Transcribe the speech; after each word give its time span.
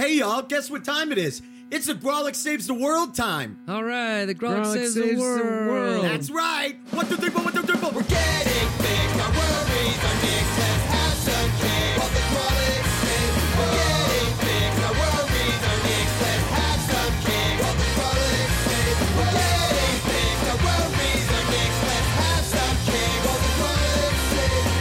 Hey 0.00 0.14
y'all, 0.16 0.40
guess 0.40 0.70
what 0.70 0.82
time 0.82 1.12
it 1.12 1.18
is? 1.18 1.42
It's 1.70 1.84
the 1.84 1.92
Grawlix 1.92 2.36
Saves 2.36 2.66
the 2.66 2.72
World 2.72 3.14
time. 3.14 3.58
All 3.68 3.84
right, 3.84 4.24
the 4.24 4.34
Grawlix, 4.34 4.64
Grawlix 4.64 4.72
saves, 4.72 4.94
saves 4.94 4.94
the 4.94 5.14
the 5.14 5.20
world. 5.20 5.68
world. 5.68 6.04
That's 6.06 6.30
right. 6.30 6.78
One, 6.92 7.06
two, 7.06 7.16
three, 7.18 7.28
four, 7.28 7.42
one, 7.44 7.52
two, 7.52 7.60
three, 7.60 7.76
four. 7.76 7.90
We're 7.90 8.00
getting 8.04 8.68
big. 8.80 9.10
Our 9.20 9.28
worries 9.28 10.00
are 10.00 10.16
mixed. 10.24 10.56
Let's 10.56 10.88
have 10.88 11.18
some 11.20 11.50
cake. 11.60 12.00
While 12.00 12.08
the 12.16 12.24
Grawlix 12.32 12.80
saves 13.04 13.36
the 13.44 13.52
world. 13.60 13.76
We're 13.76 13.76
getting 13.76 14.40
big. 14.40 14.72
Our 14.88 14.96
worries 15.04 15.60
are 15.68 15.80
mixed. 15.84 16.16
Let's 16.24 16.48
have 16.56 16.80
some 16.80 17.12
cake. 17.28 17.60
While 17.60 17.76
the 17.76 17.92
Grawlix 17.92 18.48
saves 18.72 19.04
the 19.04 19.12
world. 19.20 19.36
We're 19.36 19.68
getting 19.68 20.00
big. 20.08 20.48
Our 20.48 20.64
worries 20.64 21.28
are 21.28 21.44
mixed. 21.52 21.76
Let's 21.84 22.08
have 22.24 22.48
some 22.56 22.72
cake. 22.88 23.20
While 23.28 23.36
the 23.44 23.52
Grawlix 23.60 24.16
saves 24.32 24.64
the 24.64 24.80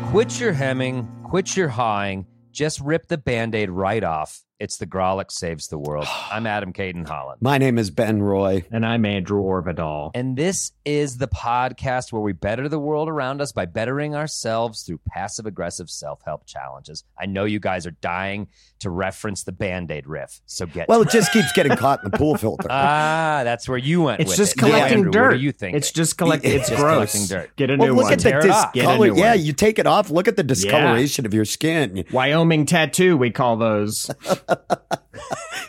world. 0.00 0.16
Quit 0.16 0.32
your 0.40 0.56
hemming, 0.56 1.04
quit 1.28 1.52
your 1.60 1.68
hawing, 1.68 2.24
just 2.52 2.80
rip 2.80 3.08
the 3.08 3.18
band 3.18 3.54
aid 3.54 3.70
right 3.70 4.04
off. 4.04 4.42
It's 4.60 4.76
the 4.76 4.86
Grawlix 4.86 5.32
Saves 5.32 5.68
the 5.68 5.78
World. 5.78 6.06
I'm 6.30 6.46
Adam 6.46 6.72
Cayton-Holland. 6.72 7.40
My 7.40 7.58
name 7.58 7.78
is 7.78 7.90
Ben 7.90 8.22
Roy. 8.22 8.64
And 8.70 8.86
I'm 8.86 9.04
Andrew 9.04 9.42
Orvedahl. 9.42 10.12
And 10.14 10.36
this 10.36 10.72
is 10.84 11.16
the 11.16 11.26
podcast 11.26 12.12
where 12.12 12.22
we 12.22 12.32
better 12.32 12.68
the 12.68 12.78
world 12.78 13.08
around 13.08 13.40
us 13.40 13.50
by 13.50 13.66
bettering 13.66 14.14
ourselves 14.14 14.82
through 14.82 15.00
passive 15.08 15.46
aggressive 15.46 15.90
self 15.90 16.22
help 16.24 16.46
challenges. 16.46 17.02
I 17.18 17.26
know 17.26 17.44
you 17.44 17.58
guys 17.58 17.86
are 17.86 17.92
dying 17.92 18.48
to 18.82 18.90
reference 18.90 19.42
the 19.42 19.52
band 19.52 19.90
aid 19.90 20.06
riff, 20.06 20.40
so 20.46 20.66
get 20.66 20.88
Well, 20.88 21.02
it 21.02 21.10
just 21.10 21.32
keeps 21.32 21.50
getting 21.52 21.76
caught 21.76 22.04
in 22.04 22.10
the 22.10 22.16
pool 22.16 22.36
filter. 22.38 22.68
Ah, 22.70 23.42
that's 23.44 23.68
where 23.68 23.78
you 23.78 24.02
went 24.02 24.20
It's 24.20 24.28
with 24.30 24.36
just 24.36 24.52
it. 24.56 24.58
collecting 24.60 24.98
Andrew, 24.98 25.10
dirt. 25.12 25.22
What 25.22 25.32
are 25.32 25.36
you 25.36 25.52
think 25.52 25.76
It's 25.76 25.90
just 25.90 26.18
collecting. 26.18 26.52
It's 26.52 26.68
Just 26.68 26.80
gross. 26.80 27.12
collecting 27.12 27.26
dirt. 27.26 27.56
Get 27.56 27.70
a 27.70 27.76
well, 27.76 27.88
new 27.88 27.94
look 27.94 28.04
one. 28.04 28.12
at 28.12 28.18
the 28.20 28.30
Tear 28.30 28.40
it 28.46 28.50
off. 28.50 28.72
Get 28.72 28.84
a 28.84 28.86
discolor. 28.88 29.08
new 29.08 29.16
Yeah, 29.20 29.30
one. 29.30 29.40
you 29.44 29.52
take 29.52 29.78
it 29.78 29.86
off. 29.86 30.10
Look 30.10 30.28
at 30.28 30.36
the 30.36 30.42
discoloration 30.44 31.26
of 31.26 31.34
your 31.34 31.44
skin. 31.44 32.04
Wyoming 32.12 32.66
tattoo. 32.66 33.16
We 33.16 33.30
call 33.30 33.56
those. 33.56 34.10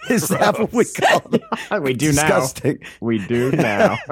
Is 0.09 0.27
that 0.27 0.59
what 0.59 0.73
we 0.73 0.83
call 0.86 1.22
it? 1.33 1.81
we 1.81 1.94
do 1.94 2.08
Disgusting. 2.11 2.80
now. 2.81 2.88
We 3.02 3.20
do 3.25 3.52
now. 3.52 3.98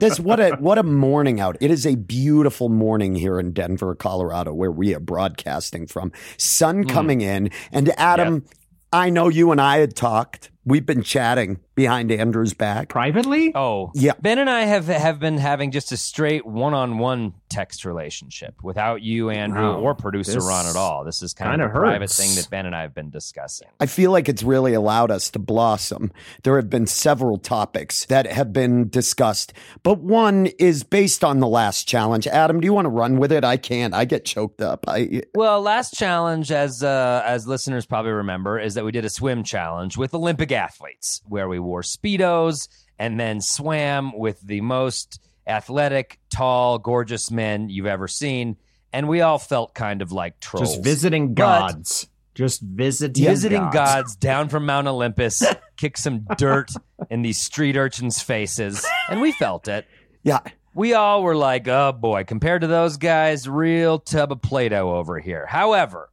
This 0.00 0.18
what 0.18 0.40
a 0.40 0.56
what 0.56 0.76
a 0.78 0.82
morning 0.82 1.40
out. 1.40 1.56
It 1.60 1.70
is 1.70 1.86
a 1.86 1.94
beautiful 1.94 2.68
morning 2.68 3.14
here 3.14 3.38
in 3.38 3.52
Denver, 3.52 3.94
Colorado, 3.94 4.52
where 4.52 4.70
we 4.72 4.94
are 4.94 5.00
broadcasting 5.00 5.86
from. 5.86 6.12
Sun 6.36 6.84
coming 6.84 7.20
in, 7.20 7.50
and 7.72 7.88
Adam, 7.98 8.23
Um, 8.26 8.44
I 8.92 9.10
know 9.10 9.28
you 9.28 9.50
and 9.50 9.60
I 9.60 9.78
had 9.78 9.96
talked. 9.96 10.50
We've 10.66 10.86
been 10.86 11.02
chatting 11.02 11.60
behind 11.74 12.10
Andrew's 12.10 12.54
back. 12.54 12.88
Privately? 12.88 13.52
Oh, 13.54 13.90
Yeah. 13.94 14.12
Ben 14.20 14.38
and 14.38 14.48
I 14.48 14.62
have 14.62 14.86
have 14.86 15.18
been 15.18 15.38
having 15.38 15.70
just 15.72 15.92
a 15.92 15.96
straight 15.96 16.46
one-on-one 16.46 17.34
text 17.50 17.84
relationship 17.84 18.54
without 18.62 19.02
you, 19.02 19.30
Andrew, 19.30 19.62
Wow. 19.74 19.78
or 19.80 19.94
producer 19.94 20.34
This 20.34 20.44
Ron 20.46 20.66
at 20.66 20.76
all. 20.76 21.04
This 21.04 21.22
is 21.22 21.34
kind 21.34 21.50
kinda 21.52 21.66
of 21.66 21.70
a 21.70 21.78
private 21.78 22.10
thing 22.10 22.34
that 22.36 22.48
Ben 22.50 22.66
and 22.66 22.74
I 22.74 22.82
have 22.82 22.94
been 22.94 23.10
discussing. 23.10 23.68
I 23.80 23.86
feel 23.86 24.10
like 24.10 24.28
it's 24.28 24.42
really 24.42 24.72
allowed 24.74 25.10
us 25.10 25.30
to 25.30 25.38
blossom. 25.38 26.10
There 26.44 26.56
have 26.56 26.70
been 26.70 26.86
several 26.86 27.38
topics 27.38 28.06
that 28.06 28.26
have 28.30 28.52
been 28.52 28.88
discussed, 28.88 29.52
but 29.82 29.98
one 29.98 30.46
is 30.58 30.82
based 30.82 31.22
on 31.24 31.40
the 31.40 31.48
last 31.48 31.86
challenge. 31.86 32.26
Adam, 32.26 32.60
do 32.60 32.64
you 32.66 32.72
want 32.72 32.86
to 32.86 32.90
run 32.90 33.18
with 33.18 33.32
it? 33.32 33.44
I 33.44 33.56
can't. 33.56 33.94
I 33.94 34.04
get 34.04 34.24
choked 34.24 34.60
up. 34.62 34.84
I 34.88 35.22
Well, 35.34 35.60
last 35.60 35.94
challenge, 35.94 36.50
as 36.52 36.82
uh, 36.82 37.22
as 37.26 37.46
listeners 37.46 37.84
probably 37.86 38.12
remember, 38.12 38.58
is 38.58 38.74
that 38.74 38.84
we 38.84 38.92
did 38.92 39.04
a 39.04 39.10
swim 39.10 39.42
challenge 39.44 39.96
with 39.96 40.14
Olympic 40.14 40.50
athletes, 40.54 41.22
where 41.26 41.48
we 41.48 41.58
wore 41.58 41.82
speedos 41.82 42.68
and 42.98 43.18
then 43.18 43.40
swam 43.40 44.16
with 44.16 44.40
the 44.40 44.60
most 44.60 45.20
athletic, 45.46 46.18
tall, 46.30 46.78
gorgeous 46.78 47.30
men 47.30 47.68
you've 47.68 47.86
ever 47.86 48.08
seen, 48.08 48.56
and 48.92 49.08
we 49.08 49.20
all 49.20 49.38
felt 49.38 49.74
kind 49.74 50.00
of 50.02 50.12
like 50.12 50.40
trolls. 50.40 50.70
Just 50.76 50.84
visiting 50.84 51.34
But- 51.34 51.70
gods. 51.72 52.08
Just 52.34 52.62
visiting 52.62 53.24
visiting 53.26 53.62
gods. 53.62 53.74
gods 53.74 54.16
down 54.16 54.48
from 54.48 54.66
Mount 54.66 54.88
Olympus, 54.88 55.44
kick 55.76 55.96
some 55.96 56.26
dirt 56.36 56.72
in 57.08 57.22
these 57.22 57.38
street 57.38 57.76
urchins' 57.76 58.20
faces, 58.20 58.84
and 59.08 59.20
we 59.20 59.30
felt 59.30 59.68
it. 59.68 59.86
yeah. 60.24 60.40
We 60.74 60.94
all 60.94 61.22
were 61.22 61.36
like, 61.36 61.68
oh 61.68 61.92
boy, 61.92 62.24
compared 62.24 62.62
to 62.62 62.66
those 62.66 62.96
guys, 62.96 63.48
real 63.48 64.00
tub 64.00 64.32
of 64.32 64.42
Play 64.42 64.68
Doh 64.70 64.96
over 64.96 65.20
here. 65.20 65.46
However, 65.46 66.10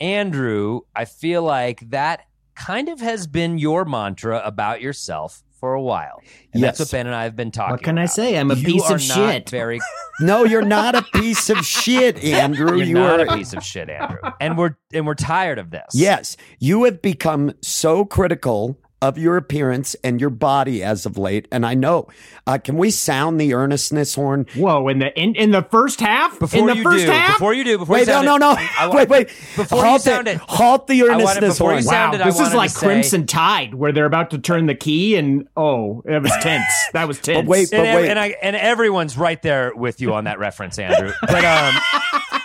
Andrew, 0.00 0.82
I 0.94 1.04
feel 1.04 1.42
like 1.42 1.90
that 1.90 2.20
kind 2.58 2.88
of 2.88 3.00
has 3.00 3.26
been 3.26 3.58
your 3.58 3.84
mantra 3.84 4.42
about 4.44 4.80
yourself 4.80 5.42
for 5.58 5.74
a 5.74 5.82
while. 5.82 6.22
And 6.52 6.62
that's 6.62 6.78
what 6.78 6.90
Ben 6.90 7.06
and 7.06 7.14
I 7.14 7.24
have 7.24 7.34
been 7.36 7.50
talking 7.50 7.72
What 7.72 7.82
can 7.82 7.98
I 7.98 8.06
say? 8.06 8.38
I'm 8.38 8.50
a 8.50 8.54
You 8.54 8.66
piece 8.66 8.90
of 8.90 9.00
shit. 9.00 9.50
Very, 9.50 9.80
No, 10.20 10.44
you're 10.44 10.62
not 10.62 10.94
a 10.94 11.02
piece 11.02 11.50
of 11.50 11.58
shit, 11.64 12.22
Andrew. 12.24 12.76
you're 12.76 12.84
you 12.86 12.94
not 12.94 13.20
are 13.20 13.26
a 13.26 13.36
piece 13.36 13.52
of 13.52 13.62
shit, 13.62 13.88
Andrew. 13.88 14.18
And 14.40 14.58
we're 14.58 14.76
and 14.92 15.06
we're 15.06 15.14
tired 15.14 15.58
of 15.58 15.70
this. 15.70 15.86
Yes, 15.94 16.36
you 16.58 16.84
have 16.84 17.00
become 17.02 17.52
so 17.62 18.04
critical 18.04 18.78
of 19.00 19.16
your 19.18 19.36
appearance 19.36 19.94
and 20.02 20.20
your 20.20 20.30
body 20.30 20.82
as 20.82 21.06
of 21.06 21.16
late, 21.16 21.46
and 21.52 21.64
I 21.64 21.74
know. 21.74 22.08
Uh, 22.46 22.58
can 22.58 22.76
we 22.76 22.90
sound 22.90 23.40
the 23.40 23.54
earnestness 23.54 24.14
horn? 24.14 24.46
Whoa! 24.56 24.88
In 24.88 24.98
the 24.98 25.16
in, 25.16 25.34
in 25.36 25.50
the 25.52 25.62
first 25.62 26.00
half. 26.00 26.38
Before 26.38 26.60
in 26.60 26.66
the 26.66 26.76
you 26.76 26.82
first 26.82 27.04
do, 27.06 27.10
half. 27.12 27.34
before 27.36 27.54
you 27.54 27.62
do, 27.64 27.78
before 27.78 27.94
Wait, 27.94 28.00
you 28.00 28.06
no, 28.06 28.12
sound 28.24 28.26
no, 28.26 28.34
it, 28.34 28.40
no. 28.40 28.56
I 28.78 28.90
wait, 28.94 29.08
wait. 29.08 29.26
Before 29.56 29.84
halt 29.84 30.04
you 30.04 30.12
sound 30.12 30.26
it. 30.28 30.36
it, 30.36 30.40
halt 30.40 30.86
the 30.88 31.02
I 31.02 31.04
wanted- 31.04 31.22
earnestness 31.22 31.58
horn. 31.58 31.74
Wow, 31.76 31.80
sounded, 31.82 32.20
I 32.22 32.24
this 32.30 32.40
is 32.40 32.54
like 32.54 32.72
to 32.72 32.78
say- 32.78 32.86
Crimson 32.86 33.26
Tide, 33.26 33.74
where 33.74 33.92
they're 33.92 34.04
about 34.06 34.30
to 34.30 34.38
turn 34.38 34.66
the 34.66 34.74
key, 34.74 35.16
and 35.16 35.46
oh, 35.56 36.02
it 36.06 36.20
was 36.22 36.32
tense. 36.40 36.64
That 36.92 37.06
was 37.06 37.18
tense. 37.22 37.46
wait, 37.48 37.68
But 37.70 37.80
ev- 37.80 37.94
wait. 37.96 38.10
and 38.10 38.18
I 38.18 38.34
and 38.42 38.56
everyone's 38.56 39.16
right 39.16 39.40
there 39.42 39.72
with 39.74 40.00
you 40.00 40.14
on 40.14 40.24
that 40.24 40.38
reference, 40.38 40.78
Andrew. 40.78 41.12
But 41.22 41.44
um, 41.44 42.37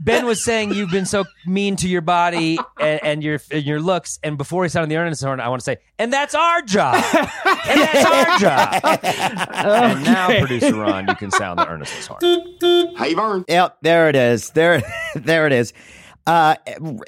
Ben 0.00 0.26
was 0.26 0.44
saying 0.44 0.72
you've 0.74 0.90
been 0.90 1.06
so 1.06 1.24
mean 1.46 1.76
to 1.76 1.88
your 1.88 2.00
body 2.02 2.58
and, 2.78 3.00
and 3.04 3.22
your 3.24 3.40
and 3.50 3.64
your 3.64 3.80
looks, 3.80 4.18
and 4.22 4.36
before 4.36 4.62
he 4.64 4.68
sounded 4.68 4.90
the 4.90 4.96
earnest 4.96 5.22
horn, 5.22 5.40
I 5.40 5.48
want 5.48 5.60
to 5.60 5.64
say, 5.64 5.78
and 5.98 6.12
that's 6.12 6.34
our 6.34 6.62
job, 6.62 6.94
and 6.94 7.80
that's 7.80 8.04
our 8.04 8.38
job. 8.38 8.80
And 9.52 10.04
now, 10.04 10.38
producer 10.40 10.74
Ron, 10.74 11.08
you 11.08 11.14
can 11.14 11.30
sound 11.30 11.58
the 11.58 11.66
earnestness 11.68 12.06
horn. 12.06 12.20
Yep, 13.48 13.78
there 13.82 14.08
it 14.08 14.16
is. 14.16 14.50
There, 14.50 14.82
there 15.14 15.46
it 15.46 15.52
is. 15.52 15.72
Uh, 16.26 16.56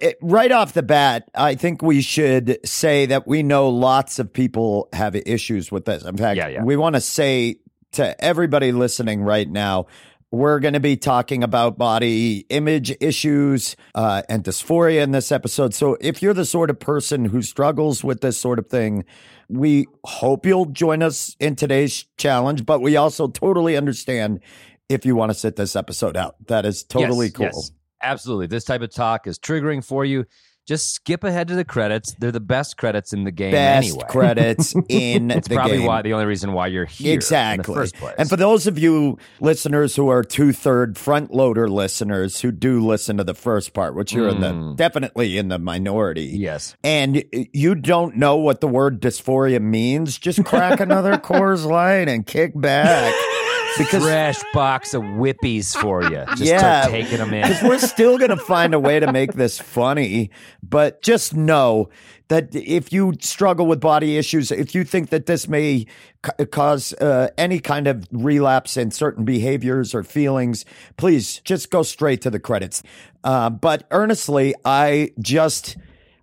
it- 0.00 0.18
right 0.20 0.52
off 0.52 0.72
the 0.74 0.82
bat, 0.82 1.28
I 1.34 1.54
think 1.54 1.80
we 1.82 2.00
should 2.02 2.58
say 2.66 3.06
that 3.06 3.26
we 3.26 3.42
know 3.42 3.68
lots 3.68 4.18
of 4.18 4.32
people 4.32 4.88
have 4.92 5.16
issues 5.16 5.72
with 5.72 5.84
this. 5.86 6.04
In 6.04 6.16
fact, 6.16 6.36
Yeah, 6.36 6.48
yeah. 6.48 6.62
we 6.62 6.76
want 6.76 6.96
to 6.96 7.00
say 7.00 7.56
to 7.92 8.22
everybody 8.22 8.72
listening 8.72 9.22
right 9.22 9.48
now, 9.48 9.86
we're 10.32 10.58
going 10.58 10.74
to 10.74 10.80
be 10.80 10.96
talking 10.96 11.42
about 11.42 11.78
body 11.78 12.44
image 12.48 12.94
issues 13.00 13.76
uh, 13.94 14.22
and 14.28 14.42
dysphoria 14.44 15.02
in 15.02 15.12
this 15.12 15.30
episode. 15.30 15.72
So 15.72 15.96
if 16.00 16.20
you're 16.22 16.34
the 16.34 16.44
sort 16.44 16.68
of 16.70 16.80
person 16.80 17.24
who 17.26 17.42
struggles 17.42 18.02
with 18.02 18.20
this 18.20 18.36
sort 18.36 18.58
of 18.58 18.66
thing, 18.66 19.04
we 19.48 19.86
hope 20.04 20.44
you'll 20.44 20.66
join 20.66 21.02
us 21.02 21.36
in 21.38 21.54
today's 21.54 22.04
challenge, 22.18 22.66
but 22.66 22.80
we 22.80 22.96
also 22.96 23.28
totally 23.28 23.76
understand 23.76 24.40
if 24.88 25.06
you 25.06 25.14
want 25.16 25.30
to 25.30 25.34
sit 25.38 25.56
this 25.56 25.76
episode 25.76 26.16
out. 26.16 26.34
That 26.48 26.66
is 26.66 26.82
totally 26.82 27.26
Yes, 27.26 27.32
cool. 27.34 27.46
yes, 27.46 27.70
absolutely. 28.02 28.48
This 28.48 28.64
type 28.64 28.82
of 28.82 28.90
talk 28.90 29.26
is 29.26 29.38
triggering 29.38 29.84
for 29.84 30.04
you. 30.04 30.26
Just 30.66 30.92
skip 30.92 31.22
ahead 31.22 31.46
to 31.48 31.54
the 31.54 31.64
credits. 31.64 32.14
They're 32.18 32.32
the 32.32 32.40
best 32.40 32.76
credits 32.76 33.12
in 33.12 33.22
the 33.22 33.30
game 33.30 33.52
Best 33.52 33.88
anyway. 33.88 34.04
credits 34.08 34.74
in 34.88 35.30
It's 35.30 35.46
the 35.46 35.54
probably 35.54 35.78
game. 35.78 35.86
why 35.86 36.02
the 36.02 36.12
only 36.12 36.26
reason 36.26 36.52
why 36.52 36.66
you're 36.66 36.84
here 36.84 37.14
exactly. 37.14 37.72
in 37.72 37.76
the 37.76 37.80
first 37.82 37.94
place. 37.94 38.14
And 38.18 38.28
for 38.28 38.36
those 38.36 38.66
of 38.66 38.76
you 38.76 39.16
listeners 39.40 39.94
who 39.94 40.08
are 40.08 40.24
two 40.24 40.52
third 40.52 40.98
front 40.98 41.32
loader 41.32 41.68
listeners 41.68 42.40
who 42.40 42.50
do 42.50 42.84
listen 42.84 43.16
to 43.18 43.24
the 43.24 43.34
first 43.34 43.74
part, 43.74 43.94
which 43.94 44.12
you're 44.12 44.28
in 44.28 44.40
the 44.40 44.52
hmm. 44.52 44.74
definitely 44.74 45.38
in 45.38 45.48
the 45.48 45.58
minority. 45.58 46.24
Yes. 46.34 46.76
And 46.82 47.24
you 47.52 47.76
don't 47.76 48.16
know 48.16 48.36
what 48.36 48.60
the 48.60 48.68
word 48.68 49.00
dysphoria 49.00 49.60
means, 49.60 50.18
just 50.18 50.44
crack 50.44 50.80
another 50.80 51.12
Coors 51.16 51.64
Light 51.64 52.08
and 52.08 52.26
kick 52.26 52.52
back. 52.60 53.14
Because 53.78 54.02
fresh 54.02 54.36
box 54.54 54.94
of 54.94 55.02
whippies 55.02 55.76
for 55.76 56.02
you. 56.02 56.24
Just 56.30 56.42
Yeah. 56.42 56.58
start 56.82 56.90
taking 56.92 57.18
them 57.18 57.32
in. 57.34 57.42
because 57.46 57.62
we're 57.62 57.78
still 57.78 58.18
going 58.18 58.30
to 58.30 58.36
find 58.36 58.74
a 58.74 58.80
way 58.80 59.00
to 59.00 59.10
make 59.12 59.34
this 59.34 59.58
funny. 59.58 60.30
But 60.62 61.02
just 61.02 61.34
know 61.34 61.88
that 62.28 62.54
if 62.54 62.92
you 62.92 63.14
struggle 63.20 63.66
with 63.66 63.80
body 63.80 64.16
issues, 64.16 64.50
if 64.50 64.74
you 64.74 64.82
think 64.84 65.10
that 65.10 65.26
this 65.26 65.46
may 65.48 65.86
ca- 66.22 66.44
cause 66.46 66.92
uh, 66.94 67.28
any 67.38 67.60
kind 67.60 67.86
of 67.86 68.04
relapse 68.10 68.76
in 68.76 68.90
certain 68.90 69.24
behaviors 69.24 69.94
or 69.94 70.02
feelings, 70.02 70.64
please 70.96 71.40
just 71.44 71.70
go 71.70 71.82
straight 71.84 72.20
to 72.22 72.30
the 72.30 72.40
credits. 72.40 72.82
Uh, 73.22 73.48
but 73.50 73.86
earnestly, 73.90 74.54
I 74.64 75.10
just. 75.20 75.76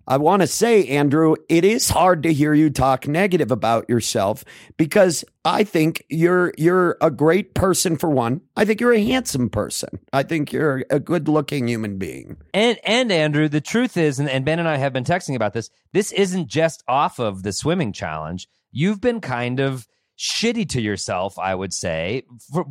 I 0.06 0.18
want 0.18 0.42
to 0.42 0.46
say, 0.46 0.86
Andrew, 0.88 1.34
it 1.48 1.64
is 1.64 1.88
hard 1.88 2.22
to 2.24 2.32
hear 2.32 2.52
you 2.52 2.70
talk 2.70 3.08
negative 3.08 3.50
about 3.50 3.88
yourself 3.88 4.44
because 4.76 5.24
I 5.44 5.64
think 5.64 6.04
you're 6.08 6.52
you're 6.58 6.96
a 7.00 7.10
great 7.10 7.54
person 7.54 7.96
for 7.96 8.10
one. 8.10 8.42
I 8.56 8.64
think 8.64 8.80
you're 8.80 8.92
a 8.92 9.02
handsome 9.02 9.48
person. 9.48 10.00
I 10.12 10.22
think 10.22 10.52
you're 10.52 10.84
a 10.90 11.00
good-looking 11.00 11.68
human 11.68 11.98
being. 11.98 12.36
And 12.52 12.78
and 12.84 13.10
Andrew, 13.10 13.48
the 13.48 13.60
truth 13.60 13.96
is, 13.96 14.18
and, 14.18 14.28
and 14.28 14.44
Ben 14.44 14.58
and 14.58 14.68
I 14.68 14.76
have 14.76 14.92
been 14.92 15.04
texting 15.04 15.36
about 15.36 15.54
this. 15.54 15.70
This 15.92 16.12
isn't 16.12 16.48
just 16.48 16.82
off 16.86 17.18
of 17.18 17.42
the 17.42 17.52
swimming 17.52 17.92
challenge. 17.92 18.48
You've 18.72 19.00
been 19.00 19.20
kind 19.20 19.60
of 19.60 19.86
shitty 20.18 20.68
to 20.68 20.80
yourself, 20.80 21.38
I 21.40 21.54
would 21.54 21.72
say, 21.72 22.22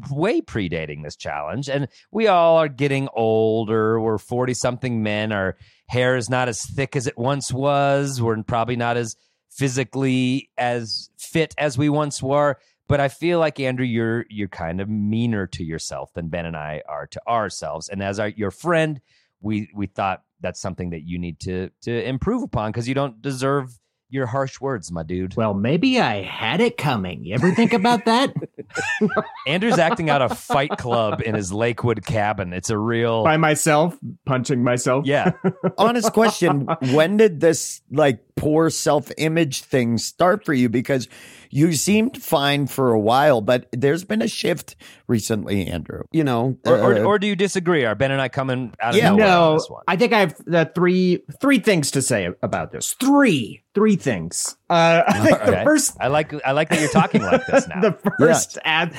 way 0.09 0.39
predating 0.39 1.03
this 1.03 1.17
challenge. 1.17 1.67
And 1.67 1.89
we 2.09 2.27
all 2.27 2.57
are 2.57 2.69
getting 2.69 3.09
older. 3.13 3.99
We're 3.99 4.17
forty 4.17 4.53
something 4.53 5.03
men. 5.03 5.31
Our 5.31 5.57
hair 5.87 6.15
is 6.15 6.29
not 6.29 6.49
as 6.49 6.65
thick 6.65 6.95
as 6.95 7.07
it 7.07 7.17
once 7.17 7.51
was. 7.51 8.21
We're 8.21 8.41
probably 8.43 8.75
not 8.75 8.97
as 8.97 9.15
physically 9.49 10.49
as 10.57 11.09
fit 11.17 11.53
as 11.57 11.77
we 11.77 11.89
once 11.89 12.21
were. 12.21 12.57
But 12.87 12.99
I 12.99 13.07
feel 13.07 13.39
like 13.39 13.59
Andrew, 13.59 13.85
you're 13.85 14.25
you're 14.29 14.49
kind 14.49 14.81
of 14.81 14.89
meaner 14.89 15.47
to 15.47 15.63
yourself 15.63 16.13
than 16.13 16.27
Ben 16.27 16.45
and 16.45 16.57
I 16.57 16.81
are 16.87 17.07
to 17.07 17.21
ourselves. 17.27 17.89
And 17.89 18.03
as 18.03 18.19
our 18.19 18.27
your 18.27 18.51
friend, 18.51 18.99
we 19.41 19.69
we 19.73 19.87
thought 19.87 20.23
that's 20.41 20.59
something 20.59 20.89
that 20.89 21.03
you 21.03 21.17
need 21.17 21.39
to 21.41 21.69
to 21.83 22.07
improve 22.07 22.43
upon 22.43 22.71
because 22.71 22.87
you 22.87 22.93
don't 22.93 23.21
deserve 23.21 23.79
your 24.13 24.27
harsh 24.27 24.61
words, 24.61 24.91
my 24.91 25.03
dude. 25.03 25.35
Well, 25.35 25.53
maybe 25.53 25.99
I 25.99 26.21
had 26.21 26.61
it 26.61 26.77
coming. 26.77 27.25
You 27.25 27.33
ever 27.35 27.51
think 27.53 27.73
about 27.73 28.05
that? 28.05 28.33
Andrew's 29.47 29.79
acting 29.79 30.09
out 30.09 30.21
a 30.21 30.29
fight 30.33 30.69
club 30.77 31.21
in 31.25 31.35
his 31.35 31.51
Lakewood 31.51 32.05
cabin. 32.05 32.53
It's 32.53 32.69
a 32.69 32.77
real 32.77 33.23
By 33.23 33.37
myself, 33.37 33.97
punching 34.25 34.63
myself. 34.63 35.05
yeah. 35.05 35.31
Honest 35.77 36.13
question: 36.13 36.67
When 36.91 37.17
did 37.17 37.39
this 37.39 37.81
like 37.91 38.23
poor 38.35 38.69
self-image 38.69 39.61
thing 39.63 39.97
start 39.97 40.45
for 40.45 40.53
you? 40.53 40.69
Because 40.69 41.07
you 41.53 41.73
seemed 41.73 42.21
fine 42.21 42.65
for 42.67 42.91
a 42.91 42.99
while, 42.99 43.41
but 43.41 43.67
there's 43.71 44.03
been 44.03 44.21
a 44.21 44.27
shift 44.27 44.75
recently, 45.07 45.67
Andrew. 45.67 46.03
You 46.11 46.23
know, 46.23 46.57
Or, 46.65 46.77
or, 46.79 46.95
uh, 46.97 47.03
or 47.03 47.19
do 47.19 47.27
you 47.27 47.35
disagree? 47.35 47.85
Are 47.85 47.93
Ben 47.95 48.11
and 48.11 48.19
I 48.21 48.27
coming 48.29 48.73
out 48.81 48.95
of 48.95 48.97
Yeah. 48.97 49.09
nowhere 49.11 49.25
on 49.27 49.31
no, 49.31 49.53
this 49.53 49.69
one? 49.69 49.83
I 49.87 49.95
think 49.95 50.13
I 50.13 50.19
have 50.21 50.35
uh, 50.51 50.65
three 50.73 51.23
three 51.39 51.59
things 51.59 51.91
to 51.91 52.01
say 52.01 52.27
about 52.41 52.71
this. 52.71 52.93
Three, 52.99 53.63
three 53.75 53.95
things. 53.95 54.57
Uh, 54.69 55.03
I 55.07 55.19
think 55.19 55.39
the 55.45 55.61
first 55.63 55.95
I 55.99 56.07
like 56.07 56.33
I 56.45 56.51
like 56.53 56.69
that 56.69 56.79
you're 56.79 56.89
talking 56.89 57.21
like 57.21 57.45
this 57.45 57.67
now. 57.73 57.81
the 57.81 57.97
first 58.19 58.57
ad- 58.65 58.93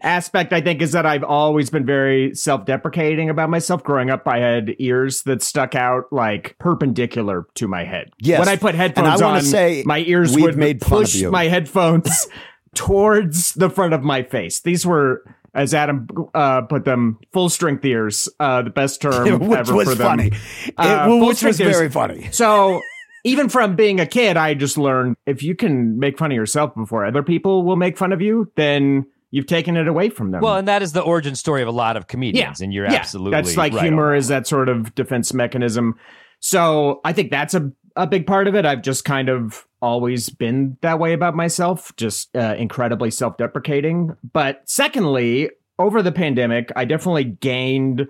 aspect 0.00 0.52
I 0.52 0.60
think 0.60 0.80
is 0.82 0.92
that 0.92 1.06
I've 1.06 1.24
always 1.24 1.70
been 1.70 1.84
very 1.86 2.34
self-deprecating 2.34 3.30
about 3.30 3.50
myself. 3.50 3.82
Growing 3.82 4.10
up, 4.10 4.26
I 4.26 4.38
had 4.38 4.74
ears 4.78 5.22
that 5.22 5.42
stuck 5.42 5.74
out 5.74 6.04
like 6.12 6.56
perpendicular 6.58 7.46
to 7.54 7.68
my 7.68 7.84
head. 7.84 8.10
Yes. 8.20 8.38
when 8.38 8.48
I 8.48 8.56
put 8.56 8.74
headphones 8.74 9.20
I 9.20 9.26
on, 9.36 9.42
say 9.42 9.82
my 9.86 9.98
ears 10.00 10.36
would 10.36 10.56
made 10.56 10.80
push 10.80 11.22
my 11.24 11.44
headphones 11.48 12.28
towards 12.74 13.54
the 13.54 13.68
front 13.70 13.94
of 13.94 14.02
my 14.02 14.22
face. 14.22 14.60
These 14.60 14.86
were. 14.86 15.24
As 15.54 15.72
Adam 15.74 16.06
uh, 16.34 16.60
put 16.60 16.84
them, 16.84 17.18
full 17.32 17.48
strength 17.48 17.84
ears, 17.84 18.28
uh, 18.38 18.62
the 18.62 18.70
best 18.70 19.00
term 19.00 19.38
which 19.48 19.58
ever 19.58 19.74
was 19.74 19.88
for 19.88 19.94
them. 19.94 20.06
funny. 20.06 20.26
It- 20.28 20.74
Uh, 20.76 21.06
full 21.06 21.26
which 21.26 21.42
was 21.42 21.58
ears. 21.58 21.72
very 21.74 21.88
funny. 21.88 22.28
So 22.30 22.80
even 23.24 23.48
from 23.48 23.74
being 23.74 23.98
a 23.98 24.06
kid, 24.06 24.36
I 24.36 24.52
just 24.54 24.76
learned 24.78 25.16
if 25.26 25.42
you 25.42 25.56
can 25.56 25.98
make 25.98 26.18
fun 26.18 26.30
of 26.30 26.36
yourself 26.36 26.74
before 26.76 27.04
other 27.06 27.22
people 27.24 27.64
will 27.64 27.76
make 27.76 27.96
fun 27.96 28.12
of 28.12 28.20
you, 28.20 28.52
then 28.56 29.06
you've 29.30 29.46
taken 29.46 29.76
it 29.76 29.88
away 29.88 30.08
from 30.08 30.30
them. 30.30 30.40
well, 30.40 30.56
and 30.56 30.68
that 30.68 30.82
is 30.82 30.92
the 30.92 31.02
origin 31.02 31.34
story 31.34 31.62
of 31.62 31.68
a 31.68 31.72
lot 31.72 31.96
of 31.96 32.06
comedians, 32.06 32.60
yeah. 32.60 32.64
and 32.64 32.72
you're 32.72 32.86
yeah, 32.86 32.96
absolutely 32.96 33.32
That's 33.32 33.56
like 33.56 33.72
right 33.72 33.82
humor 33.82 34.14
is 34.14 34.28
that 34.28 34.46
sort 34.46 34.68
of 34.68 34.94
defense 34.94 35.34
mechanism. 35.34 35.96
So 36.40 37.00
I 37.04 37.12
think 37.12 37.30
that's 37.30 37.54
a 37.54 37.72
a 37.96 38.06
big 38.06 38.26
part 38.26 38.46
of 38.46 38.54
it. 38.54 38.64
I've 38.64 38.82
just 38.82 39.04
kind 39.04 39.28
of 39.28 39.66
always 39.82 40.28
been 40.28 40.76
that 40.82 40.98
way 40.98 41.12
about 41.12 41.34
myself, 41.34 41.94
just 41.96 42.34
uh, 42.36 42.54
incredibly 42.56 43.10
self 43.10 43.36
deprecating. 43.36 44.16
But 44.32 44.62
secondly, 44.66 45.50
over 45.78 46.02
the 46.02 46.12
pandemic, 46.12 46.72
I 46.76 46.84
definitely 46.84 47.24
gained. 47.24 48.08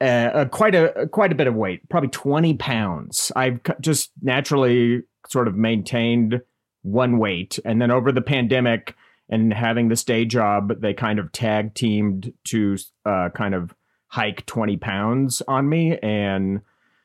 Uh, 0.00 0.04
uh, 0.34 0.44
quite 0.46 0.74
a 0.74 1.08
quite 1.12 1.30
a 1.30 1.36
bit 1.36 1.46
of 1.46 1.54
weight, 1.54 1.88
probably 1.88 2.10
twenty 2.10 2.54
pounds. 2.54 3.30
I've 3.36 3.60
c- 3.66 3.74
just 3.80 4.10
naturally 4.20 5.04
sort 5.28 5.46
of 5.46 5.54
maintained 5.54 6.42
one 6.82 7.18
weight, 7.18 7.60
and 7.64 7.80
then 7.80 7.92
over 7.92 8.10
the 8.10 8.20
pandemic 8.20 8.96
and 9.34 9.52
having 9.52 9.88
this 9.88 10.04
day 10.04 10.24
job, 10.24 10.80
they 10.80 10.94
kind 10.94 11.18
of 11.18 11.32
tag 11.32 11.74
teamed 11.74 12.32
to 12.44 12.76
uh, 13.04 13.30
kind 13.34 13.54
of 13.54 13.74
hike 14.06 14.46
twenty 14.46 14.76
pounds 14.76 15.42
on 15.48 15.68
me, 15.68 15.98
and 15.98 16.60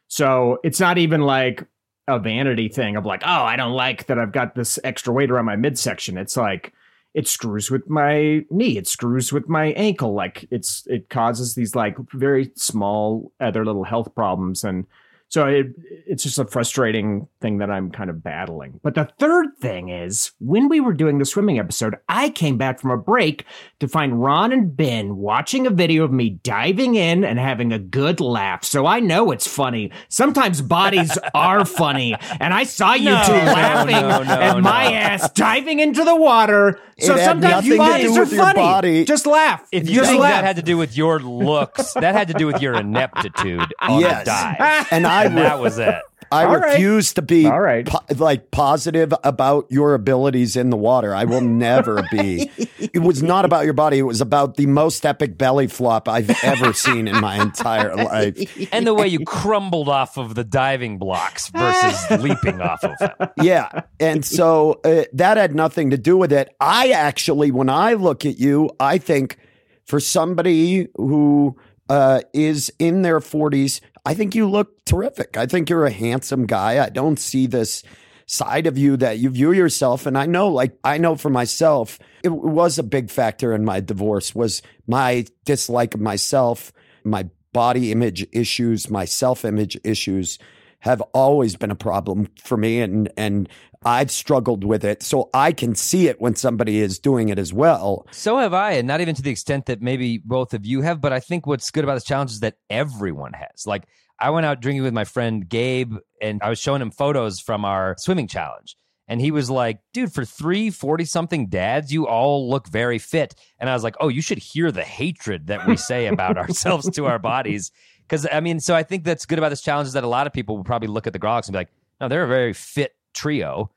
so 0.07 0.59
it's 0.63 0.79
not 0.79 0.97
even 0.97 1.21
like 1.21 1.65
a 2.07 2.19
vanity 2.19 2.69
thing 2.69 2.95
of 2.95 3.05
like, 3.05 3.21
oh, 3.23 3.43
I 3.43 3.55
don't 3.55 3.73
like 3.73 4.07
that 4.07 4.17
I've 4.17 4.31
got 4.31 4.55
this 4.55 4.79
extra 4.83 5.13
weight 5.13 5.29
around 5.29 5.45
my 5.45 5.55
midsection. 5.55 6.17
It's 6.17 6.37
like 6.37 6.73
it 7.13 7.27
screws 7.27 7.71
with 7.71 7.89
my 7.89 8.45
knee, 8.49 8.77
it 8.77 8.87
screws 8.87 9.33
with 9.33 9.49
my 9.49 9.67
ankle. 9.73 10.13
Like 10.13 10.47
it's 10.51 10.85
it 10.87 11.09
causes 11.09 11.55
these 11.55 11.75
like 11.75 11.97
very 12.13 12.51
small 12.55 13.31
other 13.39 13.65
little 13.65 13.83
health 13.83 14.13
problems. 14.15 14.63
And 14.63 14.85
so 15.29 15.45
it 15.47 15.67
it's 16.07 16.23
just 16.23 16.39
a 16.39 16.45
frustrating 16.45 17.27
thing 17.39 17.59
that 17.59 17.69
I'm 17.69 17.91
kind 17.91 18.09
of 18.09 18.23
battling. 18.23 18.79
But 18.83 18.95
the 18.95 19.07
third 19.19 19.47
thing 19.61 19.89
is 19.89 20.31
when 20.39 20.67
we 20.69 20.79
were 20.79 20.93
doing 20.93 21.19
the 21.19 21.25
swimming 21.25 21.59
episode, 21.59 21.95
I 22.09 22.29
came 22.29 22.57
back 22.57 22.79
from 22.79 22.91
a 22.91 22.97
break 22.97 23.45
to 23.79 23.87
find 23.87 24.21
Ron 24.21 24.51
and 24.51 24.75
Ben 24.75 25.17
watching 25.17 25.67
a 25.67 25.69
video 25.69 26.03
of 26.03 26.11
me 26.11 26.31
diving 26.43 26.95
in 26.95 27.23
and 27.23 27.37
having 27.39 27.71
a 27.71 27.79
good 27.79 28.19
laugh. 28.19 28.63
So 28.65 28.85
I 28.87 28.99
know 28.99 29.31
it's 29.31 29.47
funny. 29.47 29.91
Sometimes 30.09 30.61
bodies 30.61 31.17
are 31.33 31.63
funny. 31.63 32.15
And 32.39 32.53
I 32.53 32.63
saw 32.63 32.93
you 32.95 33.11
No, 33.11 33.23
two 33.25 33.31
laughing 33.33 33.91
no, 33.95 34.23
no, 34.23 34.33
at 34.33 34.59
my 34.61 34.91
ass 34.93 35.29
diving 35.31 35.79
into 35.79 36.03
the 36.03 36.15
water. 36.15 36.79
So 36.99 37.13
It 37.13 37.19
had 37.19 37.25
sometimes 37.25 37.65
you 37.65 37.77
bodies 37.77 38.17
are 38.17 38.25
funny. 38.25 38.59
body. 38.59 39.05
Just 39.05 39.25
laugh. 39.25 39.65
If 39.71 39.87
you 39.87 39.95
Just 39.97 40.09
think 40.09 40.21
laugh. 40.21 40.31
that 40.41 40.43
had 40.43 40.55
to 40.57 40.61
do 40.63 40.77
with 40.77 40.97
your 40.97 41.19
looks, 41.19 41.93
that 41.93 42.15
had 42.15 42.27
to 42.29 42.33
do 42.33 42.45
with 42.47 42.61
your 42.61 42.73
ineptitude 42.75 43.73
on 43.79 44.01
Yes. 44.01 44.25
the 44.25 44.31
dive. 44.31 44.87
And 44.91 45.07
I 45.07 45.18
And 45.25 45.37
that 45.37 45.59
was 45.59 45.77
it. 45.79 45.95
I 46.31 46.45
All 46.45 46.57
right. 46.57 46.73
refuse 46.73 47.13
to 47.13 47.23
be 47.23 47.47
All 47.47 47.59
right. 47.59 47.87
po- 47.87 48.03
like 48.17 48.51
positive 48.51 49.11
about 49.23 49.65
your 49.71 49.95
abilities 49.95 50.55
in 50.55 50.69
the 50.69 50.77
water. 50.77 51.15
I 51.15 51.23
will 51.23 51.41
never 51.41 52.03
be. 52.11 52.51
it 52.77 53.01
was 53.01 53.23
not 53.23 53.45
about 53.45 53.65
your 53.65 53.73
body. 53.73 53.97
It 53.97 54.03
was 54.03 54.21
about 54.21 54.55
the 54.55 54.67
most 54.67 55.03
epic 55.07 55.39
belly 55.39 55.65
flop 55.65 56.07
I've 56.07 56.29
ever 56.43 56.71
seen 56.73 57.07
in 57.07 57.19
my 57.19 57.41
entire 57.41 57.95
life. 57.95 58.37
And 58.71 58.85
the 58.85 58.93
way 58.93 59.07
you 59.07 59.25
crumbled 59.25 59.89
off 59.89 60.17
of 60.17 60.35
the 60.35 60.43
diving 60.43 60.99
blocks 60.99 61.49
versus 61.49 62.21
leaping 62.21 62.61
off 62.61 62.83
of 62.83 62.97
them. 62.99 63.29
Yeah. 63.41 63.83
And 63.99 64.23
so 64.23 64.79
uh, 64.83 65.05
that 65.13 65.37
had 65.37 65.55
nothing 65.55 65.89
to 65.89 65.97
do 65.97 66.15
with 66.15 66.31
it. 66.31 66.53
I 66.59 66.89
actually, 66.91 67.49
when 67.49 67.69
I 67.69 67.93
look 67.93 68.25
at 68.25 68.37
you, 68.37 68.69
I 68.79 68.99
think 68.99 69.37
for 69.85 69.99
somebody 69.99 70.89
who 70.95 71.57
uh, 71.89 72.21
is 72.33 72.71
in 72.77 73.01
their 73.01 73.19
40s, 73.19 73.81
I 74.05 74.13
think 74.13 74.35
you 74.35 74.49
look 74.49 74.85
terrific. 74.85 75.37
I 75.37 75.45
think 75.45 75.69
you're 75.69 75.85
a 75.85 75.91
handsome 75.91 76.45
guy. 76.45 76.83
I 76.83 76.89
don't 76.89 77.19
see 77.19 77.47
this 77.47 77.83
side 78.29 78.67
of 78.67 78.77
you 78.77 78.95
that 78.95 79.17
you 79.17 79.27
view 79.31 79.51
yourself 79.51 80.05
and 80.05 80.15
I 80.15 80.27
know 80.27 80.49
like 80.49 80.77
I 80.83 80.99
know 80.99 81.15
for 81.15 81.31
myself 81.31 81.97
it 82.23 82.29
was 82.29 82.77
a 82.77 82.83
big 82.83 83.09
factor 83.09 83.55
in 83.55 83.65
my 83.65 83.79
divorce 83.79 84.35
was 84.35 84.61
my 84.85 85.25
dislike 85.45 85.95
of 85.95 85.99
myself 85.99 86.71
my 87.03 87.27
body 87.53 87.91
image 87.91 88.27
issues 88.31 88.87
my 88.87 89.03
self-image 89.03 89.79
issues 89.83 90.37
have 90.81 91.01
always 91.13 91.55
been 91.55 91.71
a 91.71 91.75
problem 91.75 92.29
for 92.43 92.55
me 92.55 92.81
and 92.81 93.11
and 93.17 93.49
I've 93.83 94.11
struggled 94.11 94.63
with 94.63 94.83
it 94.83 95.03
so 95.03 95.29
I 95.33 95.53
can 95.53 95.73
see 95.73 96.07
it 96.07 96.19
when 96.19 96.35
somebody 96.35 96.79
is 96.79 96.99
doing 96.99 97.29
it 97.29 97.39
as 97.39 97.53
well 97.53 97.69
So 98.11 98.37
have 98.37 98.53
I, 98.53 98.71
and 98.73 98.87
not 98.87 99.01
even 99.01 99.15
to 99.15 99.21
the 99.21 99.31
extent 99.31 99.67
that 99.67 99.81
maybe 99.81 100.17
both 100.17 100.53
of 100.53 100.65
you 100.65 100.81
have. 100.81 101.01
But 101.01 101.13
I 101.13 101.19
think 101.19 101.47
what's 101.47 101.71
good 101.71 101.83
about 101.83 101.95
this 101.95 102.03
challenge 102.03 102.31
is 102.31 102.39
that 102.41 102.55
everyone 102.69 103.33
has. 103.33 103.65
Like, 103.65 103.85
I 104.19 104.31
went 104.31 104.45
out 104.45 104.61
drinking 104.61 104.83
with 104.83 104.93
my 104.93 105.05
friend 105.05 105.47
Gabe, 105.47 105.95
and 106.21 106.41
I 106.43 106.49
was 106.49 106.59
showing 106.59 106.81
him 106.81 106.91
photos 106.91 107.39
from 107.39 107.63
our 107.63 107.95
swimming 107.97 108.27
challenge. 108.27 108.75
And 109.07 109.19
he 109.19 109.31
was 109.31 109.49
like, 109.49 109.79
dude, 109.93 110.13
for 110.13 110.23
three 110.23 110.69
40 110.69 111.05
something 111.05 111.47
dads, 111.47 111.91
you 111.91 112.07
all 112.07 112.49
look 112.49 112.67
very 112.67 112.99
fit. 112.99 113.33
And 113.59 113.69
I 113.69 113.73
was 113.73 113.83
like, 113.83 113.95
oh, 113.99 114.07
you 114.07 114.21
should 114.21 114.37
hear 114.37 114.71
the 114.71 114.83
hatred 114.83 115.47
that 115.47 115.65
we 115.67 115.77
say 115.77 116.05
about 116.07 116.37
ourselves 116.37 116.89
to 116.91 117.07
our 117.07 117.17
bodies. 117.17 117.71
Because, 118.03 118.27
I 118.31 118.39
mean, 118.39 118.59
so 118.59 118.75
I 118.75 118.83
think 118.83 119.03
that's 119.03 119.25
good 119.25 119.39
about 119.39 119.49
this 119.49 119.61
challenge 119.61 119.87
is 119.87 119.93
that 119.93 120.03
a 120.03 120.07
lot 120.07 120.27
of 120.27 120.33
people 120.33 120.57
will 120.57 120.63
probably 120.63 120.89
look 120.89 121.07
at 121.07 121.13
the 121.13 121.19
Grawlix 121.19 121.47
and 121.47 121.53
be 121.53 121.59
like, 121.59 121.71
no, 121.99 122.07
they're 122.07 122.23
a 122.23 122.27
very 122.27 122.53
fit 122.53 122.93
trio. 123.19 123.69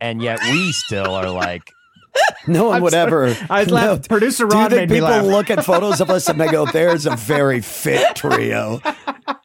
And 0.00 0.22
yet 0.22 0.38
we 0.42 0.72
still 0.72 1.14
are 1.14 1.30
like, 1.30 1.62
No 2.46 2.68
one 2.68 2.82
would 2.82 2.94
ever. 2.94 3.36
I 3.48 3.60
was 3.60 3.68
no. 3.68 3.74
laugh- 3.74 4.08
producer 4.08 4.46
Do 4.46 4.56
you 4.56 4.62
Ron 4.62 4.70
think 4.70 4.80
made 4.82 4.90
me 4.90 4.96
people 4.96 5.08
laugh. 5.10 5.24
look 5.24 5.50
at 5.50 5.64
photos 5.64 6.00
of 6.00 6.10
us 6.10 6.28
and 6.28 6.40
they 6.40 6.48
go, 6.50 6.66
"There's 6.66 7.06
a 7.06 7.14
very 7.16 7.60
fit 7.60 8.04
trio"? 8.16 8.80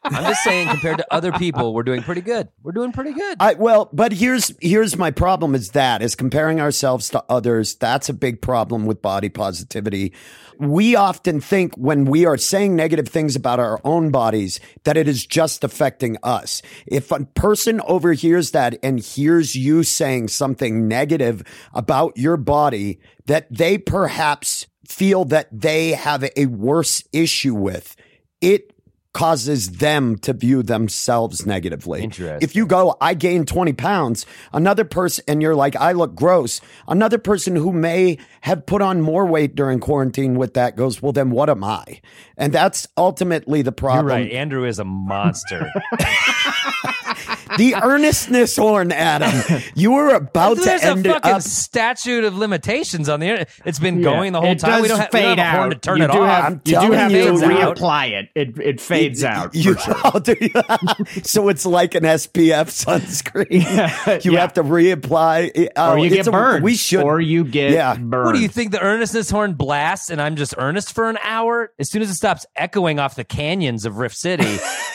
I'm 0.08 0.24
just 0.24 0.42
saying, 0.44 0.68
compared 0.68 0.98
to 0.98 1.06
other 1.14 1.32
people, 1.32 1.74
we're 1.74 1.82
doing 1.82 2.02
pretty 2.02 2.20
good. 2.22 2.48
We're 2.62 2.72
doing 2.72 2.92
pretty 2.92 3.12
good. 3.12 3.36
I 3.40 3.54
well, 3.54 3.88
but 3.92 4.12
here's 4.12 4.52
here's 4.60 4.96
my 4.96 5.10
problem 5.10 5.54
is 5.54 5.70
that 5.70 6.00
is 6.02 6.14
comparing 6.16 6.60
ourselves 6.60 7.08
to 7.10 7.22
others. 7.28 7.74
That's 7.76 8.08
a 8.08 8.14
big 8.14 8.40
problem 8.42 8.86
with 8.86 9.00
body 9.02 9.28
positivity. 9.28 10.12
We 10.58 10.96
often 10.96 11.40
think 11.40 11.74
when 11.76 12.04
we 12.04 12.24
are 12.26 12.36
saying 12.36 12.76
negative 12.76 13.08
things 13.08 13.36
about 13.36 13.60
our 13.60 13.80
own 13.84 14.10
bodies 14.10 14.60
that 14.84 14.96
it 14.96 15.08
is 15.08 15.26
just 15.26 15.64
affecting 15.64 16.16
us. 16.22 16.62
If 16.86 17.10
a 17.10 17.24
person 17.24 17.80
overhears 17.86 18.52
that 18.52 18.78
and 18.82 19.00
hears 19.00 19.56
you 19.56 19.82
saying 19.82 20.28
something 20.28 20.88
negative 20.88 21.42
about 21.74 22.16
your 22.16 22.36
body 22.36 23.00
that 23.26 23.46
they 23.50 23.78
perhaps 23.78 24.66
feel 24.86 25.24
that 25.26 25.48
they 25.52 25.92
have 25.92 26.28
a 26.36 26.46
worse 26.46 27.02
issue 27.12 27.54
with, 27.54 27.96
it 28.40 28.75
causes 29.16 29.70
them 29.78 30.18
to 30.18 30.34
view 30.34 30.62
themselves 30.62 31.46
negatively. 31.46 32.02
Interesting. 32.02 32.38
If 32.42 32.54
you 32.54 32.66
go, 32.66 32.98
I 33.00 33.14
gained 33.14 33.48
20 33.48 33.72
pounds, 33.72 34.26
another 34.52 34.84
person, 34.84 35.24
and 35.26 35.40
you're 35.40 35.54
like, 35.54 35.74
I 35.74 35.92
look 35.92 36.14
gross, 36.14 36.60
another 36.86 37.16
person 37.16 37.56
who 37.56 37.72
may 37.72 38.18
have 38.42 38.66
put 38.66 38.82
on 38.82 39.00
more 39.00 39.24
weight 39.24 39.54
during 39.54 39.80
quarantine 39.80 40.34
with 40.34 40.52
that 40.52 40.76
goes, 40.76 41.00
well, 41.00 41.12
then 41.12 41.30
what 41.30 41.48
am 41.48 41.64
I? 41.64 42.02
And 42.36 42.52
that's 42.52 42.86
ultimately 42.98 43.62
the 43.62 43.68
You're 43.70 43.72
problem. 43.72 44.06
right. 44.08 44.30
Andrew 44.30 44.66
is 44.66 44.78
a 44.78 44.84
monster. 44.84 45.72
The 47.58 47.74
earnestness 47.74 48.56
horn, 48.56 48.92
Adam. 48.92 49.62
You 49.74 49.92
were 49.92 50.14
about 50.14 50.56
to 50.58 50.62
There's 50.64 50.82
a 50.82 50.86
end 50.88 51.06
it 51.06 51.12
fucking 51.12 51.32
up. 51.32 51.42
statute 51.42 52.24
of 52.24 52.36
limitations 52.36 53.08
on 53.08 53.20
the 53.20 53.26
internet. 53.26 53.48
It's 53.64 53.78
been 53.78 54.02
going 54.02 54.32
the 54.32 54.40
whole 54.40 54.50
it 54.52 54.58
time. 54.58 54.72
Does 54.72 54.82
we 54.82 54.88
don't 54.88 54.98
have, 54.98 55.12
we 55.12 55.18
fade 55.20 55.36
don't 55.36 55.38
have 55.38 55.54
a 55.54 55.58
horn 55.58 55.66
out. 55.66 55.70
to 55.70 55.78
turn 55.88 55.98
you 55.98 56.04
it 56.04 56.10
do 56.12 56.18
off. 56.18 56.28
Have, 56.28 56.44
I'm 56.44 56.52
you 56.52 56.58
do 56.64 56.72
telling 56.72 56.92
have 56.92 57.12
you. 57.12 57.18
to 57.18 57.24
Fades 57.38 57.42
out. 57.42 57.76
reapply 57.76 58.10
it. 58.10 58.28
It 58.34 58.58
it 58.60 58.80
fades 58.80 59.24
out. 59.24 59.54
You, 59.54 59.74
for 59.74 59.94
sure. 60.12 60.20
do 60.20 60.36
you- 60.40 61.22
so 61.22 61.48
it's 61.48 61.64
like 61.66 61.94
an 61.94 62.02
SPF 62.04 62.68
sunscreen. 62.70 64.24
You 64.24 64.32
Yeah. 64.32 64.40
have 64.40 64.54
to 64.54 64.62
reapply. 64.62 65.68
Oh, 65.76 65.92
or 65.92 65.98
you 65.98 66.06
it's 66.06 66.14
get 66.14 66.26
a- 66.26 66.30
burned. 66.32 66.64
We 66.64 66.74
should. 66.76 67.02
Or 67.04 67.20
you 67.20 67.44
get 67.44 67.70
Yeah. 67.72 67.94
burned. 67.96 68.26
What 68.26 68.34
do 68.34 68.40
you 68.40 68.48
think? 68.48 68.72
The 68.72 68.80
earnestness 68.80 69.30
horn 69.30 69.54
blasts, 69.54 70.10
and 70.10 70.20
I'm 70.20 70.36
just 70.36 70.54
earnest 70.58 70.92
for 70.94 71.08
an 71.08 71.18
hour. 71.22 71.72
As 71.78 71.88
soon 71.90 72.02
as 72.02 72.10
it 72.10 72.14
stops 72.14 72.44
echoing 72.56 72.98
off 72.98 73.14
the 73.14 73.24
canyons 73.24 73.84
of 73.86 73.98
Rift 73.98 74.16
City, 74.16 74.44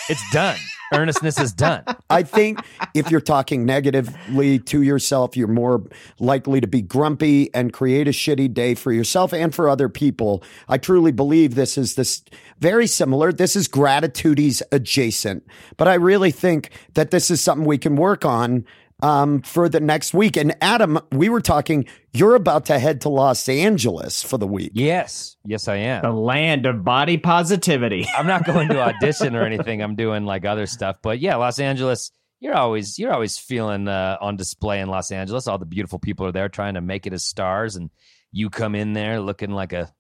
it's 0.09 0.23
done. 0.31 0.57
Earnestness 0.93 1.39
is 1.39 1.53
done. 1.53 1.83
I 2.10 2.24
think 2.24 2.63
if 2.93 3.10
you're 3.10 3.21
talking 3.21 3.65
negatively 3.65 4.60
to 4.60 4.81
yourself, 4.81 5.38
you're 5.38 5.48
more 5.48 5.83
likely 6.19 6.62
to 6.62 6.67
be 6.67 6.81
grumpy 6.81 7.53
and 7.53 7.71
create 7.71 8.07
a 8.07 8.12
shitty 8.12 8.53
day 8.53 8.75
for 8.75 8.91
yourself 8.91 9.33
and 9.33 9.53
for 9.53 9.69
other 9.69 9.89
people. 9.89 10.43
I 10.67 10.77
truly 10.77 11.12
believe 11.12 11.55
this 11.55 11.77
is 11.77 11.95
this 11.95 12.24
very 12.60 12.88
similar. 12.88 13.31
This 13.31 13.55
is 13.55 13.67
gratitudes 13.67 14.62
adjacent, 14.71 15.45
but 15.77 15.88
I 15.88 15.93
really 15.95 16.31
think 16.31 16.71
that 16.93 17.12
this 17.12 17.31
is 17.31 17.41
something 17.41 17.65
we 17.65 17.77
can 17.77 17.95
work 17.95 18.25
on 18.25 18.65
um, 19.01 19.41
for 19.41 19.70
the 19.70 19.79
next 19.79 20.13
week. 20.13 20.38
And 20.38 20.55
Adam, 20.62 21.00
we 21.12 21.29
were 21.29 21.41
talking. 21.41 21.86
You're 22.13 22.36
about 22.36 22.65
to 22.65 22.77
head 22.77 23.01
to 23.01 23.10
Los 23.10 23.48
Angeles 23.48 24.22
for 24.22 24.38
the 24.38 24.48
week. 24.48 24.72
Yes, 24.75 25.38
yes, 25.46 25.67
I 25.67 25.77
am. 25.77 26.01
the 26.01 26.12
land 26.12 26.65
of 26.65 26.84
body 26.84 27.17
positivity? 27.17 28.05
I'm 28.17 28.27
not 28.27 28.46
going 28.46 28.67
to 28.70 28.79
audition 28.81 29.36
or 29.36 29.43
anything. 29.43 29.81
I'm 29.81 29.96
doing 29.96 30.25
like 30.25 30.46
other 30.46 30.65
stuff. 30.65 30.98
But 31.01 31.20
yeah, 31.20 31.36
Los 31.36 31.60
Angeles. 31.60 32.12
You're 32.39 32.55
always 32.55 32.98
you're 32.98 33.13
always 33.13 33.38
feeling 33.38 33.88
uh, 33.88 34.17
on 34.20 34.36
display 34.36 34.79
in 34.79 34.89
Los 34.89 35.12
Angeles. 35.12 35.48
All 35.48 35.60
the 35.60 35.65
beautiful 35.65 36.00
people 36.00 36.25
are 36.25 36.31
there 36.31 36.50
trying 36.50 36.74
to 36.74 36.81
make 36.81 37.05
it 37.05 37.13
as 37.13 37.24
stars, 37.24 37.75
and 37.75 37.91
you 38.31 38.50
come 38.50 38.74
in 38.74 38.93
there 38.93 39.20
looking 39.22 39.51
like 39.51 39.74
a 39.74 39.93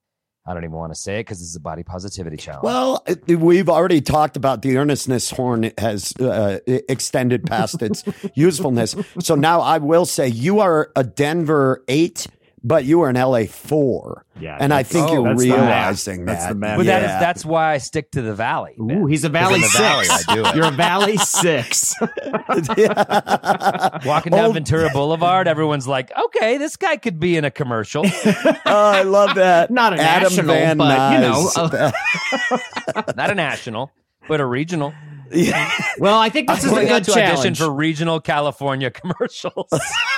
I 0.45 0.53
don't 0.53 0.63
even 0.63 0.75
want 0.75 0.91
to 0.91 0.99
say 0.99 1.19
it 1.19 1.21
because 1.21 1.39
this 1.39 1.49
is 1.49 1.55
a 1.55 1.59
body 1.59 1.83
positivity 1.83 2.35
challenge. 2.35 2.63
Well, 2.63 3.05
we've 3.27 3.69
already 3.69 4.01
talked 4.01 4.35
about 4.35 4.63
the 4.63 4.77
earnestness 4.77 5.29
horn 5.29 5.71
has 5.77 6.13
uh, 6.19 6.59
extended 6.67 7.45
past 7.45 7.81
its 7.83 8.03
usefulness. 8.33 8.95
So 9.19 9.35
now 9.35 9.61
I 9.61 9.77
will 9.77 10.05
say 10.05 10.27
you 10.27 10.59
are 10.59 10.91
a 10.95 11.03
Denver 11.03 11.83
eight, 11.87 12.25
but 12.63 12.85
you 12.85 13.01
are 13.01 13.09
an 13.09 13.15
LA 13.15 13.45
four. 13.45 14.25
Yeah, 14.39 14.57
and 14.59 14.73
I 14.73 14.83
think 14.83 15.09
oh, 15.09 15.13
you're 15.13 15.23
that's 15.23 15.41
the 15.41 15.47
math. 15.49 15.57
realizing 15.59 16.25
That's 16.25 16.47
the 16.47 16.55
math. 16.55 16.77
but 16.77 16.85
that 16.87 17.03
is 17.03 17.09
Yeah. 17.09 17.19
that's 17.19 17.45
why 17.45 17.73
I 17.73 17.77
stick 17.77 18.11
to 18.11 18.21
the 18.21 18.33
valley. 18.33 18.75
Ooh, 18.79 19.05
he's 19.05 19.23
a 19.23 19.29
Valley 19.29 19.55
in 19.55 19.61
the 19.61 19.67
Six. 19.67 19.79
valley, 19.79 20.07
I 20.09 20.35
do 20.35 20.45
it. 20.45 20.55
You're 20.55 20.67
a 20.67 20.71
Valley 20.71 21.17
Six. 21.17 21.95
Walking 24.05 24.31
down 24.31 24.49
Oh. 24.49 24.51
Ventura 24.51 24.89
Boulevard, 24.91 25.47
everyone's 25.47 25.87
like, 25.87 26.11
"Okay, 26.17 26.57
this 26.57 26.75
guy 26.77 26.97
could 26.97 27.19
be 27.19 27.37
in 27.37 27.45
a 27.45 27.51
commercial." 27.51 28.03
oh, 28.25 28.53
I 28.65 29.03
love 29.03 29.35
that. 29.35 29.69
Not 29.71 29.93
a 29.93 30.01
Adam 30.01 30.33
national, 30.35 30.55
Van 30.55 30.77
but, 30.77 31.13
you 31.13 31.19
know, 31.21 31.49
Nuys. 31.55 33.15
Not 33.15 33.29
a 33.31 33.35
national, 33.35 33.91
but 34.27 34.41
a 34.41 34.45
regional. 34.45 34.93
well, 35.99 36.19
I 36.19 36.29
think 36.29 36.47
this 36.47 36.63
is 36.63 36.71
a 36.71 36.75
good 36.75 37.03
to 37.05 37.11
audition 37.11 37.13
challenge. 37.13 37.57
for 37.59 37.69
regional 37.71 38.19
California 38.19 38.91
commercials. 38.91 39.69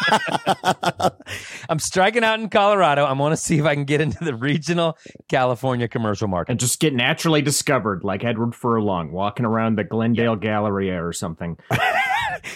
I'm 1.70 1.80
striking 1.80 2.24
out 2.24 2.40
in 2.40 2.50
Colorado. 2.50 3.04
I 3.06 3.14
want 3.14 3.34
to 3.34 3.38
see 3.38 3.58
if 3.60 3.66
I 3.66 3.74
can 3.76 3.86
get 3.86 4.02
into 4.02 4.24
the 4.24 4.36
regional 4.36 4.98
California 5.30 5.88
commercial 5.88 6.28
market. 6.28 6.52
and 6.52 6.60
just 6.60 6.80
get 6.80 6.94
naturally 6.94 7.42
discovered, 7.42 8.04
like 8.04 8.24
Edward 8.24 8.56
Furlong 8.56 9.12
walking 9.12 9.46
around 9.46 9.78
the 9.78 9.84
Glendale 9.84 10.36
Galleria 10.36 11.04
or 11.04 11.14
something. 11.14 11.58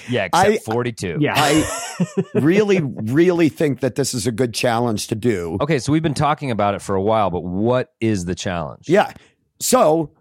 Yeah, 0.10 0.26
except 0.26 0.36
I- 0.36 0.58
42. 0.58 1.18
Yeah, 1.20 1.34
I 1.36 1.66
really, 2.34 2.82
really 2.82 3.50
think 3.50 3.80
that 3.82 3.96
this 3.96 4.14
is 4.14 4.28
a 4.28 4.32
good 4.32 4.54
challenge 4.54 5.08
to 5.08 5.16
do. 5.16 5.58
Okay, 5.62 5.80
so 5.80 5.92
we've 5.92 6.04
been 6.04 6.14
talking 6.14 6.52
about 6.52 6.76
it 6.76 6.82
for 6.82 6.96
a 6.96 7.02
while, 7.02 7.30
but 7.30 7.44
what 7.44 7.94
is 8.02 8.26
the 8.26 8.36
challenge? 8.36 8.90
Yeah. 8.90 9.12
So 9.60 10.12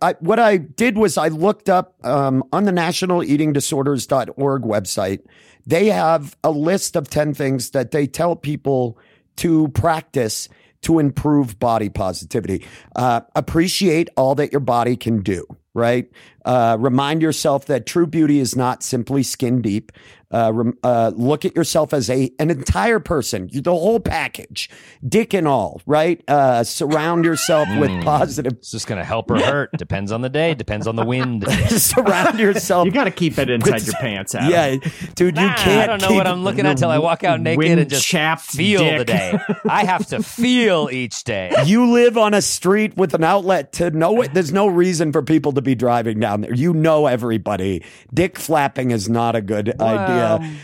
I, 0.00 0.14
what 0.20 0.38
I 0.38 0.56
did 0.56 0.96
was 0.96 1.18
I 1.18 1.28
looked 1.28 1.68
up 1.68 1.94
um, 2.04 2.44
on 2.52 2.64
the 2.64 2.72
National 2.72 3.22
Eating 3.22 3.52
Disorders.org 3.52 4.62
website. 4.62 5.20
They 5.66 5.86
have 5.86 6.36
a 6.42 6.50
list 6.50 6.96
of 6.96 7.08
10 7.08 7.34
things 7.34 7.70
that 7.70 7.90
they 7.90 8.06
tell 8.06 8.36
people 8.36 8.98
to 9.36 9.68
practice 9.68 10.48
to 10.82 10.98
improve 10.98 11.58
body 11.58 11.88
positivity. 11.88 12.66
Uh, 12.96 13.20
appreciate 13.34 14.08
all 14.16 14.34
that 14.34 14.52
your 14.52 14.60
body 14.60 14.96
can 14.96 15.22
do, 15.22 15.46
right? 15.74 16.10
Uh, 16.44 16.76
remind 16.78 17.22
yourself 17.22 17.66
that 17.66 17.86
true 17.86 18.06
beauty 18.06 18.40
is 18.40 18.56
not 18.56 18.82
simply 18.82 19.22
skin 19.22 19.62
deep. 19.62 19.92
Uh, 20.32 20.50
rem- 20.52 20.78
uh, 20.82 21.12
look 21.14 21.44
at 21.44 21.54
yourself 21.54 21.92
as 21.92 22.08
a 22.08 22.30
an 22.38 22.50
entire 22.50 22.98
person, 22.98 23.48
the 23.52 23.70
whole 23.70 24.00
package, 24.00 24.70
dick 25.06 25.34
and 25.34 25.46
all, 25.46 25.80
right? 25.86 26.22
Uh, 26.28 26.64
surround 26.64 27.24
yourself 27.24 27.68
with 27.78 27.90
positive. 28.02 28.54
It's 28.54 28.70
just 28.70 28.86
going 28.86 28.98
to 28.98 29.04
help 29.04 29.30
or 29.30 29.38
hurt. 29.38 29.70
Depends 29.76 30.10
on 30.12 30.22
the 30.22 30.28
day, 30.30 30.54
depends 30.54 30.86
on 30.86 30.96
the 30.96 31.04
wind. 31.04 31.44
surround 31.68 32.38
yourself. 32.38 32.86
you 32.86 32.92
got 32.92 33.04
to 33.04 33.10
keep 33.10 33.38
it 33.38 33.50
inside 33.50 33.82
your 33.82 33.94
pants. 33.96 34.34
Adam. 34.34 34.50
yeah, 34.50 34.76
dude, 35.14 35.36
you 35.36 35.46
Nah, 35.46 35.54
can't. 35.56 35.82
I 35.82 35.86
don't 35.86 36.00
know 36.00 36.08
keep- 36.08 36.16
what 36.16 36.26
I'm 36.26 36.44
looking 36.44 36.64
at 36.66 36.78
till 36.78 36.90
I 36.90 36.98
walk 36.98 37.24
out 37.24 37.40
naked 37.40 37.64
and 37.66 37.90
just 37.90 38.12
Wind-chapped 38.12 38.42
feel 38.42 38.98
the 38.98 39.04
day. 39.04 39.38
I 39.68 39.84
have 39.84 40.06
to 40.08 40.22
feel 40.22 40.88
each 40.90 41.24
day. 41.24 41.52
You 41.72 41.92
live 41.92 42.18
on 42.18 42.34
a 42.34 42.42
street 42.42 42.96
with 42.96 43.14
an 43.14 43.24
outlet 43.24 43.72
to 43.74 43.90
know 43.90 44.20
it. 44.22 44.34
There's 44.34 44.52
no 44.52 44.66
reason 44.66 45.12
for 45.12 45.22
people 45.22 45.52
to 45.52 45.62
be 45.62 45.74
driving 45.74 46.18
down 46.20 46.40
there. 46.42 46.54
You 46.54 46.74
know 46.74 47.06
everybody. 47.06 47.84
Dick 48.12 48.38
flapping 48.38 48.90
is 48.90 49.08
not 49.08 49.36
a 49.36 49.40
good 49.40 49.68
idea. 49.80 50.21
Um, 50.22 50.56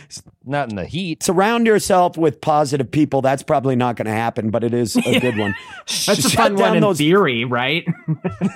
not 0.45 0.71
in 0.71 0.77
the 0.77 0.87
heat. 0.87 1.23
Surround 1.23 1.67
yourself 1.67 2.17
with 2.17 2.41
positive 2.41 2.91
people. 2.91 3.21
That's 3.21 3.43
probably 3.43 3.77
not 3.77 3.97
going 3.97 4.07
to 4.07 4.13
happen, 4.13 4.51
but 4.51 4.65
it 4.65 4.73
is 4.73 4.97
a 4.97 5.21
good 5.21 5.37
one. 5.37 5.55
That's 5.87 6.09
a 6.09 6.15
Shut 6.23 6.33
fun 6.33 6.55
down 6.57 6.69
one 6.69 6.77
in 6.77 6.83
those- 6.83 6.99
theory, 6.99 7.45
right? 7.45 7.85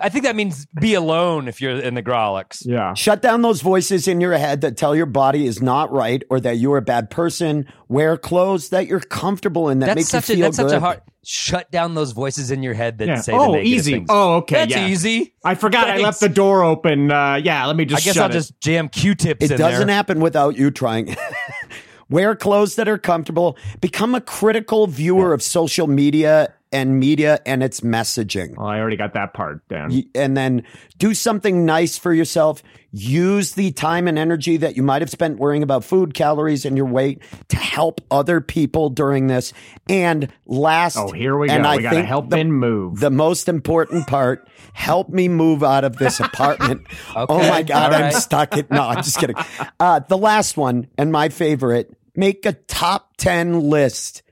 I 0.00 0.08
think 0.08 0.24
that 0.24 0.36
means 0.36 0.66
be 0.80 0.94
alone 0.94 1.48
if 1.48 1.60
you're 1.60 1.78
in 1.80 1.94
the 1.94 2.02
Grawlix. 2.02 2.62
yeah. 2.66 2.94
Shut 2.94 3.22
down 3.22 3.42
those 3.42 3.62
voices 3.62 4.06
in 4.08 4.20
your 4.20 4.32
head 4.36 4.60
that 4.62 4.76
tell 4.76 4.94
your 4.94 5.06
body 5.06 5.46
is 5.46 5.62
not 5.62 5.90
right 5.92 6.22
or 6.30 6.40
that 6.40 6.56
you're 6.58 6.76
a 6.76 6.82
bad 6.82 7.10
person. 7.10 7.66
Wear 7.88 8.16
clothes 8.16 8.70
that 8.70 8.86
you're 8.86 9.00
comfortable 9.00 9.68
in 9.68 9.78
that 9.80 9.86
That's 9.86 9.96
make 9.96 10.06
such 10.06 10.28
you 10.30 10.34
a 10.34 10.36
feel 10.36 10.46
that's 10.46 10.58
good. 10.58 10.70
such 10.70 10.76
a 10.76 10.80
hard. 10.80 11.00
Shut 11.24 11.70
down 11.70 11.94
those 11.94 12.12
voices 12.12 12.50
in 12.50 12.62
your 12.64 12.74
head 12.74 12.98
that 12.98 13.06
Yeah. 13.08 13.20
say 13.20 13.32
the 13.32 13.38
Oh, 13.38 13.52
negative 13.52 13.66
easy. 13.72 13.92
things. 13.92 14.06
Oh, 14.08 14.34
okay. 14.38 14.54
That's 14.56 14.70
yeah. 14.72 14.88
easy. 14.88 15.34
I 15.44 15.54
forgot 15.54 15.88
I 15.88 15.98
left 15.98 16.18
the 16.20 16.28
door 16.28 16.64
open. 16.64 17.12
Uh, 17.12 17.34
yeah, 17.42 17.64
let 17.66 17.76
me 17.76 17.84
just 17.84 18.02
I 18.02 18.04
guess 18.04 18.14
shut 18.14 18.24
I'll 18.24 18.30
it. 18.30 18.32
just 18.32 18.58
jam 18.60 18.88
Q-tips 18.88 19.44
It 19.44 19.52
in 19.52 19.58
doesn't 19.58 19.86
there. 19.86 19.94
happen 19.94 20.20
without 20.20 20.56
you 20.56 20.70
trying. 20.72 21.16
Wear 22.10 22.34
clothes 22.34 22.74
that 22.74 22.88
are 22.88 22.98
comfortable. 22.98 23.56
Become 23.80 24.14
a 24.14 24.20
critical 24.20 24.86
viewer 24.86 25.32
of 25.32 25.42
social 25.42 25.86
media 25.86 26.52
and 26.72 26.98
media 26.98 27.40
and 27.46 27.62
its 27.62 27.80
messaging. 27.80 28.56
Well, 28.56 28.66
I 28.66 28.78
already 28.78 28.96
got 28.96 29.14
that 29.14 29.34
part 29.34 29.66
down. 29.68 30.02
And 30.14 30.36
then 30.36 30.64
do 30.98 31.14
something 31.14 31.64
nice 31.66 31.98
for 31.98 32.12
yourself. 32.12 32.62
Use 32.94 33.52
the 33.52 33.72
time 33.72 34.06
and 34.06 34.18
energy 34.18 34.58
that 34.58 34.76
you 34.76 34.82
might 34.82 35.00
have 35.00 35.10
spent 35.10 35.38
worrying 35.38 35.62
about 35.62 35.82
food, 35.82 36.12
calories, 36.12 36.66
and 36.66 36.76
your 36.76 36.84
weight 36.86 37.22
to 37.48 37.56
help 37.56 38.00
other 38.10 38.40
people 38.42 38.90
during 38.90 39.28
this. 39.28 39.54
And 39.88 40.30
last, 40.44 40.96
Oh, 40.98 41.10
here 41.10 41.38
we 41.38 41.48
and 41.48 41.62
go. 41.64 41.68
I 41.70 41.76
we 41.76 41.82
got 41.82 41.90
to 41.90 41.96
think 41.96 42.08
help 42.08 42.28
the, 42.28 42.36
Ben 42.36 42.52
move. 42.52 43.00
the 43.00 43.10
most 43.10 43.48
important 43.48 44.06
part: 44.06 44.46
help 44.74 45.08
me 45.08 45.28
move 45.28 45.62
out 45.62 45.84
of 45.84 45.96
this 45.96 46.20
apartment. 46.20 46.86
oh 47.16 47.38
my 47.48 47.62
god, 47.62 47.94
all 47.94 48.02
I'm 48.02 48.12
stuck. 48.12 48.56
It. 48.58 48.70
No, 48.70 48.82
I'm 48.82 49.02
just 49.02 49.18
kidding. 49.18 49.36
Uh, 49.80 50.00
the 50.00 50.18
last 50.18 50.58
one 50.58 50.86
and 50.98 51.10
my 51.10 51.30
favorite: 51.30 51.96
make 52.14 52.44
a 52.44 52.52
top 52.52 53.16
ten 53.16 53.58
list. 53.70 54.22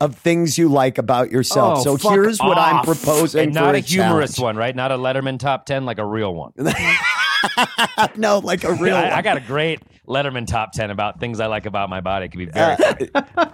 Of 0.00 0.16
things 0.16 0.56
you 0.56 0.70
like 0.70 0.96
about 0.96 1.30
yourself. 1.30 1.86
Oh, 1.86 1.96
so 1.96 2.10
here's 2.10 2.38
what 2.38 2.56
I'm 2.56 2.82
proposing. 2.84 3.44
and 3.44 3.54
not 3.54 3.72
for 3.72 3.76
a 3.76 3.80
humorous 3.80 4.36
challenge. 4.36 4.40
one, 4.40 4.56
right? 4.56 4.74
Not 4.74 4.92
a 4.92 4.96
Letterman 4.96 5.38
top 5.38 5.66
ten, 5.66 5.84
like 5.84 5.98
a 5.98 6.06
real 6.06 6.34
one. 6.34 6.52
no, 8.16 8.38
like 8.38 8.64
a 8.64 8.72
real. 8.72 8.96
I, 8.96 9.10
I 9.10 9.22
got 9.22 9.36
a 9.36 9.40
great 9.40 9.80
Letterman 10.08 10.46
top 10.46 10.72
ten 10.72 10.90
about 10.90 11.20
things 11.20 11.38
I 11.38 11.46
like 11.46 11.66
about 11.66 11.90
my 11.90 12.00
body. 12.00 12.26
It 12.26 12.28
could 12.30 12.38
be 12.38 12.46
very 12.46 12.72
uh, 12.72 12.76
funny. 12.76 13.10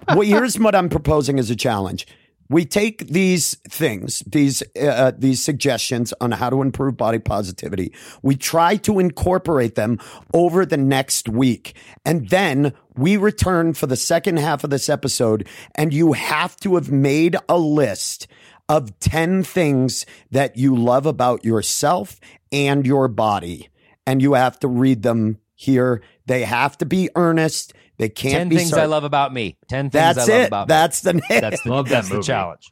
well, 0.08 0.20
here's 0.20 0.56
what 0.56 0.76
I'm 0.76 0.88
proposing 0.88 1.40
as 1.40 1.50
a 1.50 1.56
challenge. 1.56 2.06
We 2.48 2.64
take 2.64 3.08
these 3.08 3.54
things, 3.68 4.22
these 4.26 4.62
uh, 4.80 5.12
these 5.16 5.42
suggestions 5.42 6.14
on 6.20 6.32
how 6.32 6.50
to 6.50 6.62
improve 6.62 6.96
body 6.96 7.18
positivity. 7.18 7.92
We 8.22 8.36
try 8.36 8.76
to 8.76 8.98
incorporate 8.98 9.74
them 9.74 9.98
over 10.32 10.64
the 10.64 10.76
next 10.76 11.28
week, 11.28 11.74
and 12.04 12.28
then 12.28 12.72
we 12.96 13.16
return 13.16 13.74
for 13.74 13.86
the 13.86 13.96
second 13.96 14.38
half 14.38 14.64
of 14.64 14.70
this 14.70 14.88
episode. 14.88 15.48
And 15.74 15.92
you 15.92 16.12
have 16.12 16.56
to 16.58 16.76
have 16.76 16.90
made 16.90 17.36
a 17.48 17.58
list 17.58 18.28
of 18.68 18.98
ten 19.00 19.42
things 19.42 20.06
that 20.30 20.56
you 20.56 20.74
love 20.76 21.06
about 21.06 21.44
yourself 21.44 22.20
and 22.52 22.86
your 22.86 23.08
body, 23.08 23.68
and 24.06 24.22
you 24.22 24.34
have 24.34 24.58
to 24.60 24.68
read 24.68 25.02
them 25.02 25.38
here. 25.54 26.02
They 26.26 26.44
have 26.44 26.78
to 26.78 26.86
be 26.86 27.10
earnest. 27.16 27.74
They 27.98 28.08
can't 28.08 28.32
Ten 28.34 28.48
be 28.48 28.56
things 28.56 28.70
sar- 28.70 28.80
I 28.80 28.84
love 28.86 29.04
about 29.04 29.32
me. 29.32 29.56
Ten 29.68 29.90
things 29.90 29.92
that's 29.92 30.18
I 30.18 30.32
love 30.32 30.40
it. 30.42 30.46
about 30.48 30.68
That's 30.68 31.00
the 31.00 31.14
me. 31.14 31.22
That's 31.28 31.62
the, 31.62 31.70
Love 31.70 31.88
that 31.88 31.94
that's 31.94 32.08
the 32.10 32.22
challenge. 32.22 32.70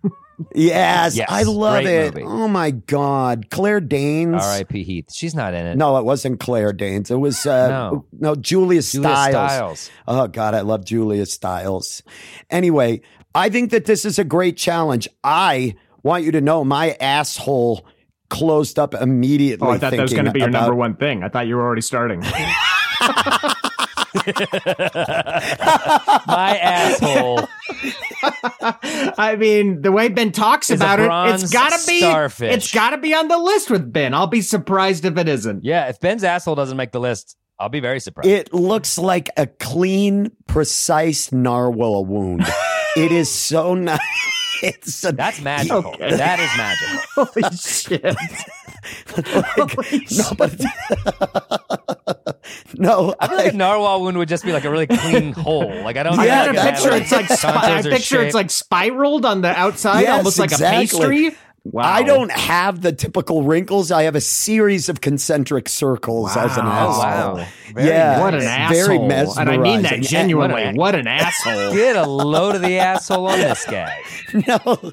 yes, 0.55 1.17
Yes, 1.17 1.29
I 1.31 1.45
love 1.45 1.85
it. 1.87 2.15
movie. 2.15 2.27
Oh 2.27 2.49
my 2.49 2.71
god, 2.73 3.47
Claire 3.51 3.81
Danes. 3.81 4.43
R.I.P. 4.43 4.83
Heath. 4.83 5.13
She's 5.15 5.35
not 5.35 5.55
in 5.55 5.65
it. 5.67 5.77
No, 5.77 5.97
it 5.99 6.05
wasn't 6.05 6.41
Claire 6.41 6.73
Danes. 6.73 7.11
It 7.11 7.17
was 7.17 7.47
uh, 7.47 7.69
No. 7.69 8.05
no 8.13 8.35
Julia 8.35 8.83
Julia 8.83 8.83
Stiles. 8.83 9.33
Stiles. 9.33 9.91
Oh 10.09 10.27
God, 10.29 10.55
I 10.55 10.61
love 10.61 10.85
Julia 10.85 11.25
Stiles. 11.27 12.03
Anyway, 12.51 13.01
I 13.35 13.49
think 13.49 13.71
that 13.71 13.85
this 13.87 14.05
is 14.05 14.19
a 14.19 14.25
great 14.25 14.57
challenge. 14.57 15.09
I 15.23 15.75
want 16.03 16.25
you 16.25 16.33
to 16.33 16.41
know 16.41 16.65
my 16.65 16.97
asshole 17.01 17.87
closed 18.29 18.79
up 18.79 18.95
immediately. 18.95 19.67
oh, 19.67 19.71
I 19.71 19.79
thought 19.79 19.93
that 19.93 20.01
was 20.03 20.13
going 20.13 20.25
to 20.27 20.33
be 20.33 20.41
your 20.41 20.49
thinking 20.49 20.61
number 20.61 20.75
one 20.75 20.97
thing. 20.97 21.23
I 21.23 21.29
thought 21.29 21.47
you 21.47 21.57
were 21.57 21.63
already 21.63 21.83
starting. 21.83 22.23
My 26.27 26.59
asshole. 26.63 27.49
I 29.19 29.37
mean, 29.39 29.83
the 29.83 29.91
way 29.93 30.09
Ben 30.09 30.33
talks 30.33 30.71
Is 30.71 30.81
about 30.81 31.01
it, 31.01 31.11
it's 31.35 31.53
gotta 31.53 31.85
be 31.87 31.99
starfish. 32.01 32.55
it's 32.55 32.73
gotta 32.73 32.99
be 32.99 33.15
on 33.15 33.29
the 33.29 33.39
list 33.39 33.71
with 33.71 33.93
Ben. 33.93 34.15
I'll 34.15 34.27
be 34.27 34.41
surprised 34.41 35.05
if 35.05 35.19
it 35.19 35.29
isn't. 35.29 35.65
Yeah, 35.65 35.89
if 35.89 36.01
Ben's 36.01 36.25
asshole 36.25 36.55
doesn't 36.55 36.77
make 36.77 36.93
the 36.93 37.01
list, 37.01 37.37
I'll 37.59 37.69
be 37.69 37.81
very 37.81 38.01
surprised. 38.01 38.29
It 38.29 38.55
looks 38.55 38.99
like 38.99 39.31
a 39.37 39.47
clean, 39.47 40.31
precise 40.47 41.33
narwhal 41.33 42.05
wound. 42.05 42.45
it 42.97 43.13
is 43.13 43.31
so 43.31 43.75
nice. 43.75 43.99
It's 44.63 45.05
a, 45.05 45.13
That's 45.13 45.41
magical. 45.41 45.79
Okay. 45.95 46.17
That 46.17 46.39
is 46.41 46.51
magical. 46.57 46.99
Holy 47.25 47.57
shit! 47.57 48.05
Holy 49.67 50.07
no, 50.11 50.25
but 50.37 50.53
no, 52.77 53.15
I 53.21 53.29
feel 53.29 53.37
like 53.37 53.47
I- 53.47 53.51
a 53.51 53.53
narwhal 53.53 54.03
wound 54.03 54.19
would 54.19 54.29
just 54.29 54.45
be 54.45 54.53
like 54.53 54.65
a 54.65 54.71
really 54.71 54.87
clean 54.87 55.33
hole. 55.33 55.83
Like 55.83 55.97
I 55.97 56.03
don't. 56.03 56.19
I 56.19 56.27
Yeah, 56.27 56.51
a 56.51 56.55
yeah, 56.55 56.71
picture. 56.71 56.93
It's 56.95 57.13
like 57.13 57.27
spi- 57.29 57.49
I 57.79 57.83
picture 57.83 58.21
it's 58.23 58.35
like 58.35 58.51
spiraled 58.51 59.25
on 59.25 59.41
the 59.43 59.49
outside, 59.49 60.03
Yes, 60.03 60.19
almost 60.19 60.39
like 60.39 60.53
exactly. 60.53 60.77
a 60.77 60.81
pastry. 61.11 61.37
Wow! 61.65 61.83
I 61.85 62.03
don't 62.03 62.31
have 62.31 62.83
the 62.83 62.93
typical 62.93 63.43
wrinkles. 63.43 63.91
I 63.91 64.03
have 64.03 64.15
a 64.15 64.21
series 64.21 64.91
of 64.91 65.01
concentric 65.01 65.67
circles 65.71 66.37
as 66.37 66.59
an 66.59 66.67
asshole. 66.67 67.03
Oh, 67.03 67.37
wow. 67.39 67.47
Very 67.73 67.89
yeah, 67.89 68.21
What 68.21 68.35
an 68.35 68.43
asshole! 68.43 69.09
Very 69.09 69.33
and 69.39 69.51
I 69.51 69.57
mean 69.57 69.81
that 69.83 70.03
genuinely. 70.03 70.63
What 70.67 70.77
What 70.77 70.95
an 70.95 71.01
an, 71.03 71.09
asshole! 71.09 71.73
Get 71.73 71.97
a 71.97 72.07
load 72.07 72.55
of 72.57 72.61
the 72.61 72.79
asshole 72.79 73.27
on 73.29 73.39
this 73.39 73.65
guy. 73.65 73.99
no. 74.47 74.93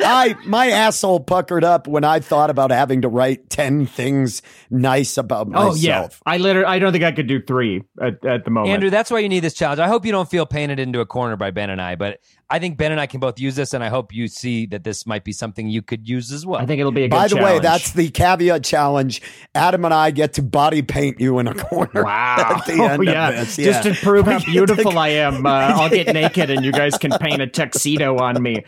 I 0.00 0.34
my 0.44 0.68
asshole 0.68 1.20
puckered 1.20 1.64
up 1.64 1.86
when 1.86 2.04
I 2.04 2.20
thought 2.20 2.50
about 2.50 2.70
having 2.70 3.02
to 3.02 3.08
write 3.08 3.50
ten 3.50 3.86
things 3.86 4.42
nice 4.70 5.16
about 5.16 5.48
myself. 5.48 5.74
Oh 5.74 5.76
yeah, 5.76 6.08
I 6.24 6.38
literally. 6.38 6.66
I 6.66 6.78
don't 6.78 6.92
think 6.92 7.04
I 7.04 7.12
could 7.12 7.26
do 7.26 7.42
three 7.42 7.82
at, 8.00 8.24
at 8.24 8.44
the 8.44 8.50
moment. 8.50 8.72
Andrew, 8.72 8.90
that's 8.90 9.10
why 9.10 9.18
you 9.20 9.28
need 9.28 9.40
this 9.40 9.54
challenge. 9.54 9.80
I 9.80 9.88
hope 9.88 10.06
you 10.06 10.12
don't 10.12 10.28
feel 10.28 10.46
painted 10.46 10.78
into 10.78 11.00
a 11.00 11.06
corner 11.06 11.36
by 11.36 11.50
Ben 11.50 11.70
and 11.70 11.80
I, 11.80 11.96
but 11.96 12.20
I 12.48 12.60
think 12.60 12.78
Ben 12.78 12.92
and 12.92 13.00
I 13.00 13.06
can 13.06 13.18
both 13.18 13.40
use 13.40 13.56
this, 13.56 13.74
and 13.74 13.82
I 13.82 13.88
hope 13.88 14.14
you 14.14 14.28
see 14.28 14.66
that 14.66 14.84
this 14.84 15.04
might 15.04 15.24
be 15.24 15.32
something 15.32 15.68
you 15.68 15.82
could 15.82 16.08
use 16.08 16.30
as 16.30 16.46
well. 16.46 16.60
I 16.60 16.66
think 16.66 16.78
it'll 16.78 16.92
be 16.92 17.02
a 17.02 17.08
good 17.08 17.16
By 17.16 17.26
the 17.26 17.36
way, 17.36 17.58
that's 17.58 17.92
the 17.92 18.08
caveat 18.08 18.62
challenge. 18.62 19.20
Adam 19.52 19.84
and 19.84 19.92
I 19.92 20.12
get 20.12 20.34
to 20.34 20.42
body 20.42 20.82
paint 20.82 21.20
you 21.20 21.38
in 21.38 21.48
a 21.48 21.54
corner. 21.54 22.04
Wow. 22.16 22.58
At 22.58 22.66
the 22.66 22.72
end 22.82 23.00
oh, 23.00 23.02
yeah. 23.02 23.28
of 23.30 23.34
this. 23.36 23.56
Just 23.56 23.82
to 23.82 23.94
prove 23.94 24.26
how 24.26 24.38
beautiful 24.44 24.96
I 24.96 25.08
am, 25.08 25.44
uh, 25.44 25.50
I'll 25.50 25.90
get 25.90 26.12
naked 26.12 26.50
and 26.50 26.64
you 26.64 26.70
guys 26.70 26.96
can 26.98 27.10
paint 27.18 27.42
a 27.42 27.46
tuxedo 27.46 28.18
on 28.18 28.40
me. 28.40 28.64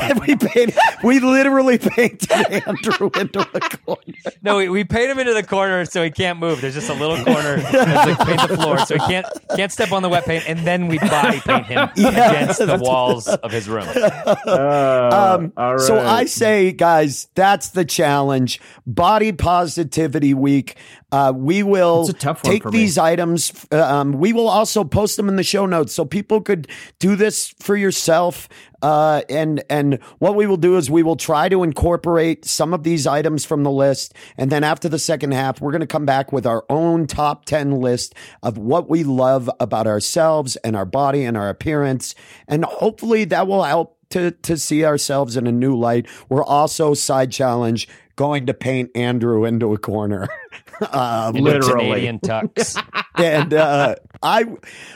And 0.00 0.18
we 0.20 0.34
paint, 0.36 0.74
we 1.04 1.20
literally 1.20 1.78
painted 1.78 2.30
Andrew 2.32 3.10
into 3.14 3.40
a 3.54 3.60
corner. 3.60 4.02
no, 4.42 4.56
we, 4.56 4.68
we 4.68 4.84
paint 4.84 5.10
him 5.10 5.18
into 5.18 5.32
the 5.34 5.42
corner 5.44 5.84
so 5.84 6.02
he 6.02 6.10
can't 6.10 6.38
move. 6.38 6.60
There's 6.60 6.74
just 6.74 6.88
a 6.90 6.94
little 6.94 7.22
corner 7.24 7.58
that's 7.60 8.18
like 8.18 8.26
paint 8.26 8.48
the 8.48 8.56
floor, 8.56 8.78
so 8.78 8.94
he 8.94 9.00
can't 9.00 9.26
can't 9.54 9.70
step 9.72 9.92
on 9.92 10.02
the 10.02 10.08
wet 10.08 10.24
paint, 10.24 10.44
and 10.48 10.60
then 10.60 10.88
we 10.88 10.98
body 10.98 11.40
paint 11.40 11.66
him 11.66 11.88
Yeah. 11.96 12.30
against 12.30 12.58
the 12.58 12.78
walls 12.78 13.28
of 13.28 13.50
his 13.52 13.68
room. 13.68 13.86
Uh, 14.52 15.36
Um, 15.38 15.52
all 15.56 15.78
So. 15.78 15.98
I 16.00 16.24
say, 16.24 16.72
guys, 16.72 17.28
that's 17.34 17.70
the 17.70 17.84
challenge. 17.84 18.60
Body 18.86 19.32
Positivity 19.32 20.34
Week. 20.34 20.76
Uh, 21.12 21.30
we 21.36 21.62
will 21.62 22.06
take 22.06 22.64
these 22.70 22.96
items. 22.96 23.52
Um, 23.70 24.14
we 24.14 24.32
will 24.32 24.48
also 24.48 24.82
post 24.82 25.18
them 25.18 25.28
in 25.28 25.36
the 25.36 25.42
show 25.42 25.66
notes 25.66 25.92
so 25.92 26.06
people 26.06 26.40
could 26.40 26.66
do 26.98 27.16
this 27.16 27.54
for 27.60 27.76
yourself. 27.76 28.48
Uh, 28.80 29.20
and 29.28 29.62
and 29.68 30.02
what 30.18 30.34
we 30.34 30.46
will 30.46 30.56
do 30.56 30.78
is 30.78 30.90
we 30.90 31.02
will 31.02 31.16
try 31.16 31.50
to 31.50 31.62
incorporate 31.62 32.46
some 32.46 32.72
of 32.72 32.82
these 32.82 33.06
items 33.06 33.44
from 33.44 33.62
the 33.62 33.70
list, 33.70 34.14
and 34.36 34.50
then 34.50 34.64
after 34.64 34.88
the 34.88 34.98
second 34.98 35.32
half, 35.32 35.60
we're 35.60 35.70
going 35.70 35.82
to 35.82 35.86
come 35.86 36.06
back 36.06 36.32
with 36.32 36.46
our 36.46 36.64
own 36.68 37.06
top 37.06 37.44
ten 37.44 37.80
list 37.80 38.14
of 38.42 38.58
what 38.58 38.88
we 38.88 39.04
love 39.04 39.48
about 39.60 39.86
ourselves 39.86 40.56
and 40.56 40.74
our 40.74 40.86
body 40.86 41.24
and 41.24 41.36
our 41.36 41.48
appearance, 41.48 42.16
and 42.48 42.64
hopefully 42.64 43.24
that 43.26 43.46
will 43.46 43.62
help 43.62 43.98
to 44.10 44.32
to 44.32 44.56
see 44.56 44.84
ourselves 44.84 45.36
in 45.36 45.46
a 45.46 45.52
new 45.52 45.76
light. 45.76 46.06
We're 46.28 46.44
also 46.44 46.94
side 46.94 47.30
challenge 47.30 47.86
going 48.16 48.46
to 48.46 48.54
paint 48.54 48.90
Andrew 48.94 49.44
into 49.44 49.72
a 49.72 49.78
corner. 49.78 50.28
uh, 50.82 51.32
Literally. 51.34 51.86
Canadian 51.88 52.18
tux. 52.20 52.82
and 53.16 53.54
uh, 53.54 53.96
I 54.22 54.44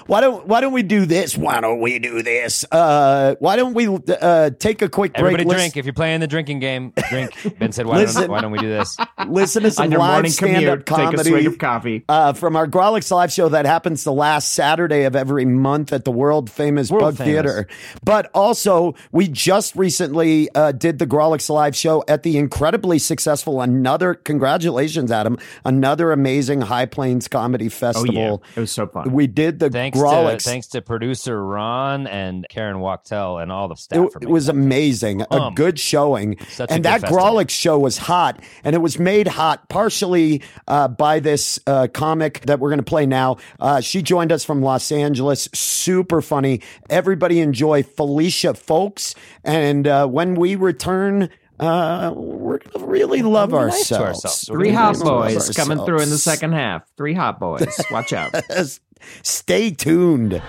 why 0.07 0.21
don't 0.21 0.47
why 0.47 0.61
don't 0.61 0.73
we 0.73 0.83
do 0.83 1.07
this? 1.07 1.37
Why 1.37 1.61
don't 1.61 1.81
we 1.81 1.99
do 1.99 2.23
this? 2.23 2.65
Uh, 2.71 3.35
why 3.39 3.57
don't 3.57 3.75
we 3.75 3.89
uh, 3.89 4.51
take 4.59 4.83
a 4.83 4.89
quick 4.89 5.13
break? 5.15 5.21
Everybody 5.25 5.45
Lis- 5.45 5.57
drink. 5.57 5.77
If 5.77 5.85
you're 5.85 5.95
playing 5.95 6.21
the 6.21 6.27
drinking 6.27 6.61
game, 6.61 6.93
drink. 7.09 7.33
Ben 7.59 7.73
said, 7.73 7.87
why, 7.87 7.97
Listen. 7.99 8.23
don't, 8.23 8.31
why 8.31 8.41
don't 8.41 8.53
we 8.53 8.59
do 8.59 8.69
this? 8.69 8.97
listen 9.27 9.63
to 9.65 9.71
some 9.71 9.85
on 9.87 9.91
your 9.91 10.01
live 10.01 10.13
morning 10.13 10.31
stand 10.33 10.69
up 10.69 10.87
commute, 10.87 11.11
take 11.13 11.21
a 11.21 11.25
swig 11.25 11.33
comedy. 11.33 11.47
of 11.47 11.59
coffee. 11.59 12.05
Uh, 12.09 12.33
from 12.33 12.57
our 12.57 12.67
Grawlix 12.67 13.11
live 13.11 13.33
show 13.33 13.49
that 13.49 13.67
happens 13.67 14.05
the 14.05 14.13
last 14.13 14.53
Saturday 14.55 15.03
of 15.05 15.17
every 15.17 15.45
month 15.45 15.93
at 15.93 16.05
the 16.05 16.13
world 16.13 16.49
famous 16.51 16.91
World 16.91 17.03
Bug 17.03 17.17
famous. 17.17 17.33
Theater. 17.33 17.69
But 18.05 18.31
also, 18.35 18.95
we 19.13 19.29
just 19.29 19.75
recently 19.77 20.49
uh, 20.55 20.73
did 20.73 20.99
the 20.99 21.07
Grawlix 21.07 21.49
live 21.51 21.75
show 21.75 22.05
at 22.09 22.23
the 22.23 22.37
incredibly 22.39 22.99
successful 22.99 23.61
another, 23.61 24.15
congratulations, 24.15 25.11
Adam, 25.11 25.39
another 25.65 26.13
amazing 26.13 26.61
High 26.61 26.87
Plains 26.87 27.29
Comedy 27.29 27.67
Oh 27.67 27.71
Festival. 27.71 28.15
yeah, 28.15 28.37
it 28.57 28.61
was 28.61 28.73
so 28.73 28.87
fun. 28.87 29.13
We 29.17 29.27
did 29.27 29.59
the 29.59 29.71
Thanks 29.71 29.99
Grawlix. 29.99 30.39
to 30.45 30.51
thanks 30.51 30.67
to 30.69 30.83
producer 30.83 31.45
Ron 31.45 32.07
and 32.07 32.47
Karen 32.49 32.79
Wachtel 32.81 33.39
and 33.39 33.51
all 33.51 33.67
the 33.69 33.75
staff. 33.77 33.99
It, 34.07 34.13
for 34.13 34.19
it 34.23 34.29
was 34.29 34.49
amazing. 34.49 35.23
A 35.23 35.27
Um, 35.33 35.55
good 35.55 35.79
showing. 35.81 36.37
such 36.49 36.71
a 36.71 36.75
and 36.75 36.85
good 36.85 37.01
that. 37.03 37.11
Grawlix 37.11 37.51
show 37.51 37.79
was 37.79 37.99
hot. 37.99 38.41
And 38.63 38.75
it 38.77 38.81
was 38.81 38.99
made 38.99 39.27
hot 39.29 39.69
partially 39.69 40.43
uh, 40.69 40.89
by 40.89 41.21
this 41.21 41.59
uh, 41.67 41.89
comic 41.93 42.41
that 42.47 42.61
we're 42.61 42.71
going 42.71 42.79
to 42.79 42.85
play 42.85 43.07
now. 43.07 43.39
Uh, 43.59 43.81
she 43.81 44.03
joined 44.03 44.31
us 44.33 44.45
from 44.45 44.63
Los 44.63 44.93
Angeles. 44.93 45.49
Super 45.55 46.21
funny. 46.23 46.61
Everybody 46.91 47.41
enjoy 47.41 47.83
Felicia 47.83 48.55
Folkes. 48.55 49.15
And 49.45 49.87
uh, 49.87 50.07
when 50.07 50.35
we 50.35 50.55
return, 50.57 51.31
uh, 51.61 52.13
we're 52.15 52.59
going 52.59 52.81
to 52.81 52.87
really 52.87 53.23
love 53.23 53.53
We're 53.53 53.69
nice 53.69 53.89
to 53.89 53.95
ourselves. 53.95 54.25
ourselves. 54.25 54.45
Three 54.49 54.69
We're 54.71 54.77
hot 54.77 54.97
gonna 54.97 55.11
boys 55.35 55.51
coming 55.51 55.85
through 55.85 56.01
in 56.01 56.11
the 56.11 56.19
second 56.19 56.53
half. 56.53 56.83
Three 56.97 57.15
hot 57.15 57.41
boys. 57.41 57.81
Watch 57.91 58.13
out. 58.13 58.35
Stay 59.23 59.71
tuned. 59.71 60.43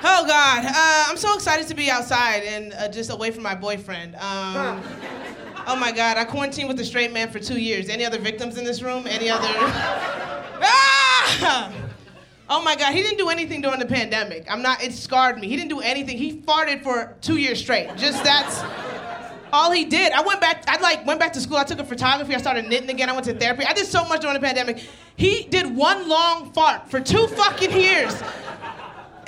Oh 0.00 0.26
God, 0.26 0.64
uh, 0.64 1.04
I'm 1.08 1.16
so 1.16 1.34
excited 1.34 1.66
to 1.68 1.74
be 1.74 1.90
outside 1.90 2.42
and 2.44 2.72
uh, 2.74 2.88
just 2.88 3.10
away 3.10 3.30
from 3.30 3.42
my 3.42 3.54
boyfriend. 3.54 4.14
Um, 4.16 4.82
oh 5.66 5.76
my 5.78 5.92
God, 5.92 6.16
I 6.16 6.24
quarantined 6.24 6.68
with 6.68 6.78
a 6.80 6.84
straight 6.84 7.12
man 7.12 7.30
for 7.30 7.38
two 7.38 7.58
years. 7.60 7.88
Any 7.88 8.04
other 8.04 8.18
victims 8.18 8.58
in 8.58 8.64
this 8.64 8.80
room? 8.82 9.06
Any 9.06 9.28
other? 9.28 9.48
ah! 10.62 11.72
Oh 12.50 12.62
my 12.62 12.76
God, 12.76 12.94
he 12.94 13.02
didn't 13.02 13.18
do 13.18 13.28
anything 13.28 13.60
during 13.60 13.78
the 13.78 13.86
pandemic. 13.86 14.50
I'm 14.50 14.62
not. 14.62 14.82
It 14.82 14.92
scarred 14.92 15.38
me. 15.38 15.48
He 15.48 15.56
didn't 15.56 15.68
do 15.70 15.80
anything. 15.80 16.16
He 16.16 16.40
farted 16.40 16.82
for 16.82 17.16
two 17.20 17.36
years 17.36 17.58
straight. 17.60 17.94
Just 17.96 18.24
that's 18.24 18.60
all 19.52 19.70
he 19.70 19.84
did. 19.84 20.12
I 20.12 20.22
went 20.22 20.40
back. 20.40 20.64
I 20.66 20.80
like 20.80 21.06
went 21.06 21.20
back 21.20 21.32
to 21.34 21.40
school. 21.40 21.56
I 21.56 21.64
took 21.64 21.78
a 21.78 21.84
photography. 21.84 22.34
I 22.34 22.38
started 22.38 22.66
knitting 22.66 22.90
again. 22.90 23.08
I 23.08 23.12
went 23.12 23.24
to 23.26 23.34
therapy. 23.34 23.64
I 23.64 23.72
did 23.72 23.86
so 23.86 24.04
much 24.04 24.20
during 24.20 24.34
the 24.34 24.40
pandemic. 24.40 24.82
He 25.16 25.44
did 25.44 25.74
one 25.74 26.08
long 26.08 26.52
fart 26.52 26.90
for 26.90 27.00
two 27.00 27.26
fucking 27.28 27.72
years. 27.72 28.14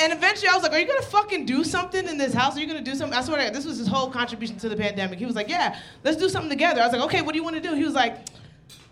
And 0.01 0.15
eventually 0.15 0.49
I 0.49 0.55
was 0.55 0.63
like, 0.63 0.73
Are 0.73 0.79
you 0.79 0.87
gonna 0.87 1.03
fucking 1.03 1.45
do 1.45 1.63
something 1.63 2.09
in 2.09 2.17
this 2.17 2.33
house? 2.33 2.57
Are 2.57 2.61
you 2.61 2.67
gonna 2.67 2.81
do 2.81 2.95
something? 2.95 3.17
I 3.17 3.23
swear 3.23 3.39
to 3.39 3.45
God, 3.45 3.55
this 3.55 3.67
was 3.67 3.77
his 3.77 3.87
whole 3.87 4.11
contribution 4.11 4.57
to 4.59 4.69
the 4.69 4.77
pandemic. 4.77 5.19
He 5.19 5.27
was 5.27 5.35
like, 5.37 5.49
Yeah, 5.49 5.79
let's 6.05 6.17
do 6.17 6.29
something 6.29 6.51
together. 6.51 6.81
I 6.81 6.87
was 6.87 6.93
like, 6.93 7.03
Okay, 7.03 7.23
what 7.23 7.33
do 7.33 7.39
you 7.39 7.45
wanna 7.45 7.61
do? 7.61 7.75
He 7.75 7.85
was 7.85 7.95
like, 7.95 8.17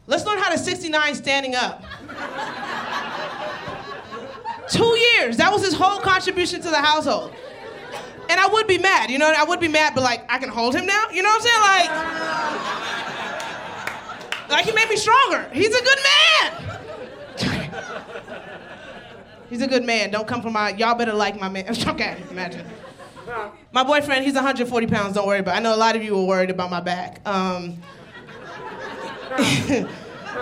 Let's 0.06 0.26
learn 0.26 0.38
how 0.38 0.50
to 0.50 0.58
69 0.58 1.14
standing 1.14 1.54
up. 1.54 1.82
Two 4.70 4.98
years. 4.98 5.38
That 5.38 5.50
was 5.50 5.64
his 5.64 5.74
whole 5.74 6.00
contribution 6.00 6.60
to 6.60 6.68
the 6.68 6.80
household. 6.80 7.32
And 8.28 8.38
I 8.38 8.46
would 8.46 8.66
be 8.66 8.76
mad, 8.78 9.10
you 9.10 9.18
know, 9.18 9.32
I 9.36 9.44
would 9.44 9.60
be 9.60 9.68
mad, 9.68 9.94
but 9.94 10.04
like, 10.04 10.24
I 10.28 10.38
can 10.38 10.50
hold 10.50 10.74
him 10.74 10.84
now? 10.86 11.04
You 11.10 11.22
know 11.22 11.30
what 11.30 11.42
I'm 11.42 11.48
saying? 11.48 11.60
Like, 11.60 11.90
like 14.50 14.66
he 14.66 14.72
made 14.72 14.88
me 14.88 14.96
stronger. 14.96 15.48
He's 15.52 15.74
a 15.74 15.82
good 15.82 15.98
man. 16.04 16.68
He's 19.50 19.62
a 19.62 19.66
good 19.66 19.84
man. 19.84 20.10
Don't 20.10 20.28
come 20.28 20.42
from 20.42 20.52
my. 20.52 20.70
Y'all 20.70 20.94
better 20.94 21.14
like 21.14 21.40
my 21.40 21.48
man. 21.48 21.66
okay, 21.88 22.22
imagine. 22.30 22.66
My 23.72 23.82
boyfriend, 23.82 24.24
he's 24.24 24.34
140 24.34 24.86
pounds. 24.86 25.14
Don't 25.14 25.26
worry 25.26 25.40
about. 25.40 25.56
I 25.56 25.60
know 25.60 25.74
a 25.74 25.76
lot 25.76 25.96
of 25.96 26.02
you 26.02 26.14
were 26.14 26.24
worried 26.24 26.50
about 26.50 26.70
my 26.70 26.80
back. 26.80 27.20
Um, 27.26 27.76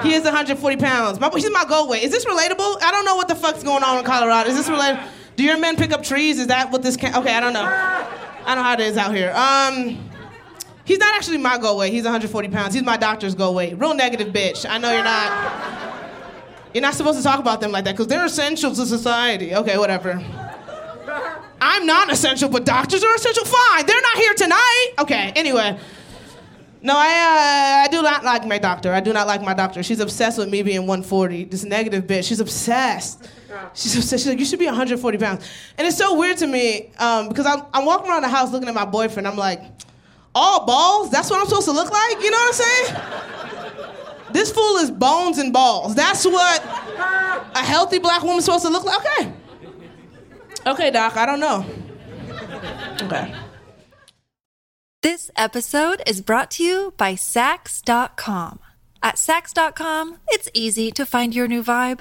he 0.02 0.14
is 0.14 0.22
140 0.22 0.76
pounds. 0.76 1.18
My, 1.18 1.28
he's 1.30 1.50
my 1.50 1.64
goal 1.64 1.88
weight. 1.88 2.04
Is 2.04 2.12
this 2.12 2.24
relatable? 2.24 2.82
I 2.82 2.90
don't 2.92 3.04
know 3.04 3.16
what 3.16 3.28
the 3.28 3.34
fuck's 3.34 3.64
going 3.64 3.82
on 3.82 3.98
in 3.98 4.04
Colorado. 4.04 4.48
Is 4.48 4.56
this 4.56 4.68
related? 4.68 5.00
Do 5.36 5.44
your 5.44 5.58
men 5.58 5.76
pick 5.76 5.92
up 5.92 6.02
trees? 6.02 6.38
Is 6.38 6.46
that 6.48 6.72
what 6.72 6.82
this? 6.82 6.96
Can- 6.96 7.14
okay, 7.14 7.34
I 7.34 7.40
don't 7.40 7.52
know. 7.52 7.64
I 7.64 8.54
don't 8.54 8.56
know 8.56 8.62
how 8.62 8.72
it 8.74 8.80
is 8.80 8.96
out 8.96 9.14
here. 9.14 9.32
Um, 9.34 9.98
he's 10.84 10.98
not 10.98 11.14
actually 11.14 11.38
my 11.38 11.58
go 11.58 11.76
weight. 11.76 11.92
He's 11.92 12.04
140 12.04 12.48
pounds. 12.48 12.74
He's 12.74 12.82
my 12.82 12.96
doctor's 12.96 13.34
go 13.34 13.52
weight. 13.52 13.78
Real 13.78 13.94
negative 13.94 14.32
bitch. 14.32 14.68
I 14.68 14.78
know 14.78 14.92
you're 14.92 15.04
not. 15.04 15.92
You're 16.72 16.82
not 16.82 16.94
supposed 16.94 17.18
to 17.18 17.24
talk 17.24 17.38
about 17.38 17.60
them 17.60 17.72
like 17.72 17.84
that 17.84 17.92
because 17.92 18.06
they're 18.06 18.24
essential 18.24 18.74
to 18.74 18.86
society. 18.86 19.54
Okay, 19.54 19.78
whatever. 19.78 20.22
I'm 21.60 21.86
not 21.86 22.12
essential, 22.12 22.48
but 22.48 22.64
doctors 22.64 23.02
are 23.02 23.14
essential. 23.14 23.44
Fine, 23.44 23.86
they're 23.86 24.00
not 24.00 24.16
here 24.16 24.34
tonight. 24.34 24.88
Okay, 24.98 25.32
anyway. 25.36 25.78
No, 26.82 26.94
I, 26.94 27.06
uh, 27.06 27.84
I 27.84 27.88
do 27.90 28.02
not 28.02 28.24
like 28.24 28.46
my 28.46 28.58
doctor. 28.58 28.92
I 28.92 29.00
do 29.00 29.12
not 29.12 29.26
like 29.26 29.42
my 29.42 29.54
doctor. 29.54 29.82
She's 29.82 30.00
obsessed 30.00 30.38
with 30.38 30.48
me 30.48 30.62
being 30.62 30.80
140. 30.86 31.44
This 31.44 31.64
negative 31.64 32.04
bitch. 32.04 32.24
She's 32.28 32.40
obsessed. 32.40 33.28
She's 33.74 33.96
obsessed. 33.96 34.24
She's 34.24 34.26
like, 34.28 34.38
you 34.38 34.44
should 34.44 34.58
be 34.58 34.66
140 34.66 35.18
pounds. 35.18 35.48
And 35.78 35.86
it's 35.86 35.96
so 35.96 36.14
weird 36.18 36.36
to 36.38 36.46
me 36.46 36.92
um, 36.98 37.28
because 37.28 37.46
I'm, 37.46 37.62
I'm 37.72 37.84
walking 37.84 38.10
around 38.10 38.22
the 38.22 38.28
house 38.28 38.52
looking 38.52 38.68
at 38.68 38.74
my 38.74 38.84
boyfriend. 38.84 39.26
I'm 39.26 39.36
like, 39.36 39.62
all 40.34 40.66
balls? 40.66 41.10
That's 41.10 41.30
what 41.30 41.40
I'm 41.40 41.46
supposed 41.46 41.66
to 41.66 41.72
look 41.72 41.90
like? 41.90 42.22
You 42.22 42.30
know 42.30 42.38
what 42.38 42.48
I'm 42.48 42.86
saying? 42.86 43.96
This 44.32 44.52
fool 44.52 44.76
is 44.76 44.90
bones 44.90 45.38
and 45.38 45.52
balls. 45.52 45.94
That's 45.94 46.24
what 46.24 46.64
a 46.64 47.62
healthy 47.62 47.98
black 47.98 48.22
woman's 48.22 48.44
supposed 48.44 48.64
to 48.64 48.70
look 48.70 48.84
like. 48.84 49.00
Okay. 49.00 49.32
Okay, 50.66 50.90
Doc, 50.90 51.16
I 51.16 51.26
don't 51.26 51.40
know. 51.40 51.64
Okay. 53.02 53.34
This 55.02 55.30
episode 55.36 56.02
is 56.06 56.20
brought 56.20 56.50
to 56.52 56.64
you 56.64 56.92
by 56.96 57.14
Saks.com. 57.14 58.58
At 59.02 59.14
Saks.com, 59.14 60.18
it's 60.28 60.50
easy 60.52 60.90
to 60.90 61.06
find 61.06 61.34
your 61.34 61.46
new 61.46 61.62
vibe. 61.62 62.00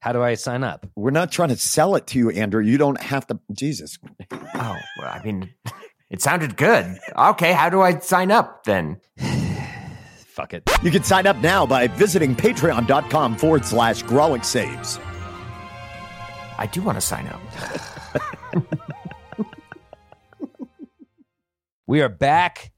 How 0.00 0.12
do 0.12 0.22
I 0.22 0.34
sign 0.34 0.64
up? 0.64 0.86
We're 0.96 1.10
not 1.10 1.30
trying 1.30 1.50
to 1.50 1.56
sell 1.56 1.94
it 1.94 2.06
to 2.08 2.18
you, 2.18 2.30
Andrew. 2.30 2.62
You 2.62 2.78
don't 2.78 3.00
have 3.00 3.26
to. 3.28 3.38
Jesus. 3.52 3.98
Oh, 4.32 4.76
well, 4.98 5.08
I 5.08 5.20
mean, 5.22 5.52
it 6.10 6.22
sounded 6.22 6.56
good. 6.56 6.98
Okay, 7.16 7.52
how 7.52 7.68
do 7.68 7.82
I 7.82 7.98
sign 7.98 8.30
up 8.30 8.64
then? 8.64 9.00
Fuck 10.26 10.54
it. 10.54 10.68
You 10.82 10.90
can 10.90 11.04
sign 11.04 11.26
up 11.26 11.36
now 11.38 11.66
by 11.66 11.86
visiting 11.86 12.34
patreon.com 12.34 13.36
forward 13.36 13.64
slash 13.66 14.02
Grawlix 14.04 14.46
Saves. 14.46 14.98
I 16.56 16.66
do 16.66 16.80
want 16.82 16.96
to 16.96 17.02
sign 17.02 17.26
up. 17.26 17.40
We 21.90 22.02
are 22.02 22.08
back 22.08 22.70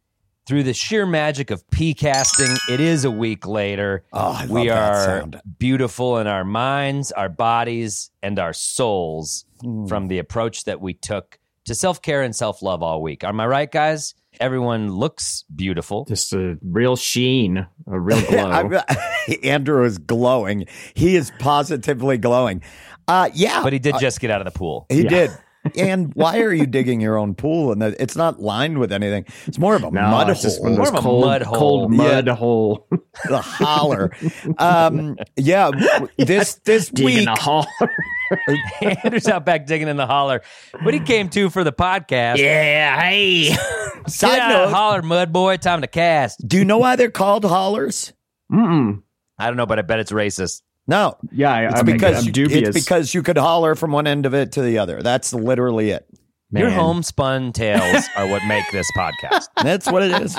through 0.46 0.62
the 0.64 0.74
sheer 0.74 1.06
magic 1.06 1.50
of 1.50 1.68
P 1.70 1.94
casting. 1.94 2.56
It 2.68 2.80
is 2.80 3.04
a 3.04 3.10
week 3.10 3.46
later. 3.46 4.04
Oh, 4.12 4.32
I 4.32 4.46
we 4.46 4.60
love 4.60 4.66
that 4.68 4.92
are 4.92 5.04
sound. 5.20 5.40
beautiful 5.58 6.18
in 6.18 6.26
our 6.26 6.44
minds, 6.44 7.12
our 7.12 7.28
bodies, 7.28 8.10
and 8.22 8.38
our 8.38 8.52
souls 8.52 9.44
Hmm. 9.62 9.86
from 9.86 10.08
the 10.08 10.18
approach 10.18 10.64
that 10.64 10.80
we 10.80 10.92
took 10.94 11.38
to 11.66 11.74
self 11.76 12.02
care 12.02 12.22
and 12.22 12.34
self 12.34 12.62
love 12.62 12.82
all 12.82 13.00
week. 13.00 13.22
Am 13.22 13.38
I 13.40 13.46
right, 13.46 13.70
guys? 13.70 14.14
Everyone 14.40 14.90
looks 14.90 15.44
beautiful. 15.54 16.04
Just 16.06 16.32
a 16.32 16.58
real 16.62 16.96
sheen, 16.96 17.58
a 17.86 18.00
real 18.00 18.20
glow. 18.28 18.80
Andrew 19.44 19.84
is 19.84 19.98
glowing. 19.98 20.64
He 20.94 21.14
is 21.16 21.30
positively 21.38 22.18
glowing. 22.18 22.62
Uh, 23.06 23.28
yeah. 23.34 23.62
But 23.62 23.72
he 23.72 23.78
did 23.78 23.96
just 24.00 24.20
get 24.20 24.30
out 24.30 24.40
of 24.40 24.52
the 24.52 24.58
pool. 24.58 24.86
He 24.88 25.02
Yeah. 25.02 25.08
did. 25.08 25.30
And 25.78 26.12
why 26.14 26.40
are 26.40 26.52
you 26.52 26.66
digging 26.66 27.00
your 27.00 27.16
own 27.16 27.34
pool? 27.34 27.70
And 27.72 27.82
it's 27.82 28.16
not 28.16 28.40
lined 28.40 28.78
with 28.78 28.92
anything. 28.92 29.24
It's 29.46 29.58
more 29.58 29.74
of 29.76 29.84
a 29.84 29.90
no, 29.90 30.00
mud 30.02 30.28
it's 30.30 30.42
just 30.42 30.60
hole, 30.60 30.76
More 30.76 30.88
of 30.88 30.94
a 30.94 30.98
cold, 30.98 31.24
mud 31.24 31.42
hole. 31.42 31.56
cold 31.58 31.92
Yeah. 31.92 31.96
mud 31.98 32.28
hole. 32.28 32.88
the 33.28 33.38
holler. 33.40 34.10
Um, 34.58 35.16
yeah, 35.36 35.70
w- 35.70 36.08
this 36.18 36.54
this 36.64 36.88
Digging 36.88 37.18
week. 37.20 37.28
a 37.28 37.40
hole. 37.40 37.66
Andrew's 38.82 39.28
out 39.28 39.44
back 39.44 39.66
digging 39.66 39.88
in 39.88 39.96
the 39.96 40.06
holler. 40.06 40.42
But 40.84 40.94
he 40.94 41.00
came 41.00 41.28
to 41.30 41.50
for 41.50 41.64
the 41.64 41.72
podcast. 41.72 42.38
yeah, 42.38 43.00
hey. 43.00 43.54
Side 44.08 44.36
Get 44.36 44.48
note: 44.48 44.66
the 44.70 44.74
holler, 44.74 45.02
mud 45.02 45.32
boy. 45.32 45.58
Time 45.58 45.80
to 45.82 45.86
cast. 45.86 46.46
Do 46.46 46.58
you 46.58 46.64
know 46.64 46.78
why 46.78 46.96
they're 46.96 47.10
called 47.10 47.44
hollers? 47.44 48.12
Mm-mm. 48.52 49.02
I 49.38 49.46
don't 49.46 49.56
know, 49.56 49.66
but 49.66 49.78
I 49.78 49.82
bet 49.82 50.00
it's 50.00 50.12
racist. 50.12 50.62
No, 50.88 51.16
Yeah, 51.30 51.52
I, 51.52 51.66
it's 51.68 51.80
I'm, 51.80 51.86
because 51.86 52.18
I'm 52.20 52.24
you- 52.26 52.32
dubious. 52.32 52.68
it's 52.76 52.84
because 52.84 53.14
you 53.14 53.22
could 53.22 53.38
holler 53.38 53.74
from 53.74 53.92
one 53.92 54.06
end 54.06 54.26
of 54.26 54.34
it 54.34 54.52
to 54.52 54.62
the 54.62 54.78
other. 54.78 55.02
That's 55.02 55.32
literally 55.32 55.90
it. 55.90 56.06
Your 56.54 56.68
homespun 56.68 57.54
tales 57.54 58.04
are 58.14 58.26
what 58.28 58.42
make 58.46 58.64
this 58.72 58.86
podcast. 58.94 59.46
That's 59.62 59.90
what 59.90 60.02
it 60.02 60.20
is. 60.20 60.36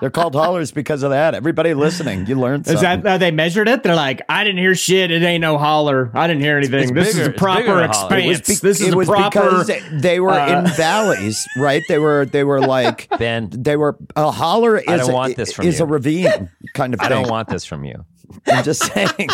They're 0.00 0.08
called 0.08 0.34
hollers 0.34 0.72
because 0.72 1.02
of 1.02 1.10
that. 1.10 1.34
Everybody 1.34 1.74
listening, 1.74 2.24
you 2.24 2.40
learned 2.40 2.66
Is 2.66 2.80
that 2.80 3.04
how 3.06 3.18
they 3.18 3.30
measured 3.30 3.68
it? 3.68 3.82
They're 3.82 3.94
like, 3.94 4.22
I 4.26 4.42
didn't 4.42 4.56
hear 4.56 4.74
shit. 4.74 5.10
It 5.10 5.22
ain't 5.22 5.42
no 5.42 5.58
holler. 5.58 6.10
I 6.14 6.26
didn't 6.28 6.40
hear 6.40 6.56
anything. 6.56 6.84
it's 6.84 6.92
this 6.92 7.08
bigger- 7.08 7.08
is 7.08 7.16
a 7.18 7.20
it's 7.20 7.28
bigger 7.28 7.38
proper 7.38 7.62
than 7.74 7.90
a 7.90 7.92
holler. 7.92 8.16
Expanse. 8.16 8.48
be- 8.62 8.68
this 8.68 8.80
is 8.80 8.88
a 8.94 8.96
proper. 9.04 9.28
because 9.28 9.70
they 10.00 10.18
were 10.18 10.32
in 10.38 10.54
uh, 10.66 10.72
valleys, 10.78 11.46
right? 11.58 11.82
They 11.90 11.98
were 11.98 12.24
they 12.24 12.42
were 12.44 12.60
like 12.62 13.10
Ben, 13.18 13.50
they 13.52 13.76
were 13.76 13.98
a 14.16 14.30
holler 14.30 14.78
is 14.78 14.84
don't 14.86 15.12
want 15.12 15.36
this 15.36 15.52
from 15.52 15.66
is 15.66 15.78
you. 15.78 15.84
a 15.84 15.88
ravine 15.88 16.48
kind 16.72 16.94
of 16.94 17.00
thing. 17.00 17.06
I 17.06 17.10
thing. 17.10 17.22
don't 17.24 17.30
want 17.30 17.48
this 17.50 17.66
from 17.66 17.84
you. 17.84 18.06
I'm 18.46 18.64
just 18.64 18.82
saying. 18.92 19.28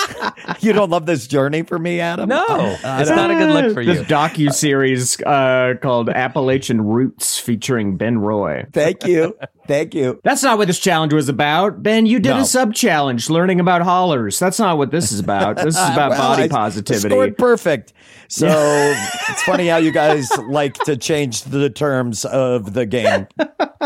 you 0.60 0.72
don't 0.72 0.90
love 0.90 1.06
this 1.06 1.26
journey 1.26 1.62
for 1.62 1.78
me, 1.78 2.00
Adam? 2.00 2.28
No, 2.28 2.44
it's 2.48 3.10
not 3.10 3.30
a 3.30 3.34
good 3.34 3.50
look 3.50 3.74
for 3.74 3.84
This 3.84 3.98
you. 3.98 4.02
This 4.04 4.10
docu 4.12 4.52
series 4.52 5.20
uh, 5.22 5.74
called 5.80 6.08
Appalachian 6.08 6.80
Roots 6.82 7.38
featuring 7.38 7.96
Ben 7.96 8.18
Roy. 8.18 8.64
Thank 8.72 9.06
you. 9.06 9.36
Thank 9.66 9.94
you. 9.94 10.20
That's 10.24 10.42
not 10.42 10.58
what 10.58 10.66
this 10.66 10.78
challenge 10.80 11.12
was 11.12 11.28
about. 11.28 11.82
Ben, 11.82 12.04
you 12.06 12.18
did 12.18 12.30
No. 12.30 12.40
a 12.40 12.44
sub 12.44 12.74
challenge 12.74 13.30
learning 13.30 13.60
about 13.60 13.82
hollers. 13.82 14.38
That's 14.38 14.58
not 14.58 14.76
what 14.78 14.90
this 14.90 15.12
is 15.12 15.20
about. 15.20 15.56
This 15.56 15.76
is 15.78 15.88
about 15.92 16.10
Well, 16.10 16.18
body 16.18 16.42
I 16.44 16.48
positivity. 16.48 17.08
Scored 17.08 17.38
perfect. 17.38 17.92
So 18.28 18.46
it's 19.28 19.42
funny 19.44 19.68
how 19.68 19.76
you 19.76 19.92
guys 19.92 20.28
like 20.48 20.74
to 20.84 20.96
change 20.96 21.42
the 21.44 21.70
terms 21.70 22.24
of 22.24 22.72
the 22.74 22.86
game. 22.86 23.28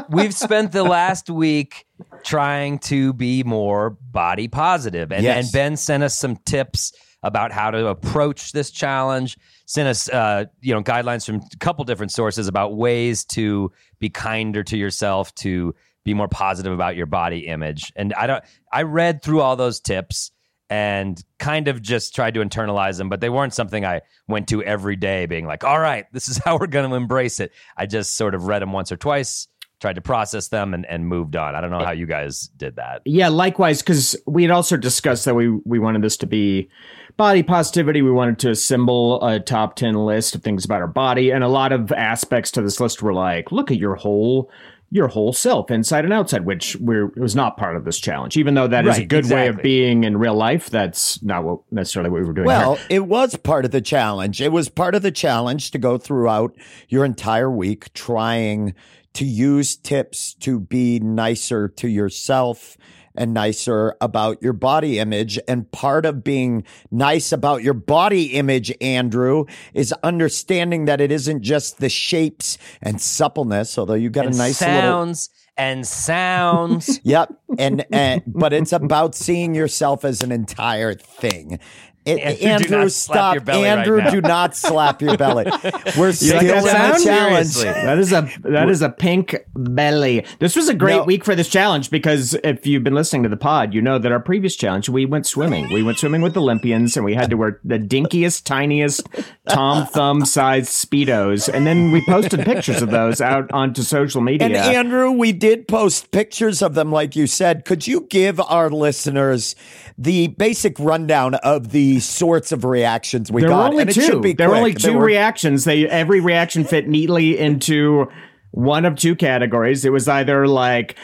We've 0.09 0.35
spent 0.35 0.73
the 0.73 0.85
last 0.85 1.29
week 1.31 1.87
trying 2.27 2.79
to 2.81 3.13
be 3.15 3.43
more 3.45 3.91
body 3.91 4.49
positive, 4.49 5.13
and, 5.13 5.23
Yes. 5.23 5.45
and 5.47 5.53
Ben 5.53 5.77
sent 5.77 6.03
us 6.03 6.15
some 6.15 6.37
tips 6.45 6.93
about 7.23 7.53
how 7.53 7.71
to 7.71 7.87
approach 7.87 8.53
this 8.53 8.71
challenge. 8.71 9.39
Sent 9.67 9.89
us, 9.89 10.09
uh, 10.11 10.45
you 10.61 10.75
know, 10.75 10.83
guidelines 10.83 11.25
from 11.25 11.37
a 11.37 11.57
couple 11.59 11.85
different 11.85 12.13
sources 12.13 12.47
about 12.47 12.77
ways 12.77 13.25
to 13.25 13.73
be 13.99 14.11
kinder 14.11 14.63
to 14.65 14.77
yourself, 14.77 15.35
to 15.37 15.75
be 16.05 16.15
more 16.15 16.29
positive 16.29 16.73
about 16.73 16.95
your 16.95 17.07
body 17.07 17.47
image. 17.47 17.93
And 17.97 18.13
I 18.15 18.27
don't. 18.27 18.45
I 18.73 18.83
read 18.83 19.23
through 19.23 19.41
all 19.41 19.57
those 19.57 19.81
tips 19.81 20.31
and 20.71 21.21
kind 21.39 21.69
of 21.69 21.81
just 21.83 22.15
tried 22.15 22.35
to 22.35 22.41
internalize 22.41 22.99
them, 22.99 23.09
but 23.09 23.21
they 23.21 23.29
weren't 23.29 23.55
something 23.55 23.85
I 23.85 24.03
went 24.29 24.49
to 24.49 24.63
every 24.63 24.95
day, 24.97 25.27
being 25.27 25.47
like, 25.47 25.65
"All 25.65 25.81
right, 25.81 26.07
this 26.13 26.29
is 26.29 26.39
how 26.45 26.59
we're 26.59 26.67
going 26.69 26.89
to 26.89 26.95
embrace 26.97 27.41
it." 27.41 27.51
I 27.77 27.87
just 27.87 28.17
sort 28.17 28.35
of 28.37 28.45
read 28.47 28.63
them 28.63 28.73
once 28.73 28.93
or 28.93 28.97
twice, 28.97 29.49
tried 29.81 29.95
to 29.95 30.01
process 30.01 30.49
them, 30.49 30.75
and, 30.75 30.87
and 30.87 31.07
moved 31.07 31.37
on. 31.37 31.55
I 31.55 31.61
don't 31.61 31.71
know 31.71 31.85
how 31.85 31.93
you 31.93 32.07
guys 32.07 32.49
did 32.57 32.77
that. 32.77 33.03
Yeah, 33.05 33.29
likewise, 33.29 33.83
because 33.83 34.17
we 34.27 34.43
had 34.43 34.51
also 34.51 34.77
discussed 34.77 35.25
that 35.25 35.35
we 35.35 35.49
we 35.65 35.79
wanted 35.79 36.03
this 36.03 36.17
to 36.19 36.27
be 36.27 36.69
body 37.17 37.43
positivity. 37.43 38.03
We 38.03 38.11
wanted 38.11 38.39
to 38.41 38.51
assemble 38.51 39.23
a 39.27 39.41
top 39.41 39.77
ten 39.77 39.95
list 39.95 40.35
of 40.35 40.43
things 40.43 40.65
about 40.65 40.81
our 40.81 40.87
body, 40.87 41.31
and 41.31 41.45
a 41.45 41.49
lot 41.49 41.73
of 41.73 41.93
aspects 41.93 42.51
to 42.53 42.63
this 42.63 42.81
list 42.81 43.03
were 43.03 43.15
like, 43.15 43.53
look 43.53 43.71
at 43.71 43.79
your 43.79 43.97
whole 43.97 44.51
your 44.91 45.09
whole 45.09 45.33
self, 45.33 45.71
inside 45.71 46.05
and 46.05 46.13
outside, 46.13 46.47
which 46.47 46.77
we're 46.77 47.09
was 47.17 47.35
not 47.35 47.57
part 47.57 47.77
of 47.77 47.85
this 47.85 47.99
challenge. 47.99 48.37
Even 48.37 48.55
though 48.55 48.69
that 48.69 48.87
is 48.87 48.97
a 48.97 49.01
Right, 49.01 49.09
good 49.09 49.29
way 49.29 49.49
of 49.49 49.61
being 49.61 50.05
in 50.05 50.17
real 50.17 50.35
life, 50.35 50.71
that's 50.71 51.21
not 51.23 51.43
what 51.43 51.61
necessarily 51.73 52.09
what 52.09 52.21
we 52.21 52.27
were 52.27 52.33
doing. 52.33 52.47
Well, 52.47 52.77
here. 52.77 52.87
it 52.91 53.07
was 53.07 53.35
part 53.37 53.65
of 53.65 53.73
the 53.73 53.81
challenge. 53.81 54.41
It 54.41 54.53
was 54.53 54.69
part 54.69 54.95
of 54.95 55.03
the 55.03 55.11
challenge 55.11 55.73
to 55.73 55.79
go 55.79 55.99
throughout 55.99 56.55
your 56.89 57.05
entire 57.05 57.51
week 57.51 57.93
trying 57.95 58.75
to 59.17 59.25
use 59.25 59.77
tips 59.77 60.35
to 60.35 60.61
be 60.61 61.01
nicer 61.01 61.69
to 61.69 61.89
yourself 61.89 62.77
and 63.15 63.33
nicer 63.33 63.95
about 64.01 64.43
your 64.43 64.53
body 64.53 64.99
image. 64.99 65.39
And 65.49 65.71
part 65.73 66.05
of 66.05 66.23
being 66.23 66.65
nice 66.91 67.33
about 67.33 67.63
your 67.63 67.75
body 67.75 68.35
image, 68.35 68.73
Andrew, 68.81 69.47
is 69.73 69.93
understanding 70.03 70.85
that 70.85 71.01
it 71.01 71.11
isn't 71.11 71.43
just 71.43 71.79
the 71.79 71.89
shapes 71.89 72.59
and 72.83 73.01
suppleness, 73.01 73.79
although 73.79 73.95
you 73.95 74.11
got 74.11 74.27
and 74.27 74.35
a 74.35 74.39
nice 74.39 74.61
little. 74.61 74.81
sounds 74.81 75.31
and 75.57 75.87
sounds. 75.87 77.01
Yep. 77.05 77.33
And, 77.59 77.87
and 77.91 78.23
but 78.27 78.53
it's 78.53 78.73
about 78.73 79.15
seeing 79.15 79.55
yourself 79.55 80.05
as 80.05 80.23
an 80.23 80.31
entire 80.31 80.93
thing. 80.93 81.59
Andrew, 82.07 82.49
Andrew, 82.49 82.69
do 82.69 82.77
not 82.77 82.93
slap 82.93 83.17
stop. 83.17 83.35
your 83.35 83.41
belly 83.43 83.63
right 83.65 83.79
Andrew, 83.79 83.99
now. 83.99 84.11
do 84.11 84.21
not 84.21 84.57
slap 84.57 85.03
your 85.03 85.17
belly. 85.17 85.45
We're 85.99 86.13
still 86.13 86.39
in 86.41 86.47
the 86.47 87.01
challenge. 87.05 87.55
That 87.57 87.99
is 87.99 88.13
a 88.13 88.29
that 88.45 88.69
is 88.69 88.83
a 88.83 88.91
pink 88.91 89.37
belly. 89.55 90.25
This 90.39 90.55
was 90.57 90.69
a 90.69 90.75
great 90.75 90.97
No. 90.99 91.05
week 91.05 91.25
for 91.25 91.35
this 91.35 91.49
challenge 91.49 91.91
because 91.91 92.35
if 92.45 92.67
you've 92.67 92.85
been 92.85 92.95
listening 92.95 93.25
to 93.25 93.29
the 93.29 93.37
pod, 93.37 93.75
you 93.75 93.83
know 93.83 93.99
that 93.99 94.13
our 94.13 94.21
previous 94.21 94.55
challenge 94.57 94.89
we 94.89 95.05
went 95.05 95.27
swimming. 95.27 95.73
We 95.73 95.83
went 95.83 95.99
swimming 95.99 96.23
with 96.23 96.37
Olympians 96.37 96.97
and 96.97 97.05
we 97.05 97.15
had 97.15 97.31
to 97.31 97.37
wear 97.37 97.61
the 97.65 97.79
dinkiest, 97.79 98.45
tiniest 98.45 99.03
Tom 99.49 99.87
Thumb 99.87 100.25
sized 100.25 100.69
speedos, 100.71 101.49
and 101.53 101.67
then 101.67 101.91
we 101.91 102.05
posted 102.07 102.41
pictures 102.45 102.83
of 102.83 102.91
those 102.91 103.21
out 103.21 103.51
onto 103.53 103.83
social 103.83 104.21
media. 104.21 104.47
And 104.47 104.57
Andrew, 104.57 105.11
we 105.11 105.33
did 105.33 105.67
post 105.69 106.11
pictures 106.11 106.63
of 106.63 106.75
them, 106.75 106.93
like 106.93 107.17
you 107.17 107.27
said. 107.27 107.65
Could 107.65 107.87
you 107.87 108.03
give 108.11 108.41
our 108.41 108.71
listeners 108.71 109.57
the 109.99 110.29
basic 110.29 110.79
rundown 110.79 111.35
of 111.37 111.71
the 111.71 111.96
sorts 112.01 112.53
of 112.53 112.65
reactions 112.65 113.31
we 113.31 113.41
there 113.43 113.51
got? 113.51 113.59
were 113.59 113.65
only 113.69 113.81
and 113.83 113.91
it 113.91 113.95
two. 113.95 114.01
should 114.03 114.23
be 114.23 114.33
there 114.33 114.49
were 114.51 114.57
only 114.57 114.75
two 114.75 114.95
were- 114.99 115.05
reactions. 115.05 115.65
They 115.65 115.89
every 115.89 116.21
reaction 116.21 116.65
fit 116.65 116.89
neatly 116.89 117.39
into 117.39 118.07
one 118.53 118.85
of 118.85 118.97
two 118.97 119.15
categories. 119.17 119.85
It 119.85 119.91
was 119.93 120.09
either 120.09 120.47
like 120.47 120.97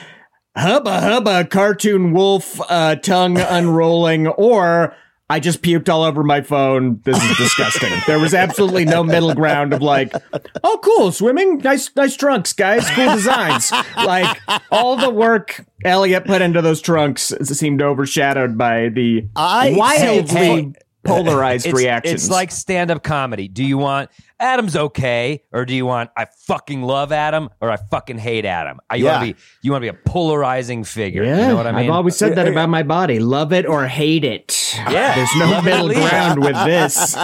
hubba 0.57 1.01
hubba 1.01 1.45
cartoon 1.47 2.13
wolf 2.13 2.61
uh, 2.71 2.97
tongue 2.97 3.39
unrolling 3.39 4.27
or 4.29 4.95
I 5.33 5.41
just 5.41 5.63
puked 5.63 5.89
all 5.89 6.03
over 6.05 6.23
my 6.23 6.43
phone. 6.43 7.01
This 7.05 7.17
is 7.23 7.37
disgusting. 7.39 7.91
there 8.07 8.19
was 8.19 8.35
absolutely 8.35 8.85
no 8.85 9.03
middle 9.03 9.33
ground 9.35 9.73
of 9.73 9.81
like, 9.81 10.13
oh, 10.63 10.79
cool, 10.85 11.11
swimming, 11.11 11.57
nice, 11.59 11.91
nice 11.97 12.17
trunks, 12.17 12.53
guys, 12.53 12.87
cool 12.91 13.11
designs. 13.15 13.73
like 13.97 14.39
all 14.71 14.99
the 14.99 15.09
work 15.09 15.65
Elliot 15.87 16.27
put 16.27 16.43
into 16.43 16.61
those 16.61 16.83
trunks 16.83 17.33
seemed 17.45 17.81
overshadowed 17.81 18.59
by 18.59 18.91
the 18.91 19.27
I- 19.35 19.73
wildly 19.75 20.25
Hey, 20.27 20.73
polarized 21.03 21.65
It's, 21.67 21.75
reactions. 21.75 22.25
it's 22.25 22.31
like 22.31 22.51
stand 22.51 22.91
up 22.91 23.03
comedy. 23.03 23.49
Do 23.49 23.65
you 23.65 23.79
want 23.79 24.11
Adam's 24.43 24.77
okay, 24.77 25.43
or 25.53 25.65
do 25.65 25.75
you 25.75 25.87
want 25.87 26.11
I 26.17 26.27
fucking 26.47 26.83
love 26.83 27.13
Adam, 27.13 27.49
or 27.61 27.71
I 27.71 27.77
fucking 27.77 28.19
hate 28.19 28.45
Adam? 28.45 28.81
You 28.95 29.05
want 29.07 29.27
to 29.27 29.33
be 29.35 29.41
you 29.63 29.71
want 29.73 29.83
to 29.85 29.93
be 29.93 29.97
a 29.97 30.01
polarizing 30.09 30.85
figure. 30.85 31.25
Yeah, 31.25 31.41
you 31.41 31.47
know 31.49 31.57
what 31.57 31.67
I 31.67 31.73
mean? 31.73 31.85
I've 31.85 31.91
always 31.91 32.17
said 32.17 32.35
that 32.37 32.49
about 32.49 32.69
my 32.69 32.83
body. 32.83 33.19
Love 33.21 33.53
it 33.53 33.67
or 33.67 33.87
hate 33.87 34.25
it. 34.25 34.75
Yeah. 34.77 35.15
There's 35.17 35.37
no 35.37 35.51
Love 35.51 35.67
it 35.67 35.71
or 35.71 35.87
middle 35.89 36.09
ground 36.09 36.41
with 36.41 36.57
this. 36.65 37.17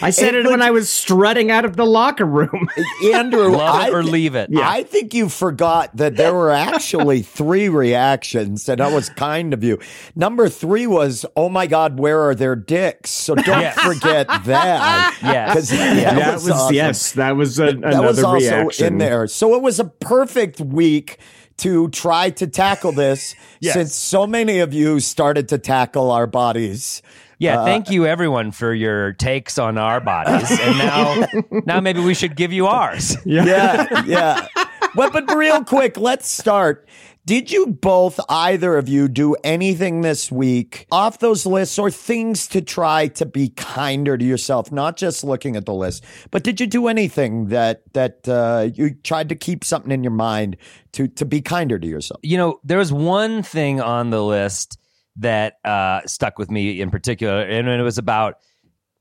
I 0.00 0.10
said 0.10 0.34
it 0.34 0.46
when 0.46 0.62
I 0.62 0.70
was 0.70 0.88
strutting 0.90 1.50
out 1.50 1.64
of 1.64 1.76
the 1.76 1.84
locker 1.86 2.24
room. 2.26 2.68
Andrew, 3.12 3.48
love 3.48 3.74
I 3.74 3.88
it 3.88 3.94
or 3.94 4.02
leave 4.02 4.34
it. 4.34 4.50
Yeah. 4.50 4.68
I 4.68 4.82
think 4.84 5.14
you 5.14 5.28
forgot 5.28 5.96
that 5.96 6.16
there 6.16 6.34
were 6.34 6.50
actually 6.50 7.22
three 7.38 7.68
reactions, 7.68 8.68
and 8.68 8.78
that 8.80 8.92
was 8.92 9.08
kind 9.10 9.52
of 9.54 9.64
you. 9.64 9.78
Number 10.14 10.48
three 10.48 10.86
was, 10.86 11.24
"Oh 11.36 11.48
my 11.48 11.66
God, 11.66 11.98
where 11.98 12.20
are 12.28 12.34
their 12.34 12.54
dicks?" 12.56 13.10
So 13.10 13.34
don't 13.34 13.60
Yes. 13.60 13.80
forget 13.80 14.26
that. 14.44 15.18
Yes. 15.22 15.54
'Cause 15.54 15.68
that, 15.70 16.14
that 16.16 16.42
was, 16.44 16.52
was, 16.52 16.60
awesome. 16.60 16.74
yes, 16.74 17.12
that 17.12 17.36
was 17.36 17.58
a, 17.58 17.72
that 17.72 18.02
was 18.02 18.18
another 18.18 18.26
also 18.26 18.32
reaction 18.34 18.86
in 18.86 18.98
there. 18.98 19.26
So 19.26 19.54
it 19.54 19.62
was 19.62 19.80
a 19.80 19.84
perfect 19.84 20.60
week 20.60 21.18
to 21.58 21.88
try 21.90 22.30
to 22.30 22.46
tackle 22.46 22.92
this, 22.92 23.34
Yes. 23.60 23.74
since 23.74 23.94
so 23.94 24.26
many 24.26 24.58
of 24.58 24.74
you 24.74 25.00
started 25.00 25.48
to 25.50 25.58
tackle 25.58 26.10
our 26.10 26.26
bodies. 26.26 27.00
Yeah, 27.38 27.60
Uh, 27.60 27.64
thank 27.64 27.90
you 27.90 28.06
everyone 28.06 28.52
for 28.52 28.72
your 28.72 29.12
takes 29.12 29.58
on 29.58 29.76
our 29.78 30.00
bodies. 30.00 30.50
And 30.60 30.78
now 30.78 31.26
now 31.66 31.80
maybe 31.80 32.00
we 32.00 32.14
should 32.14 32.36
give 32.36 32.52
you 32.52 32.66
ours. 32.66 33.16
yeah, 33.24 34.04
yeah. 34.06 34.46
Well, 34.94 35.10
but 35.10 35.32
real 35.34 35.64
quick, 35.64 35.96
let's 35.96 36.28
start. 36.28 36.88
Did 37.26 37.50
you 37.50 37.68
both, 37.68 38.20
either 38.28 38.76
of 38.76 38.86
you, 38.86 39.08
do 39.08 39.34
anything 39.42 40.02
this 40.02 40.30
week 40.30 40.86
off 40.92 41.20
those 41.20 41.46
lists 41.46 41.78
or 41.78 41.90
things 41.90 42.46
to 42.48 42.60
try 42.60 43.08
to 43.08 43.24
be 43.24 43.48
kinder 43.48 44.18
to 44.18 44.24
yourself? 44.24 44.70
Not 44.70 44.98
just 44.98 45.24
looking 45.24 45.56
at 45.56 45.64
the 45.64 45.72
list, 45.72 46.04
but 46.30 46.42
did 46.42 46.60
you 46.60 46.66
do 46.66 46.86
anything 46.86 47.46
that 47.46 47.82
that 47.94 48.28
uh, 48.28 48.68
you 48.74 48.90
tried 48.90 49.30
to 49.30 49.36
keep 49.36 49.64
something 49.64 49.90
in 49.90 50.04
your 50.04 50.12
mind 50.12 50.58
to 50.92 51.08
to 51.08 51.24
be 51.24 51.40
kinder 51.40 51.78
to 51.78 51.86
yourself? 51.86 52.20
You 52.22 52.36
know, 52.36 52.60
there 52.62 52.78
was 52.78 52.92
one 52.92 53.42
thing 53.42 53.80
on 53.80 54.10
the 54.10 54.22
list 54.22 54.78
that 55.16 55.54
uh, 55.64 56.02
stuck 56.04 56.38
with 56.38 56.50
me 56.50 56.78
in 56.78 56.90
particular, 56.90 57.40
and 57.40 57.68
it 57.68 57.82
was 57.82 57.96
about 57.96 58.40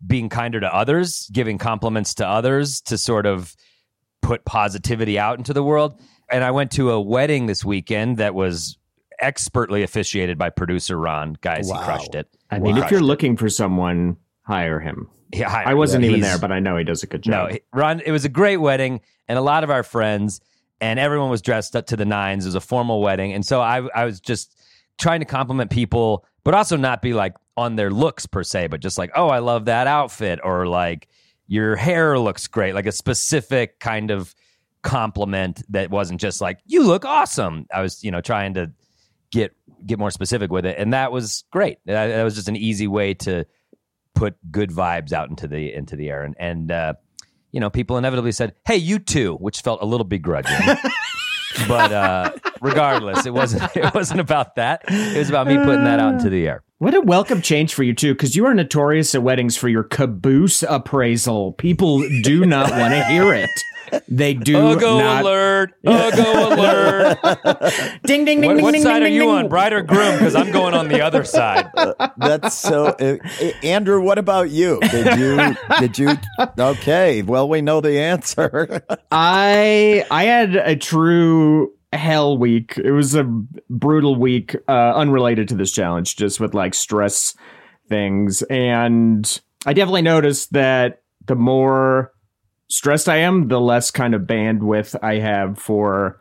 being 0.06 0.30
kinder 0.30 0.62
to 0.62 0.74
others, 0.74 1.30
giving 1.34 1.58
compliments 1.58 2.14
to 2.16 2.28
others 2.28 2.80
to 2.82 2.98
sort 2.98 3.26
of 3.26 3.54
put 4.22 4.46
positivity 4.46 5.20
out 5.20 5.38
into 5.38 5.52
the 5.52 5.64
world. 5.64 6.00
And 6.34 6.44
I 6.44 6.52
went 6.52 6.72
to 6.72 6.92
a 6.92 7.00
wedding 7.00 7.46
this 7.46 7.64
weekend 7.64 8.18
that 8.18 8.34
was 8.36 8.78
expertly 9.20 9.84
officiated 9.84 10.38
by 10.38 10.50
producer 10.50 10.98
Ron. 10.98 11.38
Guys, 11.42 11.70
Wow. 11.70 11.78
he 11.80 11.84
crushed 11.86 12.16
it. 12.16 12.28
I 12.50 12.60
mean, 12.60 12.76
Wow. 12.76 12.84
if 12.84 12.92
you're 12.92 13.02
looking 13.02 13.38
for 13.38 13.50
someone, 13.50 14.18
hire 14.42 14.80
him. 14.80 15.08
He- 15.32 15.44
I, 15.44 15.72
I 15.72 15.74
wasn't 15.76 16.04
even 16.04 16.18
he's- 16.18 16.30
there, 16.32 16.40
but 16.40 16.52
I 16.52 16.60
know 16.60 16.76
he 16.78 16.84
does 16.84 17.04
a 17.04 17.08
good 17.08 17.22
job. 17.22 17.52
No, 17.52 17.58
Ron, 17.74 18.02
it 18.06 18.12
was 18.12 18.26
a 18.26 18.30
great 18.30 18.58
wedding, 18.58 19.02
and 19.28 19.38
a 19.38 19.42
lot 19.42 19.64
of 19.64 19.70
our 19.70 19.84
friends, 19.84 20.42
and 20.82 21.00
everyone 21.00 21.30
was 21.30 21.42
dressed 21.42 21.76
up 21.76 21.86
to 21.88 21.96
the 21.96 22.06
nines. 22.06 22.46
It 22.46 22.50
was 22.50 22.56
a 22.56 22.60
formal 22.62 23.02
wedding, 23.02 23.32
and 23.34 23.46
so 23.46 23.62
I, 23.62 23.88
I 23.96 24.06
was 24.06 24.20
just 24.20 24.60
trying 25.00 25.20
to 25.22 25.26
compliment 25.26 25.72
people, 25.72 26.26
but 26.44 26.54
also 26.54 26.76
not 26.78 27.02
be 27.02 27.14
like 27.14 27.36
on 27.56 27.76
their 27.76 27.90
looks 27.92 28.26
per 28.26 28.44
se, 28.44 28.68
but 28.68 28.80
just 28.82 28.98
like, 28.98 29.12
oh, 29.16 29.30
I 29.30 29.40
love 29.40 29.66
that 29.66 29.88
outfit, 29.88 30.40
or 30.44 30.68
like 30.68 31.08
your 31.48 31.76
hair 31.76 32.18
looks 32.20 32.48
great, 32.48 32.74
like 32.76 32.86
a 32.88 32.92
specific 32.92 33.80
kind 33.80 34.12
of 34.12 34.34
compliment 34.84 35.64
that 35.70 35.90
wasn't 35.90 36.22
just 36.22 36.42
like 36.42 36.60
you 36.66 36.84
look 36.84 37.06
awesome. 37.06 37.66
I 37.74 37.82
was, 37.82 38.04
you 38.04 38.12
know, 38.12 38.22
trying 38.22 38.54
to 38.56 38.72
get 39.32 39.56
get 39.86 40.00
more 40.00 40.12
specific 40.12 40.52
with 40.52 40.66
it, 40.66 40.78
and 40.78 40.94
that 40.94 41.12
was 41.12 41.44
great. 41.52 41.80
That, 41.86 42.08
that 42.08 42.24
was 42.24 42.36
just 42.36 42.48
an 42.48 42.56
easy 42.56 42.88
way 42.88 43.14
to 43.16 43.46
put 44.14 44.36
good 44.52 44.70
vibes 44.70 45.12
out 45.12 45.30
into 45.30 45.48
the 45.48 45.74
into 45.74 45.96
the 45.96 46.10
air 46.10 46.24
and 46.24 46.36
and 46.40 46.72
uh, 46.72 46.94
you 47.52 47.60
know 47.60 47.70
people 47.70 47.98
inevitably 47.98 48.32
said 48.32 48.54
hey 48.66 48.76
you 48.76 49.00
too 49.00 49.36
which 49.36 49.62
felt 49.62 49.82
a 49.82 49.86
little 49.86 50.06
begrudging 50.06 50.56
but 51.68 51.92
uh, 51.92 52.32
regardless 52.62 53.26
it 53.26 53.34
wasn't 53.34 53.64
it 53.76 53.94
wasn't 53.94 54.20
about 54.20 54.56
that 54.56 54.84
it 54.88 55.18
was 55.18 55.30
about 55.30 55.48
me 55.48 55.58
putting 55.58 55.84
that 55.84 56.00
out 56.00 56.14
into 56.14 56.30
the 56.30 56.48
air 56.48 56.64
What 56.78 56.94
a 56.94 57.02
welcome 57.02 57.42
change 57.42 57.74
for 57.74 57.84
you 57.84 57.94
too, 57.94 58.14
because 58.14 58.36
you 58.36 58.46
are 58.46 58.54
notorious 58.54 59.16
at 59.16 59.24
weddings 59.24 59.56
for 59.56 59.70
your 59.70 59.84
caboose 59.84 60.64
appraisal. 60.64 61.54
People 61.54 62.04
do 62.22 62.46
not 62.46 62.72
want 62.72 62.94
to 62.94 63.04
hear 63.06 63.34
it. 63.34 63.50
They 64.08 64.34
do 64.50 64.58
Ugo 64.72 65.00
not. 65.00 65.22
alert! 65.24 65.74
Ugo 65.86 66.56
alert! 66.56 67.20
Ding 68.04 68.26
ding 68.26 68.42
ding 68.42 68.46
what 68.46 68.56
ding 68.56 68.64
what 68.64 68.72
ding 68.74 68.82
side 68.82 69.00
ding, 69.00 69.04
are 69.04 69.16
you 69.16 69.22
ding. 69.22 69.30
on, 69.30 69.50
bride 69.50 69.74
or 69.74 69.82
groom? 69.82 70.14
Because 70.18 70.36
I'm 70.36 70.52
going 70.52 70.74
on 70.74 70.88
the 70.88 71.02
other 71.02 71.24
side. 71.24 71.70
That's 72.18 72.54
so. 72.58 72.86
Uh, 72.88 73.18
uh, 73.42 73.52
Andrew, 73.64 74.02
what 74.02 74.18
about 74.18 74.50
you? 74.50 74.80
Did 74.82 75.20
you? 75.20 75.56
Did 75.80 75.98
you? 75.98 76.10
Okay. 76.58 77.22
Well, 77.22 77.50
we 77.50 77.62
know 77.62 77.82
the 77.82 78.00
answer. 78.00 78.84
I 79.12 80.06
I 80.10 80.24
had 80.26 80.56
a 80.56 80.76
true 80.76 81.74
hell 81.92 82.38
week. 82.38 82.78
It 82.78 82.92
was 82.92 83.16
a 83.16 83.24
brutal 83.70 84.16
week, 84.16 84.56
uh, 84.68 84.94
unrelated 84.96 85.48
to 85.50 85.56
this 85.56 85.72
challenge, 85.72 86.16
just 86.16 86.40
with 86.40 86.54
like 86.54 86.74
stress 86.74 87.36
things. 87.88 88.42
And 88.44 89.42
I 89.66 89.74
definitely 89.74 90.02
noticed 90.02 90.54
that 90.54 91.02
the 91.26 91.36
more 91.36 92.13
stressed 92.74 93.08
I 93.08 93.18
am, 93.18 93.50
the 93.50 93.62
less 93.62 93.92
kind 93.92 94.16
of 94.16 94.24
bandwidth 94.24 94.96
I 95.04 95.20
have 95.20 95.60
for 95.60 96.20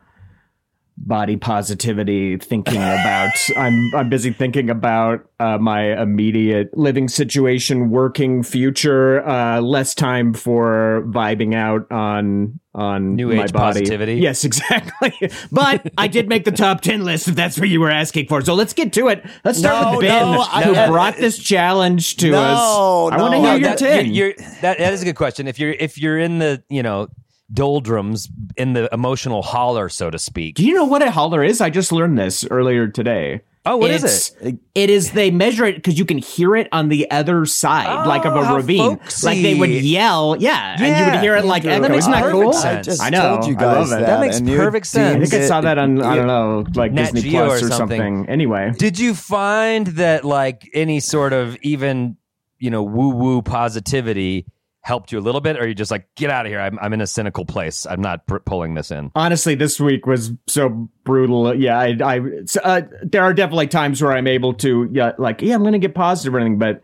body 0.95 1.35
positivity 1.35 2.37
thinking 2.37 2.75
about 2.77 3.31
i'm 3.57 3.91
i'm 3.95 4.09
busy 4.09 4.31
thinking 4.31 4.69
about 4.69 5.27
uh, 5.39 5.57
my 5.57 5.99
immediate 6.01 6.75
living 6.77 7.07
situation 7.07 7.89
working 7.89 8.43
future 8.43 9.27
uh 9.27 9.59
less 9.59 9.95
time 9.95 10.33
for 10.33 11.03
vibing 11.07 11.55
out 11.55 11.91
on 11.91 12.59
on 12.75 13.15
New 13.15 13.27
my 13.31 13.43
age 13.43 13.53
body. 13.53 13.81
positivity. 13.81 14.15
yes 14.15 14.43
exactly. 14.49 15.29
But 15.51 15.91
i 15.95 16.07
did 16.07 16.27
make 16.27 16.43
the 16.43 16.51
top 16.51 16.81
10 16.81 17.03
list 17.05 17.27
if 17.27 17.35
that's 17.35 17.59
what 17.59 17.69
you 17.69 17.79
were 17.79 17.91
asking 17.91 18.27
for. 18.27 18.41
So 18.41 18.55
let's 18.55 18.73
get 18.73 18.93
to 18.93 19.09
it. 19.09 19.23
Let's 19.45 19.59
start 19.59 19.85
No, 19.85 19.97
with 19.97 20.07
ben. 20.07 20.31
no, 20.31 20.41
I- 20.41 20.63
who 20.63 20.73
I- 20.75 20.87
brought 20.87 21.17
this 21.17 21.37
challenge 21.37 22.15
to 22.17 22.31
No, 22.31 22.39
us. 22.41 23.13
I 23.13 23.21
want 23.21 23.33
to 23.35 23.39
hear 23.41 23.57
your 23.57 23.69
that, 23.69 23.77
10 23.77 24.11
You're, 24.11 24.33
that, 24.61 24.79
that 24.79 24.93
is 24.93 25.03
a 25.03 25.05
good 25.05 25.15
question. 25.15 25.47
If 25.47 25.59
you're 25.59 25.73
if 25.73 25.99
you're 25.99 26.17
in 26.17 26.39
the 26.39 26.63
you 26.67 26.81
know 26.81 27.09
doldrums 27.53 28.29
in 28.57 28.73
the 28.73 28.89
emotional 28.93 29.41
holler, 29.41 29.87
so 29.89 30.09
to 30.09 30.17
speak. 30.19 30.55
do 30.55 30.65
you 30.65 30.73
know 30.73 30.85
what 30.85 31.01
a 31.01 31.11
holler 31.11 31.43
is 31.43 31.61
i 31.61 31.69
just 31.69 31.91
learned 31.91 32.17
this 32.17 32.45
earlier 32.49 32.87
today 32.87 33.41
Oh, 33.65 33.77
what 33.77 33.91
is 33.91 34.03
It's- 34.03 34.31
it? 34.41 34.59
It 34.75 34.89
is 34.89 35.11
they 35.11 35.31
measure 35.31 35.63
it 35.63 35.75
because 35.75 35.97
you 35.97 36.03
can 36.03 36.17
hear 36.17 36.53
it 36.57 36.67
on 36.73 36.89
the 36.89 37.09
other 37.09 37.45
side, 37.45 37.87
Oh, 38.05 38.09
like 38.09 38.25
of 38.25 38.35
a 38.35 38.53
ravine. 38.53 38.97
folksy. 38.97 39.25
Like 39.25 39.41
they 39.41 39.55
would 39.55 39.69
yell, 39.69 40.35
yeah, 40.37 40.75
and 40.77 40.97
you 40.97 41.05
would 41.13 41.21
hear 41.21 41.37
it 41.37 41.45
like 41.45 41.63
Andrew. 41.63 41.71
echo. 41.75 41.81
That 41.83 41.91
makes 41.91 41.99
Isn't 42.03 42.11
that 42.11 42.23
perfect 42.23 42.43
cool? 42.43 42.51
sense. 42.51 42.87
I 42.87 42.91
just 42.91 43.01
I 43.03 43.09
know. 43.09 43.21
told 43.37 43.47
you 43.47 43.55
I 43.55 43.59
guys 43.61 43.77
love 43.77 43.89
that. 43.91 44.05
That 44.05 44.19
makes 44.19 44.37
and 44.39 44.47
perfect 44.49 44.91
deemed 44.93 45.05
I 45.05 45.11
sense. 45.13 45.29
think 45.29 45.43
I 45.43 45.47
saw 45.47 45.61
that 45.61 45.77
on 45.77 46.01
I 46.01 46.13
don't 46.17 46.27
know, 46.27 46.65
like 46.75 46.91
Nat 46.91 47.13
Disney 47.13 47.21
Geo 47.21 47.45
Plus 47.45 47.61
or 47.61 47.67
or 47.67 47.69
something. 47.69 47.99
something. 48.01 48.29
Anyway, 48.29 48.73
Did 48.77 48.99
you 48.99 49.13
find 49.15 49.87
that 49.95 50.25
like 50.25 50.69
any 50.73 50.99
sort 50.99 51.31
of 51.31 51.55
even 51.61 52.17
you 52.59 52.69
know 52.69 52.83
woo 52.83 53.11
woo 53.15 53.41
positivity 53.41 54.45
helped 54.83 55.11
you 55.11 55.19
a 55.19 55.21
little 55.21 55.41
bit, 55.41 55.57
or 55.57 55.67
you 55.67 55.73
just 55.73 55.91
like 55.91 56.07
get 56.15 56.29
out 56.29 56.45
of 56.45 56.51
here? 56.51 56.59
I'm 56.59 56.77
I'm 56.79 56.93
in 56.93 57.01
a 57.01 57.07
cynical 57.07 57.45
place. 57.45 57.85
I'm 57.85 58.01
not 58.01 58.27
pr- 58.27 58.37
pulling 58.37 58.75
this 58.75 58.91
in. 58.91 59.11
honestly, 59.15 59.55
this 59.55 59.79
week 59.79 60.05
was 60.05 60.31
so 60.47 60.89
brutal. 61.03 61.55
Yeah, 61.55 61.79
I, 61.79 61.97
I 62.03 62.21
uh, 62.63 62.81
there 63.01 63.23
are 63.23 63.33
definitely 63.33 63.67
times 63.67 64.01
where 64.01 64.11
I'm 64.11 64.27
able 64.27 64.53
to, 64.55 64.89
yeah, 64.91 65.13
like 65.17 65.41
yeah, 65.41 65.55
I'm 65.55 65.63
to 65.63 65.79
get 65.79 65.95
positive 65.95 66.35
or 66.35 66.39
anything, 66.39 66.59
but. 66.59 66.81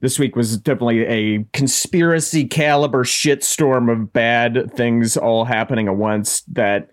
This 0.00 0.18
week 0.18 0.34
was 0.34 0.58
definitely 0.58 1.06
a 1.06 1.46
conspiracy 1.52 2.44
caliber 2.48 3.04
shitstorm 3.04 3.88
of 3.88 4.12
bad 4.12 4.74
things 4.74 5.16
all 5.16 5.44
happening 5.44 5.86
at 5.86 5.94
once. 5.94 6.40
That 6.48 6.90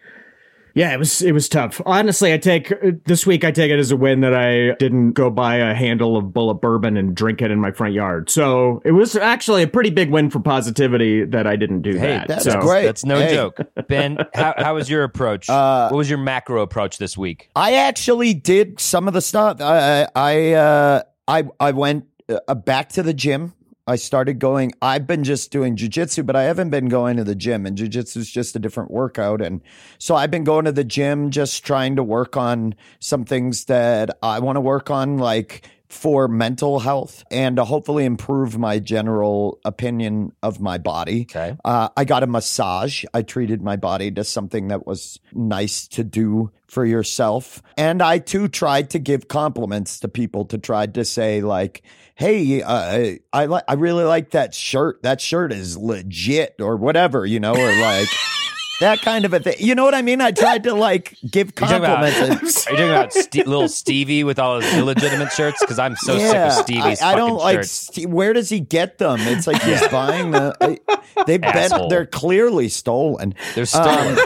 Yeah, 0.79 0.93
it 0.93 0.97
was 0.97 1.21
it 1.21 1.33
was 1.33 1.49
tough. 1.49 1.81
Honestly, 1.85 2.31
I 2.31 2.37
take 2.37 2.71
this 3.03 3.25
week 3.25 3.43
I 3.43 3.51
take 3.51 3.69
it 3.69 3.77
as 3.79 3.91
a 3.91 3.97
win 3.97 4.21
that 4.21 4.33
I 4.33 4.75
didn't 4.79 5.11
go 5.11 5.29
buy 5.29 5.57
a 5.57 5.73
handle 5.73 6.15
of 6.15 6.31
bullet 6.31 6.55
bourbon 6.61 6.95
and 6.95 7.13
drink 7.13 7.41
it 7.41 7.51
in 7.51 7.59
my 7.59 7.71
front 7.71 7.93
yard. 7.93 8.29
So 8.29 8.81
it 8.85 8.93
was 8.93 9.17
actually 9.17 9.63
a 9.63 9.67
pretty 9.67 9.89
big 9.89 10.09
win 10.09 10.29
for 10.29 10.39
positivity 10.39 11.25
that 11.25 11.45
I 11.45 11.57
didn't 11.57 11.81
do 11.81 11.97
Hey, 11.97 12.07
that. 12.07 12.27
that's 12.29 12.43
so, 12.45 12.61
great. 12.61 12.85
That's 12.85 13.03
no 13.03 13.19
Hey. 13.19 13.33
joke. 13.35 13.59
Ben, 13.89 14.19
how, 14.33 14.53
how 14.57 14.75
was 14.75 14.89
your 14.89 15.03
approach? 15.03 15.49
Uh, 15.49 15.89
what 15.89 15.97
was 15.97 16.09
your 16.09 16.19
macro 16.19 16.61
approach 16.61 16.97
this 16.97 17.17
week? 17.17 17.49
I 17.57 17.73
actually 17.73 18.33
did 18.33 18.79
some 18.79 19.09
of 19.09 19.13
the 19.13 19.21
stuff. 19.21 19.59
I 19.59 20.07
I 20.15 20.53
uh, 20.53 21.01
I 21.27 21.43
I 21.59 21.71
went 21.71 22.05
uh, 22.47 22.55
back 22.55 22.87
to 22.93 23.03
the 23.03 23.13
gym. 23.13 23.53
I 23.89 23.95
started 23.95 24.37
going. 24.37 24.71
I've 24.83 25.07
been 25.07 25.23
just 25.23 25.49
doing 25.49 25.75
jujitsu, 25.75 26.23
but 26.23 26.35
I 26.35 26.43
haven't 26.43 26.69
been 26.69 26.89
going 26.89 27.17
to 27.17 27.23
the 27.23 27.33
gym. 27.33 27.65
And 27.65 27.75
jujitsu 27.75 28.17
is 28.17 28.29
just 28.29 28.55
a 28.55 28.59
different 28.59 28.91
workout. 28.91 29.41
And 29.41 29.61
so 29.97 30.15
I've 30.15 30.29
been 30.29 30.43
going 30.43 30.65
to 30.65 30.71
the 30.71 30.83
gym, 30.83 31.31
just 31.31 31.65
trying 31.65 31.95
to 31.95 32.03
work 32.03 32.37
on 32.37 32.75
some 32.99 33.25
things 33.25 33.65
that 33.65 34.15
I 34.21 34.39
want 34.39 34.57
to 34.57 34.61
work 34.61 34.91
on, 34.91 35.17
like 35.17 35.67
for 35.89 36.27
mental 36.27 36.79
health 36.79 37.23
and 37.31 37.55
to 37.55 37.65
hopefully 37.65 38.05
improve 38.05 38.57
my 38.57 38.77
general 38.77 39.59
opinion 39.65 40.31
of 40.43 40.61
my 40.61 40.77
body. 40.77 41.23
Okay. 41.23 41.57
Uh, 41.65 41.89
I 41.97 42.05
got 42.05 42.21
a 42.21 42.27
massage. 42.27 43.03
I 43.13 43.23
treated 43.23 43.63
my 43.63 43.75
body 43.75 44.11
to 44.11 44.23
something 44.23 44.67
that 44.67 44.85
was 44.85 45.19
nice 45.33 45.87
to 45.89 46.03
do 46.03 46.51
for 46.67 46.85
yourself. 46.85 47.63
And 47.75 48.03
I 48.03 48.19
too 48.19 48.47
tried 48.47 48.91
to 48.91 48.99
give 48.99 49.27
compliments 49.27 49.99
to 50.01 50.07
people 50.07 50.45
to 50.45 50.59
try 50.59 50.85
to 50.85 51.03
say 51.03 51.41
like, 51.41 51.81
"Hey, 52.13 52.61
uh, 52.61 53.15
I 53.33 53.45
like, 53.45 53.63
I 53.67 53.73
really 53.73 54.03
like 54.03 54.31
that 54.31 54.53
shirt. 54.53 55.01
That 55.01 55.19
shirt 55.19 55.51
is 55.51 55.75
legit," 55.75 56.55
or 56.59 56.77
whatever, 56.77 57.25
you 57.25 57.39
know, 57.39 57.55
or 57.55 57.75
like. 57.81 58.09
That 58.79 59.01
kind 59.01 59.25
of 59.25 59.33
a 59.33 59.39
thing. 59.41 59.55
You 59.59 59.75
know 59.75 59.83
what 59.83 59.93
I 59.93 60.01
mean? 60.01 60.21
I 60.21 60.31
tried 60.31 60.63
to 60.63 60.73
like 60.73 61.17
give 61.29 61.47
Are 61.47 61.49
you 61.49 61.67
talking 61.67 61.77
about, 61.77 62.13
compliments. 62.13 62.67
are 62.67 62.71
you 62.71 62.77
talking 62.77 62.89
about 62.89 63.13
Ste- 63.13 63.35
little 63.47 63.67
Stevie 63.67 64.23
with 64.23 64.39
all 64.39 64.59
his 64.61 64.73
illegitimate 64.73 65.31
shirts? 65.33 65.57
Because 65.59 65.79
I'm 65.79 65.95
so 65.97 66.17
sick 66.17 66.35
of 66.35 66.53
Stevie's 66.53 67.01
I, 67.01 67.11
I 67.11 67.15
don't 67.15 67.31
fucking 67.31 67.43
like. 67.43 67.55
shirts. 67.57 67.71
Ste- 67.71 68.05
where 68.07 68.31
does 68.33 68.49
he 68.49 68.59
get 68.61 68.97
them? 68.97 69.19
It's 69.21 69.47
like 69.47 69.61
he's 69.61 69.85
buying 69.89 70.31
the. 70.31 70.55
I- 70.61 71.23
They've 71.25 71.41
been. 71.41 71.49
Asshole. 71.49 71.89
They're 71.89 72.05
clearly 72.05 72.69
stolen. 72.69 73.35
They're 73.55 73.65
stolen. 73.65 74.17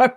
Um, 0.00 0.10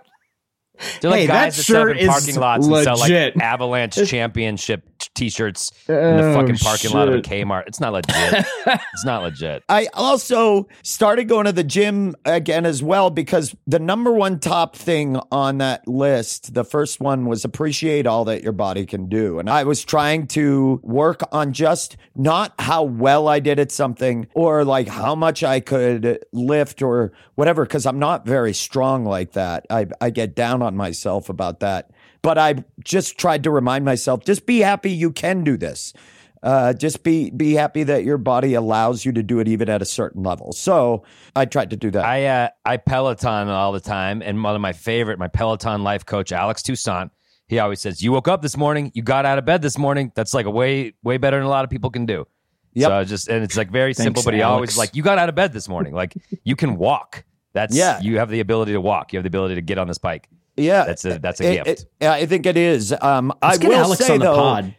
they're 1.00 1.10
like 1.10 1.20
Hey, 1.22 1.26
guys 1.26 1.26
that 1.26 1.28
that, 1.28 1.52
set 1.54 1.64
shirt 1.64 1.96
in 1.98 2.04
is 2.04 2.08
parking 2.08 2.36
lots 2.36 2.66
and 2.66 2.84
sell 2.84 2.94
like 2.98 3.10
legit. 3.10 3.40
Avalanche 3.42 3.96
Championship 4.06 4.84
T-shirts 5.18 5.72
in 5.88 5.94
the 5.94 6.30
Oh, 6.30 6.34
fucking 6.34 6.56
parking 6.58 6.92
lot 6.92 7.08
of 7.08 7.14
a. 7.14 7.20
Kmart. 7.20 7.64
It's 7.66 7.80
not 7.80 7.92
legit. 7.92 8.46
it's 8.66 9.04
not 9.04 9.22
legit. 9.22 9.64
I 9.68 9.88
also 9.94 10.68
started 10.82 11.24
going 11.28 11.46
to 11.46 11.52
the 11.52 11.64
gym 11.64 12.14
again 12.24 12.64
as 12.64 12.82
well 12.82 13.10
because 13.10 13.54
the 13.66 13.78
number 13.80 14.12
one 14.12 14.38
top 14.38 14.76
thing 14.76 15.18
on 15.32 15.58
that 15.58 15.86
list, 15.88 16.54
the 16.54 16.64
first 16.64 17.00
one 17.00 17.26
was 17.26 17.44
appreciate 17.44 18.06
all 18.06 18.24
that 18.26 18.42
your 18.42 18.52
body 18.52 18.86
can 18.86 19.08
do. 19.08 19.38
And 19.38 19.50
I 19.50 19.64
was 19.64 19.84
trying 19.84 20.26
to 20.28 20.80
work 20.84 21.22
on 21.32 21.52
just 21.52 21.96
not 22.14 22.54
how 22.60 22.84
well 22.84 23.26
I 23.28 23.40
did 23.40 23.58
at 23.58 23.72
something 23.72 24.28
or 24.34 24.64
like 24.64 24.86
how 24.88 25.14
much 25.14 25.42
I 25.42 25.60
could 25.60 26.24
lift 26.32 26.80
or 26.82 27.12
whatever, 27.34 27.64
because 27.64 27.86
I'm 27.86 27.98
not 27.98 28.24
very 28.24 28.52
strong 28.54 29.04
like 29.04 29.32
that. 29.32 29.66
I, 29.68 29.86
I 30.00 30.10
get 30.10 30.36
down 30.36 30.62
on 30.62 30.76
myself 30.76 31.28
about 31.28 31.60
that. 31.60 31.90
But 32.22 32.38
I 32.38 32.64
just 32.84 33.18
tried 33.18 33.44
to 33.44 33.50
remind 33.50 33.84
myself, 33.84 34.24
just 34.24 34.46
be 34.46 34.58
happy 34.58 34.90
you 34.90 35.12
can 35.12 35.44
do 35.44 35.56
this 35.56 35.92
uh, 36.42 36.72
just 36.72 37.02
be 37.02 37.30
be 37.30 37.54
happy 37.54 37.82
that 37.82 38.04
your 38.04 38.18
body 38.18 38.54
allows 38.54 39.04
you 39.04 39.12
to 39.12 39.22
do 39.22 39.40
it 39.40 39.48
even 39.48 39.68
at 39.68 39.82
a 39.82 39.84
certain 39.84 40.22
level. 40.22 40.52
So 40.52 41.04
I 41.34 41.44
tried 41.46 41.70
to 41.70 41.76
do 41.76 41.90
that. 41.90 42.04
I 42.04 42.26
uh, 42.26 42.48
I 42.64 42.76
Peloton 42.76 43.48
all 43.48 43.72
the 43.72 43.80
time, 43.80 44.22
and 44.22 44.42
one 44.42 44.54
of 44.54 44.60
my 44.60 44.72
favorite, 44.72 45.18
my 45.18 45.28
Peloton 45.28 45.82
life 45.82 46.06
coach, 46.06 46.32
Alex 46.32 46.62
Toussaint, 46.62 47.10
he 47.48 47.58
always 47.58 47.80
says, 47.80 48.02
"You 48.02 48.12
woke 48.12 48.28
up 48.28 48.42
this 48.42 48.56
morning, 48.56 48.92
you 48.94 49.02
got 49.02 49.26
out 49.26 49.38
of 49.38 49.44
bed 49.44 49.62
this 49.62 49.78
morning. 49.78 50.12
That's 50.14 50.32
like 50.34 50.46
a 50.46 50.50
way 50.50 50.94
way 51.02 51.16
better 51.16 51.38
than 51.38 51.46
a 51.46 51.50
lot 51.50 51.64
of 51.64 51.70
people 51.70 51.90
can 51.90 52.06
do." 52.06 52.26
Yep. 52.74 52.88
So 52.88 53.04
just 53.04 53.28
and 53.28 53.42
it's 53.42 53.56
like 53.56 53.70
very 53.70 53.94
Thanks, 53.94 54.04
simple, 54.04 54.22
but 54.22 54.34
he 54.34 54.42
always 54.42 54.78
like, 54.78 54.94
"You 54.94 55.02
got 55.02 55.18
out 55.18 55.28
of 55.28 55.34
bed 55.34 55.52
this 55.52 55.68
morning, 55.68 55.92
like 55.92 56.14
you 56.44 56.54
can 56.54 56.76
walk. 56.76 57.24
That's 57.52 57.74
Yeah. 57.74 58.00
you 58.00 58.18
have 58.18 58.30
the 58.30 58.40
ability 58.40 58.72
to 58.72 58.80
walk. 58.80 59.12
You 59.12 59.16
have 59.16 59.24
the 59.24 59.28
ability 59.28 59.56
to 59.56 59.62
get 59.62 59.78
on 59.78 59.88
this 59.88 59.98
bike. 59.98 60.28
Yeah, 60.58 60.84
That's 60.84 61.04
a 61.04 61.18
that's 61.18 61.40
a 61.40 61.44
It- 61.52 61.64
gift." 61.64 61.86
it- 62.00 62.06
I 62.06 62.26
think 62.26 62.46
it 62.46 62.56
is. 62.56 62.94
Um, 63.00 63.32
I 63.42 63.48
Let's 63.48 63.58
get 63.58 63.68
will 63.68 63.76
Alex 63.76 64.04
say 64.04 64.12
on 64.14 64.18
the 64.18 64.24
though, 64.26 64.34
pod. 64.36 64.74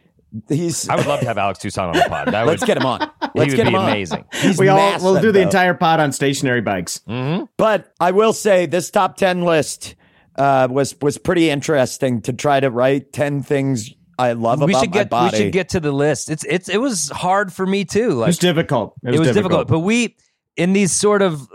he's. 0.49 0.87
I 0.89 0.95
would 0.95 1.05
love 1.07 1.19
to 1.21 1.25
have 1.27 1.37
Alex 1.37 1.59
Toussaint 1.59 1.87
on 1.87 1.93
the 1.93 2.05
pod. 2.07 2.27
That 2.29 2.45
let's 2.45 2.61
would, 2.61 2.67
get 2.67 2.77
him 2.77 2.85
on. 2.85 2.99
Let's 3.33 3.33
he 3.33 3.39
would 3.39 3.55
get 3.57 3.63
be 3.63 3.69
him 3.69 3.75
on. 3.75 3.89
amazing. 3.89 4.25
He's 4.33 4.57
We 4.59 4.67
all 4.69 4.77
massive, 4.77 5.03
we'll 5.03 5.21
do 5.21 5.27
the 5.27 5.39
though. 5.39 5.41
entire 5.41 5.73
pod 5.73 5.99
on 5.99 6.11
stationary 6.11 6.61
bikes. 6.61 6.99
But 7.57 7.91
I 7.99 8.11
will 8.11 8.33
say 8.33 8.65
this 8.65 8.89
top 8.91 9.17
ten 9.17 9.43
list 9.43 9.95
uh, 10.35 10.67
was 10.69 10.95
was 11.01 11.17
pretty 11.17 11.49
interesting 11.49 12.21
to 12.23 12.33
try 12.33 12.59
to 12.59 12.69
write 12.69 13.11
ten 13.13 13.41
things 13.43 13.91
I 14.17 14.33
love 14.33 14.61
we 14.61 14.71
about 14.73 14.81
should 14.81 14.91
get 14.91 15.11
my 15.11 15.17
body. 15.29 15.37
we 15.37 15.43
should 15.45 15.53
get 15.53 15.69
to 15.69 15.79
the 15.79 15.91
list. 15.91 16.29
It's 16.29 16.43
it's 16.45 16.69
it 16.69 16.77
was 16.81 17.09
hard 17.09 17.53
for 17.53 17.65
me 17.65 17.85
too. 17.85 18.09
Like, 18.13 18.27
It 18.27 18.29
was 18.29 18.37
difficult. 18.39 18.95
It 19.03 19.11
was, 19.11 19.15
it 19.15 19.19
was 19.19 19.31
difficult. 19.33 19.67
But 19.67 19.79
we 19.79 20.15
in 20.57 20.73
these 20.73 20.91
sort 20.91 21.21
of 21.21 21.47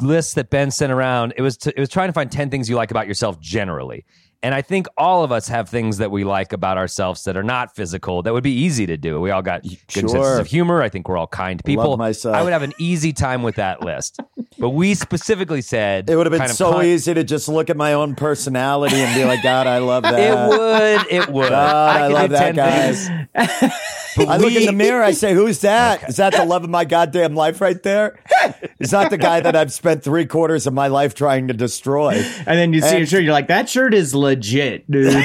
lists 0.00 0.34
that 0.34 0.50
Ben 0.50 0.70
sent 0.70 0.92
around, 0.92 1.34
it 1.36 1.42
was 1.42 1.56
to, 1.58 1.76
it 1.76 1.80
was 1.80 1.88
trying 1.88 2.08
to 2.08 2.12
find 2.12 2.30
ten 2.30 2.50
things 2.50 2.68
you 2.68 2.76
like 2.76 2.90
about 2.90 3.06
yourself 3.06 3.40
generally. 3.40 4.04
And 4.42 4.54
I 4.54 4.62
think 4.62 4.86
all 4.96 5.24
of 5.24 5.32
us 5.32 5.48
have 5.48 5.68
things 5.68 5.98
that 5.98 6.10
we 6.10 6.22
like 6.24 6.52
about 6.52 6.78
ourselves 6.78 7.24
that 7.24 7.36
are 7.36 7.42
not 7.42 7.74
physical 7.74 8.22
that 8.22 8.32
would 8.32 8.44
be 8.44 8.52
easy 8.52 8.86
to 8.86 8.96
do. 8.96 9.20
We 9.20 9.30
all 9.30 9.42
got 9.42 9.62
good 9.62 9.78
senses 9.88 10.38
of 10.38 10.46
humor. 10.46 10.82
I 10.82 10.88
think 10.88 11.08
we're 11.08 11.16
all 11.16 11.26
kind 11.26 11.62
people. 11.64 11.96
myself. 11.96 12.36
I 12.36 12.42
would 12.42 12.52
have 12.52 12.62
an 12.62 12.72
easy 12.78 13.12
time 13.12 13.42
with 13.42 13.56
that 13.56 13.82
list. 13.82 14.20
but 14.58 14.70
we 14.70 14.94
specifically 14.94 15.62
said 15.62 16.08
it 16.08 16.16
would 16.16 16.26
have 16.30 16.38
been 16.38 16.48
so 16.48 16.72
con- 16.72 16.84
easy 16.84 17.14
to 17.14 17.24
just 17.24 17.48
look 17.48 17.70
at 17.70 17.76
my 17.76 17.94
own 17.94 18.14
personality 18.14 18.96
and 18.96 19.14
be 19.14 19.24
like, 19.24 19.42
God, 19.42 19.66
I 19.66 19.78
love 19.78 20.02
that. 20.04 20.18
It 20.18 20.48
would. 20.48 21.12
It 21.22 21.28
would. 21.28 21.48
God, 21.48 21.96
I, 21.96 22.06
could 22.06 22.14
love 22.14 22.30
that 22.30 22.54
10 22.54 23.28
guy. 23.34 23.72
I 24.18 24.38
look 24.38 24.52
in 24.52 24.64
the 24.64 24.72
mirror. 24.72 25.02
I 25.02 25.10
say, 25.10 25.34
"Who's 25.34 25.60
that? 25.60 26.08
Is 26.08 26.16
that 26.16 26.32
the 26.32 26.46
love 26.46 26.64
of 26.64 26.70
my 26.70 26.86
goddamn 26.86 27.34
life 27.34 27.60
right 27.60 27.82
there? 27.82 28.18
Is 28.78 28.92
that 28.92 29.10
the 29.10 29.18
guy 29.18 29.40
that 29.40 29.54
I've 29.54 29.72
spent 29.72 30.02
three 30.02 30.24
quarters 30.24 30.66
of 30.66 30.72
my 30.72 30.86
life 30.88 31.14
trying 31.14 31.48
to 31.48 31.54
destroy?" 31.54 32.14
And 32.46 32.58
then 32.58 32.72
you 32.72 32.80
see 32.80 32.88
And- 32.88 32.98
your 33.00 33.06
shirt, 33.06 33.24
you're 33.24 33.34
like, 33.34 33.48
that 33.48 33.68
shirt 33.68 33.92
is 33.92 34.14
legit, 34.14 34.35
dude. 34.40 34.84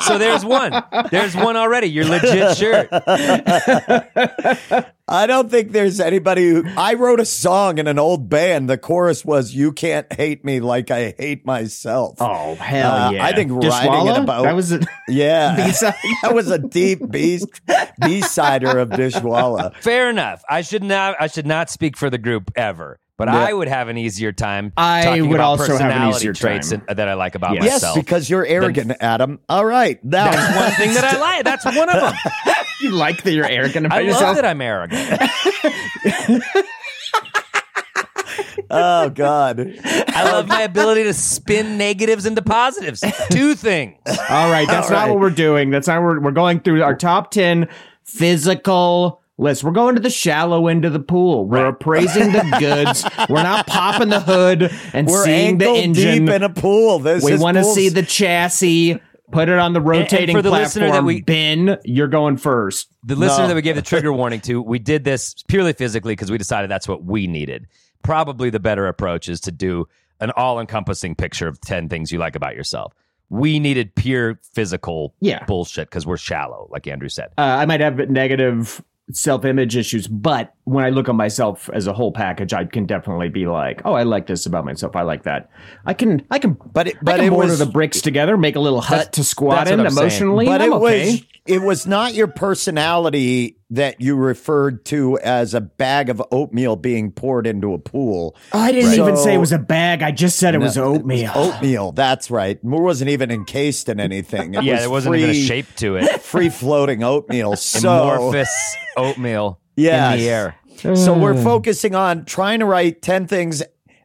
So 0.00 0.18
there's 0.18 0.44
one. 0.44 0.72
There's 1.10 1.34
one 1.36 1.56
already. 1.56 1.88
Your 1.88 2.06
legit 2.06 2.56
shirt. 2.56 2.88
I 5.06 5.26
don't 5.26 5.50
think 5.50 5.72
there's 5.72 6.00
anybody 6.00 6.48
who. 6.48 6.64
I 6.76 6.94
wrote 6.94 7.20
a 7.20 7.24
song 7.26 7.76
in 7.78 7.86
an 7.86 7.98
old 7.98 8.28
band. 8.30 8.70
The 8.70 8.78
chorus 8.78 9.24
was, 9.24 9.54
"You 9.54 9.72
can't 9.72 10.10
hate 10.12 10.44
me 10.44 10.60
like 10.60 10.90
I 10.90 11.14
hate 11.18 11.44
myself." 11.44 12.16
oh 12.20 12.54
hell 12.54 12.92
Uh, 12.92 13.10
yeah! 13.12 13.24
I 13.24 13.34
think 13.34 13.52
writing 13.52 13.70
Dishwalla? 13.70 14.16
it 14.16 14.22
about 14.22 14.44
that 14.44 14.54
was 14.54 14.72
it. 14.72 14.84
Yeah, 15.08 15.54
B-side. 15.66 15.94
that 16.22 16.34
was 16.34 16.50
a 16.50 16.58
deep 16.58 17.10
B 17.10 17.40
B 18.00 18.20
sider 18.22 18.78
of 18.78 18.88
Dishwalla. 18.90 19.74
Fair 19.82 20.08
enough. 20.08 20.42
I 20.48 20.62
should 20.62 20.82
not. 20.82 21.16
I 21.20 21.26
should 21.26 21.46
not 21.46 21.68
speak 21.68 21.96
for 21.98 22.08
the 22.08 22.18
group 22.18 22.50
ever. 22.56 22.98
But 23.16 23.28
Yeah. 23.28 23.38
I 23.44 23.52
would 23.52 23.68
have 23.68 23.88
an 23.88 23.96
easier 23.96 24.32
time. 24.32 24.72
I 24.76 25.04
talking 25.04 25.28
would 25.28 25.36
about 25.36 25.60
also 25.60 25.64
have 25.72 25.80
an 25.80 25.86
personality 25.88 26.16
easier 26.16 26.32
traits 26.32 26.70
time. 26.70 26.82
that 26.88 26.96
that 26.96 27.08
I 27.08 27.14
like 27.14 27.36
about 27.36 27.54
Yes. 27.54 27.64
Yes, 27.64 27.72
myself. 27.82 27.94
because 27.96 28.28
you're 28.28 28.44
arrogant, 28.44 28.92
Adam. 29.00 29.38
All 29.48 29.64
right, 29.64 30.02
now 30.04 30.30
That's 30.32 30.56
one 30.56 30.72
thing 30.72 30.94
that 30.94 31.04
I 31.04 31.18
like. 31.20 31.44
That's 31.44 31.64
one 31.64 31.88
of 31.88 32.00
them. 32.00 32.14
You 32.80 32.90
like 32.90 33.22
that 33.22 33.30
you're 33.32 33.46
arrogant 33.48 33.86
about 33.86 33.98
I 33.98 34.00
yourself? 34.02 34.22
love 34.24 34.36
that 34.36 34.44
I'm 34.44 34.60
arrogant. 34.60 35.00
oh 38.70 39.10
god, 39.10 39.74
I 39.84 40.24
love 40.32 40.48
my 40.48 40.62
ability 40.62 41.04
to 41.04 41.14
spin 41.14 41.78
negatives 41.78 42.26
into 42.26 42.42
positives. 42.42 43.02
Two 43.30 43.54
things. 43.54 43.96
All 44.28 44.50
right, 44.50 44.66
that's 44.66 44.88
All 44.88 44.92
not 44.96 45.02
right. 45.04 45.10
what 45.10 45.20
we're 45.20 45.30
doing. 45.30 45.70
That's 45.70 45.86
not 45.86 45.96
what 46.02 46.06
we're, 46.06 46.20
we're 46.20 46.30
going 46.32 46.60
through 46.60 46.82
our 46.82 46.94
top 46.96 47.30
10 47.30 47.68
physical 48.02 49.22
list. 49.38 49.64
We're 49.64 49.72
going 49.72 49.94
to 49.96 50.00
the 50.00 50.10
shallow 50.10 50.68
end 50.68 50.84
of 50.84 50.92
the 50.92 51.00
pool. 51.00 51.46
We're 51.46 51.66
appraising 51.66 52.32
the 52.32 52.56
goods. 52.58 53.04
We're 53.28 53.42
not 53.42 53.66
popping 53.66 54.08
the 54.08 54.20
hood 54.20 54.70
and 54.92 55.06
we're 55.06 55.24
seeing 55.24 55.58
the 55.58 55.68
engine. 55.70 56.26
deep 56.26 56.34
in 56.34 56.42
a 56.42 56.48
pool. 56.50 56.98
This 57.00 57.24
we 57.24 57.36
want 57.36 57.56
to 57.56 57.64
see 57.64 57.88
the 57.88 58.02
chassis. 58.02 59.00
Put 59.32 59.48
it 59.48 59.58
on 59.58 59.72
the 59.72 59.80
rotating 59.80 60.36
for 60.36 60.42
the 60.42 60.50
platform. 60.50 60.64
listener 60.84 60.92
that 60.92 61.04
we- 61.04 61.22
ben, 61.22 61.78
you're 61.84 62.08
going 62.08 62.36
first. 62.36 62.88
The 63.04 63.16
listener 63.16 63.44
No. 63.44 63.48
that 63.48 63.54
we 63.54 63.62
gave 63.62 63.74
the 63.74 63.82
trigger 63.82 64.12
warning 64.12 64.40
to, 64.42 64.60
we 64.62 64.78
did 64.78 65.02
this 65.04 65.34
purely 65.48 65.72
physically 65.72 66.12
because 66.12 66.30
we 66.30 66.38
decided 66.38 66.70
that's 66.70 66.86
what 66.86 67.04
we 67.04 67.26
needed. 67.26 67.66
Probably 68.02 68.50
the 68.50 68.60
better 68.60 68.86
approach 68.86 69.28
is 69.28 69.40
to 69.40 69.50
do 69.50 69.88
an 70.20 70.30
all 70.36 70.60
encompassing 70.60 71.14
picture 71.16 71.48
of 71.48 71.60
10 71.62 71.88
things 71.88 72.12
you 72.12 72.18
like 72.18 72.36
about 72.36 72.54
yourself. 72.54 72.92
We 73.30 73.58
needed 73.58 73.94
pure 73.96 74.38
physical 74.52 75.14
Yeah. 75.20 75.42
bullshit 75.46 75.88
because 75.88 76.06
we're 76.06 76.18
shallow, 76.18 76.68
like 76.70 76.86
Andrew 76.86 77.08
said. 77.08 77.28
Uh, 77.38 77.40
I 77.40 77.66
might 77.66 77.80
have 77.80 77.96
negative 78.10 78.84
self-image 79.12 79.76
issues, 79.76 80.06
but 80.06 80.54
when 80.64 80.84
I 80.84 80.88
look 80.90 81.08
at 81.08 81.14
myself 81.14 81.68
as 81.74 81.86
a 81.86 81.92
whole 81.92 82.10
package, 82.12 82.52
I 82.54 82.64
can 82.64 82.86
definitely 82.86 83.28
be 83.28 83.46
like, 83.46 83.82
"Oh, 83.84 83.92
I 83.92 84.02
like 84.02 84.26
this 84.26 84.46
about 84.46 84.64
myself. 84.64 84.96
I 84.96 85.02
like 85.02 85.24
that." 85.24 85.50
I 85.84 85.92
can, 85.94 86.22
I 86.30 86.38
can, 86.38 86.56
But 86.72 86.88
it- 86.88 86.96
I 86.96 86.98
but 87.02 87.16
can 87.16 87.24
it 87.26 87.30
mortar 87.30 87.50
was- 87.50 87.58
the 87.58 87.66
bricks 87.66 88.00
together, 88.00 88.36
make 88.36 88.56
a 88.56 88.60
little 88.60 88.80
hut 88.80 89.12
to 89.12 89.24
squat 89.24 89.68
in 89.68 89.78
I'm 89.80 89.90
saying. 89.90 89.98
emotionally. 89.98 90.46
But 90.46 90.62
I'm 90.62 90.72
it 90.72 90.76
okay. 90.76 91.10
was 91.12 91.22
it 91.46 91.60
was 91.62 91.86
not 91.86 92.14
your 92.14 92.26
personality 92.26 93.58
that 93.70 94.00
you 94.00 94.16
referred 94.16 94.84
to 94.86 95.18
as 95.18 95.52
a 95.54 95.60
bag 95.60 96.08
of 96.08 96.22
oatmeal 96.30 96.76
being 96.76 97.10
poured 97.10 97.46
into 97.46 97.74
a 97.74 97.78
pool. 97.78 98.36
Oh, 98.52 98.58
I 98.58 98.72
didn't 98.72 98.94
even 98.94 99.16
So- 99.16 99.24
say 99.24 99.34
it 99.34 99.38
was 99.38 99.52
a 99.52 99.58
bag. 99.58 100.02
I 100.02 100.10
just 100.10 100.38
said 100.38 100.54
it 100.54 100.58
was 100.58 100.78
oatmeal. 100.78 101.32
Oatmeal, 101.34 101.92
that's 101.92 102.30
right. 102.30 102.56
It 102.56 102.64
wasn't 102.64 103.10
even 103.10 103.30
encased 103.30 103.88
in 103.88 104.00
anything. 104.00 104.54
It 104.54 104.62
yeah, 104.64 104.72
was 104.74 104.80
there 104.80 104.90
wasn't 104.90 105.16
even 105.16 105.30
a 105.30 105.34
shape 105.34 105.66
to 105.76 105.96
it. 105.96 106.20
Free 106.22 106.48
floating 106.48 107.02
oatmeal. 107.02 107.56
So 107.64 107.90
Amorphous 107.90 108.76
oatmeal 108.96 109.60
Yes. 109.76 110.14
in 110.14 110.20
the 110.20 110.28
air. 110.30 110.56
So 110.96 111.16
we're 111.18 111.40
focusing 111.42 111.94
on 111.94 112.24
trying 112.24 112.60
to 112.60 112.66
write 112.66 113.00
10 113.02 113.26
things 113.26 113.62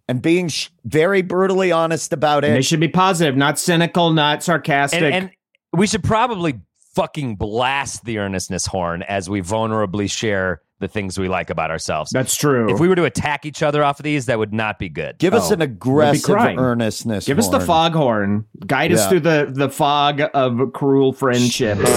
and 0.07 0.21
being 0.21 0.47
sh- 0.47 0.69
very 0.85 1.21
brutally 1.21 1.71
honest 1.71 2.13
about 2.13 2.43
And 2.43 2.53
they 2.55 2.59
it. 2.59 2.63
should 2.65 2.79
be 2.79 2.87
positive, 2.87 3.35
not 3.37 3.59
cynical, 3.59 4.11
not 4.11 4.43
sarcastic. 4.43 5.01
And, 5.01 5.13
and 5.13 5.29
we 5.73 5.87
should 5.87 6.03
probably 6.03 6.59
fucking 6.99 7.35
blast 7.37 8.03
the 8.03 8.17
earnestness 8.17 8.65
horn 8.65 9.03
as 9.03 9.29
we 9.29 9.41
vulnerably 9.41 10.11
share 10.11 10.61
the 10.79 10.87
things 10.89 11.17
we 11.17 11.29
like 11.29 11.49
about 11.49 11.71
ourselves. 11.71 12.11
That's 12.11 12.35
true. 12.35 12.69
If 12.73 12.79
we 12.81 12.89
were 12.89 12.95
to 12.95 13.05
attack 13.05 13.45
each 13.45 13.63
other 13.63 13.83
off 13.85 13.99
of 13.99 14.03
these, 14.03 14.25
that 14.25 14.37
would 14.37 14.53
not 14.53 14.77
be 14.79 14.89
good. 14.89 15.17
Give 15.17 15.33
us 15.33 15.49
Oh, 15.49 15.53
an 15.53 15.61
aggressive 15.61 16.23
crying. 16.35 16.59
earnestness. 16.59 17.25
Give 17.25 17.39
us 17.39 17.47
the 17.47 17.57
horn. 17.59 17.65
foghorn. 17.67 18.45
Guide 18.65 18.91
us 18.91 18.99
Yeah. 19.03 19.09
through 19.09 19.19
the, 19.21 19.47
the 19.49 19.69
fog 19.69 20.21
of 20.33 20.73
cruel 20.73 21.13
friendships. 21.13 21.89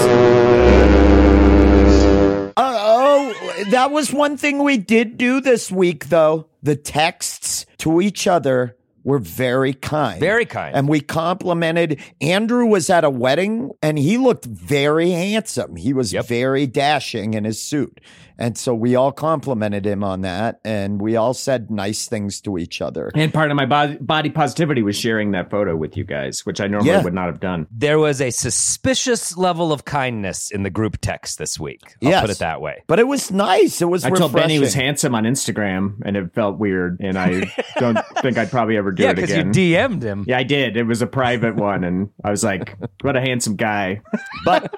Uh, 2.55 2.55
oh, 2.57 3.33
that 3.71 3.91
was 3.91 4.13
one 4.13 4.37
thing 4.37 4.63
we 4.63 4.77
did 4.77 5.17
do 5.17 5.41
this 5.41 5.71
week, 5.71 6.07
though. 6.09 6.47
The 6.61 6.75
texts 6.77 7.65
to 7.79 7.99
each 8.01 8.25
other 8.27 8.77
were 9.03 9.19
very 9.19 9.73
kind. 9.73 10.19
Very 10.19 10.45
kind. 10.45 10.75
And 10.75 10.87
we 10.87 11.01
complimented. 11.01 11.99
Andrew 12.21 12.65
was 12.65 12.89
at 12.89 13.03
a 13.03 13.09
wedding 13.09 13.71
and 13.81 13.97
he 13.99 14.17
looked 14.17 14.45
very 14.45 15.11
handsome. 15.11 15.75
He 15.75 15.93
was 15.93 16.13
Yep. 16.13 16.25
very 16.27 16.65
dashing 16.67 17.33
in 17.33 17.43
his 17.43 17.61
suit. 17.61 17.99
And 18.37 18.57
so 18.57 18.73
we 18.73 18.95
all 18.95 19.11
complimented 19.11 19.85
him 19.85 20.03
on 20.03 20.21
that. 20.21 20.59
And 20.65 21.01
we 21.01 21.15
all 21.15 21.33
said 21.33 21.69
nice 21.71 22.07
things 22.07 22.41
to 22.41 22.57
each 22.57 22.81
other. 22.81 23.11
And 23.15 23.33
part 23.33 23.51
of 23.51 23.57
my 23.57 23.65
body, 23.65 23.97
body 23.99 24.29
positivity 24.29 24.81
was 24.81 24.95
sharing 24.97 25.31
that 25.31 25.49
photo 25.51 25.75
with 25.75 25.95
you 25.97 26.03
guys, 26.03 26.45
which 26.45 26.59
I 26.61 26.67
normally 26.67 26.89
Yeah. 26.91 27.03
would 27.03 27.13
not 27.13 27.27
have 27.27 27.39
done. 27.39 27.67
There 27.71 27.99
was 27.99 28.21
a 28.21 28.31
suspicious 28.31 29.37
level 29.37 29.71
of 29.71 29.85
kindness 29.85 30.49
in 30.51 30.63
the 30.63 30.69
group 30.69 30.97
text 31.01 31.37
this 31.37 31.59
week. 31.59 31.81
I'll 32.03 32.09
Yes. 32.09 32.21
put 32.21 32.29
it 32.31 32.39
that 32.39 32.61
way. 32.61 32.83
But 32.87 32.99
it 32.99 33.07
was 33.07 33.31
nice. 33.31 33.81
It 33.81 33.85
was 33.89 34.03
I 34.05 34.09
told 34.09 34.33
Benny 34.33 34.53
he 34.55 34.59
was 34.59 34.73
handsome 34.73 35.13
on 35.15 35.23
Instagram, 35.25 35.95
and 36.05 36.17
it 36.17 36.33
felt 36.33 36.57
weird, 36.57 36.99
and 37.01 37.17
I 37.17 37.53
don't 37.77 37.97
think 38.21 38.37
I'd 38.37 38.49
probably 38.51 38.77
ever 38.77 38.91
do 38.91 39.03
yeah, 39.03 39.11
it 39.11 39.19
again. 39.19 39.47
because 39.49 39.57
you. 39.57 39.75
DM'd 39.75 40.03
him. 40.03 40.25
yeah, 40.27 40.37
I 40.37 40.43
did. 40.43 40.75
It 40.77 40.83
was 40.83 41.01
a 41.01 41.07
private 41.07 41.55
one, 41.55 41.83
and 41.83 42.09
I 42.23 42.31
was 42.31 42.43
like, 42.43 42.75
"What 43.01 43.15
a 43.15 43.21
handsome 43.21 43.55
guy!" 43.55 44.01
But 44.45 44.73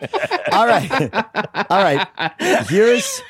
all 0.51 0.67
right, 0.67 0.91
all 1.69 1.83
right. 1.83 2.07
Here's 2.67 3.21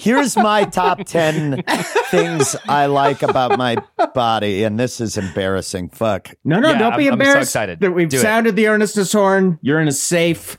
here's 0.00 0.36
my 0.36 0.64
top 0.64 1.04
ten 1.04 1.62
things 2.10 2.56
I 2.68 2.86
like 2.86 3.22
about 3.22 3.58
my 3.58 3.76
body, 4.14 4.64
and 4.64 4.78
this 4.78 5.00
is 5.00 5.16
embarrassing. 5.16 5.90
Fuck. 5.90 6.30
No, 6.44 6.58
no, 6.58 6.70
Yeah, 6.70 6.78
don't 6.78 6.96
be 6.96 7.08
I'm- 7.10 7.20
I'm 7.20 7.26
so 7.26 7.38
excited. 7.38 7.80
That 7.80 7.92
we've 7.92 8.08
Do 8.08 8.16
it. 8.16 8.20
sounded 8.20 8.56
the 8.56 8.68
earnestness 8.68 9.12
horn. 9.12 9.58
You're 9.62 9.80
in 9.80 9.88
a 9.88 9.92
safe 9.92 10.58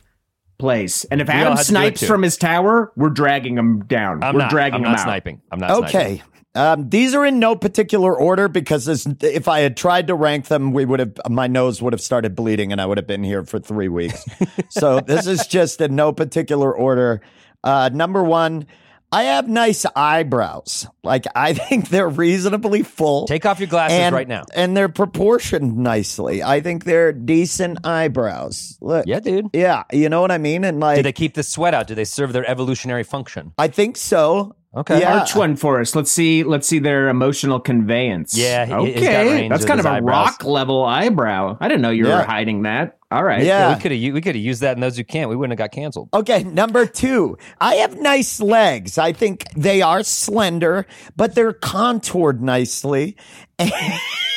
place, 0.58 1.04
and 1.04 1.20
if 1.20 1.28
all 1.28 1.34
Adam 1.34 1.52
had 1.52 1.58
to 1.58 1.64
snipes 1.64 2.06
from 2.06 2.22
his 2.22 2.36
tower, 2.36 2.92
we're 2.96 3.10
dragging 3.10 3.58
him 3.58 3.84
down. 3.86 4.22
I'm 4.22 4.34
we're 4.34 4.40
not. 4.42 4.50
dragging 4.50 4.74
I'm 4.76 4.80
him 4.84 4.90
not 4.92 5.00
out. 5.00 5.04
sniping. 5.04 5.40
I'm 5.50 5.58
not 5.58 5.70
sniping. 5.78 5.86
Okay. 5.86 6.22
Um, 6.54 6.90
these 6.90 7.14
are 7.14 7.24
in 7.24 7.38
no 7.38 7.56
particular 7.56 8.14
order 8.14 8.46
because 8.46 8.84
this, 8.84 9.06
if 9.22 9.48
I 9.48 9.60
had 9.60 9.74
tried 9.74 10.08
to 10.08 10.14
rank 10.14 10.48
them, 10.48 10.72
we 10.72 10.84
would 10.84 11.00
have 11.00 11.12
my 11.30 11.46
nose 11.46 11.80
would 11.80 11.94
have 11.94 12.02
started 12.02 12.34
bleeding 12.36 12.72
and 12.72 12.80
I 12.80 12.84
would 12.84 12.98
have 12.98 13.06
been 13.06 13.24
here 13.24 13.42
for 13.46 13.58
three 13.58 13.88
weeks. 13.88 14.22
so 14.68 15.00
this 15.00 15.26
is 15.26 15.46
just 15.46 15.80
in 15.80 15.96
no 15.96 16.12
particular 16.12 16.70
order. 16.70 17.22
Uh, 17.64 17.88
number 17.94 18.22
one, 18.22 18.66
I 19.12 19.24
have 19.24 19.46
nice 19.46 19.84
eyebrows. 19.94 20.86
Like 21.04 21.26
I 21.34 21.52
think 21.68 21.88
they're 21.90 22.08
reasonably 22.08 22.82
full. 22.82 23.26
Take 23.26 23.44
off 23.44 23.60
your 23.60 23.68
glasses 23.68 23.98
and, 23.98 24.14
right 24.14 24.26
now. 24.26 24.44
and 24.54 24.74
they're 24.76 24.88
proportioned 24.88 25.76
nicely. 25.76 26.42
I 26.42 26.60
think 26.60 26.84
they're 26.84 27.12
decent 27.12 27.86
eyebrows. 27.86 28.78
Look, 28.80 29.06
Yeah, 29.06 29.20
dude. 29.20 29.50
yeah, 29.52 29.84
you 29.92 30.08
know 30.08 30.20
what 30.22 30.30
I 30.30 30.38
mean. 30.38 30.64
And 30.64 30.80
like, 30.80 30.96
Do 30.96 31.02
they 31.02 31.12
keep 31.12 31.34
the 31.34 31.42
sweat 31.42 31.74
out? 31.74 31.86
Do 31.86 31.94
they 31.94 32.04
serve 32.04 32.32
their 32.32 32.48
evolutionary 32.48 33.04
function? 33.04 33.52
I 33.58 33.68
think 33.68 33.96
so. 33.96 34.56
Okay. 34.74 35.00
Yeah. 35.00 35.18
Arch 35.20 35.36
one 35.36 35.54
for 35.56 35.80
us. 35.80 35.94
Let's 35.94 36.10
see. 36.10 36.44
Let's 36.44 36.66
see 36.66 36.78
their 36.78 37.08
emotional 37.08 37.60
conveyance. 37.60 38.34
Yeah, 38.36 38.66
okay. 38.70 39.00
got 39.00 39.30
range 39.30 39.50
That's 39.50 39.66
kind 39.66 39.78
of 39.80 39.84
a 39.84 39.90
eyebrows. 39.90 40.28
rock 40.28 40.44
level 40.44 40.82
eyebrow. 40.84 41.58
I 41.60 41.68
didn't 41.68 41.82
know 41.82 41.90
you 41.90 42.08
Yeah. 42.08 42.18
were 42.20 42.24
hiding 42.24 42.62
that. 42.62 42.98
All 43.10 43.22
right. 43.22 43.44
Yeah. 43.44 43.74
we 43.74 43.80
could 43.82 43.92
have 43.92 44.00
we 44.14 44.20
could 44.22 44.34
have 44.34 44.42
used 44.42 44.62
that 44.62 44.74
in 44.78 44.80
those 44.80 44.96
who 44.96 45.04
can't. 45.04 45.28
We 45.28 45.36
wouldn't 45.36 45.58
have 45.60 45.70
got 45.70 45.74
canceled. 45.74 46.08
Okay, 46.14 46.42
number 46.44 46.86
two. 46.86 47.36
I 47.60 47.74
have 47.76 47.98
nice 48.00 48.40
legs. 48.40 48.96
I 48.96 49.12
think 49.12 49.44
they 49.54 49.82
are 49.82 50.02
slender, 50.02 50.86
but 51.16 51.34
they're 51.34 51.52
contoured 51.52 52.40
nicely. 52.42 53.16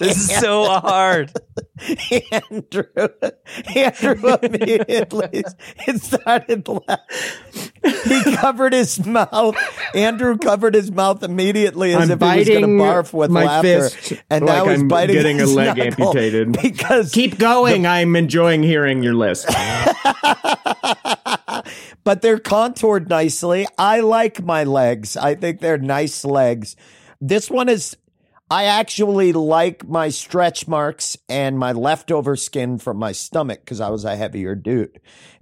This 0.00 0.16
is 0.16 0.38
so 0.38 0.64
hard. 0.64 1.32
Andrew, 2.32 2.84
Andrew 3.74 4.36
immediately 4.42 5.44
it 5.86 6.02
started 6.02 6.68
laughing. 6.68 7.72
He 8.04 8.36
covered 8.36 8.72
his 8.72 9.04
mouth. 9.04 9.56
Andrew 9.94 10.36
covered 10.38 10.74
his 10.74 10.90
mouth 10.90 11.22
immediately 11.22 11.94
as 11.94 12.10
I'm 12.10 12.10
if 12.10 12.20
he 12.20 12.38
was 12.38 12.48
going 12.48 12.62
to 12.62 12.68
barf 12.68 13.12
with 13.12 13.30
my 13.30 13.44
laughter, 13.44 13.88
fist 13.90 14.22
and 14.30 14.44
like 14.44 14.56
now 14.56 14.68
he's 14.68 14.80
I'm 14.80 14.88
biting 14.88 15.16
getting 15.16 15.38
a 15.38 15.42
his 15.42 15.54
leg 15.54 15.78
amputated. 15.78 16.52
because 16.62 17.12
Keep 17.12 17.38
going. 17.38 17.86
I'm 17.86 18.16
enjoying 18.16 18.62
hearing 18.62 19.02
your 19.02 19.14
list. 19.14 19.46
but 22.04 22.22
they're 22.22 22.38
contoured 22.38 23.08
nicely. 23.08 23.66
I 23.76 24.00
like 24.00 24.42
my 24.42 24.64
legs. 24.64 25.16
I 25.16 25.34
think 25.34 25.60
they're 25.60 25.78
nice 25.78 26.24
legs. 26.24 26.76
This 27.20 27.50
one 27.50 27.68
is, 27.68 27.96
I 28.50 28.64
actually 28.64 29.32
like 29.32 29.86
my 29.86 30.08
stretch 30.08 30.66
marks 30.66 31.16
and 31.28 31.58
my 31.58 31.72
leftover 31.72 32.36
skin 32.36 32.78
from 32.78 32.96
my 32.96 33.12
stomach 33.12 33.60
because 33.60 33.80
I 33.80 33.90
was 33.90 34.04
a 34.04 34.16
heavier 34.16 34.54
dude. 34.54 35.00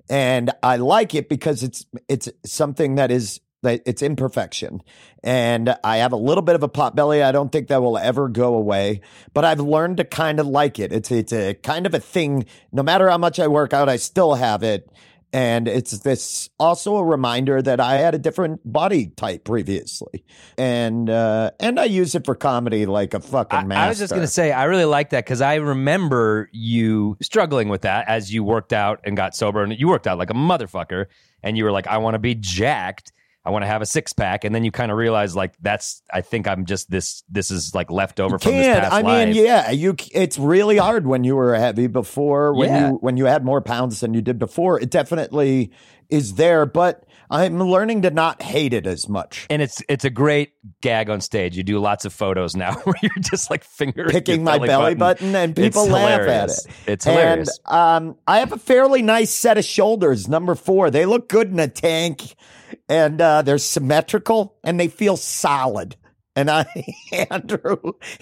and 0.08 0.50
I 0.62 0.76
like 0.76 1.14
it 1.14 1.28
because 1.28 1.62
it's 1.62 1.86
it's 2.08 2.28
something 2.44 2.96
that 2.96 3.10
is 3.10 3.40
that 3.62 3.82
it's 3.86 4.02
imperfection, 4.02 4.82
and 5.24 5.76
I 5.82 5.98
have 5.98 6.12
a 6.12 6.16
little 6.16 6.42
bit 6.42 6.54
of 6.54 6.62
a 6.62 6.68
pot 6.68 6.94
belly. 6.94 7.22
I 7.22 7.32
don't 7.32 7.50
think 7.50 7.68
that 7.68 7.82
will 7.82 7.98
ever 7.98 8.28
go 8.28 8.54
away, 8.54 9.00
but 9.34 9.44
I've 9.44 9.60
learned 9.60 9.96
to 9.98 10.04
kind 10.04 10.38
of 10.40 10.46
like 10.46 10.78
it. 10.78 10.92
It's 10.92 11.10
it's 11.10 11.32
a 11.32 11.54
kind 11.54 11.86
of 11.86 11.94
a 11.94 12.00
thing. 12.00 12.46
No 12.72 12.82
matter 12.82 13.08
how 13.08 13.18
much 13.18 13.40
I 13.40 13.48
work 13.48 13.72
out, 13.72 13.88
I 13.88 13.96
still 13.96 14.34
have 14.34 14.62
it. 14.62 14.88
And 15.32 15.68
it's 15.68 15.98
this 15.98 16.48
also 16.58 16.96
a 16.96 17.04
reminder 17.04 17.60
that 17.60 17.80
I 17.80 17.96
had 17.96 18.14
a 18.14 18.18
different 18.18 18.60
body 18.64 19.08
type 19.08 19.44
previously, 19.44 20.24
and 20.56 21.10
uh, 21.10 21.50
and 21.60 21.78
I 21.78 21.84
use 21.84 22.14
it 22.14 22.24
for 22.24 22.34
comedy 22.34 22.86
like 22.86 23.12
a 23.12 23.20
fucking 23.20 23.58
I, 23.58 23.64
master. 23.64 23.84
I 23.84 23.88
was 23.88 23.98
just 23.98 24.14
gonna 24.14 24.28
say 24.28 24.52
I 24.52 24.64
really 24.64 24.84
like 24.84 25.10
that 25.10 25.24
because 25.24 25.40
I 25.40 25.56
remember 25.56 26.48
you 26.52 27.18
struggling 27.20 27.68
with 27.68 27.82
that 27.82 28.08
as 28.08 28.32
you 28.32 28.44
worked 28.44 28.72
out 28.72 29.00
and 29.04 29.16
got 29.16 29.34
sober, 29.34 29.62
and 29.62 29.78
you 29.78 29.88
worked 29.88 30.06
out 30.06 30.16
like 30.16 30.30
a 30.30 30.34
motherfucker, 30.34 31.06
and 31.42 31.58
you 31.58 31.64
were 31.64 31.72
like, 31.72 31.86
I 31.86 31.98
want 31.98 32.14
to 32.14 32.18
be 32.18 32.34
jacked. 32.34 33.12
I 33.46 33.50
want 33.50 33.62
to 33.62 33.66
have 33.68 33.80
a 33.80 33.86
six 33.86 34.12
pack, 34.12 34.44
and 34.44 34.54
then 34.54 34.64
you 34.64 34.72
kind 34.72 34.90
of 34.90 34.98
realize 34.98 35.36
like 35.36 35.54
that's. 35.60 36.02
I 36.12 36.20
think 36.20 36.48
I'm 36.48 36.66
just 36.66 36.90
this. 36.90 37.22
This 37.28 37.50
is 37.50 37.74
like 37.74 37.90
leftover 37.90 38.38
from 38.38 38.52
this 38.52 38.66
can't. 38.66 38.82
past 38.82 38.92
I 38.92 39.00
life. 39.02 39.28
mean, 39.28 39.36
yeah, 39.44 39.70
you. 39.70 39.94
It's 40.12 40.38
really 40.38 40.76
hard 40.78 41.06
when 41.06 41.22
you 41.24 41.36
were 41.36 41.54
heavy 41.54 41.86
before. 41.86 42.52
When 42.54 42.68
Yeah. 42.68 42.88
you 42.90 42.94
when 42.96 43.16
you 43.16 43.26
had 43.26 43.44
more 43.44 43.60
pounds 43.60 44.00
than 44.00 44.12
you 44.14 44.20
did 44.20 44.38
before, 44.38 44.80
it 44.80 44.90
definitely 44.90 45.70
is 46.10 46.34
there. 46.34 46.66
But 46.66 47.04
I'm 47.30 47.58
learning 47.60 48.02
to 48.02 48.10
not 48.10 48.40
hate 48.42 48.72
it 48.72 48.86
as 48.86 49.08
much. 49.08 49.46
and 49.50 49.60
it's 49.62 49.82
it's 49.88 50.04
a 50.04 50.10
great 50.10 50.52
gag 50.80 51.08
on 51.10 51.20
stage. 51.20 51.56
You 51.56 51.62
do 51.62 51.78
lots 51.78 52.04
of 52.04 52.12
photos 52.12 52.54
now 52.56 52.74
where 52.84 52.94
you're 53.02 53.10
just 53.20 53.50
like 53.50 53.62
fingering 53.64 54.10
Picking 54.10 54.44
my 54.44 54.58
belly 54.58 54.94
button, 54.96 55.34
and 55.36 55.54
people 55.54 55.82
It's 55.84 55.90
laugh 55.92 56.20
at 56.20 56.50
it. 56.50 56.66
It's 56.86 57.04
hilarious. 57.04 57.58
And 57.66 57.76
um, 58.08 58.16
I 58.26 58.40
have 58.40 58.52
a 58.52 58.58
fairly 58.58 59.02
nice 59.02 59.32
set 59.32 59.56
of 59.58 59.64
shoulders, 59.64 60.28
number 60.28 60.54
four. 60.56 60.90
They 60.90 61.06
look 61.06 61.28
good 61.28 61.50
in 61.50 61.58
a 61.58 61.68
tank, 61.68 62.34
and 62.88 63.20
uh, 63.20 63.42
they're 63.42 63.58
symmetrical, 63.58 64.56
and 64.64 64.78
they 64.80 64.88
feel 64.88 65.16
solid. 65.16 65.96
And 66.38 66.50
I, 66.50 66.66
Andrew, 67.30 67.78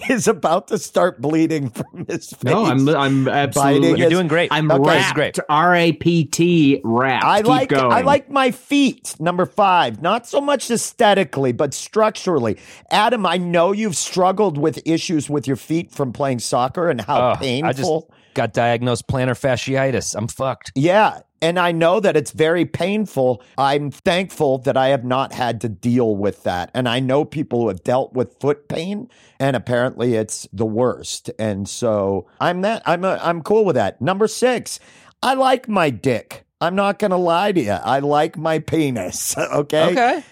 is 0.08 0.28
about 0.28 0.68
to 0.68 0.78
start 0.78 1.20
bleeding 1.20 1.68
from 1.70 2.06
his 2.08 2.30
face. 2.30 2.44
No, 2.44 2.64
I'm 2.64 2.88
I'm 2.88 3.26
absolutely. 3.26 3.88
You're 3.88 3.96
his- 3.98 4.10
doing 4.10 4.28
great. 4.28 4.52
I'm 4.52 4.70
Okay. 4.70 4.82
This 4.84 5.02
wrapped. 5.02 5.14
great. 5.16 5.38
R 5.48 5.74
A 5.74 5.92
P 5.92 6.24
T 6.24 6.80
wrapped. 6.84 7.24
I 7.24 7.38
Keep 7.38 7.46
like 7.48 7.68
going. 7.70 7.92
I 7.92 8.02
like 8.02 8.30
my 8.30 8.52
feet, 8.52 9.16
number 9.18 9.46
five. 9.46 10.00
Not 10.00 10.28
so 10.28 10.40
much 10.40 10.70
aesthetically, 10.70 11.50
but 11.50 11.74
structurally. 11.74 12.56
Adam, 12.92 13.26
I 13.26 13.36
know 13.36 13.72
you've 13.72 13.96
struggled 13.96 14.58
with 14.58 14.78
issues 14.86 15.28
with 15.28 15.48
your 15.48 15.56
feet 15.56 15.90
from 15.90 16.12
playing 16.12 16.38
soccer 16.38 16.88
and 16.90 17.00
how 17.00 17.32
Oh, 17.32 17.36
painful. 17.36 17.68
I 17.68 17.72
just 17.72 18.34
got 18.34 18.52
diagnosed 18.52 19.08
plantar 19.08 19.30
fasciitis. 19.36 20.14
I'm 20.14 20.28
fucked. 20.28 20.70
Yeah. 20.76 21.18
And 21.44 21.58
I 21.58 21.72
know 21.72 22.00
that 22.00 22.16
it's 22.16 22.30
very 22.30 22.64
painful. 22.64 23.42
I'm 23.58 23.90
thankful 23.90 24.56
that 24.60 24.78
I 24.78 24.88
have 24.88 25.04
not 25.04 25.34
had 25.34 25.60
to 25.60 25.68
deal 25.68 26.16
with 26.16 26.42
that. 26.44 26.70
And 26.72 26.88
I 26.88 27.00
know 27.00 27.26
people 27.26 27.60
who 27.60 27.68
have 27.68 27.84
dealt 27.84 28.14
with 28.14 28.40
foot 28.40 28.66
pain 28.66 29.10
and 29.38 29.54
apparently 29.54 30.14
it's 30.14 30.48
the 30.54 30.64
worst. 30.64 31.30
And 31.38 31.68
so 31.68 32.26
I'm 32.40 32.62
that 32.62 32.82
I'm 32.86 33.04
a, 33.04 33.20
I'm 33.22 33.42
cool 33.42 33.66
with 33.66 33.76
that. 33.76 34.00
Number 34.00 34.26
6. 34.26 34.80
I 35.22 35.34
like 35.34 35.68
my 35.68 35.90
dick. 35.90 36.46
I'm 36.62 36.74
not 36.74 36.98
going 36.98 37.10
to 37.10 37.18
lie 37.18 37.52
to 37.52 37.60
you. 37.60 37.72
I 37.72 37.98
like 37.98 38.38
my 38.38 38.58
penis, 38.58 39.36
okay? 39.38 39.92
Okay. 39.92 40.24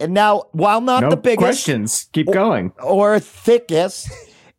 And 0.00 0.14
now 0.14 0.44
while 0.52 0.80
not 0.80 1.02
no 1.02 1.10
the 1.10 1.18
biggest 1.18 1.40
questions. 1.40 2.08
Keep 2.14 2.32
going. 2.32 2.72
or 2.82 3.20
thickest, 3.20 4.08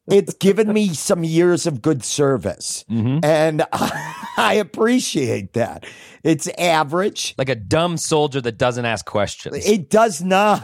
it's 0.07 0.33
given 0.35 0.71
me 0.71 0.89
some 0.93 1.23
years 1.23 1.65
of 1.67 1.81
good 1.81 2.03
service. 2.03 2.85
And 2.89 3.63
I 3.73 4.57
appreciate 4.61 5.53
that. 5.53 5.85
It's 6.23 6.47
average. 6.57 7.35
Like 7.37 7.49
a 7.49 7.55
dumb 7.55 7.97
soldier 7.97 8.41
that 8.41 8.57
doesn't 8.57 8.85
ask 8.85 9.05
questions. 9.05 9.65
It 9.65 9.89
does 9.89 10.23
not. 10.23 10.63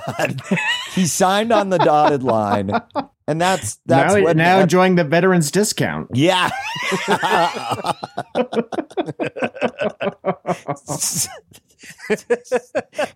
he 0.93 1.05
signed 1.05 1.51
on 1.51 1.69
the 1.69 1.77
dotted 1.77 2.23
line. 2.23 2.71
And 3.27 3.39
that's 3.39 3.77
that's 3.85 4.15
now 4.15 4.21
what 4.23 4.35
now 4.37 4.57
that- 4.57 4.63
enjoying 4.63 4.95
the 4.95 5.03
veterans 5.03 5.51
discount. 5.51 6.09
yeah. 6.13 6.49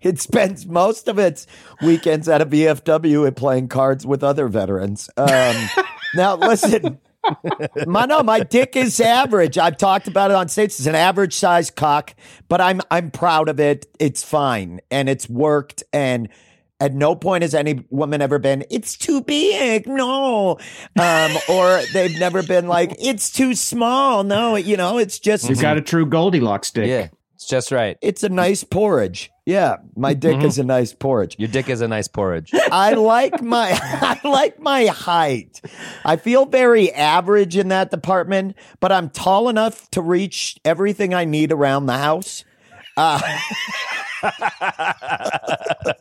it 0.02 0.20
spends 0.20 0.66
most 0.66 1.08
of 1.08 1.18
its 1.18 1.46
weekends 1.82 2.28
at 2.28 2.40
a 2.40 2.46
VFW 2.46 3.26
and 3.26 3.36
playing 3.36 3.68
cards 3.68 4.06
with 4.06 4.22
other 4.24 4.48
veterans. 4.48 5.10
Um, 5.16 5.56
now, 6.14 6.36
listen, 6.36 6.98
my 7.86 8.06
no, 8.06 8.22
my 8.22 8.40
dick 8.40 8.76
is 8.76 9.00
average. 9.00 9.58
I've 9.58 9.76
talked 9.76 10.08
about 10.08 10.30
it 10.30 10.34
on 10.34 10.48
stage. 10.48 10.70
It's 10.70 10.86
an 10.86 10.94
average 10.94 11.34
size 11.34 11.70
cock, 11.70 12.14
but 12.48 12.60
I'm 12.60 12.80
I'm 12.90 13.10
proud 13.10 13.48
of 13.48 13.60
it. 13.60 13.86
It's 13.98 14.22
fine 14.22 14.80
and 14.90 15.08
it's 15.08 15.28
worked. 15.28 15.82
And 15.92 16.28
at 16.78 16.94
no 16.94 17.16
point 17.16 17.42
has 17.42 17.54
any 17.54 17.84
woman 17.90 18.20
ever 18.20 18.38
been, 18.38 18.64
it's 18.70 18.96
too 18.96 19.22
big, 19.22 19.86
no, 19.86 20.58
um, 21.00 21.32
or 21.48 21.80
they've 21.94 22.18
never 22.18 22.42
been 22.42 22.68
like, 22.68 22.94
it's 22.98 23.30
too 23.30 23.54
small. 23.54 24.24
No, 24.24 24.56
you 24.56 24.76
know, 24.76 24.98
it's 24.98 25.18
just 25.18 25.48
You've 25.48 25.60
got 25.60 25.78
a 25.78 25.82
true 25.82 26.04
Goldilocks 26.06 26.70
dick. 26.70 26.86
yeah, 26.86 27.08
it's 27.34 27.46
just 27.48 27.72
right. 27.72 27.96
it's 28.02 28.22
a 28.22 28.28
nice 28.28 28.62
porridge. 28.62 29.30
Yeah, 29.46 29.76
my 29.94 30.12
dick 30.12 30.38
mm-hmm. 30.38 30.46
is 30.46 30.58
a 30.58 30.64
nice 30.64 30.92
porridge. 30.92 31.36
Your 31.38 31.46
dick 31.46 31.68
is 31.68 31.80
a 31.80 31.86
nice 31.86 32.08
porridge. 32.08 32.50
I 32.52 32.94
like 32.94 33.40
my 33.40 33.70
I 33.80 34.20
like 34.28 34.58
my 34.58 34.86
height. 34.86 35.60
I 36.04 36.16
feel 36.16 36.46
very 36.46 36.92
average 36.92 37.56
in 37.56 37.68
that 37.68 37.92
department, 37.92 38.56
but 38.80 38.90
I'm 38.90 39.08
tall 39.08 39.48
enough 39.48 39.88
to 39.92 40.02
reach 40.02 40.58
everything 40.64 41.14
I 41.14 41.24
need 41.26 41.52
around 41.52 41.86
the 41.86 41.96
house. 41.96 42.44
Uh, 42.96 43.20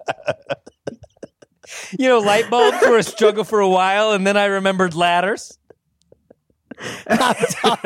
you 2.00 2.08
know, 2.08 2.18
light 2.18 2.50
bulbs 2.50 2.82
were 2.82 2.98
a 2.98 3.04
struggle 3.04 3.44
for 3.44 3.60
a 3.60 3.70
while, 3.70 4.14
and 4.14 4.26
then 4.26 4.38
I 4.38 4.46
remembered 4.46 4.96
ladders. 4.96 5.60
I'm 7.08 7.36
tall, 7.36 7.78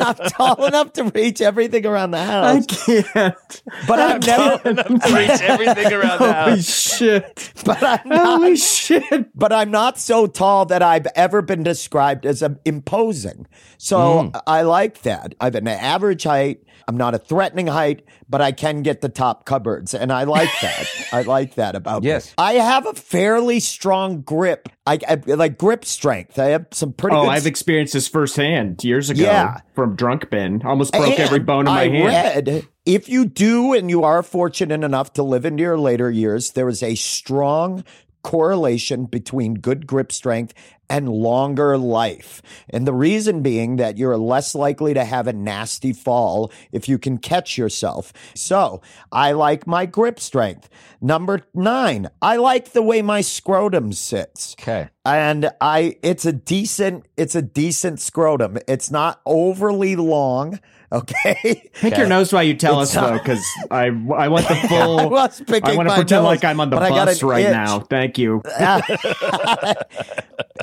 I'm 0.00 0.16
tall 0.30 0.64
enough 0.66 0.92
to 0.94 1.04
reach 1.04 1.40
everything 1.40 1.86
around 1.86 2.10
the 2.12 2.24
house. 2.24 2.64
I 2.68 3.02
can't. 3.02 3.62
but 3.86 3.98
I'm 4.00 4.20
never. 4.20 4.68
Enough 4.68 4.86
to 4.86 5.14
reach 5.16 5.40
everything 5.42 5.92
around 5.92 6.18
the 6.20 6.32
house. 6.32 6.44
Holy 6.48 6.62
shit. 6.62 7.52
But 7.64 7.82
I'm 7.82 8.08
not. 8.08 8.26
Holy 8.38 8.56
shit. 8.56 9.36
but 9.38 9.52
I'm 9.52 9.70
not 9.70 9.98
so 9.98 10.26
tall 10.26 10.66
that 10.66 10.82
I've 10.82 11.06
ever 11.14 11.42
been 11.42 11.62
described 11.62 12.26
as 12.26 12.42
um, 12.42 12.58
imposing. 12.64 13.46
So 13.78 14.02
Mm. 14.02 14.40
I 14.46 14.62
like 14.62 15.02
that. 15.02 15.34
I 15.40 15.44
have 15.46 15.54
an 15.54 15.66
average 15.68 16.24
height. 16.24 16.62
I'm 16.88 16.96
not 16.96 17.14
a 17.14 17.18
threatening 17.18 17.68
height, 17.68 18.04
but 18.28 18.40
I 18.40 18.50
can 18.52 18.82
get 18.82 19.00
the 19.02 19.08
top 19.08 19.44
cupboards, 19.44 19.94
and 19.94 20.12
I 20.12 20.24
like 20.24 20.50
that. 20.62 20.86
I 21.12 21.22
like 21.22 21.54
that 21.54 21.76
about 21.76 22.02
Yes. 22.02 22.26
me. 22.30 22.34
I 22.38 22.54
have 22.54 22.86
a 22.86 22.94
fairly 22.94 23.60
strong 23.60 24.22
grip. 24.22 24.68
I, 24.84 24.98
I 25.08 25.14
like 25.34 25.58
grip 25.58 25.84
strength. 25.84 26.38
I 26.40 26.46
have 26.46 26.66
some 26.72 26.92
pretty. 26.92 27.16
Oh, 27.16 27.28
I've 27.28 27.46
experienced 27.46 27.92
this 27.92 28.08
firsthand 28.32 28.82
years 28.84 29.10
ago 29.10 29.22
Yeah. 29.22 29.58
from 29.74 29.94
drunk 29.96 30.30
Ben. 30.30 30.62
Almost 30.64 30.92
broke 30.92 31.06
And 31.10 31.20
every 31.20 31.38
bone 31.40 31.60
in 31.66 31.72
my 31.74 31.82
I 31.82 31.88
hand. 31.88 32.48
read 32.48 32.66
if 32.86 33.08
you 33.08 33.24
do 33.26 33.74
and 33.74 33.88
you 33.90 34.02
are 34.04 34.22
fortunate 34.22 34.82
enough 34.82 35.12
to 35.14 35.22
live 35.22 35.44
into 35.44 35.62
your 35.62 35.78
later 35.78 36.10
years, 36.10 36.52
there 36.52 36.68
is 36.68 36.82
a 36.82 36.94
strong 36.94 37.84
correlation 38.22 39.04
between 39.06 39.54
good 39.54 39.86
grip 39.86 40.12
strength 40.12 40.54
and 40.88 41.08
longer 41.08 41.78
life. 41.78 42.42
And 42.68 42.86
the 42.86 42.92
reason 42.92 43.40
being 43.42 43.76
that 43.76 43.96
you're 43.96 44.16
less 44.18 44.54
likely 44.54 44.92
to 44.94 45.04
have 45.04 45.26
a 45.26 45.32
nasty 45.32 45.92
fall 45.92 46.52
if 46.70 46.88
you 46.88 46.98
can 46.98 47.16
catch 47.18 47.56
yourself. 47.56 48.12
So 48.34 48.82
I 49.10 49.32
like 49.32 49.66
my 49.66 49.86
grip 49.86 50.20
strength. 50.20 50.68
Number 51.00 51.40
nine, 51.54 52.10
I 52.20 52.36
like 52.36 52.72
the 52.72 52.82
way 52.82 53.00
my 53.00 53.22
scrotum 53.22 53.92
sits 53.92 54.54
Okay. 54.60 54.88
and 55.04 55.50
I 55.60 55.96
it's 56.02 56.26
a 56.26 56.32
decent 56.32 57.06
it's 57.16 57.34
a 57.34 57.42
decent 57.42 58.00
scrotum. 58.00 58.58
It's 58.68 58.90
not 58.90 59.20
overly 59.24 59.96
long, 59.96 60.60
okay? 60.92 61.70
Pick 61.74 61.96
your 61.96 62.06
nose 62.06 62.32
while 62.32 62.42
you 62.42 62.54
tell 62.54 62.80
It's 62.80 62.96
us 62.96 63.10
though, 63.10 63.18
because 63.18 63.44
I 63.70 63.86
I 63.86 64.28
want 64.28 64.48
the 64.48 64.54
full. 64.68 65.00
I 65.00 65.06
was 65.06 65.40
picking 65.40 65.70
I 65.70 65.76
want 65.76 65.88
to 65.88 65.92
my 65.92 65.96
pretend 65.96 66.22
nose, 66.22 66.26
like 66.26 66.44
I'm 66.44 66.60
on 66.60 66.70
the 66.70 66.76
but 66.76 66.84
I 66.84 66.88
got 66.90 67.06
bus 67.06 67.22
right 67.22 67.46
itch. 67.46 67.52
now. 67.52 67.80
Thank 67.80 68.18
you. 68.18 68.42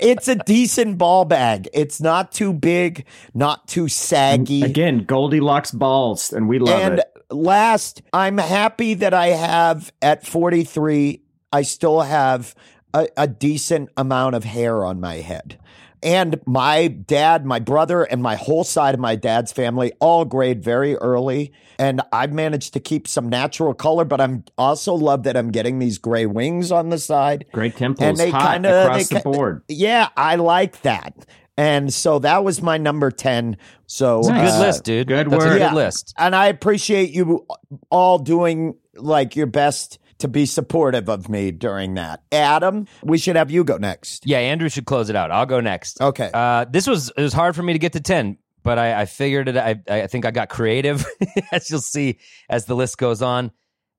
it's 0.02 0.28
a 0.28 0.36
decent 0.36 0.98
ball 0.98 1.26
bag. 1.26 1.68
It's 1.74 2.02
not 2.02 2.32
too 2.32 2.54
big, 2.54 3.06
not 3.34 3.68
too 3.68 3.88
saggy. 3.88 4.62
Mm, 4.62 4.66
again, 4.66 5.04
Goldilocks 5.06 5.72
balls, 5.72 6.32
and 6.32 6.48
we 6.48 6.60
love 6.60 6.80
and 6.80 7.00
it. 7.00 7.06
last, 7.32 8.02
I'm 8.14 8.38
happy 8.38 8.94
that 8.96 9.14
I 9.14 9.28
have 9.28 9.92
at 10.02 10.26
43, 10.26 11.22
I 11.52 11.62
still 11.64 12.02
have 12.02 12.56
a, 12.94 13.08
a 13.18 13.28
decent 13.28 13.90
amount 13.98 14.36
of 14.36 14.44
hair 14.44 14.86
on 14.86 15.00
my 15.00 15.16
head. 15.16 15.60
And 16.02 16.40
my 16.46 16.88
dad, 16.88 17.46
my 17.46 17.60
brother, 17.60 18.04
and 18.04 18.22
my 18.24 18.36
whole 18.36 18.64
side 18.64 18.94
of 18.94 19.00
my 19.02 19.16
dad's 19.16 19.52
family 19.52 19.92
all 20.00 20.24
grayed 20.26 20.64
very 20.64 20.96
early. 20.98 21.52
And 21.78 22.02
I've 22.14 22.34
managed 22.34 22.74
to 22.74 22.80
keep 22.80 23.08
some 23.08 23.28
natural 23.30 23.74
color, 23.74 24.06
but 24.06 24.22
I'm 24.22 24.44
also 24.58 24.94
love 24.94 25.24
that 25.24 25.36
I'm 25.36 25.52
getting 25.52 25.80
these 25.80 25.98
gray 25.98 26.26
wings 26.26 26.72
on 26.72 26.90
the 26.90 26.98
side. 27.00 27.46
Great 27.52 27.80
and 27.82 27.98
temples, 27.98 28.18
they 28.18 28.32
kinda- 28.32 28.84
across 28.86 29.08
they 29.10 29.18
the 29.18 29.22
board. 29.24 29.64
Yeah, 29.68 30.08
I 30.16 30.36
like 30.36 30.82
that. 30.84 31.14
And 31.58 31.94
so 31.94 32.20
that 32.20 32.46
was 32.46 32.62
my 32.62 32.78
number 32.78 33.12
10. 33.12 33.58
So 33.86 34.22
Good 34.22 34.32
uh, 34.32 34.60
list, 34.62 34.86
dude. 34.86 35.08
good 35.08 35.30
That's 35.30 35.34
a 35.44 35.48
work. 35.48 35.54
good 35.56 35.60
Yeah. 35.62 35.74
list. 35.74 36.14
And 36.18 36.34
I 36.34 36.48
appreciate 36.48 37.10
you 37.12 37.46
all 37.90 38.18
doing 38.20 38.76
like 38.96 39.36
your 39.36 39.48
best 39.48 40.00
to 40.20 40.28
be 40.28 40.46
supportive 40.46 41.10
of 41.10 41.30
me 41.30 41.52
during 41.52 41.96
that. 41.96 42.22
Adam, 42.32 42.88
we 43.04 43.18
should 43.18 43.36
have 43.36 43.52
you 43.52 43.64
go 43.64 43.78
next. 43.78 44.26
Yeah, 44.26 44.40
Andrew 44.40 44.70
should 44.70 44.86
close 44.86 45.10
it 45.10 45.16
out. 45.16 45.32
I'll 45.32 45.46
go 45.46 45.60
next. 45.60 46.00
Okay. 46.02 46.30
Uh, 46.34 46.66
this 46.70 46.88
was 46.88 47.12
it 47.18 47.22
was 47.22 47.34
hard 47.34 47.56
for 47.56 47.64
me 47.64 47.74
to 47.74 47.80
get 47.80 47.94
to 47.94 48.02
ten, 48.02 48.38
but 48.64 48.78
I, 48.78 49.02
I 49.02 49.06
figured 49.06 49.50
it. 49.50 49.58
I 49.58 49.82
I 49.90 50.08
think 50.08 50.26
I 50.26 50.32
got 50.32 50.50
creative, 50.50 51.06
as 51.52 51.70
you'll 51.70 51.82
see 51.82 52.20
as 52.50 52.66
the 52.66 52.76
list 52.76 52.98
goes 52.98 53.22
on. 53.22 53.52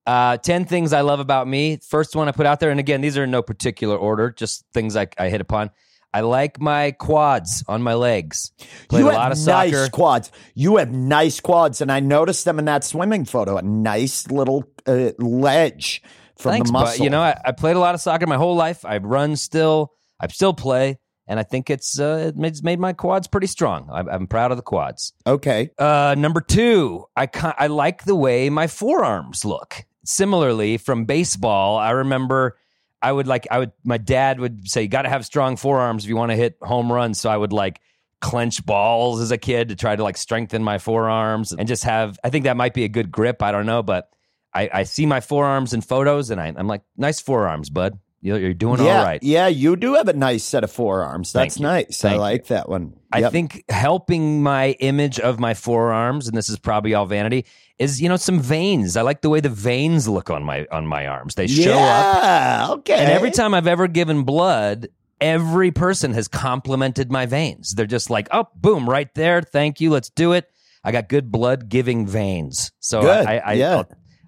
Uh, 0.05 0.37
ten 0.37 0.65
things 0.65 0.93
I 0.93 1.01
love 1.01 1.19
about 1.19 1.47
me. 1.47 1.77
First 1.87 2.15
one 2.15 2.27
I 2.27 2.31
put 2.31 2.45
out 2.45 2.59
there, 2.59 2.71
and 2.71 2.79
again, 2.79 3.01
these 3.01 3.17
are 3.17 3.23
in 3.25 3.31
no 3.31 3.41
particular 3.41 3.95
order, 3.95 4.31
just 4.31 4.65
things 4.73 4.95
I, 4.95 5.07
I 5.17 5.29
hit 5.29 5.41
upon. 5.41 5.71
I 6.13 6.21
like 6.21 6.59
my 6.59 6.91
quads 6.91 7.63
on 7.67 7.81
my 7.81 7.93
legs. 7.93 8.51
Played 8.89 9.01
you 9.01 9.11
a 9.11 9.13
lot 9.13 9.31
of 9.31 9.37
nice 9.45 9.71
soccer. 9.71 9.89
quads. 9.89 10.31
You 10.55 10.75
have 10.77 10.91
nice 10.91 11.39
quads, 11.39 11.79
and 11.79 11.91
I 11.91 12.01
noticed 12.01 12.43
them 12.43 12.59
in 12.59 12.65
that 12.65 12.83
swimming 12.83 13.23
photo. 13.23 13.57
A 13.57 13.61
nice 13.61 14.29
little 14.29 14.63
uh, 14.87 15.11
ledge 15.19 16.01
from 16.37 16.51
Thanks, 16.53 16.69
the 16.69 16.73
muscle. 16.73 16.97
but 16.97 17.03
you 17.03 17.09
know, 17.09 17.21
I, 17.21 17.39
I 17.45 17.51
played 17.51 17.75
a 17.75 17.79
lot 17.79 17.95
of 17.95 18.01
soccer 18.01 18.27
my 18.27 18.37
whole 18.37 18.55
life. 18.55 18.85
I 18.85 18.97
run 18.97 19.35
still. 19.35 19.93
I 20.19 20.27
still 20.27 20.53
play, 20.53 20.99
and 21.27 21.39
I 21.39 21.43
think 21.43 21.69
it's 21.69 21.99
uh, 21.99 22.31
it 22.35 22.63
made, 22.63 22.79
my 22.79 22.93
quads 22.93 23.27
pretty 23.27 23.47
strong. 23.47 23.89
I'm, 23.91 24.07
I'm 24.07 24.27
proud 24.27 24.51
of 24.51 24.57
the 24.57 24.63
quads. 24.63 25.13
okay. 25.25 25.71
Uh, 25.77 26.15
number 26.17 26.41
two, 26.41 27.05
I 27.15 27.27
ki- 27.27 27.57
I 27.57 27.67
like 27.67 28.03
the 28.03 28.15
way 28.15 28.49
my 28.49 28.67
forearms 28.67 29.45
look. 29.45 29.83
Similarly, 30.03 30.77
from 30.77 31.05
baseball, 31.05 31.77
I 31.77 31.91
remember 31.91 32.57
I 33.01 33.11
would 33.11 33.27
like 33.27 33.47
I 33.49 33.59
would 33.59 33.71
my 33.83 33.97
dad 33.97 34.39
would 34.39 34.67
say 34.69 34.83
you 34.83 34.87
got 34.87 35.03
to 35.03 35.09
have 35.09 35.25
strong 35.25 35.57
forearms 35.57 36.03
if 36.03 36.09
you 36.09 36.15
want 36.15 36.31
to 36.31 36.35
hit 36.35 36.57
home 36.61 36.91
runs. 36.91 37.19
So 37.19 37.29
I 37.29 37.37
would 37.37 37.53
like 37.53 37.81
clench 38.19 38.63
balls 38.63 39.21
as 39.21 39.31
a 39.31 39.37
kid 39.37 39.69
to 39.69 39.75
try 39.75 39.95
to 39.95 40.03
like 40.03 40.17
strengthen 40.17 40.63
my 40.63 40.77
forearms 40.77 41.51
and 41.51 41.67
just 41.67 41.83
have. 41.83 42.19
I 42.23 42.29
think 42.29 42.45
that 42.45 42.57
might 42.57 42.73
be 42.75 42.83
a 42.83 42.89
good 42.89 43.11
grip. 43.11 43.41
I 43.41 43.51
don't 43.51 43.65
know, 43.65 43.81
but 43.81 44.09
I, 44.53 44.69
I 44.73 44.83
see 44.83 45.05
my 45.05 45.21
forearms 45.21 45.73
in 45.73 45.81
photos 45.81 46.29
and 46.29 46.39
I, 46.39 46.53
I'm 46.55 46.67
like, 46.67 46.81
nice 46.97 47.21
forearms, 47.21 47.69
bud. 47.69 47.99
You're, 48.23 48.37
you're 48.37 48.53
doing 48.53 48.83
yeah, 48.83 48.99
all 48.99 49.03
right. 49.03 49.23
yeah, 49.23 49.47
you 49.47 49.75
do 49.75 49.95
have 49.95 50.07
a 50.07 50.13
nice 50.13 50.43
set 50.43 50.63
of 50.63 50.71
forearms. 50.71 51.33
That's 51.33 51.57
you. 51.57 51.63
nice. 51.63 52.05
I 52.05 52.09
Thank 52.09 52.19
like 52.19 52.47
that 52.47 52.69
one. 52.69 52.93
I 53.11 53.29
think 53.29 53.63
helping 53.67 54.43
my 54.43 54.71
image 54.73 55.19
of 55.19 55.39
my 55.39 55.55
forearms, 55.55 56.27
and 56.27 56.37
this 56.37 56.47
is 56.47 56.59
probably 56.59 56.93
all 56.93 57.07
vanity, 57.07 57.45
is 57.79 57.99
you 57.99 58.07
know 58.07 58.17
some 58.17 58.39
veins. 58.39 58.95
I 58.95 59.01
like 59.01 59.21
the 59.21 59.29
way 59.29 59.39
the 59.39 59.49
veins 59.49 60.07
look 60.07 60.29
on 60.29 60.43
my 60.43 60.67
on 60.71 60.85
my 60.85 61.07
arms. 61.07 61.33
They 61.33 61.47
show 61.47 61.73
up, 61.73 62.69
okay. 62.79 62.93
and 62.93 63.11
every 63.11 63.31
time 63.31 63.55
I've 63.55 63.65
ever 63.65 63.87
given 63.87 64.21
blood, 64.21 64.89
every 65.19 65.71
person 65.71 66.13
has 66.13 66.27
complimented 66.27 67.11
my 67.11 67.25
veins. 67.25 67.73
They're 67.73 67.87
just 67.87 68.11
like, 68.11 68.27
"Oh, 68.31 68.49
boom, 68.55 68.87
right 68.87 69.11
there. 69.15 69.41
Thank 69.41 69.81
you. 69.81 69.89
Let's 69.89 70.11
do 70.11 70.33
it." 70.33 70.47
I 70.83 70.91
got 70.91 71.09
good 71.09 71.31
blood 71.31 71.69
giving 71.69 72.07
veins, 72.07 72.71
so 72.79 73.01
Good, 73.01 73.25
I, 73.27 73.37
I, 73.37 73.53
yeah. 73.53 73.83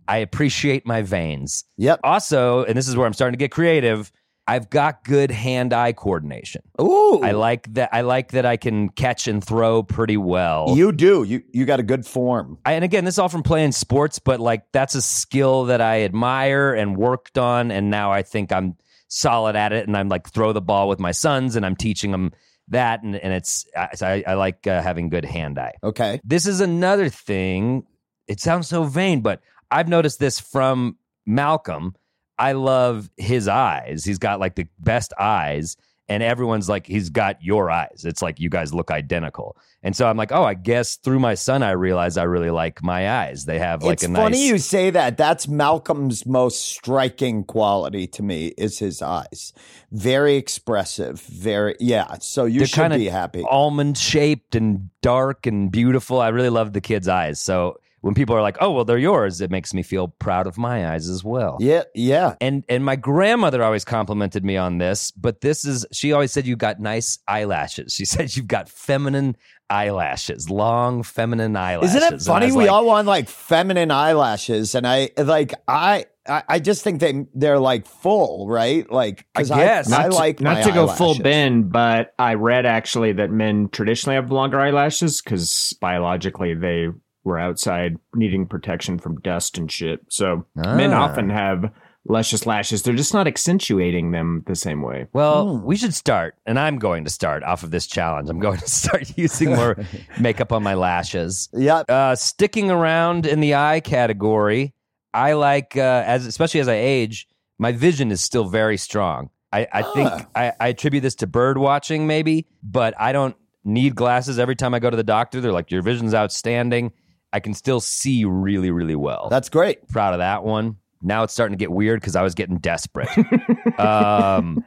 I 0.08 0.18
appreciate 0.18 0.86
my 0.86 1.01
veins. 1.01 1.66
Yep. 1.78 2.01
Also, 2.04 2.64
and 2.66 2.78
this 2.78 2.88
is 2.88 2.95
where 2.95 3.08
I'm 3.08 3.14
starting 3.14 3.34
to 3.34 3.43
get 3.43 3.51
creative. 3.51 4.12
I've 4.45 4.70
got 4.70 5.06
good 5.06 5.32
hand-eye 5.32 5.93
coordination. 5.93 6.64
Ooh, 6.82 7.22
I 7.24 7.32
like 7.32 7.74
that. 7.76 7.91
I 7.93 8.01
like 8.01 8.32
that 8.32 8.45
I 8.45 8.58
can 8.58 8.89
catch 8.89 9.30
and 9.30 9.41
throw 9.41 9.84
pretty 9.84 10.18
well. 10.18 10.74
you 10.76 10.91
do. 10.91 11.24
You 11.24 11.43
you 11.54 11.66
got 11.66 11.80
a 11.80 11.84
good 11.84 12.06
form. 12.06 12.58
I, 12.66 12.74
and 12.74 12.84
again, 12.84 13.06
this 13.06 13.16
is 13.16 13.20
all 13.20 13.30
from 13.30 13.43
playing 13.43 13.72
sports, 13.72 14.20
but 14.20 14.41
like 14.41 14.64
that's 14.74 14.95
a 14.95 15.01
skill 15.01 15.66
that 15.66 15.80
I 15.80 16.04
admire 16.04 16.74
and 16.74 16.97
worked 16.97 17.38
on, 17.38 17.72
and 17.72 17.89
now 17.89 18.12
I 18.12 18.24
think 18.24 18.51
I'm 18.51 18.76
solid 19.08 19.56
at 19.56 19.72
it. 19.72 19.88
And 19.88 19.95
I'm 19.95 20.10
like 20.10 20.30
throw 20.30 20.51
the 20.51 20.62
ball 20.62 20.89
with 20.89 20.99
my 20.99 21.12
sons, 21.12 21.56
and 21.56 21.66
I'm 21.66 21.78
teaching 21.78 22.12
them 22.12 22.34
that, 22.68 23.01
and, 23.01 23.16
and 23.16 23.32
it's 23.32 23.66
I, 23.78 24.26
I 24.28 24.34
like 24.34 24.68
uh, 24.68 24.82
having 24.82 25.08
good 25.08 25.24
hand 25.24 25.58
eye. 25.58 25.76
Okay. 25.82 26.20
This 26.26 26.47
is 26.47 26.60
another 26.60 27.08
thing. 27.08 27.86
It 28.28 28.41
sounds 28.41 28.68
so 28.68 28.84
vain, 28.84 29.22
but 29.22 29.41
I've 29.74 29.88
noticed 29.88 30.19
this 30.19 30.39
from 30.39 30.97
Malcolm. 31.26 31.95
I 32.38 32.53
love 32.53 33.09
his 33.17 33.47
eyes. 33.47 34.05
He's 34.05 34.19
got 34.19 34.39
like 34.39 34.55
the 34.55 34.67
best 34.80 35.13
eyes, 35.19 35.78
and 36.09 36.21
everyone's 36.21 36.67
like, 36.67 36.86
he's 36.86 37.09
got 37.09 37.41
your 37.41 37.71
eyes. 37.71 38.03
It's 38.05 38.21
like 38.21 38.39
you 38.39 38.49
guys 38.49 38.74
look 38.74 38.91
identical. 38.91 39.57
And 39.82 39.95
so 39.95 40.07
I'm 40.07 40.17
like, 40.17 40.32
oh, 40.32 40.43
I 40.43 40.53
guess 40.53 40.97
through 40.97 41.19
my 41.19 41.34
son, 41.34 41.63
I 41.63 41.71
realize 41.71 42.17
I 42.17 42.24
really 42.24 42.49
like 42.49 42.84
my 42.84 43.09
eyes. 43.09 43.45
They 43.45 43.59
have 43.59 43.84
like 43.84 43.93
it's 43.93 44.03
a 44.03 44.07
nice. 44.09 44.21
funny 44.21 44.47
you 44.47 44.57
say 44.57 44.89
that. 44.89 45.17
That's 45.17 45.47
Malcolm's 45.47 46.26
most 46.26 46.61
striking 46.61 47.43
quality 47.43 48.07
to 48.07 48.24
me 48.24 48.47
is 48.57 48.80
his 48.80 49.01
eyes. 49.01 49.53
Very 49.91 50.36
expressive. 50.36 51.21
Very 51.21 51.76
yeah. 51.80 52.17
So 52.19 52.45
you 52.45 52.59
they're 52.59 52.67
should 52.67 52.91
be 52.91 53.07
happy. 53.07 53.43
almond 53.43 53.97
shaped 53.97 54.55
and 54.55 54.89
dark 55.01 55.45
and 55.45 55.71
beautiful. 55.71 56.19
I 56.19 56.30
really 56.30 56.49
love 56.49 56.74
the 56.74 56.82
kid's 56.82 57.07
eyes. 57.07 57.39
So 57.39 57.78
when 58.04 58.14
people 58.14 58.36
are 58.36 58.41
like, 58.41 58.58
oh, 58.60 58.70
well, 58.70 58.84
they're 58.84 58.97
yours, 58.97 59.39
it 59.39 59.49
makes 59.49 59.74
me 59.74 59.82
feel 59.82 60.10
proud 60.10 60.45
of 60.45 60.58
my 60.58 60.91
eyes 60.91 61.08
as 61.08 61.24
well. 61.24 61.56
Yeah, 61.62 61.84
yeah. 61.95 62.36
And 62.41 62.66
and 62.68 62.84
my 62.84 62.97
grandmother 62.97 63.64
always 63.64 63.86
complimented 63.86 64.43
me 64.43 64.58
on 64.58 64.78
this, 64.78 65.10
but 65.12 65.39
this 65.39 65.64
is 65.64 65.86
she 65.93 66.12
always 66.12 66.34
said 66.34 66.45
"You've 66.45 66.60
got 66.60 66.82
nice 66.82 67.20
eyelashes. 67.30 67.93
She 67.93 68.04
said 68.14 68.36
you've 68.36 68.49
got 68.49 68.68
feminine 68.68 69.38
eyelashes, 69.70 70.49
long 70.49 71.04
feminine 71.04 71.56
eyelashes. 71.56 71.95
Isn't 71.95 72.14
it 72.14 72.22
funny? 72.22 72.47
We 72.47 72.66
like, 72.66 72.72
all 72.72 72.86
want 72.86 73.08
like 73.08 73.30
feminine 73.30 73.89
eyelashes, 73.89 74.76
and 74.76 74.86
I 74.86 75.12
like 75.18 75.54
I 75.66 76.08
I, 76.28 76.43
I 76.49 76.60
just 76.60 76.84
think 76.84 76.99
they 76.99 77.26
they're 77.34 77.58
like 77.58 77.86
full, 77.86 78.49
right? 78.49 78.89
Like 78.91 79.26
I 79.34 79.43
guess. 79.43 79.91
I, 79.91 80.04
Not 80.04 80.12
to, 80.12 80.18
like 80.18 80.41
not 80.41 80.58
my 80.58 80.62
to 80.64 80.72
go 80.74 80.88
full 80.88 81.08
eyelashes. 81.08 81.24
Ben, 81.24 81.64
but 81.70 82.14
I 82.20 82.34
read 82.34 82.66
actually 82.66 83.14
that 83.14 83.32
men 83.32 83.70
traditionally 83.70 84.16
have 84.16 84.30
longer 84.30 84.60
eyelashes 84.60 85.22
because 85.22 85.74
biologically 85.80 86.54
they 86.54 86.89
were 87.24 87.39
outside 87.39 87.97
needing 88.15 88.45
protection 88.45 88.99
from 88.99 89.19
dust 89.21 89.57
and 89.57 89.71
shit. 89.71 90.01
So 90.09 90.45
men 90.55 90.91
Ah. 90.93 91.03
often 91.03 91.30
have 91.30 91.71
luscious 92.05 92.45
lashes. 92.45 92.84
They're 92.84 92.93
just 92.95 93.13
not 93.13 93.28
accentuating 93.28 94.11
them 94.11 94.43
the 94.45 94.55
same 94.55 94.82
way. 94.82 95.07
Well, 95.13 95.57
Hmm. 95.59 95.65
we 95.65 95.78
should 95.78 95.93
start, 95.93 96.36
and 96.45 96.59
I'm 96.59 96.78
going 96.78 97.05
to 97.05 97.09
start 97.09 97.43
off 97.43 97.63
of 97.63 97.71
this 97.71 97.88
challenge. 97.88 98.30
I'm 98.30 98.39
going 98.41 98.59
to 98.59 98.69
start 98.82 99.17
using 99.17 99.51
more 99.55 99.78
makeup 100.19 100.51
on 100.51 100.63
my 100.63 100.74
lashes. 100.74 101.47
Yeah, 101.53 101.84
Uh, 101.88 102.15
sticking 102.15 102.69
around 102.69 103.26
in 103.26 103.39
the 103.39 103.55
eye 103.55 103.80
category, 103.80 104.74
I 105.13 105.34
like 105.34 105.78
uh, 105.78 106.03
as 106.05 106.26
especially 106.26 106.59
as 106.59 106.67
I 106.67 106.76
age, 106.76 107.28
my 107.57 107.71
vision 107.71 108.11
is 108.11 108.19
still 108.19 108.45
very 108.49 108.78
strong. 108.78 109.30
I, 109.53 109.67
I 109.71 109.82
think 109.84 110.09
Ah. 110.11 110.26
I, 110.36 110.51
I 110.59 110.67
attribute 110.69 111.03
this 111.03 111.15
to 111.15 111.28
bird 111.28 111.57
watching, 111.57 112.05
maybe, 112.07 112.47
but 112.63 112.93
I 112.99 113.11
don't 113.13 113.36
need 113.63 113.95
glasses 113.95 114.39
every 114.39 114.55
time 114.57 114.74
I 114.74 114.80
go 114.80 114.89
to 114.89 114.97
the 114.97 115.03
doctor. 115.05 115.39
They're 115.39 115.53
like, 115.53 115.71
your 115.71 115.84
vision's 115.84 116.13
outstanding. 116.13 116.91
I 117.34 117.39
can 117.41 117.53
still 117.53 117.79
see 117.81 118.23
really, 118.25 118.71
really 118.71 118.95
well. 118.95 119.27
that's 119.29 119.49
great. 119.49 119.88
proud 119.89 120.13
of 120.13 120.19
that 120.19 120.43
one. 120.43 120.77
Now 121.01 121.23
it's 121.23 121.34
starting 121.34 121.57
to 121.57 121.61
get 121.61 121.71
weird 121.71 121.99
because 121.99 122.15
I 122.15 122.21
was 122.21 122.34
getting 122.36 122.59
desperate. 122.59 123.09
um, 123.79 124.63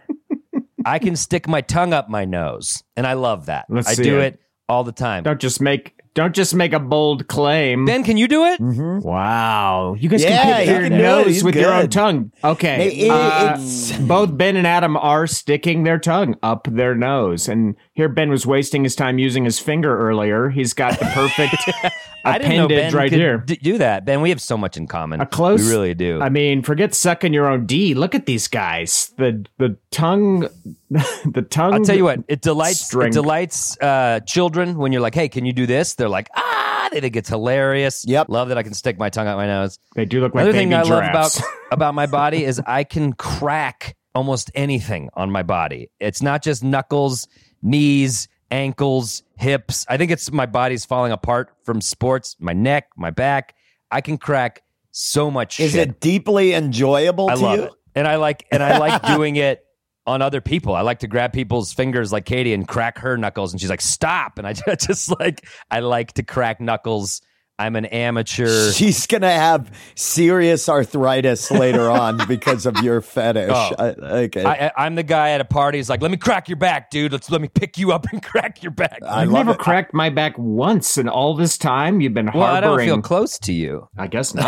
I 0.85 0.99
can 0.99 1.17
stick 1.17 1.49
my 1.49 1.61
tongue 1.63 1.93
up 1.93 2.09
my 2.11 2.25
nose, 2.27 2.83
and 2.97 3.07
I 3.07 3.15
love 3.15 3.47
that. 3.47 3.67
Let's 3.71 3.89
I 3.89 3.95
do 4.03 4.19
it. 4.21 4.35
it 4.35 4.41
all 4.69 4.85
the 4.85 4.93
time. 4.93 5.23
Don't 5.23 5.41
just 5.41 5.61
make 5.63 5.95
don't 6.15 6.35
just 6.35 6.55
make 6.55 6.73
a 6.73 6.81
bold 6.81 7.27
claim. 7.29 7.85
Ben, 7.85 8.03
can 8.03 8.17
you 8.17 8.27
do 8.27 8.45
it? 8.47 8.59
Wow, 8.61 9.97
you 9.99 10.09
guys 10.09 10.23
Yeah, 10.25 10.43
can 10.43 10.47
he 10.47 10.65
pick 10.67 10.69
your 10.81 10.89
can 10.89 10.99
nose 10.99 11.27
He's 11.27 11.45
with 11.45 11.57
your 11.57 11.73
own 11.73 11.91
tongue. 11.91 12.33
Okay, 12.43 12.87
It- 12.89 13.05
it- 13.05 13.11
uh, 13.11 13.55
it's- 13.55 13.99
both 14.01 14.37
Ben 14.37 14.57
and 14.57 14.67
Adam 14.67 14.97
are 14.97 15.27
sticking 15.27 15.83
their 15.85 15.99
tongue 15.99 16.35
up 16.43 16.69
their 16.71 16.95
nose, 16.95 17.49
and 17.49 17.77
here 17.93 18.09
Ben 18.09 18.31
was 18.31 18.47
wasting 18.47 18.83
his 18.85 18.95
time 18.97 19.19
using 19.19 19.45
his 19.45 19.59
finger 19.59 19.99
earlier. 19.99 20.49
He's 20.51 20.73
got 20.73 20.99
the 20.99 21.05
perfect 21.07 21.57
I 22.27 22.39
didn't 22.39 22.57
know 22.57 22.69
Ben 22.69 22.93
right 22.95 23.11
could 23.11 23.19
here. 23.19 23.39
d- 23.39 23.57
do 23.57 23.79
that. 23.79 24.05
Ben, 24.05 24.21
we 24.21 24.31
have 24.31 24.41
so 24.41 24.57
much 24.57 24.77
in 24.77 24.87
common. 24.87 25.21
A 25.21 25.27
close, 25.27 25.65
We 25.65 25.71
really 25.71 25.95
do. 25.95 26.21
I 26.21 26.29
mean, 26.29 26.63
forget 26.63 26.95
sucking 26.95 27.33
your 27.33 27.47
own 27.49 27.67
D. 27.67 27.95
Look 27.95 28.15
at 28.15 28.27
these 28.27 28.49
guys. 28.49 29.13
The 29.17 29.45
the 29.59 29.77
tongue, 29.91 30.49
the 30.91 31.47
tongue. 31.49 31.75
I'll 31.75 31.85
tell 31.85 31.97
you 31.97 32.05
what, 32.05 32.21
it 32.29 32.43
delights 32.43 32.95
it 32.95 33.13
delights 33.13 33.79
uh, 33.81 34.21
children 34.27 34.77
when 34.79 34.93
you're 34.93 35.03
like, 35.03 35.15
"Hey, 35.15 35.29
can 35.29 35.45
you 35.47 35.53
do 35.53 35.67
this?" 35.67 35.95
They're 35.95 36.09
like, 36.09 36.29
"Ah!" 36.37 36.89
They 36.93 37.01
think 37.01 37.17
it's 37.17 37.29
hilarious. 37.29 38.05
Yep. 38.07 38.29
love 38.29 38.49
that 38.49 38.59
I 38.59 38.63
can 38.63 38.75
stick 38.75 38.99
my 38.99 39.11
tongue 39.11 39.27
out 39.27 39.37
my 39.37 39.47
nose. 39.47 39.79
They 39.95 40.05
do 40.05 40.21
look 40.21 40.35
like 40.35 40.43
Another 40.43 40.53
baby 40.53 40.71
thing 40.71 40.75
I 40.75 40.83
love 40.83 41.05
about 41.05 41.41
about 41.73 41.95
my 41.95 42.07
body 42.07 42.45
is 42.45 42.61
I 42.67 42.85
can 42.85 43.13
crack 43.13 43.97
almost 44.15 44.51
anything 44.55 45.11
on 45.15 45.31
my 45.31 45.43
body. 45.43 45.91
It's 46.01 46.23
not 46.23 46.43
just 46.43 46.65
knuckles, 46.65 47.29
knees, 47.63 48.29
ankles, 48.51 49.23
hips. 49.37 49.85
I 49.89 49.97
think 49.97 50.11
it's 50.11 50.31
my 50.33 50.47
body's 50.47 50.85
falling 50.85 51.13
apart 51.13 51.51
from 51.65 51.81
sports. 51.81 52.37
My 52.39 52.53
neck, 52.53 52.89
my 52.97 53.11
back. 53.11 53.55
I 53.91 54.01
can 54.01 54.19
crack 54.19 54.63
so 54.91 55.31
much 55.31 55.61
Is 55.61 55.73
shit. 55.73 55.89
it 55.89 56.01
deeply 56.01 56.55
enjoyable 56.55 57.31
I 57.31 57.35
to 57.35 57.41
love 57.41 57.59
you? 57.59 57.65
it, 57.67 57.73
and 57.95 58.09
I 58.09 58.17
like 58.17 58.47
and 58.51 58.63
I 58.63 58.79
like 58.79 59.03
doing 59.03 59.37
it 59.37 59.63
on 60.07 60.23
other 60.23 60.41
people. 60.41 60.75
I 60.75 60.81
like 60.83 61.01
to 61.01 61.09
grab 61.09 61.33
people's 61.33 61.73
fingers 61.73 62.13
like 62.13 62.25
Katie 62.25 62.53
and 62.55 62.67
crack 62.67 62.99
her 62.99 63.17
knuckles, 63.17 63.53
and 63.53 63.61
she's 63.61 63.71
like, 63.71 63.81
"Stop!" 63.81 64.39
And 64.39 64.47
I 64.47 64.53
just 64.79 65.19
like 65.21 65.47
I 65.71 65.81
like 65.81 66.15
to 66.15 66.23
crack 66.23 66.61
knuckles 66.61 67.21
I'm 67.59 67.75
an 67.75 67.87
amateur. 67.87 68.71
She's 68.73 69.07
gonna 69.07 69.31
have 69.33 69.71
serious 69.95 70.69
arthritis 70.69 71.51
later 71.51 71.91
on 71.91 72.21
because 72.29 72.67
of 72.67 72.77
your 72.83 73.01
fetish. 73.01 73.51
Oh. 73.51 73.71
I, 73.79 73.85
okay. 74.25 74.45
I, 74.45 74.67
I- 74.67 74.73
I'm 74.85 74.95
the 74.95 75.03
guy 75.03 75.31
at 75.31 75.41
a 75.41 75.45
party. 75.47 75.79
He's 75.79 75.89
like, 75.89 76.03
"Let 76.03 76.11
me 76.11 76.19
crack 76.19 76.49
your 76.51 76.59
back, 76.59 76.91
dude. 76.91 77.13
Let's 77.13 77.31
let 77.31 77.41
me 77.41 77.49
pick 77.49 77.79
you 77.79 77.93
up 77.93 78.07
and 78.13 78.23
crack 78.31 78.63
your 78.63 78.73
back." 78.73 78.99
I 79.03 79.23
I've 79.23 79.31
never 79.31 79.53
it. 79.53 79.59
cracked 79.59 79.95
my 79.95 80.11
back 80.11 80.35
once 80.37 80.99
in 80.99 81.09
all 81.09 81.35
this 81.35 81.57
time. 81.57 82.01
You've 82.03 82.13
been 82.15 82.31
well, 82.35 82.43
I 82.43 82.61
don't 82.61 82.79
feel 82.81 83.01
close 83.01 83.39
to 83.41 83.53
you. 83.55 83.89
I 83.97 84.07
guess 84.07 84.35
not. 84.35 84.45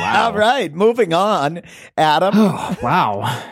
Wow. 0.00 0.26
All 0.26 0.32
right, 0.38 0.72
moving 0.72 1.12
on, 1.12 1.60
Adam. 1.98 2.34
Wow. 2.82 3.42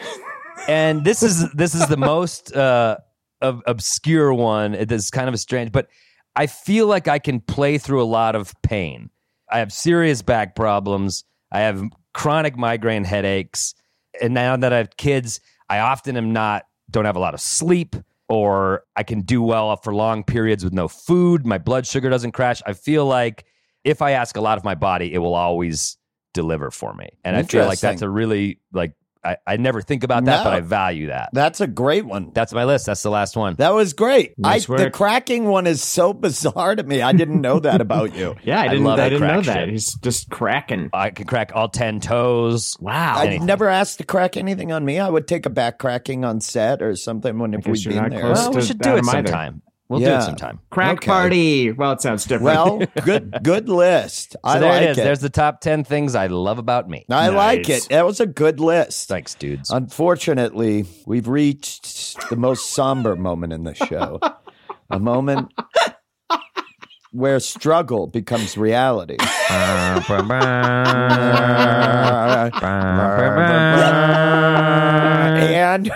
and 0.69 1.05
this 1.05 1.23
is 1.23 1.51
this 1.53 1.75
is 1.75 1.87
the 1.89 1.97
most 1.97 2.55
uh, 2.57 2.97
ob- 3.43 3.63
obscure 3.67 4.33
one. 4.33 4.75
It 4.75 4.91
is 4.91 5.11
kind 5.11 5.29
of 5.29 5.35
a 5.35 5.39
strange, 5.39 5.71
but 5.73 5.89
I 6.37 6.47
feel 6.47 6.87
like 6.87 7.09
I 7.09 7.19
can 7.19 7.41
play 7.41 7.79
through 7.79 8.03
a 8.03 8.05
lot 8.05 8.37
of 8.37 8.55
pain. 8.63 9.11
I 9.51 9.59
have 9.59 9.73
serious 9.73 10.23
back 10.23 10.55
problems. 10.55 11.25
I 11.51 11.61
have 11.61 11.83
chronic 12.13 12.57
migraine 12.57 13.05
headaches, 13.05 13.75
and 14.21 14.35
now 14.35 14.57
that 14.57 14.73
I 14.73 14.79
have 14.79 14.97
kids, 14.97 15.41
I 15.69 15.79
often 15.79 16.17
am 16.17 16.33
not 16.33 16.65
don't 16.91 17.05
have 17.05 17.17
a 17.17 17.21
lot 17.21 17.35
of 17.35 17.41
sleep, 17.41 17.97
or 18.29 18.85
I 18.95 19.03
can 19.03 19.23
do 19.23 19.43
well 19.43 19.75
for 19.77 19.95
long 19.95 20.23
periods 20.23 20.63
with 20.63 20.73
no 20.73 20.89
food. 20.89 21.47
My 21.47 21.59
blood 21.59 21.87
sugar 21.87 22.11
doesn't 22.11 22.33
crash. 22.33 22.63
I 22.67 22.75
feel 22.75 23.07
like 23.07 23.45
if 23.85 24.03
I 24.03 24.13
ask 24.13 24.37
a 24.37 24.41
lot 24.41 24.59
of 24.59 24.65
my 24.65 24.75
body, 24.75 25.13
it 25.13 25.19
will 25.19 25.35
always 25.35 25.97
deliver 26.35 26.71
for 26.71 26.93
me, 26.95 27.09
and 27.25 27.35
I 27.35 27.45
feel 27.45 27.67
like 27.67 27.81
that's 27.81 28.03
a 28.03 28.11
really 28.11 28.61
like 28.73 28.93
I, 29.27 29.37
I 29.47 29.57
never 29.57 29.83
think 29.83 30.05
about 30.05 30.25
that, 30.27 30.39
No. 30.39 30.45
but 30.45 30.53
I 30.55 30.61
value 30.61 31.09
that. 31.09 31.31
That's 31.33 31.61
a 31.61 31.67
great 31.67 32.07
one. 32.07 32.31
That's 32.35 32.53
my 32.53 32.65
list. 32.65 32.87
That's 32.87 33.03
the 33.03 33.11
last 33.11 33.37
one. 33.37 33.55
That 33.57 33.75
was 33.75 33.93
great. 33.93 34.39
Nice 34.39 34.71
I, 34.71 34.77
the 34.77 34.91
cracking 34.91 35.45
one 35.47 35.67
is 35.67 35.83
so 35.83 36.13
bizarre 36.13 36.77
to 36.77 36.83
me. 36.83 37.03
I 37.03 37.13
didn't 37.13 37.41
know 37.41 37.59
that 37.61 37.81
about 37.81 38.15
you. 38.15 38.37
Yeah, 38.45 38.61
I 38.61 38.65
I 38.65 38.69
didn't. 38.69 38.85
love 38.85 39.01
I, 39.01 39.09
didn't 39.09 39.27
know 39.27 39.43
crack 39.43 39.45
that. 39.47 39.69
He's 39.69 39.95
just 39.95 40.31
cracking. 40.31 40.91
I 40.93 41.11
can 41.11 41.27
crack 41.27 41.51
all 41.55 41.69
ten 41.69 41.99
toes. 42.01 42.77
Wow. 42.81 43.17
I've 43.19 43.43
never 43.43 43.69
asked 43.69 43.99
to 43.99 44.05
crack 44.05 44.37
anything 44.37 44.71
on 44.73 44.85
me. 44.85 44.99
I 45.01 45.09
would 45.09 45.27
take 45.27 45.47
a 45.47 45.51
back 45.51 45.79
cracking 45.79 46.25
on 46.25 46.41
set 46.41 46.83
or 46.83 46.95
something 46.97 47.39
when 47.39 47.55
if 47.55 47.67
we'd 47.67 47.85
you're 47.85 47.95
been 48.01 48.11
there. 48.11 48.33
Well, 48.33 48.53
we 48.53 48.63
should 48.63 48.79
do 48.79 48.91
it 48.91 48.99
Adam 48.99 49.09
either. 49.09 49.27
sometime. 49.29 49.63
We'll 49.89 50.01
do 50.01 50.07
it 50.07 50.23
sometime. 50.23 50.59
Crack 50.71 50.97
Okay. 50.99 51.07
party. 51.07 51.73
Well, 51.73 51.93
it 51.93 52.01
sounds 52.01 52.25
different. 52.25 52.45
Well, 52.45 52.81
good 53.05 53.39
good 53.43 53.69
list. 53.69 54.33
So 54.33 54.39
I 54.45 54.59
there 54.59 54.69
like 54.73 54.83
it 54.83 54.91
is. 54.91 54.97
There's 54.97 55.21
the 55.21 55.31
top 55.31 55.61
ten 55.61 55.85
things 55.85 56.15
I 56.15 56.27
love 56.27 56.59
about 56.59 56.89
me. 56.89 57.05
I 57.09 57.29
like 57.29 57.69
it. 57.69 57.87
That 57.91 58.05
was 58.05 58.19
a 58.19 58.27
good 58.27 58.59
list. 58.59 59.09
Thanks, 59.09 59.35
dudes. 59.35 59.71
Unfortunately, 59.71 60.87
we've 61.07 61.29
reached 61.29 62.17
the 62.31 62.37
most 62.37 62.73
somber 62.75 63.15
moment 63.15 63.53
in 63.53 63.63
the 63.65 63.75
show. 63.75 64.19
a 64.91 64.99
moment 64.99 65.53
where 67.13 67.41
struggle 67.41 68.07
becomes 68.07 68.57
reality. 68.59 69.17
and 75.47 75.91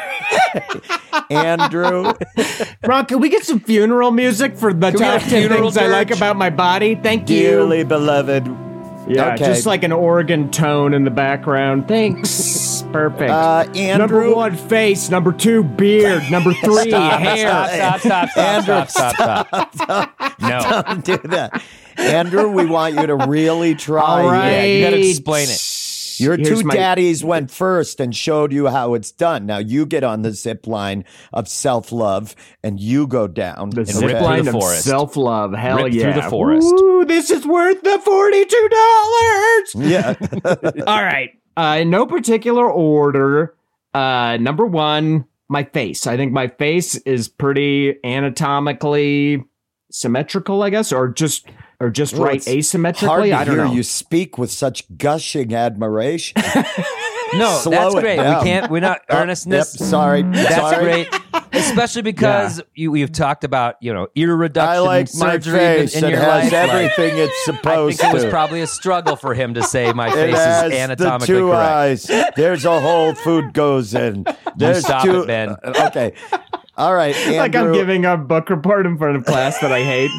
Andrew, 1.30 2.12
Ron, 2.84 3.06
can 3.06 3.20
we 3.20 3.28
get 3.28 3.44
some 3.44 3.60
funeral 3.60 4.10
music 4.10 4.56
for 4.56 4.72
the 4.72 4.90
we 4.90 4.98
top 4.98 5.20
10 5.22 5.28
funeral 5.30 5.70
things 5.70 5.76
I 5.76 5.86
like 5.86 6.10
about 6.10 6.36
my 6.36 6.50
body? 6.50 6.94
Thank 6.96 7.30
you. 7.30 7.40
dearly 7.40 7.84
beloved, 7.84 8.46
Yeah, 9.08 9.34
Okay. 9.34 9.44
just 9.46 9.64
like 9.66 9.82
an 9.84 9.92
organ 9.92 10.50
tone 10.50 10.92
in 10.94 11.04
the 11.04 11.10
background. 11.10 11.86
Thanks. 11.88 12.84
Perfect. 12.92 13.30
uh, 13.30 13.64
Number 13.96 14.34
one, 14.34 14.56
face. 14.56 15.10
Number 15.10 15.30
two, 15.32 15.62
beard. 15.62 16.24
Number 16.30 16.52
three, 16.64 16.90
hair. 16.90 17.48
Stop, 17.48 18.00
stop, 18.00 18.28
stop, 18.30 18.36
Andrew, 18.36 18.84
stop, 18.88 19.14
stop, 19.14 19.74
stop, 19.74 19.74
stop. 19.74 20.16
No. 20.40 20.82
don't 20.86 21.04
do 21.04 21.16
that. 21.28 21.62
Andrew, 21.96 22.48
we 22.50 22.66
want 22.66 22.94
you 22.94 23.06
to 23.06 23.14
really 23.14 23.74
try. 23.76 24.00
All 24.02 24.18
here. 24.22 24.30
right. 24.32 24.50
Yeah, 24.50 24.64
you 24.64 24.84
gotta 24.84 25.08
explain 25.08 25.44
it. 25.44 25.58
Your 26.20 26.36
two 26.36 26.62
my- 26.62 26.74
daddies 26.74 27.24
went 27.24 27.50
first 27.50 28.00
and 28.00 28.14
showed 28.14 28.52
you 28.52 28.66
how 28.68 28.94
it's 28.94 29.10
done. 29.12 29.46
Now 29.46 29.58
you 29.58 29.86
get 29.86 30.04
on 30.04 30.22
the 30.22 30.32
zip 30.32 30.66
line 30.66 31.04
of 31.32 31.48
self 31.48 31.92
love 31.92 32.34
and 32.62 32.78
you 32.80 33.06
go 33.06 33.26
down. 33.26 33.70
The 33.70 33.80
And 33.80 33.88
zip 33.88 34.04
rip 34.04 34.20
line 34.22 34.44
the 34.44 34.56
of 34.56 34.62
self 34.64 35.16
love. 35.16 35.52
Hell 35.52 35.84
Rip 35.84 35.92
through 35.92 36.12
the 36.14 36.22
forest. 36.22 36.66
Ooh, 36.80 37.04
this 37.06 37.30
is 37.30 37.46
worth 37.46 37.82
the 37.82 38.00
$42. 39.74 39.90
yeah. 39.90 40.14
All 40.86 41.02
right. 41.02 41.30
Uh, 41.56 41.78
in 41.80 41.90
no 41.90 42.06
particular 42.06 42.70
order. 42.70 43.54
Uh, 43.92 44.36
number 44.40 44.64
one, 44.66 45.24
my 45.48 45.64
face. 45.64 46.06
I 46.06 46.16
think 46.16 46.32
my 46.32 46.48
face 46.48 46.94
is 46.96 47.28
pretty 47.28 47.96
anatomically 48.04 49.44
symmetrical, 49.90 50.62
I 50.62 50.70
guess, 50.70 50.92
or 50.92 51.08
just 51.08 51.46
or 51.80 51.90
just 51.90 52.14
Well, 52.14 52.24
right 52.24 52.40
asymmetrically. 52.40 53.06
Hard 53.06 53.24
to 53.24 53.32
I 53.32 53.44
don't 53.44 53.56
hear 53.56 53.64
know. 53.64 53.72
you 53.72 53.82
speak 53.82 54.38
with 54.38 54.50
such 54.50 54.84
gushing 54.96 55.54
admiration. 55.54 56.40
No, 57.32 57.58
Slow 57.58 57.70
that's 57.70 57.94
great. 57.94 58.16
down. 58.16 58.38
We 58.38 58.44
can't. 58.50 58.70
We're 58.72 58.80
not 58.80 59.02
Oh, 59.08 59.18
earnestness. 59.18 59.76
Yep, 59.78 59.88
sorry. 59.88 60.22
That's 60.22 60.52
sorry. 60.56 60.82
great, 60.82 61.08
especially 61.52 62.02
because 62.02 62.60
you, 62.74 62.90
we've 62.90 63.12
talked 63.12 63.44
about 63.44 63.76
you 63.80 63.94
know 63.94 64.08
ear 64.16 64.34
reduction 64.34 64.68
I 64.68 64.78
like 64.80 65.06
my 65.14 65.34
surgery 65.34 65.58
face. 65.60 65.94
in 65.94 66.06
it 66.06 66.10
your 66.10 66.18
has 66.18 66.50
life. 66.50 66.52
Like, 66.52 66.70
everything 66.72 67.18
it's 67.18 67.32
I 67.48 67.52
supposed 67.52 68.00
think 68.00 68.12
it 68.12 68.14
was 68.16 68.24
probably 68.32 68.62
a 68.62 68.66
struggle 68.66 69.14
for 69.14 69.32
him 69.34 69.54
to 69.54 69.62
say 69.62 69.92
my 69.92 70.08
it 70.08 70.12
face 70.14 70.34
has 70.34 70.64
is 70.64 70.70
the 70.72 70.78
anatomically 70.80 71.26
two 71.28 71.46
correct. 71.50 71.60
eyes. 71.62 72.10
There's 72.34 72.64
a 72.64 72.80
hole 72.80 73.14
food 73.14 73.52
goes 73.52 73.94
in. 73.94 74.24
There's 74.56 74.80
stop 74.84 75.04
two. 75.04 75.20
it, 75.22 75.26
Ben. 75.28 75.54
Okay. 75.64 76.14
All 76.76 76.92
right. 76.96 77.14
like 77.36 77.54
I'm 77.54 77.72
giving 77.72 78.06
a 78.06 78.16
book 78.16 78.50
report 78.50 78.86
in 78.86 78.98
front 78.98 79.14
of 79.18 79.24
class 79.24 79.56
that 79.60 79.70
I 79.70 79.84
hate. 79.84 80.10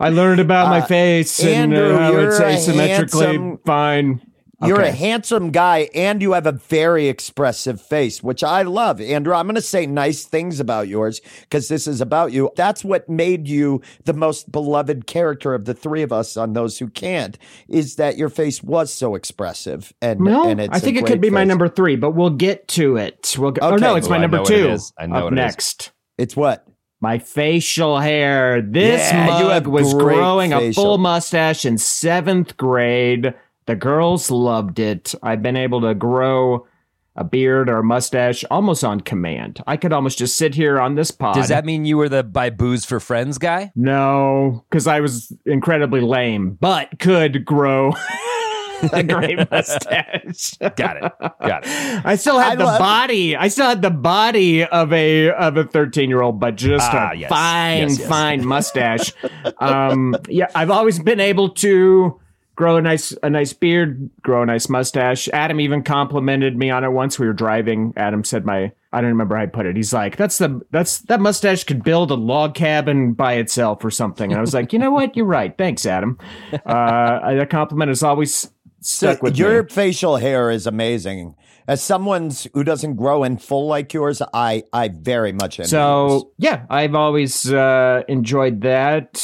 I 0.00 0.10
learned 0.10 0.40
about 0.40 0.68
my 0.68 0.80
Uh, 0.80 0.86
face 0.86 1.40
and 1.40 1.72
Andrew, 1.74 1.94
uh, 1.96 1.98
how 1.98 2.12
you're 2.12 2.28
it's 2.28 2.38
asymmetrically 2.40 2.86
handsome- 3.26 3.58
fine. 3.66 4.20
You're 4.66 4.80
a 4.80 4.90
handsome 4.90 5.52
guy 5.52 5.88
and 5.94 6.20
you 6.20 6.32
have 6.32 6.44
a 6.44 6.50
very 6.50 7.06
expressive 7.06 7.80
face, 7.80 8.24
which 8.24 8.42
I 8.42 8.62
love. 8.62 9.00
Andrew, 9.00 9.32
I'm 9.32 9.46
going 9.46 9.54
to 9.54 9.60
say 9.62 9.86
nice 9.86 10.24
things 10.24 10.58
about 10.58 10.88
yours 10.88 11.20
because 11.42 11.68
this 11.68 11.86
is 11.86 12.00
about 12.00 12.32
you. 12.32 12.50
That's 12.56 12.84
what 12.84 13.08
made 13.08 13.46
you 13.46 13.80
the 14.04 14.14
most 14.14 14.50
beloved 14.50 15.06
character 15.06 15.54
of 15.54 15.64
the 15.64 15.74
three 15.74 16.02
of 16.02 16.12
us 16.12 16.36
on 16.36 16.54
Those 16.54 16.80
Who 16.80 16.88
Can't, 16.88 17.38
is 17.68 17.94
that 17.96 18.16
your 18.18 18.28
face 18.30 18.60
was 18.60 18.92
so 18.92 19.14
expressive. 19.14 19.92
And, 20.02 20.18
No, 20.18 20.48
and 20.48 20.60
it's 20.60 20.74
I 20.76 20.80
think 20.80 20.96
it 20.96 21.06
could 21.06 21.20
be 21.20 21.30
my 21.30 21.44
number 21.44 21.68
three, 21.68 21.94
but 21.94 22.16
we'll 22.16 22.30
get 22.30 22.66
to 22.70 22.96
it. 22.96 23.36
We'll 23.38 23.52
go- 23.52 23.60
Oh 23.64 23.74
Okay. 23.74 23.84
no, 23.84 23.94
it's 23.94 24.08
Oh, 24.08 24.10
my 24.10 24.16
I 24.16 24.20
number 24.22 24.38
know 24.38 24.42
it 24.42 24.46
two. 24.48 24.68
is. 24.70 24.92
I 24.98 25.06
know 25.06 25.18
up 25.18 25.24
what 25.24 25.32
it 25.34 25.38
is. 25.38 25.44
next. 25.44 25.92
It's 26.18 26.36
what? 26.36 26.66
My 27.00 27.18
facial 27.18 27.98
hair. 28.00 28.60
This 28.60 29.12
Yeah, 29.12 29.26
mug 29.26 29.66
was 29.66 29.94
growing 29.94 30.52
a 30.52 30.72
full 30.72 30.98
mustache 30.98 31.64
in 31.64 31.78
seventh 31.78 32.56
grade. 32.56 33.34
The 33.66 33.76
girls 33.76 34.30
loved 34.30 34.78
it. 34.78 35.14
I've 35.22 35.42
been 35.42 35.56
able 35.56 35.80
to 35.82 35.94
grow 35.94 36.66
a 37.14 37.24
beard 37.24 37.68
or 37.68 37.78
a 37.78 37.84
mustache 37.84 38.44
almost 38.50 38.84
on 38.84 39.00
command. 39.00 39.62
I 39.66 39.76
could 39.76 39.92
almost 39.92 40.18
just 40.18 40.36
sit 40.36 40.54
here 40.54 40.80
on 40.80 40.94
this 40.94 41.10
pod. 41.10 41.34
Does 41.34 41.48
that 41.48 41.64
mean 41.64 41.84
you 41.84 41.96
were 41.98 42.08
the 42.08 42.22
buy 42.22 42.50
booze 42.50 42.84
for 42.84 43.00
friends 43.00 43.38
guy? 43.38 43.72
No, 43.74 44.64
because 44.70 44.86
I 44.86 45.00
was 45.00 45.32
incredibly 45.44 46.00
lame, 46.00 46.56
but 46.60 46.98
could 47.00 47.44
grow 47.44 47.92
a 48.92 49.02
great 49.02 49.38
mustache. 49.50 50.56
Got 50.76 50.96
it. 51.04 51.12
Got 51.40 51.64
it. 51.66 52.02
I 52.04 52.16
still 52.16 52.38
had 52.38 52.52
I 52.52 52.56
the 52.56 52.64
love- 52.64 52.78
body. 52.78 53.36
I 53.36 53.48
still 53.48 53.66
had 53.66 53.82
the 53.82 53.90
body 53.90 54.64
of 54.64 54.92
a 54.92 55.30
of 55.30 55.56
a 55.56 55.64
thirteen 55.64 56.08
year 56.08 56.22
old, 56.22 56.40
but 56.40 56.56
just 56.56 56.88
Ah, 56.92 57.10
a 57.12 57.16
yes. 57.16 57.28
fine, 57.30 57.78
Yes, 57.88 57.98
yes. 57.98 58.08
fine 58.08 58.44
mustache. 58.46 59.12
um, 59.58 60.14
yeah, 60.28 60.46
I've 60.54 60.70
always 60.70 60.98
been 60.98 61.20
able 61.20 61.50
to 61.50 62.20
grow 62.56 62.76
a 62.76 62.82
nice 62.82 63.12
a 63.22 63.30
nice 63.30 63.52
beard, 63.52 64.10
grow 64.22 64.42
a 64.42 64.46
nice 64.46 64.68
mustache. 64.68 65.28
Adam 65.32 65.60
even 65.60 65.82
complimented 65.82 66.56
me 66.56 66.70
on 66.70 66.84
it 66.84 66.90
once. 66.90 67.18
We 67.18 67.26
were 67.26 67.32
driving. 67.32 67.92
Adam 67.96 68.24
said 68.24 68.44
my 68.44 68.72
I 68.90 69.02
don't 69.02 69.10
remember 69.10 69.36
how 69.36 69.42
I 69.42 69.46
put 69.46 69.66
it. 69.66 69.76
He's 69.76 69.92
like, 69.92 70.16
"That's 70.16 70.38
the 70.38 70.62
that's 70.70 71.00
that 71.02 71.20
mustache 71.20 71.64
could 71.64 71.84
build 71.84 72.10
a 72.10 72.14
log 72.14 72.54
cabin 72.54 73.12
by 73.12 73.34
itself 73.34 73.84
or 73.84 73.90
something." 73.90 74.30
And 74.32 74.38
I 74.38 74.40
was 74.40 74.54
like, 74.54 74.72
"You 74.72 74.78
know 74.78 74.90
what? 74.90 75.14
You're 75.14 75.26
right. 75.26 75.54
Thanks, 75.58 75.84
Adam." 75.84 76.18
Uh, 76.52 77.34
that 77.34 77.48
compliment 77.50 77.90
is 77.90 78.02
always 78.02 78.50
stuck 78.80 79.22
with 79.22 79.36
your 79.36 79.62
me. 79.62 79.68
facial 79.68 80.16
hair 80.16 80.50
is 80.50 80.66
amazing. 80.66 81.34
As 81.66 81.82
someone 81.82 82.30
who 82.54 82.64
doesn't 82.64 82.96
grow 82.96 83.24
in 83.24 83.36
full 83.36 83.66
like 83.66 83.92
yours, 83.92 84.22
I 84.32 84.62
I 84.72 84.88
very 84.88 85.32
much. 85.32 85.60
So 85.64 86.32
yeah, 86.38 86.64
I've 86.70 86.94
always 86.94 87.52
uh, 87.52 88.02
enjoyed 88.08 88.62
that. 88.62 89.14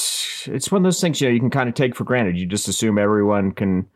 It's 0.47 0.71
one 0.71 0.81
of 0.81 0.85
those 0.85 1.01
things 1.01 1.21
you 1.21 1.29
know 1.29 1.33
you 1.33 1.41
can 1.41 1.51
kind 1.51 1.69
of 1.69 1.75
take 1.75 1.97
for 1.97 2.05
granted. 2.05 2.37
You 2.37 2.47
just 2.47 2.69
assume 2.69 2.99
everyone 2.99 3.53
can 3.53 3.87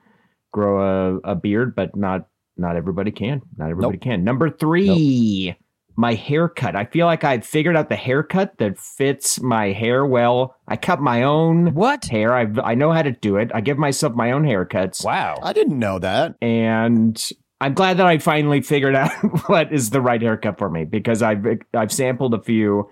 grow 0.53 1.19
a, 1.27 1.33
a 1.33 1.35
beard, 1.35 1.75
but 1.75 1.95
not 1.95 2.27
not 2.57 2.77
everybody 2.77 3.11
can. 3.11 3.43
Not 3.59 3.71
everybody 3.71 3.99
Nope. 3.99 4.03
can. 4.03 4.25
Number 4.25 4.49
three, 4.51 5.55
my 5.99 6.15
haircut. 6.15 6.77
I 6.77 6.85
feel 6.85 7.07
like 7.07 7.25
I've 7.25 7.45
figured 7.45 7.77
out 7.77 7.89
the 7.89 7.97
haircut 7.97 8.57
that 8.59 8.79
fits 8.79 9.41
my 9.43 9.73
hair 9.73 10.07
well. 10.07 10.55
I 10.69 10.77
cut 10.77 11.01
my 11.01 11.25
own 11.25 11.75
What? 11.75 12.05
hair. 12.05 12.35
I 12.37 12.47
I 12.63 12.75
know 12.77 12.93
how 12.93 13.03
to 13.03 13.11
do 13.11 13.37
it. 13.37 13.51
I 13.53 13.61
give 13.61 13.79
myself 13.79 14.15
my 14.15 14.31
own 14.31 14.45
haircuts, 14.45 15.05
Wow. 15.05 15.35
I 15.43 15.53
didn't 15.53 15.79
know 15.79 15.99
that. 15.99 16.37
and 16.41 17.21
I'm 17.61 17.75
glad 17.75 17.97
that 17.97 18.07
I 18.07 18.19
finally 18.19 18.61
figured 18.61 18.95
out 18.95 19.11
what 19.49 19.73
is 19.73 19.91
the 19.91 20.01
right 20.01 20.23
haircut 20.23 20.57
for 20.59 20.71
me 20.71 20.85
because 20.85 21.21
I've 21.21 21.45
I've 21.75 21.91
sampled 21.91 22.33
a 22.35 22.41
few, 22.41 22.89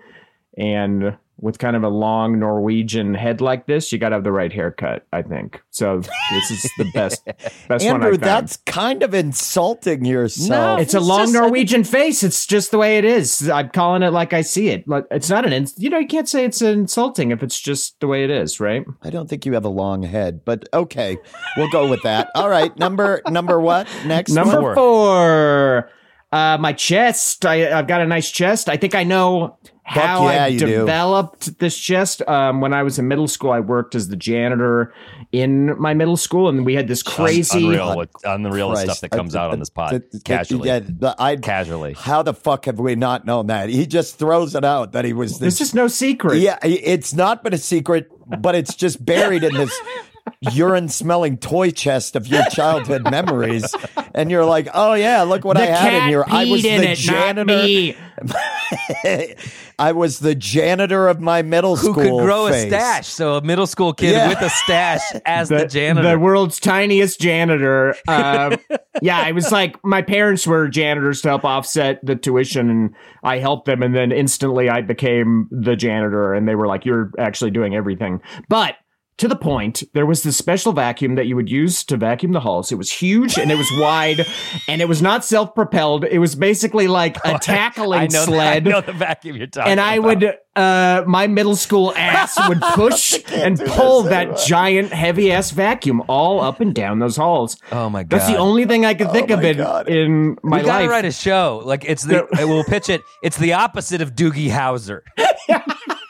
and 0.57 1.15
with 1.39 1.59
kind 1.59 1.75
of 1.75 1.83
a 1.83 1.89
long 1.89 2.39
Norwegian 2.39 3.13
head 3.13 3.41
like 3.41 3.67
this, 3.67 3.91
you 3.91 3.97
got 3.99 4.09
to 4.09 4.15
have 4.15 4.23
the 4.23 4.31
right 4.31 4.51
haircut. 4.51 5.05
I 5.13 5.21
think 5.21 5.61
so. 5.69 6.01
This 6.31 6.51
is 6.51 6.71
the 6.77 6.89
best 6.93 7.23
best 7.67 7.69
one 7.69 7.79
Andrew, 7.95 8.11
found. 8.11 8.21
that's 8.21 8.57
kind 8.65 9.03
of 9.03 9.13
insulting 9.13 10.03
yourself. 10.05 10.49
No, 10.77 10.81
It's 10.81 10.93
a 10.93 10.99
long 10.99 11.19
just- 11.25 11.35
I 11.35 11.39
Norwegian 11.41 11.83
face. 11.83 12.23
It's 12.23 12.45
just 12.45 12.71
the 12.71 12.77
way 12.77 12.97
it 12.97 13.05
is. 13.05 13.49
I'm 13.49 13.69
calling 13.69 14.01
it 14.03 14.11
like 14.11 14.33
I 14.33 14.41
see 14.41 14.69
it. 14.69 14.87
Like 14.87 15.05
it's 15.11 15.29
not 15.29 15.45
an, 15.45 15.53
ins- 15.53 15.75
you 15.77 15.89
know, 15.89 15.99
you 15.99 16.07
can't 16.07 16.27
say 16.27 16.43
it's 16.45 16.61
insulting 16.61 17.31
if 17.31 17.43
it's 17.43 17.59
just 17.59 17.99
the 17.99 18.07
way 18.07 18.23
it 18.23 18.29
is, 18.29 18.59
right? 18.59 18.83
I 19.03 19.09
don't 19.09 19.29
think 19.29 19.45
you 19.45 19.53
have 19.53 19.65
a 19.65 19.69
long 19.69 20.03
head, 20.03 20.43
but 20.43 20.67
okay, 20.73 21.17
we'll 21.55 21.69
go 21.69 21.87
with 21.89 22.01
that. 22.03 22.29
All 22.35 22.49
right, 22.49 22.75
number 22.79 23.21
number 23.29 23.59
what? 23.59 23.87
Next 24.05 24.31
Number 24.31 24.61
one? 24.61 24.75
four, 24.75 25.89
uh, 26.31 26.57
my 26.59 26.73
chest. 26.73 27.45
I, 27.45 27.77
I've 27.77 27.87
got 27.87 28.01
a 28.01 28.05
nice 28.05 28.29
chest. 28.31 28.69
I 28.69 28.77
think 28.77 28.95
I 28.95 29.03
know 29.03 29.57
how 29.83 30.29
yeah, 30.29 30.43
I 30.43 30.47
you 30.47 30.59
do. 30.59 30.65
developed 30.65 31.59
this 31.59 31.77
chest. 31.77 32.21
Um, 32.27 32.59
when 32.59 32.73
I 32.73 32.83
was 32.83 32.99
in 32.99 33.07
middle 33.07 33.27
school, 33.29 33.51
I 33.51 33.61
worked 33.61 33.95
as 33.95 34.09
the 34.09 34.17
janitor 34.17 34.93
in 35.31 35.79
my 35.79 35.93
middle 35.93 36.17
school, 36.17 36.49
and 36.49 36.65
we 36.65 36.73
had 36.73 36.89
this 36.89 37.01
crazy. 37.01 37.63
unreal, 37.65 37.95
what, 37.95 38.09
unreal 38.25 38.71
Christ. 38.71 38.83
stuff 38.83 38.99
that 39.01 39.11
comes 39.11 39.33
out 39.33 39.51
on 39.51 39.59
this 39.59 39.69
pod 39.69 40.03
casually. 40.25 40.67
Yeah, 40.67 40.79
the- 40.79 41.15
I, 41.17 41.37
Casually. 41.37 41.93
How 41.93 42.21
the 42.21 42.33
fuck 42.33 42.65
have 42.65 42.79
we 42.79 42.95
not 42.95 43.25
known 43.25 43.47
that? 43.47 43.69
He 43.69 43.85
just 43.87 44.19
throws 44.19 44.55
it 44.55 44.65
out 44.65 44.91
that 44.91 45.05
he 45.05 45.13
was 45.13 45.39
There's 45.39 45.53
this. 45.53 45.59
just 45.59 45.75
no 45.75 45.87
secret. 45.87 46.39
Yeah, 46.39 46.57
it's 46.63 47.13
not 47.13 47.41
been 47.43 47.53
a 47.53 47.57
secret, 47.57 48.11
but 48.41 48.55
it's 48.55 48.75
just 48.75 49.05
buried 49.05 49.45
in 49.45 49.53
this 49.53 49.73
urine 50.51 50.89
smelling 50.89 51.37
toy 51.37 51.71
chest 51.71 52.15
of 52.15 52.27
your 52.27 52.43
childhood 52.51 53.03
memories. 53.03 53.73
And 54.13 54.29
you're 54.31 54.45
like, 54.45 54.67
oh 54.73 54.93
yeah, 54.93 55.23
look 55.23 55.43
what 55.45 55.57
The 55.57 55.63
I 55.63 55.65
had 55.67 55.93
in 56.03 56.09
here. 56.09 56.23
I 56.27 56.45
was 56.45 56.63
the 56.63 56.69
it, 56.91 56.95
janitor. 56.97 57.97
I 59.79 59.91
was 59.91 60.19
the 60.19 60.33
janitor 60.35 61.07
of 61.07 61.19
my 61.19 61.41
middle 61.43 61.75
Who 61.75 61.91
school. 61.91 62.03
Who 62.03 62.17
could 62.17 62.23
grow 62.23 62.47
phase. 62.49 62.65
a 62.65 62.67
stash? 62.67 63.07
So 63.07 63.35
a 63.35 63.41
middle 63.41 63.67
school 63.67 63.93
kid 63.93 64.11
Yeah. 64.13 64.29
with 64.29 64.41
a 64.41 64.49
stash 64.49 65.01
as 65.25 65.49
the, 65.49 65.65
janitor. 65.67 66.09
the 66.11 66.19
world's 66.19 66.59
tiniest 66.59 67.19
janitor. 67.21 67.95
Uh, 68.07 68.57
yeah, 69.01 69.19
I 69.19 69.31
was 69.33 69.51
like, 69.51 69.75
my 69.83 70.01
parents 70.01 70.47
were 70.47 70.67
janitors 70.67 71.21
to 71.21 71.29
help 71.29 71.45
offset 71.45 71.99
the 72.03 72.15
tuition, 72.15 72.69
and 72.69 72.95
I 73.23 73.37
helped 73.37 73.65
them, 73.65 73.83
and 73.83 73.95
then 73.95 74.11
instantly 74.11 74.69
I 74.69 74.81
became 74.81 75.47
the 75.51 75.75
janitor, 75.75 76.33
and 76.33 76.47
they 76.47 76.55
were 76.55 76.67
like, 76.67 76.85
"You're 76.85 77.11
actually 77.19 77.51
doing 77.51 77.75
everything." 77.75 78.21
But 78.49 78.75
to 79.17 79.27
the 79.27 79.35
point, 79.35 79.83
there 79.93 80.05
was 80.05 80.21
this 80.23 80.37
special 80.37 80.73
vacuum 80.73 81.15
that 81.15 81.25
you 81.25 81.35
would 81.35 81.49
use 81.49 81.83
to 81.85 81.97
vacuum 81.97 82.33
the 82.33 82.39
halls. 82.39 82.71
It 82.71 82.75
was 82.75 82.91
huge 82.91 83.37
and 83.37 83.51
it 83.51 83.55
was 83.57 83.67
wide, 83.73 84.25
and 84.67 84.79
it 84.81 84.87
was 84.87 85.01
not 85.01 85.25
self-propelled. 85.25 86.05
It 86.05 86.19
was 86.19 86.35
basically 86.35 86.87
like 86.87 87.17
a 87.25 87.39
tackling 87.41 87.99
I 87.99 88.07
know, 88.07 88.25
sled. 88.25 88.63
The, 88.65 88.69
I 88.69 88.73
know 88.73 88.81
the 88.81 88.93
vacuum 88.93 89.37
you're 89.37 89.47
talking 89.47 89.71
and 89.71 89.79
I 89.79 89.95
about. 89.95 90.07
would, 90.21 90.37
uh, 90.55 91.03
my 91.07 91.25
middle 91.27 91.55
school 91.55 91.93
ass 91.95 92.37
would 92.47 92.61
push 92.73 93.19
and 93.31 93.59
pull 93.59 94.03
that 94.03 94.37
giant 94.45 94.91
heavy 94.91 95.31
ass 95.31 95.51
vacuum 95.51 96.03
all 96.07 96.39
up 96.39 96.61
and 96.61 96.73
down 96.75 96.99
those 96.99 97.17
halls. 97.17 97.57
Oh 97.71 97.89
my 97.89 98.03
god. 98.03 98.19
That's 98.19 98.31
the 98.31 98.37
only 98.37 98.65
thing 98.65 98.85
I 98.85 98.93
could 98.93 99.11
think 99.11 99.31
of 99.31 99.43
it 99.43 99.57
God. 99.57 99.87
in 99.89 100.37
my 100.43 100.57
we 100.57 100.63
gotta 100.63 100.83
life. 100.83 100.89
write 100.89 101.05
a 101.05 101.11
show. 101.11 101.61
Like 101.65 101.85
it's 101.85 102.03
the 102.03 102.27
we'll 102.33 102.63
pitch 102.63 102.89
it. 102.89 103.01
It's 103.23 103.37
the 103.37 103.53
opposite 103.53 104.01
of 104.01 104.13
Doogie 104.13 104.49
Howser. 104.49 105.01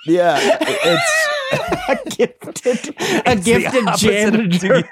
Yeah, 0.08 0.38
it's 0.40 1.28
a 1.90 1.98
gifted, 2.10 2.96
a 2.96 3.32
It's 3.32 3.46
gifted 3.46 3.88
of 3.88 3.98
janitor. 3.98 4.84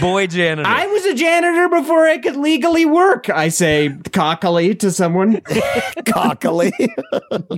Boy 0.00 0.26
janitor. 0.26 0.68
I 0.68 0.86
was 0.86 1.04
a 1.06 1.14
janitor 1.14 1.68
before 1.68 2.06
I 2.06 2.18
could 2.18 2.36
legally 2.36 2.86
work. 2.86 3.28
I 3.28 3.48
say 3.48 3.90
cockily 4.12 4.74
to 4.76 4.90
someone. 4.90 5.40
cockily. 6.06 6.72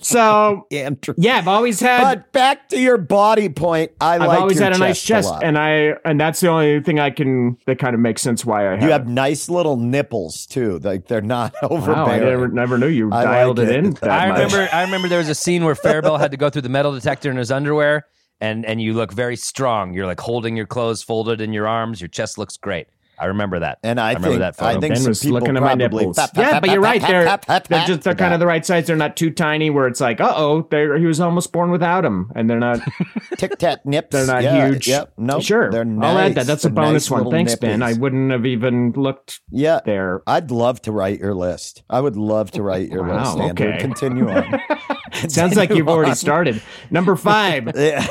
So 0.00 0.66
Andrew. 0.70 1.14
yeah, 1.16 1.38
I've 1.38 1.48
always 1.48 1.80
had. 1.80 2.02
But 2.02 2.32
back 2.32 2.68
to 2.68 2.78
your 2.80 2.98
body 2.98 3.48
point, 3.48 3.92
I 4.00 4.14
I've 4.16 4.20
like 4.22 4.40
always 4.40 4.56
your 4.56 4.64
had 4.64 4.74
a 4.76 4.78
nice 4.78 5.02
chest, 5.02 5.28
lot. 5.30 5.42
and 5.42 5.56
I 5.58 5.94
and 6.04 6.20
that's 6.20 6.40
the 6.40 6.48
only 6.48 6.80
thing 6.82 6.98
I 7.00 7.10
can 7.10 7.56
that 7.66 7.78
kind 7.78 7.94
of 7.94 8.00
makes 8.00 8.20
sense 8.22 8.44
why 8.44 8.68
I 8.68 8.72
have. 8.72 8.82
you 8.82 8.88
it. 8.88 8.92
have 8.92 9.08
nice 9.08 9.48
little 9.48 9.76
nipples 9.76 10.46
too. 10.46 10.78
Like 10.80 11.06
they're 11.08 11.20
not 11.22 11.54
Wow, 11.62 12.04
I 12.06 12.18
never, 12.18 12.48
never 12.48 12.78
knew 12.78 12.88
you 12.88 13.10
I 13.12 13.24
dialed 13.24 13.58
like 13.58 13.68
it, 13.68 13.72
it. 13.74 13.84
in. 13.84 13.90
That 13.94 14.10
I 14.10 14.28
much. 14.28 14.52
remember. 14.52 14.68
I 14.74 14.82
remember 14.82 15.08
there 15.08 15.18
was 15.18 15.28
a 15.28 15.34
scene 15.34 15.64
where 15.64 15.74
Faribault 15.74 16.18
had 16.18 16.30
to 16.32 16.36
go 16.36 16.50
through 16.50 16.62
the 16.62 16.68
metal 16.68 16.92
detector 16.92 17.30
in 17.30 17.36
his 17.36 17.50
underwear, 17.54 18.06
and 18.40 18.66
and 18.66 18.82
you 18.82 18.94
look 18.94 19.12
very 19.12 19.36
strong. 19.36 19.94
You're 19.94 20.06
like 20.06 20.20
holding 20.20 20.56
your 20.56 20.66
clothes 20.66 21.02
folded 21.02 21.40
in 21.40 21.52
your 21.52 21.66
arms. 21.66 22.00
Your 22.00 22.08
chest 22.08 22.36
looks 22.38 22.56
great. 22.56 22.88
I 23.18 23.26
remember 23.26 23.60
that. 23.60 23.78
And 23.82 24.00
I 24.00 24.08
remember 24.14 24.28
think- 24.28 24.40
that 24.40 24.56
photo. 24.56 24.68
I 24.70 24.72
think 24.80 24.94
Ben 24.94 24.96
some 25.02 25.10
was 25.10 25.20
people 25.22 25.38
looking 25.40 25.56
at 25.56 25.62
my 25.62 25.74
nipples. 25.74 26.16
Pap, 26.16 26.34
pap, 26.34 26.42
yeah, 26.42 26.50
pap, 26.52 26.62
but 26.62 26.70
you're 26.70 26.82
pap, 26.82 26.90
right. 26.92 27.00
pap, 27.00 27.10
They're 27.10 27.24
pap, 27.26 27.46
pap, 27.46 27.68
they're 27.68 27.86
just 27.86 28.02
they're 28.02 28.14
kind 28.14 28.34
of 28.34 28.40
the 28.40 28.46
right 28.46 28.64
size. 28.66 28.86
They're 28.86 28.96
not 28.96 29.16
too 29.16 29.30
tiny 29.30 29.70
where 29.70 29.86
it's 29.86 30.00
like, 30.00 30.20
uh 30.20 30.32
oh, 30.36 30.66
he 30.70 31.06
was 31.06 31.20
almost 31.20 31.52
born 31.52 31.70
without 31.70 32.02
them, 32.02 32.30
and 32.34 32.48
they're 32.50 32.58
not 32.58 32.80
Tic 33.38 33.56
Tac 33.58 33.84
nips. 33.86 34.08
they're 34.10 34.26
not 34.26 34.42
yeah, 34.42 34.66
huge. 34.68 34.88
Yep. 34.88 35.12
No, 35.16 35.40
sure. 35.40 35.70
They're 35.70 35.84
nice. 35.84 36.06
I'll 36.10 36.18
add 36.18 36.34
that. 36.34 36.46
That's 36.46 36.64
a 36.64 36.68
They're 36.68 36.74
bonus 36.74 37.04
nice 37.04 37.10
one. 37.10 37.18
little 37.20 37.32
Thanks, 37.32 37.54
Ben. 37.56 37.82
I 37.82 37.92
wouldn't 37.94 38.30
have 38.32 38.46
even 38.46 38.92
looked 38.92 39.40
Yeah. 39.50 39.80
there. 39.84 40.22
I'd 40.26 40.50
love 40.50 40.82
to 40.82 40.92
write 40.92 41.18
your 41.20 41.34
list. 41.34 41.82
I 41.88 42.00
would 42.00 42.16
love 42.16 42.50
to 42.52 42.62
write 42.62 42.90
your 42.90 43.04
Wow, 43.04 43.36
list, 43.36 43.38
Andrew. 43.48 43.68
okay. 43.68 43.78
Continue 43.80 44.28
on. 44.30 44.60
Sounds 45.28 45.56
like 45.56 45.70
you've 45.70 45.88
already 45.88 46.14
started. 46.14 46.60
Number 46.90 47.14
five, 47.16 47.70
Yeah. 47.76 48.06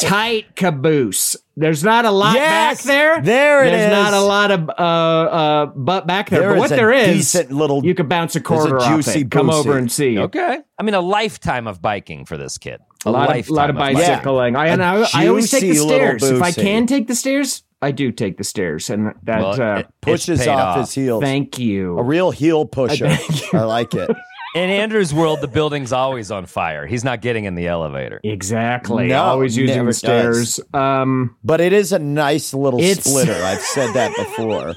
Tight 0.00 0.54
caboose. 0.56 1.36
There's 1.56 1.82
not 1.82 2.04
a 2.04 2.10
lot 2.10 2.34
Yes! 2.34 2.78
back 2.78 2.84
there. 2.84 3.22
There 3.22 3.64
it 3.64 3.70
There's 3.70 3.86
is. 3.86 3.90
not 3.90 4.12
a 4.12 4.20
lot 4.20 4.50
of 4.50 4.68
uh, 4.68 4.72
uh, 4.72 5.66
butt 5.66 6.06
back 6.06 6.28
there. 6.28 6.40
There 6.40 6.48
but 6.50 6.56
is 6.56 6.60
what 6.60 6.72
a 6.72 6.76
there 6.76 6.92
is, 6.92 7.16
decent 7.16 7.50
little- 7.50 7.84
you 7.84 7.94
could 7.94 8.08
bounce 8.08 8.36
a 8.36 8.40
quarter 8.40 8.78
off 8.78 8.88
juicy 8.88 9.20
it. 9.22 9.30
Come 9.30 9.48
over 9.48 9.78
and 9.78 9.90
see. 9.90 10.18
okay. 10.18 10.58
I 10.78 10.82
mean, 10.82 10.94
a 10.94 11.00
lifetime 11.00 11.66
of 11.66 11.80
biking 11.80 12.26
for 12.26 12.36
this 12.36 12.58
kid. 12.58 12.80
A 13.06 13.10
lot, 13.10 13.28
of, 13.30 13.34
lifetime 13.36 13.54
lot 13.56 13.70
of 13.70 13.76
biking. 13.76 14.00
bicycling. 14.02 14.56
I, 14.56 14.66
and 14.68 14.82
I, 14.82 15.06
I 15.14 15.28
always 15.28 15.50
take 15.50 15.62
the 15.62 15.74
stairs. 15.74 16.22
If 16.24 16.42
I 16.42 16.52
can 16.52 16.86
take 16.86 17.06
the 17.06 17.14
stairs, 17.14 17.62
I 17.80 17.90
do 17.92 18.10
take 18.12 18.36
the 18.36 18.44
stairs, 18.44 18.90
and 18.90 19.14
that. 19.22 19.38
Well, 19.40 19.60
uh, 19.62 19.78
it- 19.80 19.86
Pushes 20.02 20.46
off, 20.46 20.58
off. 20.58 20.78
his 20.80 20.94
heels. 20.94 21.22
thank 21.22 21.58
you. 21.58 21.98
a 21.98 22.02
real 22.02 22.30
heel 22.32 22.66
pusher. 22.66 23.06
I 23.52 23.62
like 23.62 23.94
it. 23.94 24.10
In 24.56 24.70
Andrew's 24.70 25.12
world, 25.12 25.40
the 25.42 25.48
building's 25.48 25.92
always 25.92 26.30
on 26.30 26.46
fire. 26.46 26.86
He's 26.86 27.04
not 27.04 27.20
getting 27.20 27.44
in 27.44 27.54
the 27.56 27.66
elevator. 27.68 28.20
exactly. 28.24 29.08
No, 29.08 29.22
always 29.22 29.56
using 29.56 29.76
never 29.76 29.90
the 29.90 29.94
stairs. 29.94 30.58
Um, 30.72 31.36
But 31.44 31.60
it 31.60 31.72
is 31.74 31.92
a 31.92 31.98
nice 31.98 32.54
little 32.54 32.80
It's- 32.80 33.04
splitter. 33.04 33.34
I've 33.34 33.60
said 33.60 33.92
that 33.94 34.16
before. 34.16 34.74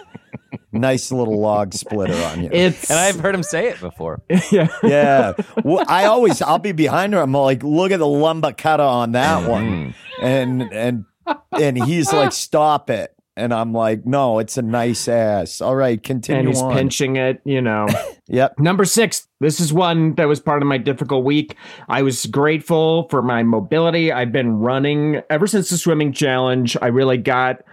nice 0.73 1.11
little 1.11 1.39
log 1.39 1.73
splitter 1.73 2.13
on 2.25 2.43
you. 2.43 2.49
it's 2.51 2.89
And 2.89 2.99
I've 2.99 3.19
heard 3.19 3.33
him 3.33 3.41
say 3.43 3.69
it 3.69 3.79
before. 3.79 4.21
yeah. 4.51 4.67
yeah. 4.83 5.33
Well, 5.63 5.85
I 5.87 6.05
always 6.05 6.41
I'll 6.41 6.59
be 6.59 6.73
behind 6.73 7.13
her. 7.13 7.21
I'm 7.21 7.31
like, 7.31 7.63
look 7.63 7.91
at 7.91 7.99
the 7.99 8.05
lumbacutta 8.05 8.79
on 8.87 9.13
that 9.13 9.39
Mm-hmm. 9.43 9.49
one. 9.49 9.95
And 10.21 10.61
and 10.73 11.05
and 11.57 11.83
he's 11.85 12.11
like, 12.11 12.33
stop 12.33 12.89
it. 12.89 13.13
And 13.39 13.53
I'm 13.53 13.73
like, 13.73 14.05
no, 14.05 14.39
it's 14.39 14.57
a 14.57 14.61
nice 14.61 15.07
ass. 15.07 15.61
All 15.61 15.75
right, 15.75 16.01
continue 16.01 16.39
and 16.39 16.47
he's 16.49 16.61
on. 16.61 16.73
pinching 16.73 17.15
it. 17.15 17.41
You 17.45 17.61
know. 17.61 17.87
Yep. 18.31 18.59
Number 18.59 18.85
six, 18.85 19.27
this 19.39 19.59
is 19.59 19.73
one 19.73 20.13
that 20.13 20.27
was 20.27 20.39
part 20.39 20.61
of 20.61 20.67
my 20.67 20.77
difficult 20.77 21.25
week. 21.25 21.55
I 21.87 22.03
was 22.03 22.27
grateful 22.27 23.07
for 23.09 23.23
my 23.23 23.41
mobility. 23.41 24.11
I've 24.11 24.31
been 24.31 24.59
running 24.59 25.23
ever 25.31 25.47
since 25.47 25.71
the 25.71 25.79
swimming 25.79 26.13
challenge. 26.13 26.77
I 26.79 26.87
really 26.89 27.17
got 27.17 27.63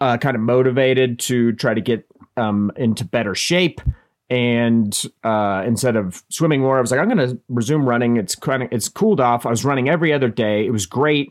uh, 0.00 0.16
kind 0.16 0.34
of 0.34 0.40
motivated 0.40 1.18
to 1.20 1.52
try 1.52 1.74
to 1.74 1.80
get 1.82 2.06
um, 2.38 2.72
into 2.76 3.04
better 3.04 3.34
shape. 3.34 3.82
And 4.30 4.98
uh, 5.22 5.62
instead 5.66 5.94
of 5.94 6.22
swimming 6.30 6.62
more, 6.62 6.78
I 6.78 6.80
was 6.80 6.90
like, 6.90 6.98
I'm 6.98 7.08
going 7.14 7.28
to 7.28 7.38
resume 7.50 7.86
running. 7.86 8.16
It's 8.16 8.34
kind 8.34 8.62
of 8.62 8.70
it's 8.72 8.88
cooled 8.88 9.20
off. 9.20 9.44
I 9.44 9.50
was 9.50 9.62
running 9.62 9.90
every 9.90 10.10
other 10.10 10.30
day. 10.30 10.64
It 10.66 10.70
was 10.70 10.86
great, 10.86 11.30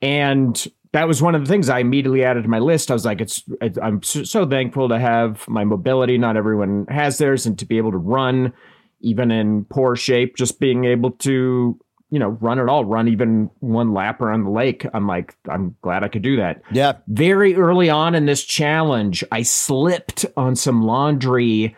and 0.00 0.66
that 0.92 1.06
was 1.06 1.22
one 1.22 1.34
of 1.34 1.42
the 1.44 1.48
things 1.48 1.68
I 1.68 1.78
immediately 1.78 2.24
added 2.24 2.42
to 2.42 2.48
my 2.48 2.58
list. 2.58 2.90
I 2.90 2.94
was 2.94 3.04
like, 3.04 3.20
it's, 3.20 3.44
I'm 3.80 4.02
so, 4.02 4.24
so 4.24 4.46
thankful 4.46 4.88
to 4.88 4.98
have 4.98 5.46
my 5.48 5.64
mobility. 5.64 6.18
Not 6.18 6.36
everyone 6.36 6.86
has 6.88 7.18
theirs, 7.18 7.46
and 7.46 7.58
to 7.60 7.64
be 7.66 7.78
able 7.78 7.92
to 7.92 7.98
run, 7.98 8.52
even 9.00 9.30
in 9.30 9.64
poor 9.66 9.94
shape, 9.96 10.36
just 10.36 10.58
being 10.60 10.84
able 10.84 11.12
to 11.12 11.78
you 12.12 12.18
know 12.18 12.30
run 12.40 12.58
at 12.58 12.68
all, 12.68 12.84
run 12.84 13.06
even 13.06 13.48
one 13.60 13.94
lap 13.94 14.20
around 14.20 14.42
the 14.42 14.50
lake. 14.50 14.84
I'm 14.92 15.06
like, 15.06 15.36
I'm 15.48 15.76
glad 15.80 16.02
I 16.02 16.08
could 16.08 16.22
do 16.22 16.36
that 16.38 16.60
Yeah. 16.72 16.94
very 17.06 17.54
early 17.54 17.88
on 17.88 18.16
in 18.16 18.26
this 18.26 18.42
challenge, 18.44 19.22
I 19.30 19.42
slipped 19.42 20.26
on 20.36 20.56
some 20.56 20.82
laundry, 20.82 21.76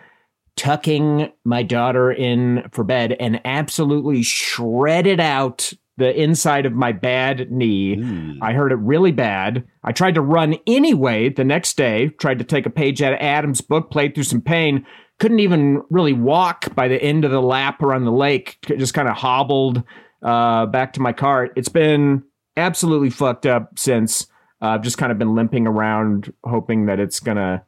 tucking 0.57 1.31
my 1.45 1.63
daughter 1.63 2.11
in 2.11 2.67
for 2.73 2.83
bed, 2.83 3.15
and 3.21 3.43
absolutely 3.45 4.23
shredded 4.23 5.21
out 5.21 5.73
the 5.99 6.19
inside 6.21 6.67
of 6.67 6.73
my 6.73 6.93
bad 6.93 7.51
knee. 7.51 7.97
I 8.41 8.53
heard 8.53 8.73
it 8.73 8.77
really 8.77 9.13
bad. 9.13 9.65
I 9.85 9.93
tried 9.93 10.15
to 10.15 10.21
run 10.21 10.57
anyway 10.67 11.29
the 11.29 11.45
next 11.45 11.77
day, 11.77 12.09
tried 12.19 12.39
to 12.39 12.45
take 12.45 12.67
a 12.67 12.71
page 12.71 13.03
out 13.03 13.13
of 13.13 13.19
Adam's 13.21 13.61
book, 13.61 13.91
played 13.91 14.15
through 14.15 14.25
some 14.25 14.41
pain. 14.41 14.87
Couldn't 15.19 15.41
even 15.41 15.83
really 15.91 16.15
walk 16.15 16.75
by 16.75 16.89
the 16.89 17.01
end 17.03 17.25
of 17.25 17.31
the 17.31 17.43
lap 17.43 17.83
around 17.83 18.05
the 18.05 18.13
lake, 18.13 18.59
just 18.67 18.95
kind 18.95 19.09
of 19.09 19.17
hobbled 19.17 19.83
uh, 20.23 20.67
back 20.67 20.95
to 20.95 21.01
my 21.01 21.13
cart. 21.13 21.53
It's 21.57 21.69
been 21.69 22.23
absolutely 22.57 23.11
fucked 23.11 23.47
up 23.47 23.79
since. 23.79 24.27
Uh, 24.61 24.69
I've 24.69 24.83
just 24.83 24.99
kind 24.99 25.13
of 25.13 25.19
been 25.19 25.35
limping 25.35 25.67
around, 25.67 26.33
hoping 26.45 26.87
that 26.87 27.01
it's 27.01 27.21
gonna 27.21 27.65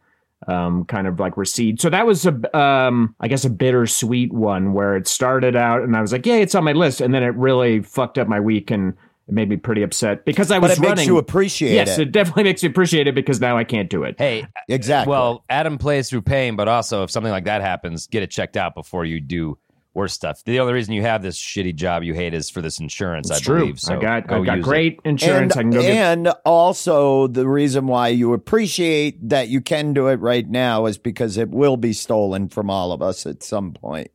um, 0.48 0.84
kind 0.84 1.06
of 1.06 1.18
like 1.20 1.36
recede. 1.36 1.80
So 1.80 1.90
that 1.90 2.06
was 2.06 2.26
a, 2.26 2.56
um, 2.58 3.14
I 3.20 3.28
guess, 3.28 3.44
a 3.44 3.50
bittersweet 3.50 4.32
one 4.32 4.72
where 4.72 4.96
it 4.96 5.06
started 5.08 5.56
out 5.56 5.82
and 5.82 5.96
I 5.96 6.00
was 6.00 6.12
like, 6.12 6.26
yeah, 6.26 6.36
it's 6.36 6.54
on 6.54 6.64
my 6.64 6.72
list, 6.72 7.00
and 7.00 7.14
then 7.14 7.22
it 7.22 7.34
really 7.36 7.80
fucked 7.82 8.18
up 8.18 8.28
my 8.28 8.40
week 8.40 8.70
and 8.70 8.94
it 9.26 9.32
made 9.32 9.48
me 9.48 9.56
pretty 9.56 9.82
upset 9.82 10.26
because 10.26 10.50
I 10.50 10.58
was 10.58 10.70
But 10.70 10.70
was 10.70 10.78
it 10.78 10.80
makes 10.82 10.90
running. 10.90 11.06
you 11.08 11.16
appreciate 11.18 11.72
yes, 11.74 11.98
it. 11.98 12.08
it 12.08 12.12
definitely 12.12 12.42
makes 12.50 12.62
you 12.62 12.68
appreciate 12.68 13.06
it 13.06 13.14
because 13.14 13.40
now 13.40 13.56
I 13.56 13.64
can't 13.64 13.88
do 13.88 14.02
it. 14.02 14.16
Hey, 14.18 14.46
Exactly. 14.68 15.10
Well, 15.10 15.44
Adam 15.48 15.78
plays 15.78 16.10
through 16.10 16.22
pain, 16.22 16.56
but 16.56 16.68
also 16.68 17.04
if 17.04 17.10
something 17.10 17.32
like 17.32 17.44
that 17.46 17.62
happens, 17.62 18.06
get 18.06 18.22
it 18.22 18.30
checked 18.30 18.56
out 18.58 18.74
before 18.74 19.04
you 19.06 19.20
do 19.20 19.56
worse 19.94 20.12
stuff. 20.12 20.42
The 20.44 20.60
only 20.60 20.72
reason 20.72 20.94
you 20.94 21.02
have 21.02 21.22
this 21.22 21.38
shitty 21.38 21.74
job 21.74 22.02
you 22.02 22.14
hate 22.14 22.34
is 22.34 22.50
for 22.50 22.60
this 22.60 22.80
insurance, 22.80 23.30
it's 23.30 23.40
I 23.40 23.42
true. 23.42 23.58
believe. 23.60 23.80
So 23.80 23.96
I 23.96 24.00
got 24.00 24.26
go 24.26 24.42
I 24.42 24.44
got 24.44 24.56
use 24.56 24.64
it. 24.66 24.68
great 24.68 25.00
insurance. 25.04 25.54
and, 25.56 25.60
I 25.60 25.62
can 25.62 25.70
go 25.70 25.82
get 25.82 25.90
and 25.96 26.28
also 26.44 27.26
the 27.26 27.46
reason 27.46 27.86
why 27.86 28.08
you 28.08 28.32
appreciate 28.32 29.28
that 29.28 29.48
you 29.48 29.60
can 29.60 29.92
do 29.92 30.08
it 30.08 30.20
right 30.20 30.48
now 30.48 30.86
is 30.86 30.98
because 30.98 31.36
it 31.36 31.50
will 31.50 31.76
be 31.76 31.92
stolen 31.92 32.48
from 32.48 32.70
all 32.70 32.92
of 32.92 33.02
us 33.02 33.26
at 33.26 33.42
some 33.42 33.72
point. 33.72 34.10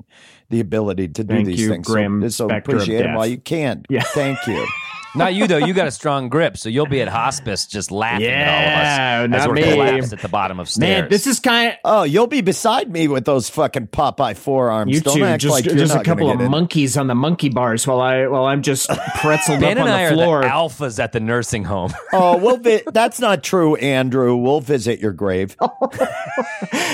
The 0.50 0.60
ability 0.60 1.10
to 1.10 1.24
do 1.24 1.36
Thank 1.36 1.48
these 1.48 1.62
you, 1.62 1.70
things. 1.70 1.86
Grim 1.86 2.22
so, 2.24 2.30
so 2.30 2.48
Spectre 2.48 2.72
of 2.72 2.76
appreciate 2.78 3.02
it 3.02 3.04
Death. 3.04 3.18
while 3.18 3.28
you 3.28 3.38
can. 3.38 3.84
Yeah. 3.90 4.02
Thank 4.02 4.46
you. 4.48 4.68
Not 5.16 5.34
you 5.34 5.48
though. 5.48 5.58
You 5.58 5.74
got 5.74 5.88
a 5.88 5.92
strong 5.92 6.30
grip, 6.30 6.56
so 6.56 6.70
you'll 6.70 6.86
be 6.86 7.02
at 7.02 7.08
hospice 7.08 7.66
just 7.66 7.92
laughing 7.92 8.26
Yeah, 8.26 8.32
at 8.32 9.20
all 9.20 9.26
of 9.26 9.34
us 9.34 9.42
as 9.42 9.48
we're 9.48 9.54
me. 9.56 9.64
collapsed 9.64 10.14
at 10.14 10.20
the 10.20 10.28
bottom 10.30 10.60
of 10.60 10.70
stairs. 10.70 11.02
Man, 11.02 11.10
this 11.10 11.26
is 11.26 11.40
kind 11.40 11.72
of 11.72 11.76
Oh, 11.84 12.04
you'll 12.04 12.28
be 12.28 12.42
beside 12.42 12.92
me 12.92 13.08
with 13.08 13.26
those 13.26 13.50
fucking 13.50 13.88
Popeye 13.88 14.38
forearms. 14.38 14.92
you 14.94 15.02
Don't 15.02 15.18
two 15.18 15.26
act 15.26 15.42
just 15.42 15.52
like 15.54 15.66
you're 15.66 15.76
just 15.76 15.96
a 15.96 16.04
couple 16.04 16.30
of 16.30 16.38
get 16.38 16.46
in. 16.46 16.52
monkeys 16.52 16.96
on 16.96 17.08
the 17.08 17.16
monkey 17.16 17.50
bars 17.50 17.88
while 17.88 18.02
I 18.02 18.28
while 18.28 18.46
I'm 18.46 18.62
just 18.62 18.90
pretzeled 18.90 19.62
Ben 19.62 19.78
up 19.80 19.86
and 19.86 19.90
on 19.94 20.00
I 20.00 20.06
the 20.06 20.12
are 20.12 20.14
floor. 20.14 20.42
the 20.42 20.48
alphas 20.48 21.00
at 21.04 21.12
the 21.12 21.20
nursing 21.20 21.64
home. 21.64 21.92
Oh, 22.14 22.38
we'll 22.38 22.58
vi- 22.58 22.84
that's 22.92 23.20
not 23.20 23.44
true, 23.44 23.76
Andrew. 23.78 24.36
We'll 24.36 24.62
visit 24.62 25.00
your 25.00 25.12
grave. 25.14 25.56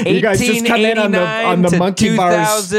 You 0.06 0.22
guys 0.22 0.40
just 0.40 0.66
come 0.66 0.82
in 0.82 0.98
on 0.98 1.12
the- 1.12 1.26
on 1.26 1.62
the 1.62 1.78
monkey 1.78 2.16
bars. 2.16 2.72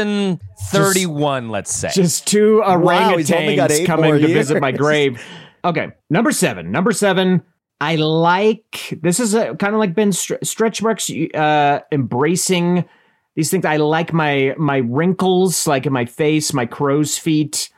2031, 0.71 1.49
let's 1.49 1.73
say. 1.73 1.89
just 1.93 2.27
two 2.27 2.61
Wow, 2.65 3.17
he's 3.17 3.31
only 3.31 3.55
got 3.55 3.69
orangutans 3.69 3.79
eight 3.79 3.85
coming 3.85 4.21
to 4.21 4.27
visit 4.27 4.61
my 4.61 4.71
grave. 4.73 5.23
Okay, 5.63 5.89
number 6.09 6.31
seven. 6.31 6.71
Number 6.71 6.91
seven. 6.91 7.43
I 7.79 7.95
like 7.95 8.97
this 9.03 9.19
is 9.19 9.35
a 9.35 9.55
kind 9.55 9.73
of 9.73 9.79
like 9.79 9.93
Ben 9.93 10.11
Str- 10.11 10.35
stretch 10.43 10.81
marks 10.81 11.11
uh, 11.11 11.79
embracing 11.91 12.85
these 13.35 13.51
things. 13.51 13.65
I 13.65 13.77
like 13.77 14.13
my 14.13 14.55
my 14.57 14.77
wrinkles, 14.77 15.67
like 15.67 15.85
in 15.85 15.93
my 15.93 16.05
face, 16.05 16.53
my 16.53 16.65
crow's 16.65 17.17
feet. 17.17 17.69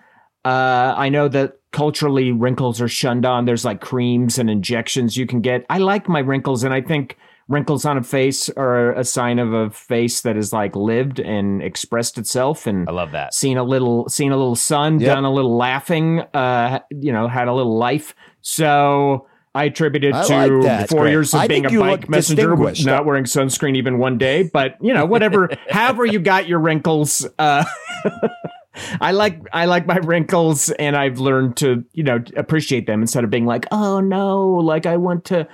Uh, 0.46 0.94
I 0.96 1.10
know 1.10 1.28
that 1.28 1.60
culturally 1.72 2.32
wrinkles 2.32 2.82
are 2.82 2.88
shunned 2.88 3.26
on. 3.26 3.46
There's 3.46 3.66
like 3.66 3.82
creams 3.82 4.40
and 4.40 4.50
injections 4.50 5.18
you 5.18 5.28
can 5.28 5.42
get. 5.42 5.66
I 5.70 5.80
like 5.80 6.08
my 6.08 6.20
wrinkles, 6.20 6.64
and 6.64 6.74
I 6.74 6.82
think 6.82 7.18
wrinkles 7.50 7.84
on 7.84 7.98
a 7.98 8.04
face 8.04 8.48
are 8.50 8.94
a 8.94 9.04
sign 9.04 9.40
of 9.40 9.52
a 9.54 9.70
face 9.72 10.22
that 10.22 10.38
is 10.38 10.54
like 10.54 10.76
lived 10.76 11.20
and 11.20 11.62
expressed 11.62 12.18
itself. 12.18 12.66
And 12.68 12.88
I 12.88 12.92
love 12.94 13.12
that. 13.12 13.34
seen 13.34 13.58
a 13.58 13.64
little 13.64 14.08
seen 14.08 14.32
a 14.32 14.38
little 14.38 14.56
sun, 14.56 15.00
Yep. 15.00 15.16
done 15.16 15.26
a 15.26 15.32
little 15.34 15.58
laughing, 15.58 16.22
uh, 16.34 16.80
you 16.92 17.12
know, 17.12 17.28
had 17.28 17.48
a 17.48 17.54
little 17.54 17.78
life. 17.78 18.16
So 18.42 19.28
I 19.56 19.66
attribute 19.66 20.04
it 20.04 20.14
I 20.14 20.28
to 20.28 20.58
like 20.60 20.90
four 20.90 21.02
Great. 21.02 21.12
years 21.12 21.34
of 21.34 21.42
I 21.42 21.48
being 21.48 21.66
a 21.66 21.72
you 21.72 21.80
bike 21.80 22.08
messenger, 22.08 22.56
not 22.86 23.06
wearing 23.06 23.24
sunscreen 23.26 23.76
even 23.76 23.98
one 23.98 24.18
day. 24.20 24.44
But 24.44 24.76
you 24.80 24.94
know, 24.94 25.06
whatever, 25.06 25.50
however 25.70 26.06
you 26.06 26.20
got 26.20 26.48
your 26.48 26.60
wrinkles. 26.60 27.28
Uh, 27.40 27.66
I 29.02 29.12
like 29.12 29.42
I 29.52 29.66
like 29.66 29.86
my 29.88 29.98
wrinkles, 29.98 30.70
and 30.72 30.96
I've 30.96 31.20
learned 31.20 31.58
to 31.58 31.84
you 31.94 32.04
know 32.04 32.24
appreciate 32.38 32.86
them 32.88 33.02
instead 33.02 33.24
of 33.24 33.30
being 33.30 33.46
like, 33.46 33.66
oh 33.72 34.00
no, 34.00 34.40
like 34.48 34.86
I 34.86 34.98
want 34.98 35.26
to. 35.26 35.48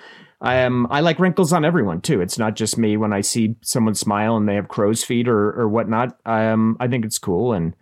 I 0.45 0.55
am. 0.57 0.85
I 0.91 0.99
like 1.01 1.19
wrinkles 1.19 1.51
on 1.51 1.65
everyone 1.65 2.01
too. 2.01 2.21
It's 2.21 2.37
not 2.37 2.55
just 2.55 2.77
me 2.77 2.97
when 2.97 3.11
I 3.11 3.21
see 3.21 3.55
someone 3.61 3.95
smile 3.95 4.37
and 4.37 4.47
they 4.47 4.53
have 4.55 4.67
crow's 4.67 5.03
feet 5.03 5.27
or 5.27 5.59
or 5.59 5.67
whatnot. 5.67 6.19
Um, 6.25 6.77
I 6.79 6.87
think 6.87 7.03
it's 7.03 7.17
cool, 7.17 7.51
and 7.51 7.75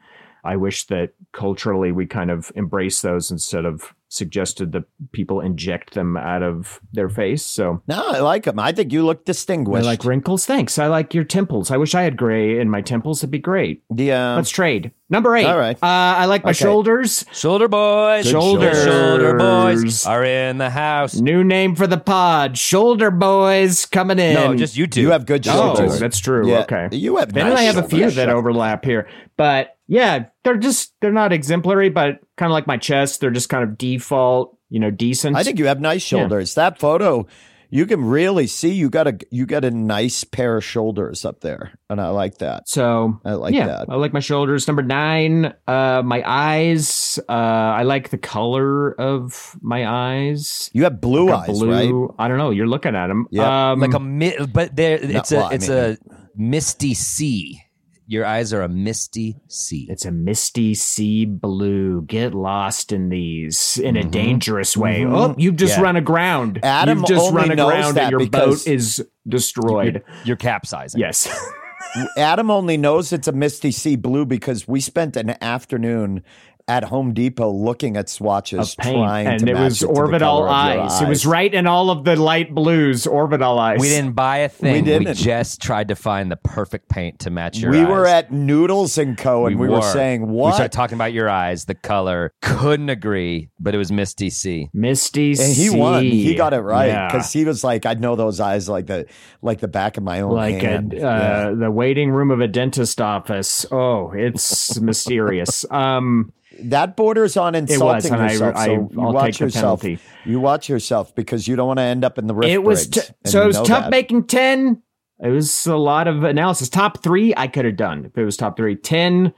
I 0.46 0.56
wish 0.56 0.88
that 0.88 1.14
culturally 1.34 1.92
we 1.92 2.06
kind 2.06 2.32
of 2.32 2.54
embrace 2.56 3.02
those 3.02 3.32
instead 3.32 3.66
of 3.66 3.94
suggested 4.14 4.72
that 4.74 4.84
people 5.12 5.42
inject 5.42 5.94
them 5.96 6.16
out 6.16 6.44
of 6.44 6.80
their 6.94 7.10
face. 7.10 7.44
So 7.44 7.82
No, 7.88 8.02
I 8.10 8.20
like 8.20 8.44
them. 8.44 8.60
I 8.60 8.72
think 8.72 8.94
you 8.94 9.04
look 9.06 9.26
distinguished. 9.26 9.84
I 9.84 9.86
like 9.90 10.06
wrinkles. 10.06 10.46
Thanks. 10.46 10.78
I 10.78 10.88
like 10.88 11.14
your 11.14 11.24
temples. 11.24 11.72
I 11.72 11.78
wish 11.78 11.96
I 11.96 12.04
had 12.04 12.16
gray 12.16 12.60
in 12.60 12.70
my 12.70 12.82
temples. 12.82 13.20
It'd 13.22 13.32
be 13.32 13.40
great. 13.40 13.84
yeah. 13.94 14.36
Let's 14.36 14.50
trade. 14.52 14.92
Number 15.10 15.36
eight. 15.36 15.46
All 15.46 15.58
right. 15.58 15.76
Uh, 15.76 15.86
I 16.22 16.26
like 16.26 16.44
my 16.44 16.52
Okay. 16.52 16.58
shoulders. 16.64 17.24
Shoulder 17.32 17.68
boys, 17.68 18.28
shoulders. 18.28 18.84
shoulder 18.84 19.38
boys 19.38 20.06
are 20.08 20.24
in 20.24 20.58
the 20.58 20.70
house. 20.72 21.20
New 21.20 21.44
name 21.44 21.76
for 21.76 21.86
the 21.86 21.98
pod. 22.00 22.58
Shoulder 22.58 23.12
boys 23.12 23.86
coming 23.86 24.18
in. 24.18 24.34
No, 24.34 24.56
just 24.56 24.76
you 24.78 24.88
two. 24.88 25.02
you 25.02 25.12
have 25.12 25.26
good 25.26 25.46
shoulders. 25.46 25.80
Oh, 25.80 25.82
shoulders. 25.84 26.00
that's 26.00 26.20
true. 26.20 26.50
Yeah, 26.50 26.62
Okay. 26.62 26.90
You 26.96 27.18
have. 27.18 27.32
Ben 27.34 27.44
nice 27.50 27.52
and 27.52 27.60
I 27.60 27.64
have 27.64 27.78
a 27.78 27.88
few 27.88 28.10
that 28.12 28.30
overlap 28.30 28.86
here, 28.86 29.08
but 29.38 29.73
yeah, 29.88 30.26
they're 30.44 30.58
just 30.58 30.94
they're 31.02 31.12
not 31.12 31.34
exemplary, 31.34 31.90
but 31.90 32.20
kind 32.38 32.52
of 32.52 32.54
like 32.54 32.68
my 32.68 32.78
chest. 32.78 33.20
They're 33.22 33.32
just 33.32 33.50
kind 33.50 33.64
of 33.64 33.78
default, 33.78 34.58
you 34.70 34.80
know, 34.80 34.92
decent. 34.92 35.36
I 35.36 35.44
think 35.44 35.60
you 35.60 35.68
have 35.68 35.82
nice 35.82 36.02
shoulders. 36.02 36.56
That 36.56 36.80
photo, 36.80 37.28
you 37.74 37.86
can 37.88 38.06
really 38.06 38.46
see 38.46 38.72
you 38.72 38.90
got 38.90 39.08
a 39.08 39.18
you 39.32 39.48
got 39.48 39.66
a 39.66 39.72
nice 39.72 40.24
pair 40.24 40.58
of 40.58 40.64
shoulders 40.64 41.26
up 41.26 41.42
there, 41.42 41.74
and 41.90 42.00
I 42.00 42.10
like 42.10 42.38
that. 42.38 42.70
so. 42.70 43.20
I 43.26 43.34
like 43.34 43.56
yeah, 43.56 43.66
that. 43.66 43.86
I 43.90 43.96
like 43.96 44.14
my 44.14 44.20
shoulders. 44.20 44.68
Number 44.68 44.84
nine, 44.84 45.54
uh, 45.68 46.04
my 46.06 46.24
eyes. 46.24 47.20
Uh, 47.28 47.32
I 47.32 47.82
like 47.82 48.10
the 48.10 48.20
color 48.20 48.92
of 49.02 49.58
my 49.60 49.88
eyes. 49.88 50.70
You 50.74 50.84
have 50.84 51.02
blue 51.02 51.32
eyes, 51.32 51.64
right? 51.64 51.92
I 52.20 52.28
don't 52.28 52.38
know. 52.38 52.52
You're 52.52 52.68
looking 52.68 52.96
at 52.96 53.08
them. 53.08 53.26
Yeah, 53.32 53.72
um, 53.72 53.80
like 53.80 53.96
a 53.96 54.00
mi- 54.00 54.38
but 54.54 54.76
there 54.76 55.00
it's 55.02 55.32
a 55.32 55.40
I 55.40 55.54
it's 55.56 55.68
a 55.68 55.98
misty 56.36 56.94
sea. 56.94 57.63
Your 58.06 58.26
eyes 58.26 58.52
are 58.54 58.62
a 58.62 58.68
misty 58.70 59.38
sea. 59.48 59.88
It's 59.90 60.06
a 60.06 60.12
misty 60.12 60.74
sea 60.76 61.26
blue. 61.26 62.02
Get 62.02 62.34
lost 62.34 62.92
in 62.92 63.10
these 63.10 63.80
in 63.82 63.96
a 63.96 64.04
dangerous 64.04 64.76
way. 64.76 65.02
Mhm. 65.02 65.14
Oh, 65.16 65.36
you've 65.38 65.56
just 65.56 65.78
Yeah. 65.78 65.84
run 65.84 65.96
aground. 65.96 66.60
Adam 66.64 67.00
you've 67.00 67.08
just 67.08 67.26
only 67.28 67.48
run 67.48 67.56
knows 67.56 67.70
aground 67.74 67.96
that 67.96 68.12
and 68.14 68.22
your 68.22 68.30
boat 68.30 68.68
is 68.68 69.06
destroyed. 69.28 70.04
You're 70.26 70.36
capsizing. 70.36 71.00
yes. 71.00 71.28
Adam 72.18 72.50
only 72.50 72.76
knows 72.76 73.14
it's 73.14 73.28
a 73.28 73.32
misty 73.32 73.72
sea 73.72 73.96
blue 73.96 74.26
because 74.26 74.68
we 74.68 74.80
spent 74.82 75.16
an 75.16 75.36
afternoon 75.42 76.24
at 76.68 76.86
Home 76.86 77.14
Depot 77.14 77.52
looking 77.52 77.98
at 77.98 78.08
swatches 78.08 78.72
of 78.72 78.78
paint. 78.78 78.96
trying 78.96 79.28
And 79.28 79.40
to 79.42 79.48
it 79.50 79.54
match 79.54 79.64
was 79.64 79.84
it 79.84 79.88
to 79.88 79.94
the 79.94 80.00
Orbital 80.00 80.30
color 80.38 80.48
of 80.48 80.54
eyes. 80.54 81.02
It 81.02 81.10
was 81.10 81.26
right 81.26 81.54
in 81.54 81.68
all 81.68 81.90
of 81.90 82.06
the 82.06 82.16
light 82.16 82.56
blues, 82.56 83.06
Orbital 83.06 83.60
eyes. 83.60 83.80
We 83.82 83.90
didn't 83.90 84.14
buy 84.14 84.38
a 84.40 84.50
thing. 84.50 84.72
We 84.74 84.80
We, 84.80 84.86
didn't. 84.86 85.08
we 85.10 85.14
just 85.14 85.62
tried 85.62 85.90
to 85.90 85.96
find 85.96 86.32
the 86.32 86.38
perfect 86.38 86.88
paint 86.90 87.20
to 87.20 87.30
match 87.30 87.58
your 87.60 87.72
eyes. 87.72 87.78
we 87.78 87.82
eyes. 87.84 87.90
were 87.90 88.06
at 88.08 88.32
Noodles 88.32 88.98
and 88.98 89.18
Co. 89.18 89.46
and 89.46 89.60
we, 89.60 89.68
were. 89.68 89.82
saying 89.82 90.22
what? 90.22 90.30
We 90.30 90.36
what? 90.36 90.54
started 90.56 90.72
talking 90.72 90.96
about 90.96 91.12
your 91.12 91.30
eyes, 91.30 91.66
the 91.66 91.76
color. 91.76 92.34
Couldn't 92.42 92.90
agree, 92.90 93.50
but 93.60 93.76
it 93.76 93.78
was 93.78 93.92
Misty 93.92 94.30
C. 94.30 94.70
Misty 94.74 95.32
and 95.32 95.40
he 95.54 95.68
sea. 95.68 95.78
won. 95.78 96.04
He 96.06 96.34
got 96.36 96.54
it 96.54 96.62
right 96.62 96.88
Yeah. 96.88 97.08
because 97.08 97.34
he 97.34 97.44
was 97.44 97.64
like, 97.64 97.86
"I 97.86 97.96
know 97.96 98.16
those 98.16 98.40
eyes 98.40 98.70
like 98.70 98.88
the 98.88 99.06
like 99.42 99.60
the 99.60 99.68
back 99.68 99.98
of 99.98 100.04
my 100.04 100.22
own 100.22 100.32
like 100.32 100.64
a, 100.64 100.68
hand." 100.68 100.94
uh, 100.98 101.54
the 101.56 101.70
waiting 101.72 102.10
room 102.12 102.32
of 102.32 102.40
a 102.40 102.48
dentist 102.48 103.02
office. 103.02 103.66
Oh, 103.72 104.12
it's 104.16 104.80
mysterious. 105.08 105.66
Um, 105.70 106.32
That 106.62 106.96
borders 106.96 107.36
on 107.38 107.56
insulting 107.56 108.14
and 108.14 108.22
I- 108.22 108.32
yourself. 108.32 108.56
I- 108.56 108.66
so 108.66 108.72
you 108.92 109.02
I'll 109.02 109.14
watch 109.14 109.40
yourself. 109.40 109.82
penalty. 109.82 110.04
You 110.26 110.40
watch 110.40 110.70
yourself 110.70 111.14
because 111.16 111.48
you 111.48 111.56
don't 111.56 111.68
want 111.68 111.80
to 111.80 111.84
end 111.84 112.04
up 112.06 112.18
in 112.18 112.28
the 112.28 112.34
rift 112.36 112.52
it 112.52 112.64
was 112.64 112.88
t- 112.88 113.02
so 113.26 113.44
it 113.44 113.48
was 113.48 113.58
tough 113.58 113.86
that. 113.86 113.90
making 113.92 114.26
10 114.28 114.82
it 115.20 115.30
was 115.30 115.66
a 115.68 115.76
lot 115.78 116.08
of 116.08 116.24
analysis 116.24 116.70
top 116.70 117.02
three 117.04 117.34
i 117.38 117.48
could 117.48 117.66
have 117.66 117.76
done 117.78 118.06
if 118.06 118.18
it 118.18 118.24
was 118.26 118.36
top 118.38 118.56
three 118.58 118.76
10 118.76 119.34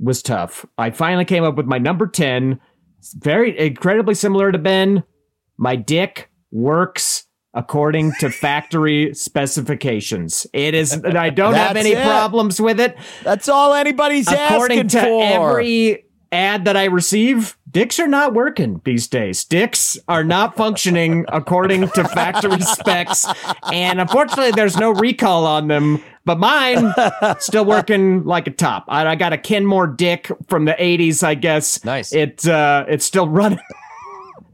was 0.00 0.22
tough 0.22 0.64
i 0.78 0.90
finally 0.90 1.24
came 1.24 1.44
up 1.44 1.54
with 1.56 1.66
my 1.66 1.78
number 1.78 2.06
10 2.06 2.58
It's 2.98 3.12
very 3.14 3.58
incredibly 3.58 4.14
similar 4.14 4.50
to 4.52 4.58
ben 4.58 5.02
my 5.58 5.76
dick 5.76 6.30
works 6.50 7.26
according 7.54 8.12
to 8.20 8.30
factory 8.46 9.12
specifications 9.14 10.46
it 10.52 10.74
is 10.74 11.02
i 11.04 11.30
don't 11.30 11.54
have 11.54 11.76
any 11.76 11.92
it. 11.92 12.02
problems 12.02 12.60
with 12.60 12.80
it 12.80 12.96
That's 13.22 13.48
all 13.48 13.74
anybody's 13.74 14.28
according 14.28 14.78
asking 14.80 14.88
to 14.88 15.00
for. 15.00 15.22
every 15.50 16.04
ad 16.32 16.64
that 16.64 16.76
I 16.76 16.86
receive, 16.86 17.56
dicks 17.70 18.00
are 18.00 18.08
not 18.08 18.34
working 18.34 18.80
these 18.84 19.06
days. 19.06 19.44
Dicks 19.44 19.98
are 20.08 20.24
not 20.24 20.56
functioning 20.56 21.24
according 21.28 21.88
to 21.90 22.04
factory 22.08 22.60
specs. 22.60 23.26
And 23.70 24.00
unfortunately, 24.00 24.52
there's 24.52 24.76
no 24.76 24.90
recall 24.90 25.46
on 25.46 25.68
them. 25.68 26.02
But 26.24 26.38
mine 26.38 26.92
still 27.40 27.64
working 27.64 28.24
like 28.24 28.46
a 28.46 28.52
top. 28.52 28.84
I, 28.88 29.06
I 29.06 29.14
got 29.16 29.32
a 29.32 29.38
Kenmore 29.38 29.88
dick 29.88 30.30
from 30.48 30.64
the 30.66 30.72
80s, 30.72 31.22
I 31.24 31.34
guess. 31.34 31.84
Nice. 31.84 32.12
It 32.12 32.46
uh, 32.46 32.84
it's 32.88 33.04
still 33.04 33.28
running. 33.28 33.58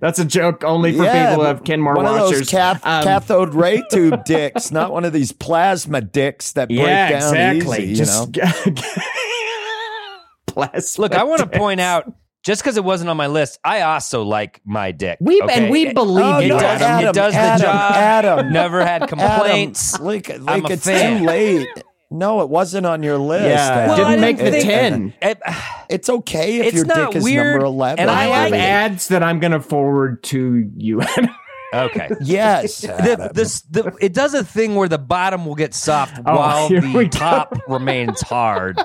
That's 0.00 0.20
a 0.20 0.24
joke 0.24 0.62
only 0.62 0.92
for 0.96 1.02
yeah, 1.02 1.30
people 1.30 1.42
who 1.42 1.48
have 1.48 1.64
Kenmore 1.64 1.96
one 1.96 2.04
washers. 2.04 2.30
of 2.30 2.38
those 2.38 2.48
cath- 2.50 2.86
Um, 2.86 3.02
cathode 3.02 3.52
ray 3.52 3.82
tube 3.90 4.24
dicks, 4.24 4.70
not 4.70 4.92
one 4.92 5.04
of 5.04 5.12
these 5.12 5.32
plasma 5.32 6.00
dicks 6.00 6.52
that 6.52 6.68
break 6.68 6.78
yeah, 6.80 7.10
down 7.10 7.34
exactly. 7.34 7.84
easy. 7.84 7.94
Just 7.96 8.36
you 8.36 8.42
know? 8.44 8.82
plasma 10.72 11.02
Look, 11.02 11.14
I 11.14 11.24
want 11.24 11.40
to 11.40 11.58
point 11.58 11.80
out 11.80 12.12
just 12.44 12.62
because 12.62 12.76
it 12.76 12.84
wasn't 12.84 13.10
on 13.10 13.16
my 13.16 13.26
list, 13.26 13.58
I 13.64 13.80
also 13.82 14.22
like 14.22 14.60
my 14.64 14.92
dick. 14.92 15.18
We 15.20 15.42
okay? 15.42 15.54
and 15.64 15.70
we 15.70 15.92
believe 15.92 16.24
Oh, 16.24 16.38
it 16.38 16.42
you. 16.44 16.48
no, 16.50 16.60
does, 16.60 16.80
Adam, 16.82 17.08
it 17.08 17.14
does 17.14 17.34
Adam, 17.34 17.58
the 17.58 17.64
job. 17.64 17.92
Adam. 17.94 18.52
Never 18.52 18.84
had 18.86 19.08
complaints. 19.08 19.94
Adam, 19.94 20.06
like, 20.06 20.28
like 20.40 20.70
it's 20.70 20.84
fan. 20.84 21.20
too 21.20 21.26
late. 21.26 21.68
No, 22.10 22.40
it 22.40 22.48
wasn't 22.48 22.86
on 22.86 23.02
your 23.02 23.18
list. 23.18 23.44
Yeah, 23.48 23.68
Adam. 23.68 23.90
it 23.90 23.96
didn't 23.96 24.20
make 24.22 24.36
didn't 24.38 24.52
the 24.52 24.60
think- 24.60 24.70
ten. 24.70 25.14
It- 25.20 25.42
It's 25.90 26.08
okay 26.08 26.58
if 26.60 26.66
It's 26.66 26.76
your 26.76 26.84
not 26.86 27.08
dick 27.12 27.16
is 27.16 27.24
weird, 27.24 27.54
number 27.54 27.66
eleven. 27.66 27.98
and 28.00 28.10
I 28.10 28.24
have 28.24 28.52
ads 28.54 29.08
that 29.08 29.22
I'm 29.22 29.40
going 29.40 29.52
to 29.52 29.60
forward 29.60 30.22
to 30.24 30.70
you. 30.76 31.00
Okay. 31.74 32.08
yes. 32.20 32.80
The, 32.82 32.94
Adam. 32.94 33.28
this, 33.34 33.60
the, 33.62 33.96
it 34.00 34.12
does 34.14 34.34
a 34.34 34.44
thing 34.44 34.74
where 34.74 34.88
the 34.88 34.98
bottom 34.98 35.46
will 35.46 35.54
get 35.54 35.74
soft 35.74 36.18
Oh, 36.24 36.36
while 36.36 36.68
the 36.68 37.08
top 37.10 37.56
remains 37.68 38.20
hard 38.22 38.80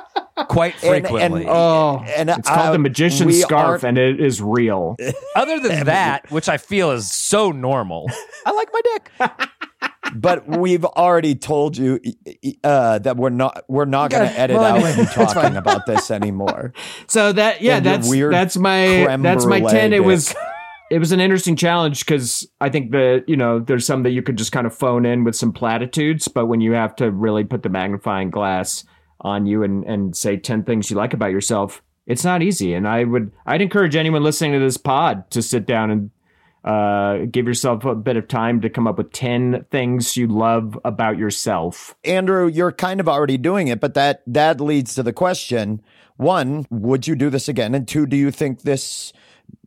quite 0.49 0.75
And- 0.83 0.93
and- 0.93 1.07
frequently. 1.07 1.45
oh, 1.47 2.03
And 2.17 2.29
it's 2.29 2.47
called 2.47 2.69
I- 2.69 2.71
the 2.71 2.79
magician's 2.79 3.39
scarf, 3.41 3.83
and 3.83 3.97
it 3.97 4.19
is 4.19 4.41
real. 4.41 4.95
Other 5.35 5.59
than 5.59 5.85
that, 5.85 6.29
which 6.31 6.49
I 6.49 6.57
feel 6.57 6.91
is 6.91 7.11
so 7.11 7.51
normal, 7.51 8.09
I 8.45 8.51
like 8.51 8.69
my 8.73 8.81
dick. 8.83 9.49
but 10.15 10.47
we've 10.47 10.85
already 10.85 11.35
told 11.35 11.77
you 11.77 11.99
uh, 12.63 12.99
that 12.99 13.15
we're 13.17 13.29
not 13.29 13.63
we're 13.67 13.85
not 13.85 14.11
going 14.11 14.27
to 14.27 14.39
edit 14.39 14.57
well, 14.57 14.83
out 14.85 14.97
you 14.97 15.05
talking 15.05 15.55
about 15.55 15.85
this 15.85 16.11
anymore. 16.11 16.73
So 17.07 17.31
that 17.33 17.61
yeah, 17.61 17.77
And 17.77 17.85
that's 17.85 18.09
weird 18.09 18.33
that's 18.33 18.57
my 18.57 19.17
that's 19.21 19.45
my 19.45 19.59
brulee 19.59 19.71
ten. 19.73 19.93
It 19.93 20.03
was 20.03 20.27
dick. 20.27 20.37
It 20.93 20.99
was 20.99 21.11
an 21.11 21.19
interesting 21.19 21.55
challenge 21.55 22.05
because 22.05 22.47
I 22.61 22.69
think 22.69 22.91
that 22.91 23.23
you 23.27 23.35
know 23.35 23.59
there's 23.59 23.85
some 23.85 24.03
that 24.03 24.11
you 24.11 24.21
could 24.21 24.37
just 24.37 24.51
kind 24.51 24.67
of 24.67 24.77
phone 24.77 25.07
in 25.07 25.23
with 25.23 25.35
some 25.35 25.51
platitudes, 25.51 26.27
but 26.27 26.45
when 26.45 26.61
you 26.61 26.73
have 26.73 26.95
to 26.97 27.09
really 27.09 27.43
put 27.43 27.63
the 27.63 27.69
magnifying 27.69 28.29
glass 28.29 28.85
on 29.21 29.47
you 29.47 29.63
and 29.63 29.83
and 29.85 30.15
say 30.15 30.37
ten 30.37 30.63
things 30.63 30.91
you 30.91 30.95
like 30.95 31.15
about 31.15 31.31
yourself, 31.31 31.81
it's 32.05 32.23
not 32.23 32.43
easy. 32.43 32.75
And 32.75 32.87
I 32.87 33.05
would 33.05 33.31
I'd 33.47 33.63
encourage 33.63 33.95
anyone 33.95 34.21
listening 34.21 34.53
to 34.53 34.59
this 34.59 34.77
pod 34.77 35.31
to 35.31 35.41
sit 35.41 35.65
down 35.65 35.89
and 35.89 36.11
uh, 36.63 37.25
give 37.25 37.47
yourself 37.47 37.85
a 37.85 37.95
bit 37.95 38.15
of 38.15 38.27
time 38.27 38.61
to 38.61 38.69
come 38.69 38.85
up 38.85 38.99
with 38.99 39.11
ten 39.11 39.65
things 39.71 40.15
you 40.15 40.27
love 40.27 40.77
about 40.85 41.17
yourself. 41.17 41.95
Andrew, 42.03 42.47
you're 42.47 42.71
kind 42.71 42.99
of 42.99 43.09
already 43.09 43.39
doing 43.39 43.67
it, 43.67 43.79
but 43.79 43.95
that 43.95 44.21
that 44.27 44.61
leads 44.61 44.93
to 44.93 45.01
the 45.01 45.11
question: 45.11 45.81
one, 46.17 46.67
would 46.69 47.07
you 47.07 47.15
do 47.15 47.31
this 47.31 47.49
again? 47.49 47.73
And 47.73 47.87
two, 47.87 48.05
do 48.05 48.15
you 48.15 48.29
think 48.29 48.61
this 48.61 49.11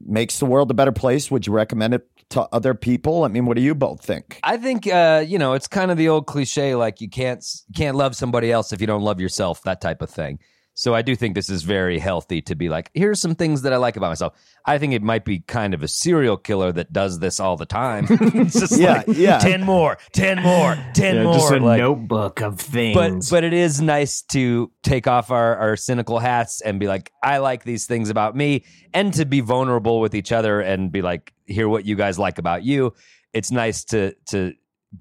makes 0.09 0.39
the 0.39 0.47
world 0.47 0.71
a 0.71 0.75
better 0.75 0.93
place? 0.93 1.31
Would 1.31 1.47
you 1.47 1.53
recommend 1.53 1.95
it 1.95 2.09
to 2.31 2.43
other 2.53 2.75
people? 2.75 3.25
I 3.25 3.29
mean, 3.29 3.47
what 3.47 3.57
do 3.57 3.63
you 3.63 3.75
both 3.75 4.05
think? 4.05 4.41
I 4.43 4.57
think 4.57 4.87
uh, 4.87 5.25
you 5.27 5.39
know 5.39 5.53
it's 5.53 5.69
kind 5.69 5.91
of 5.91 5.97
the 5.97 6.09
old 6.09 6.27
cliche, 6.27 6.75
like 6.75 7.01
you 7.01 7.09
can't 7.09 7.45
can't 7.75 7.97
love 7.97 8.17
somebody 8.17 8.51
else 8.53 8.73
if 8.73 8.81
you 8.81 8.87
don't 8.87 9.03
love 9.03 9.21
yourself, 9.21 9.63
that 9.63 9.81
type 9.81 10.03
of 10.03 10.11
thing. 10.11 10.39
So 10.79 10.95
I 10.95 11.01
do 11.01 11.17
think 11.17 11.35
this 11.35 11.49
is 11.49 11.63
very 11.63 11.99
healthy 11.99 12.43
to 12.43 12.55
be 12.55 12.69
like, 12.69 12.91
here's 12.93 13.19
some 13.19 13.35
things 13.35 13.63
that 13.63 13.73
I 13.73 13.79
like 13.79 13.97
about 13.97 14.11
myself. 14.11 14.35
I 14.67 14.77
think 14.77 14.93
it 14.93 15.03
might 15.03 15.25
be 15.25 15.39
kind 15.39 15.73
of 15.73 15.83
a 15.83 15.89
serial 15.89 16.37
killer 16.37 16.71
that 16.71 16.93
does 16.93 17.19
this 17.19 17.41
all 17.41 17.57
the 17.57 17.65
time. 17.65 18.07
it's 18.11 18.61
just 18.61 18.79
Yeah, 18.79 19.03
like, 19.07 19.17
yeah. 19.17 19.39
ten 19.39 19.65
more, 19.65 19.97
ten 20.13 20.43
more, 20.43 20.77
ten 20.93 21.15
Yeah, 21.17 21.23
more. 21.23 21.33
just 21.33 21.51
a 21.51 21.57
like- 21.61 21.79
notebook 21.81 22.43
of 22.43 22.61
things. 22.61 22.95
but 22.95 23.35
but 23.35 23.43
it 23.43 23.55
is 23.55 23.81
nice 23.81 24.21
to 24.33 24.71
take 24.83 25.07
off 25.07 25.31
our, 25.31 25.57
our 25.57 25.77
cynical 25.77 26.19
hats 26.19 26.61
and 26.61 26.79
be 26.79 26.87
like, 26.89 27.11
I 27.23 27.39
like 27.39 27.65
these 27.65 27.87
things 27.87 28.11
about 28.11 28.37
me, 28.37 28.65
and 28.93 29.15
to 29.15 29.25
be 29.25 29.41
vulnerable 29.41 29.99
with 30.01 30.15
each 30.15 30.31
other 30.31 30.61
and 30.61 30.93
be 30.93 31.01
like, 31.01 31.33
hear 31.47 31.71
what 31.71 31.87
you 31.87 31.97
guys 31.97 32.19
like 32.19 32.37
about 32.37 32.65
you. 32.65 32.93
It's 33.33 33.51
nice 33.51 33.83
to 33.85 34.15
to 34.27 34.53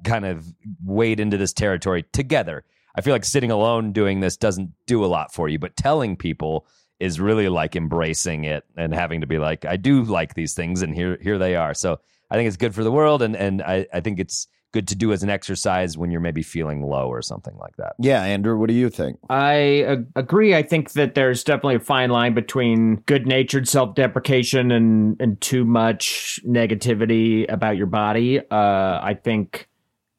kind 0.05 0.23
of 0.25 0.45
wade 0.85 1.19
into 1.19 1.35
this 1.37 1.51
territory 1.51 2.05
together. 2.13 2.63
I 2.97 3.01
feel 3.01 3.13
like 3.13 3.25
sitting 3.25 3.51
alone 3.51 3.91
doing 3.91 4.21
this 4.21 4.37
doesn't 4.37 4.71
do 4.87 5.03
a 5.03 5.07
lot 5.07 5.33
for 5.33 5.49
you, 5.49 5.59
but 5.59 5.75
telling 5.75 6.15
people 6.15 6.65
is 6.99 7.19
really 7.19 7.49
like 7.49 7.75
embracing 7.75 8.45
it 8.45 8.63
and 8.77 8.93
having 8.93 9.21
to 9.21 9.27
be 9.27 9.37
like, 9.37 9.65
I 9.65 9.75
do 9.75 10.03
like 10.03 10.33
these 10.33 10.53
things, 10.53 10.81
and 10.81 10.95
here 10.95 11.17
here 11.21 11.37
they 11.37 11.55
are. 11.55 11.73
So 11.73 11.99
I 12.31 12.35
think 12.35 12.47
it's 12.47 12.57
good 12.57 12.73
for 12.73 12.83
the 12.83 12.91
world, 12.91 13.21
and 13.21 13.35
and 13.35 13.61
I, 13.61 13.85
I 13.93 13.99
think 13.99 14.19
it's 14.19 14.47
good 14.71 14.87
to 14.89 14.95
do 14.95 15.13
as 15.13 15.23
an 15.23 15.29
exercise 15.29 15.97
when 15.97 16.11
you're 16.11 16.19
maybe 16.19 16.43
feeling 16.43 16.83
low 16.83 17.07
or 17.07 17.21
something 17.21 17.55
like 17.57 17.77
that. 17.77 17.93
Yeah, 17.97 18.21
Andrew, 18.21 18.57
what 18.57 18.67
do 18.67 18.73
you 18.73 18.89
think? 18.89 19.17
I 19.29 19.83
uh, 19.83 19.95
agree. 20.17 20.53
I 20.53 20.63
think 20.63 20.91
that 20.93 21.15
there's 21.15 21.45
definitely 21.45 21.75
a 21.75 21.79
fine 21.79 22.09
line 22.09 22.33
between 22.33 22.97
good-natured 23.05 23.69
self-deprecation 23.69 24.71
and 24.71 25.15
and 25.21 25.39
too 25.39 25.63
much 25.65 26.39
negativity 26.45 27.45
about 27.51 27.77
your 27.77 27.87
body. 27.87 28.39
Uh, 28.39 28.99
I 29.01 29.17
think 29.21 29.69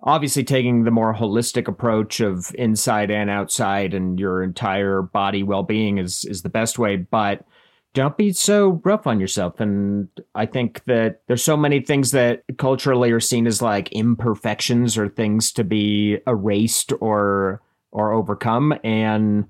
obviously 0.03 0.45
taking 0.45 0.85
the 0.85 0.91
more 0.91 1.15
holistic 1.15 1.69
approach 1.69 2.21
of 2.21 2.55
inside 2.57 3.11
and 3.11 3.31
outside 3.31 3.95
and 3.95 4.19
your 4.21 4.43
entire 4.43 5.03
body 5.03 5.43
well-being 5.43 5.99
is 5.99 6.25
is 6.25 6.43
the 6.43 6.49
best 6.49 6.79
way, 6.79 6.97
but 6.97 7.45
don't 7.95 8.19
be 8.19 8.31
so 8.31 8.81
rough 8.85 9.07
on 9.07 9.19
yourself. 9.19 9.59
And 9.59 10.09
I 10.35 10.45
think 10.45 10.85
that 10.85 11.23
there's 11.29 11.43
so 11.43 11.57
many 11.57 11.81
things 11.81 12.11
that 12.11 12.43
culturally 12.59 13.11
are 13.11 13.21
seen 13.21 13.47
as 13.47 13.63
like 13.63 13.91
imperfections 13.91 14.99
or 14.99 15.09
things 15.09 15.51
to 15.53 15.65
be 15.65 16.19
erased 16.27 16.93
or 17.01 17.63
or 17.93 18.13
overcome. 18.13 18.75
And 18.85 19.47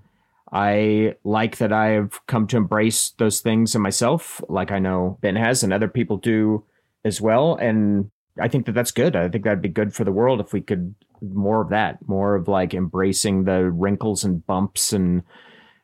I 0.53 1.17
like 1.25 1.57
that 1.57 1.73
I've 1.73 2.25
come 2.29 2.47
to 2.47 2.57
embrace 2.57 3.11
those 3.19 3.41
things 3.41 3.75
in 3.75 3.83
myself, 3.83 4.41
like 4.49 4.71
I 4.71 4.79
know 4.79 5.19
Ben 5.21 5.35
has 5.35 5.65
and 5.65 5.73
other 5.73 5.89
people 5.89 6.17
do 6.17 6.65
as 7.05 7.21
well. 7.21 7.57
And 7.57 8.13
I 8.41 8.49
think 8.49 8.67
that 8.67 8.73
that's 8.73 8.91
good. 8.91 9.17
I 9.17 9.29
think 9.29 9.45
that'd 9.45 9.63
be 9.63 9.69
good 9.69 9.95
for 9.95 10.05
the 10.05 10.13
world 10.13 10.41
if 10.41 10.53
we 10.53 10.61
could 10.61 10.95
more 11.23 11.63
of 11.63 11.71
that, 11.71 11.99
more 12.07 12.35
of 12.35 12.49
like 12.49 12.75
embracing 12.75 13.45
the 13.45 13.71
wrinkles 13.71 14.25
and 14.25 14.47
bumps 14.47 14.93
and 14.93 15.23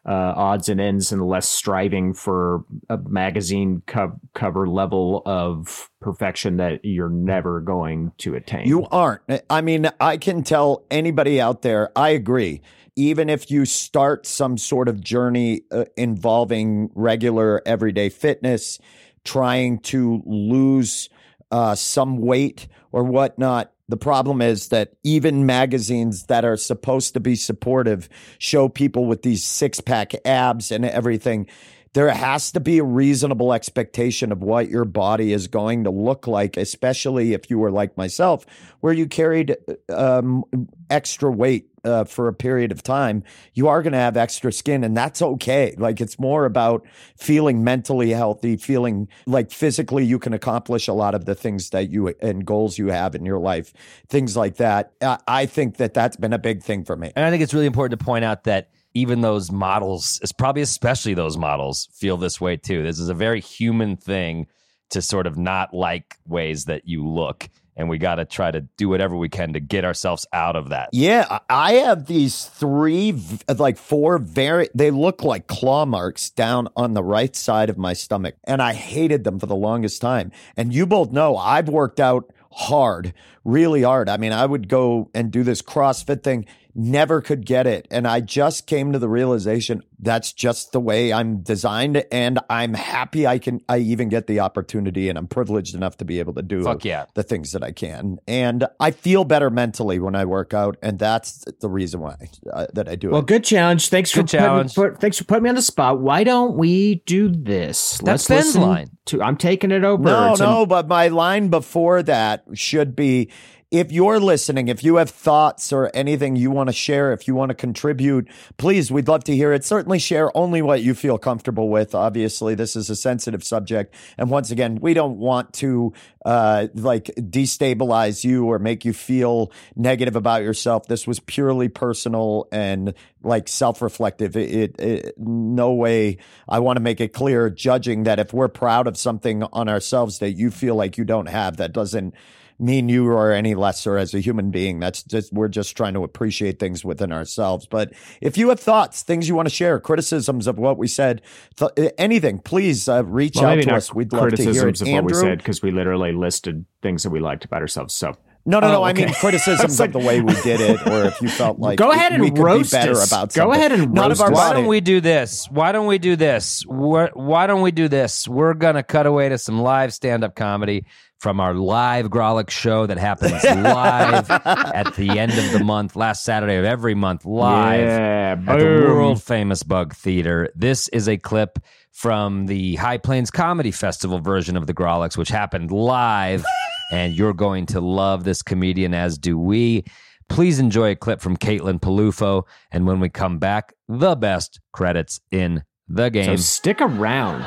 uh, 0.05 0.33
odds 0.35 0.69
and 0.69 0.81
ends 0.81 1.13
and 1.13 1.25
less 1.25 1.49
striving 1.49 2.13
for 2.13 2.65
a 2.89 2.99
magazine 2.99 3.83
co- 3.87 4.19
cover 4.35 4.69
level 4.69 5.23
of 5.27 5.91
perfection 6.01 6.57
that 6.57 6.81
you're 6.85 7.09
never 7.09 7.61
going 7.61 8.11
to 8.19 8.35
attain. 8.35 8.67
You 8.67 8.87
aren't. 8.89 9.23
I 9.49 9.61
mean, 9.61 9.89
I 10.01 10.17
can 10.17 10.43
tell 10.43 10.85
anybody 10.91 11.41
out 11.41 11.63
there, 11.63 11.91
I 11.97 12.11
agree. 12.11 12.63
Even 12.97 13.31
if 13.31 13.51
you 13.51 13.65
start 13.65 14.27
some 14.27 14.59
sort 14.59 14.89
of 14.89 15.01
journey 15.01 15.63
uh, 15.71 15.85
involving 15.97 16.91
regular 16.95 17.63
everyday 17.65 18.09
fitness, 18.09 18.79
trying 19.25 19.79
to 19.79 20.23
lose 20.27 21.09
uh, 21.53 21.77
some 21.77 22.19
weight 22.19 22.67
or 22.91 23.05
whatnot, 23.05 23.73
the 23.89 23.97
problem 23.97 24.41
is 24.41 24.69
that 24.69 24.95
even 25.05 25.45
magazines 25.45 26.25
that 26.25 26.45
are 26.45 26.57
supposed 26.57 27.15
to 27.15 27.21
be 27.21 27.37
supportive 27.37 28.09
show 28.39 28.69
people 28.69 29.05
with 29.05 29.23
these 29.23 29.45
six 29.45 29.81
pack 29.81 30.15
abs 30.25 30.73
and 30.73 30.85
everything. 30.85 31.47
There 31.95 32.09
has 32.09 32.53
to 32.53 32.61
be 32.61 32.79
a 32.79 32.85
reasonable 32.85 33.53
expectation 33.53 34.33
of 34.33 34.43
what 34.43 34.71
your 34.71 34.85
body 34.85 35.33
is 35.33 35.47
going 35.47 35.85
to 35.85 35.91
look 35.91 36.27
like, 36.27 36.57
especially 36.57 37.35
if 37.35 37.51
you 37.51 37.59
were 37.59 37.71
like 37.71 37.97
myself, 37.97 38.47
where 38.81 38.95
you 38.95 39.07
carried 39.07 39.57
um, 39.91 40.45
extra 40.89 41.31
weight 41.31 41.69
uh, 41.85 42.05
for 42.05 42.29
a 42.29 42.33
period 42.33 42.73
of 42.73 42.83
time. 42.83 43.23
You 43.55 43.69
are 43.69 43.83
going 43.83 43.93
to 43.93 43.99
have 43.99 44.17
extra 44.17 44.53
skin, 44.53 44.85
and 44.85 44.97
that's 44.97 45.21
okay. 45.21 45.75
Like 45.77 46.01
it's 46.01 46.19
more 46.19 46.45
about 46.45 46.87
feeling 47.17 47.65
mentally 47.65 48.11
healthy, 48.11 48.57
feeling 48.57 49.09
like 49.27 49.51
physically 49.51 50.05
you 50.05 50.19
can 50.19 50.33
accomplish 50.33 50.89
a 50.89 50.93
lot 50.93 51.15
of 51.15 51.25
the 51.25 51.35
things 51.35 51.71
that 51.71 51.91
you 51.91 52.15
and 52.21 52.45
goals 52.45 52.79
you 52.79 52.89
have 52.89 53.15
in 53.15 53.25
your 53.25 53.39
life, 53.39 53.73
things 54.09 54.37
like 54.37 54.57
that. 54.57 54.93
I, 55.03 55.19
I 55.27 55.47
think 55.47 55.77
that 55.77 55.95
that's 55.95 56.17
been 56.17 56.33
a 56.33 56.39
big 56.39 56.63
thing 56.63 56.85
for 56.85 56.97
me. 56.97 57.13
And 57.17 57.25
I 57.25 57.31
think 57.31 57.43
it's 57.43 57.55
really 57.55 57.67
important 57.67 57.99
to 57.99 58.05
point 58.05 58.25
out 58.25 58.45
that 58.45 58.71
even 58.95 59.21
those 59.21 59.51
models, 59.51 60.19
it's 60.23 60.33
probably 60.33 60.63
especially 60.63 61.15
those 61.15 61.37
models, 61.37 61.89
feel 61.93 62.17
this 62.17 62.41
way 62.41 62.57
too. 62.57 62.83
This 62.83 62.99
is 62.99 63.09
a 63.09 63.15
very 63.15 63.41
human 63.41 63.97
thing 63.97 64.47
to 64.91 65.01
sort 65.01 65.27
of 65.27 65.39
not 65.39 65.73
like 65.73 66.17
ways 66.27 66.67
that 66.67 66.87
you 66.87 67.07
look. 67.07 67.49
And 67.75 67.89
we 67.89 67.97
got 67.97 68.17
to 68.17 68.27
try 68.27 68.51
to 68.51 68.61
do 68.77 68.91
whatever 68.91 69.17
we 69.17 69.31
can 69.31 69.55
to 69.55 69.61
get 69.61 69.83
ourselves 69.83 70.27
out 70.35 70.57
of 70.57 70.69
that. 70.69 70.91
Yeah, 70.93 71.39
I 71.49 71.75
have 71.75 72.05
these 72.05 72.45
three, 72.45 73.19
like 73.49 73.79
four 73.79 74.19
very, 74.19 74.69
they 74.75 74.91
look 74.91 75.23
like 75.25 75.47
claw 75.47 75.87
marks 75.87 76.29
down 76.29 76.69
on 76.77 76.93
the 76.93 77.03
right 77.03 77.35
side 77.35 77.71
of 77.71 77.79
my 77.79 77.95
stomach. 77.95 78.35
And 78.45 78.61
I 78.61 78.75
hated 78.75 79.25
them 79.25 79.41
for 79.41 79.47
the 79.47 79.57
longest 79.57 80.03
time. 80.03 80.33
And 80.55 80.75
you 80.75 80.85
both 80.85 81.13
know 81.13 81.39
I've 81.39 81.71
worked 81.71 81.99
out 81.99 82.31
hard, 82.53 83.15
really 83.43 83.83
hard. 83.83 84.11
I 84.11 84.19
mean, 84.19 84.33
I 84.33 84.45
would 84.45 84.69
go 84.69 85.09
and 85.15 85.31
do 85.31 85.43
this 85.43 85.63
CrossFit 85.63 86.23
thing, 86.23 86.45
never 86.75 87.21
could 87.21 87.45
get 87.47 87.67
it. 87.67 87.87
And 87.91 88.07
I 88.07 88.21
just 88.21 88.67
came 88.67 88.93
to 88.93 88.99
the 88.99 89.09
realization 89.09 89.83
that's 89.99 90.33
just 90.33 90.73
the 90.73 90.81
way 90.81 91.13
I'm 91.13 91.43
designed. 91.43 92.05
And 92.11 92.39
I'm 92.51 92.75
happy 92.75 93.27
I 93.27 93.39
can, 93.39 93.61
I 93.69 93.79
even 93.79 94.09
get 94.09 94.27
the 94.27 94.41
opportunity 94.41 95.09
and 95.09 95.17
I'm 95.17 95.29
privileged 95.29 95.75
enough 95.75 95.97
to 95.99 96.05
be 96.05 96.19
able 96.19 96.35
to 96.35 96.43
do 96.43 96.63
Fuck 96.63 96.85
yeah. 96.85 97.07
the 97.15 97.23
things 97.23 97.53
that 97.53 97.63
I 97.63 97.73
can. 97.73 98.19
And 98.27 98.67
I 98.81 98.91
feel 98.91 99.25
better 99.25 99.51
mentally 99.51 99.99
when 99.99 100.15
I 100.15 100.25
work 100.25 100.55
out, 100.55 100.77
and 100.83 100.99
that's 100.99 101.45
the 101.61 101.69
reason 101.69 102.01
why 102.01 102.17
uh, 102.53 102.67
that 102.75 102.89
I 102.89 102.97
do 102.97 103.09
well, 103.09 103.17
it. 103.17 103.21
Well, 103.21 103.23
good 103.23 103.45
challenge. 103.45 103.89
Thanks 103.89 104.13
Good 104.13 104.31
for 104.31 104.37
challenge. 104.37 104.75
Putting, 104.75 104.93
put, 104.93 105.01
thanks 105.01 105.19
for 105.19 105.25
putting 105.25 105.45
me 105.45 105.51
on 105.51 105.57
the 105.57 105.63
spot. 105.63 106.01
Why 106.01 106.25
don't 106.25 106.57
we 106.57 106.97
do 107.07 107.29
this? 107.29 107.99
That's 107.99 108.27
Ben's 108.27 108.47
listen 108.47 108.63
line. 108.63 108.91
To 109.07 109.23
I'm 109.23 109.37
taking 109.37 109.71
it 109.71 109.85
over. 109.85 110.03
No, 110.03 110.33
It's 110.33 110.41
a- 110.41 110.45
no, 110.45 110.67
but 110.67 110.89
my 110.89 111.09
line 111.09 111.49
before 111.49 112.03
that 112.05 112.45
should 112.55 112.95
be 112.97 113.31
if 113.73 113.91
you're 113.91 114.21
listening, 114.21 114.69
if 114.69 114.85
you 114.85 114.97
have 114.97 115.09
thoughts 115.09 115.73
or 115.73 115.91
anything 115.95 116.37
you 116.37 116.51
want 116.51 116.69
to 116.69 116.75
share, 116.75 117.15
if 117.15 117.27
you 117.27 117.35
want 117.35 117.49
to 117.49 117.55
contribute, 117.55 118.29
please, 118.59 118.93
we'd 118.93 119.09
love 119.09 119.25
to 119.25 119.35
hear 119.35 119.55
it. 119.55 119.65
Certainly 119.65 119.99
share 119.99 120.31
only 120.37 120.61
what 120.61 120.83
you 120.83 120.93
feel 120.95 121.17
comfortable 121.17 121.71
with. 121.71 121.95
Obviously, 121.95 122.55
this 122.55 122.77
is 122.77 122.91
a 122.91 122.95
sensitive 122.95 123.43
subject. 123.43 123.95
And 124.19 124.29
once 124.29 124.51
again, 124.51 124.79
we 124.83 124.93
don't 124.93 125.17
want 125.17 125.55
to 125.55 125.95
uh, 126.27 126.69
like 126.75 127.07
destabilize 127.17 128.25
you 128.25 128.45
or 128.45 128.59
make 128.59 128.85
you 128.85 128.93
feel 128.93 129.51
negative 129.75 130.17
about 130.17 130.43
yourself. 130.43 130.87
This 130.87 131.07
was 131.07 131.19
purely 131.21 131.69
personal 131.69 132.49
and 132.53 132.93
like 133.23 133.49
self-reflective. 133.49 134.37
It, 134.37 134.51
it, 134.51 134.81
it 134.81 135.15
no 135.17 135.73
way. 135.73 136.19
I 136.47 136.59
want 136.59 136.77
to 136.77 136.83
make 136.83 137.01
it 137.01 137.15
clear, 137.15 137.49
judging 137.49 138.03
that 138.03 138.19
if 138.19 138.35
we're 138.35 138.49
proud 138.49 138.87
of 138.87 138.99
something 138.99 139.45
on 139.45 139.71
ourselves 139.71 140.19
that 140.19 140.33
you 140.33 140.51
feel 140.51 140.75
like 140.75 140.99
you 140.99 141.05
don't 141.05 141.31
have, 141.31 141.57
that 141.57 141.73
doesn't 141.73 142.15
mean 142.63 142.89
you 142.89 143.09
are 143.09 143.33
any 143.33 143.55
lesser 143.55 143.99
as 143.99 144.15
a 144.15 144.21
human 144.21 144.51
being. 144.51 144.79
That's 144.81 145.03
just 145.03 145.33
we're 145.33 145.49
just 145.49 145.77
trying 145.77 145.95
to 145.95 146.05
appreciate 146.05 146.59
things 146.59 146.85
within 146.85 147.13
ourselves. 147.13 147.67
But 147.67 147.93
if 148.21 148.39
you 148.39 148.49
have 148.51 148.61
thoughts, 148.61 149.03
things 149.03 149.29
you 149.29 149.35
want 149.35 149.49
to 149.49 149.55
share, 149.55 149.79
criticisms 149.81 150.47
of 150.47 150.59
what 150.59 150.79
we 150.79 150.89
said, 150.89 151.23
th- 151.57 151.93
anything, 151.99 152.39
please 152.39 152.89
uh, 152.89 153.05
reach 153.05 153.37
Well, 153.37 153.47
out 153.47 153.63
to 153.63 153.75
us. 153.75 153.93
We'd 153.93 154.13
love 154.13 154.31
to 154.31 154.37
hear 154.37 154.53
criticisms 154.63 154.83
it. 154.83 154.89
of 154.89 154.95
what 154.95 155.05
we 155.05 155.15
said 155.15 155.39
because 155.39 155.63
we 155.63 155.71
literally 155.71 156.13
listed 156.13 156.65
things 156.81 157.03
that 157.03 157.11
we 157.11 157.21
liked 157.21 157.45
about 157.45 157.61
ourselves. 157.61 157.95
So 157.95 158.17
no, 158.45 158.61
no, 158.61 158.69
no. 158.69 158.81
Oh, 158.81 158.83
I 158.83 158.93
mean 158.93 159.13
criticisms 159.21 159.81
I 159.81 159.85
of 159.87 159.93
the 159.93 159.99
way 159.99 160.21
we 160.21 160.35
did 160.43 160.61
it, 160.61 160.87
or 160.87 161.05
if 161.05 161.21
you 161.21 161.29
felt 161.29 161.59
like 161.59 161.79
Go 161.79 161.91
ahead 161.93 162.13
and 162.13 162.23
we 162.23 162.31
could 162.31 162.39
roast 162.41 162.73
be 162.73 162.79
better 162.79 162.93
us. 162.93 163.07
about 163.11 163.33
Go 163.35 163.53
ahead 163.53 163.73
and 163.73 163.93
None 163.93 164.09
roast 164.09 164.21
of 164.21 164.27
our 164.27 164.33
us. 164.33 164.39
Why 164.39 164.53
don't 164.53 164.67
we 164.67 164.81
do 164.81 165.01
this? 165.01 165.49
Why 165.51 165.73
don't 165.73 165.87
we 165.87 165.99
do 165.99 166.17
this? 166.17 166.65
We're, 166.67 167.11
why 167.15 167.47
don't 167.47 167.63
we 167.63 167.71
do 167.71 167.89
this? 167.89 168.27
We're 168.27 168.55
gonna 168.55 168.83
cut 168.83 169.07
away 169.07 169.29
to 169.29 169.39
some 169.39 169.61
live 169.61 169.93
stand-up 169.93 170.35
comedy 170.35 170.87
from 171.21 171.39
our 171.39 171.55
live 171.55 172.07
Grawlix 172.07 172.51
show 172.51 172.85
that 172.87 172.99
happens 172.99 173.45
live 173.45 174.29
at 174.29 174.93
the 174.97 175.11
end 175.21 175.33
of 175.39 175.53
the 175.53 175.63
month, 175.63 175.95
last 175.95 176.25
Saturday 176.25 176.57
of 176.57 176.65
every 176.65 176.97
month, 176.97 177.25
live 177.25 177.79
Yeah, 177.87 178.37
at 178.49 178.59
the 178.59 178.65
world 178.65 179.23
famous 179.23 179.63
Bug 179.63 179.95
Theatre. 179.95 180.51
This 180.57 180.89
is 180.89 181.09
a 181.09 181.17
clip 181.17 181.61
from 181.93 182.47
the 182.47 182.75
High 182.75 182.99
Plains 182.99 183.31
Comedy 183.31 183.71
Festival 183.71 184.19
version 184.19 184.57
of 184.57 184.67
the 184.67 184.75
Grawlix, 184.75 185.17
which 185.17 185.29
happened 185.29 185.71
live, 185.71 186.45
and 186.91 187.15
you're 187.15 187.35
going 187.35 187.67
to 187.67 187.81
love 187.81 188.25
this 188.25 188.43
comedian, 188.43 188.95
as 188.95 189.19
do 189.19 189.39
we. 189.39 189.85
Please 190.29 190.59
enjoy 190.59 190.93
a 190.93 190.97
clip 190.97 191.21
from 191.21 191.37
Caitlin 191.37 191.79
Peluffo, 191.81 192.45
and 192.71 192.87
when 192.87 193.01
we 193.01 193.09
come 193.09 193.39
back, 193.39 193.75
the 193.89 194.15
best 194.17 194.61
credits 194.73 195.21
in 195.31 195.63
the 195.89 196.09
game. 196.09 196.25
So 196.25 196.37
stick 196.37 196.81
around. 196.81 197.45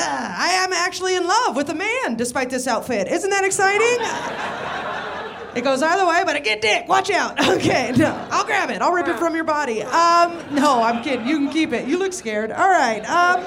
Ah, 0.00 0.34
I 0.38 0.48
am 0.64 0.72
actually 0.72 1.16
in 1.16 1.26
love 1.26 1.56
with 1.56 1.68
a 1.70 1.74
man 1.74 2.16
despite 2.16 2.50
this 2.50 2.66
outfit. 2.66 3.08
Isn't 3.08 3.30
that 3.30 3.44
exciting? 3.44 3.98
It 5.56 5.62
goes 5.64 5.82
either 5.82 6.06
way, 6.06 6.22
but 6.24 6.36
I 6.36 6.40
get 6.40 6.60
dick. 6.60 6.88
Watch 6.88 7.10
out. 7.10 7.36
Okay, 7.58 7.92
no, 7.96 8.14
I'll 8.30 8.44
grab 8.44 8.70
it. 8.70 8.80
I'll 8.82 8.92
rip 8.92 9.08
it 9.08 9.18
from 9.18 9.34
your 9.34 9.42
body. 9.44 9.82
Um, 9.82 10.38
no, 10.54 10.82
I'm 10.82 11.02
kidding. 11.02 11.26
You 11.26 11.38
can 11.38 11.50
keep 11.50 11.72
it. 11.72 11.88
You 11.88 11.98
look 11.98 12.12
scared. 12.12 12.52
All 12.52 12.68
right. 12.68 13.00
Um, 13.08 13.42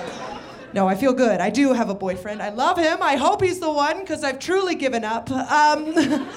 no, 0.73 0.87
I 0.87 0.95
feel 0.95 1.13
good. 1.13 1.41
I 1.41 1.49
do 1.49 1.73
have 1.73 1.89
a 1.89 1.95
boyfriend. 1.95 2.41
I 2.41 2.49
love 2.49 2.77
him. 2.77 2.99
I 3.01 3.15
hope 3.15 3.41
he's 3.41 3.59
the 3.59 3.71
one 3.71 3.99
because 3.99 4.23
I've 4.23 4.39
truly 4.39 4.75
given 4.75 5.03
up. 5.03 5.29
Um, 5.29 5.93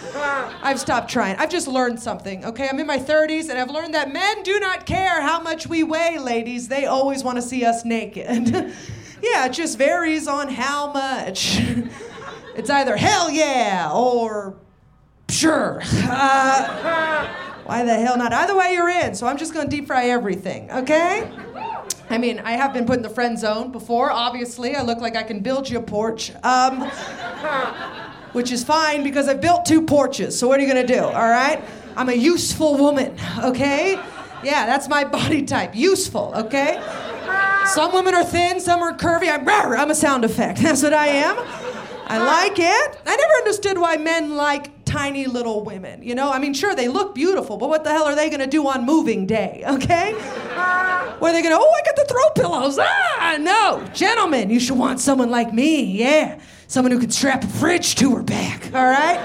I've 0.63 0.81
stopped 0.81 1.11
trying. 1.11 1.37
I've 1.37 1.51
just 1.51 1.69
learned 1.69 2.01
something. 2.01 2.45
Okay, 2.45 2.69
I'm 2.69 2.79
in 2.81 2.87
my 2.87 2.99
30s 2.99 3.49
and 3.49 3.59
I've 3.59 3.71
learned 3.71 3.95
that 3.95 4.13
men 4.13 4.43
do 4.43 4.59
not 4.59 4.87
care 4.87 5.21
how 5.23 5.41
much 5.41 5.67
we 5.67 5.85
weigh, 5.85 6.19
ladies. 6.19 6.69
They 6.69 6.87
always 6.87 7.23
want 7.23 7.37
to 7.37 7.43
see 7.43 7.65
us 7.65 7.85
naked. 7.85 8.49
yeah, 9.23 9.47
it 9.47 9.53
just 9.53 9.79
varies 9.79 10.27
on 10.27 10.49
how 10.49 10.93
much. 10.93 11.61
it's 12.57 12.71
either 12.71 12.97
hell 12.97 13.31
yeah 13.31 13.91
or 13.93 14.57
sure. 15.29 15.81
Uh, 15.83 17.27
why 17.65 17.85
the 17.85 17.95
hell 17.95 18.17
not? 18.19 18.33
Either 18.33 18.57
way, 18.57 18.73
you're 18.75 18.91
in. 18.91 19.15
So 19.15 19.27
I'm 19.27 19.37
just 19.37 19.55
going 19.55 19.69
to 19.69 19.77
deep 19.77 19.87
fry 19.87 20.07
everything, 20.07 20.71
okay? 20.71 21.31
I 22.11 22.19
mean, 22.19 22.39
I 22.41 22.53
have 22.53 22.73
been 22.73 22.87
put 22.87 22.97
in 22.97 23.03
the 23.03 23.09
friend 23.09 23.39
zone 23.39 23.73
before. 23.73 24.11
Obviously, 24.11 24.77
I 24.77 24.83
look 24.83 24.99
like 24.99 25.17
I 25.17 25.23
can 25.23 25.41
build 25.41 25.69
you 25.69 25.79
a 25.79 25.83
porch. 25.83 26.33
Um, 26.43 26.83
which 28.35 28.51
is 28.51 28.65
fine 28.65 29.03
because 29.05 29.29
I've 29.29 29.41
built 29.41 29.65
two 29.65 29.83
porches. 29.83 30.39
So 30.39 30.49
what 30.49 30.59
are 30.59 30.63
you 30.63 30.69
gonna 30.69 30.87
do? 30.87 31.01
All 31.01 31.31
right? 31.31 31.63
I'm 31.97 32.09
a 32.09 32.15
useful 32.15 32.77
woman, 32.77 33.17
okay? 33.39 33.95
Yeah, 34.43 34.67
that's 34.67 34.89
my 34.89 35.05
body 35.19 35.43
type. 35.43 35.75
Useful, 35.75 36.33
okay? 36.37 36.83
Some 37.67 37.93
women 37.93 38.15
are 38.15 38.25
thin, 38.25 38.61
some 38.61 38.83
are 38.83 38.97
curvy. 38.97 39.33
I'm, 39.33 39.49
I'm 39.49 39.91
a 39.91 39.95
sound 39.95 40.25
effect. 40.25 40.59
That's 40.63 40.83
what 40.83 40.93
I 40.93 41.07
am. 41.07 41.37
I 42.07 42.19
like 42.19 42.59
it. 42.59 43.01
I 43.07 43.17
never 43.17 43.33
understood 43.39 43.79
why 43.79 43.97
men 43.97 44.37
like 44.37 44.71
tiny 44.95 45.27
little 45.27 45.65
women. 45.65 46.03
You 46.03 46.15
know, 46.15 46.31
I 46.31 46.39
mean, 46.39 46.55
sure, 46.55 46.75
they 46.75 46.89
look 46.89 47.15
beautiful, 47.15 47.57
but 47.57 47.69
what 47.69 47.83
the 47.83 47.91
hell 47.91 48.05
are 48.05 48.15
they 48.15 48.31
gonna 48.31 48.47
do 48.47 48.67
on 48.69 48.87
moving 48.87 49.27
day, 49.27 49.65
okay? 49.67 50.13
Where 51.19 51.31
are 51.31 51.33
they 51.33 51.43
gonna, 51.43 51.57
oh, 51.59 51.75
I 51.75 51.83
got 51.85 51.97
the 51.97 52.05
throw 52.05 52.31
pillows. 52.43 52.79
Ah, 52.81 53.37
no. 53.41 53.85
Gentlemen, 53.93 54.51
you 54.51 54.61
should 54.61 54.79
want 54.79 55.01
someone 55.01 55.31
like 55.31 55.53
me, 55.53 55.83
yeah. 55.83 56.39
Someone 56.69 56.93
who 56.93 57.01
can 57.01 57.11
strap 57.11 57.43
a 57.43 57.49
fridge 57.49 57.97
to 57.97 58.15
her 58.17 58.23
back, 58.23 58.73
all 58.75 58.85
right? 58.85 59.19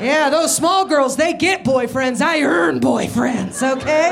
Yeah, 0.00 0.30
those 0.30 0.54
small 0.54 0.86
girls, 0.86 1.16
they 1.16 1.34
get 1.34 1.64
boyfriends. 1.64 2.20
I 2.20 2.42
earn 2.42 2.80
boyfriends, 2.80 3.62
okay? 3.78 4.10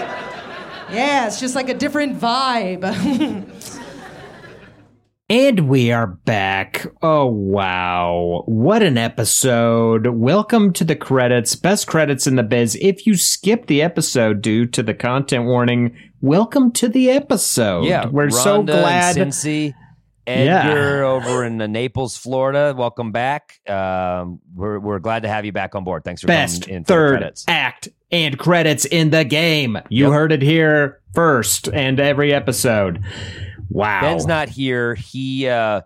Yeah, 0.92 1.26
it's 1.26 1.40
just 1.40 1.54
like 1.54 1.68
a 1.70 1.74
different 1.74 2.18
vibe. 2.18 2.82
And 5.32 5.66
we 5.66 5.90
are 5.92 6.08
back. 6.08 6.86
Oh, 7.00 7.24
wow. 7.24 8.42
What 8.44 8.82
an 8.82 8.98
episode. 8.98 10.06
Welcome 10.08 10.74
to 10.74 10.84
the 10.84 10.94
credits. 10.94 11.56
Best 11.56 11.86
credits 11.86 12.26
in 12.26 12.36
the 12.36 12.42
biz. 12.42 12.76
If 12.82 13.06
you 13.06 13.16
skip 13.16 13.64
the 13.66 13.80
episode 13.80 14.42
due 14.42 14.66
to 14.66 14.82
the 14.82 14.92
content 14.92 15.46
warning, 15.46 15.96
welcome 16.20 16.70
to 16.72 16.86
the 16.86 17.08
episode. 17.08 17.86
Yeah, 17.86 18.08
We're 18.08 18.28
so 18.28 18.62
glad. 18.62 19.16
And 19.16 19.32
Cincy, 19.32 19.72
Edgar 20.26 21.04
over 21.04 21.44
in 21.44 21.56
Naples, 21.56 22.14
Florida. 22.14 22.74
Welcome 22.76 23.10
back. 23.10 23.58
Um, 23.66 24.38
we're 24.54 24.80
we're 24.80 24.98
glad 24.98 25.22
to 25.22 25.30
have 25.30 25.46
you 25.46 25.52
back 25.52 25.74
on 25.74 25.82
board. 25.82 26.04
Thanks 26.04 26.20
for 26.20 26.26
Best 26.26 26.64
coming 26.64 26.76
in 26.76 26.84
third 26.84 27.20
credits. 27.20 27.46
act 27.48 27.88
and 28.10 28.38
credits 28.38 28.84
in 28.84 29.08
the 29.08 29.24
game. 29.24 29.78
You 29.88 30.04
Yep. 30.08 30.12
heard 30.12 30.32
it 30.32 30.42
here 30.42 31.00
first 31.14 31.68
and 31.72 31.98
every 31.98 32.34
episode. 32.34 33.02
Wow. 33.70 34.00
Ben's 34.02 34.26
not 34.26 34.48
here. 34.48 34.94
He, 34.94 35.48
uh, 35.48 35.80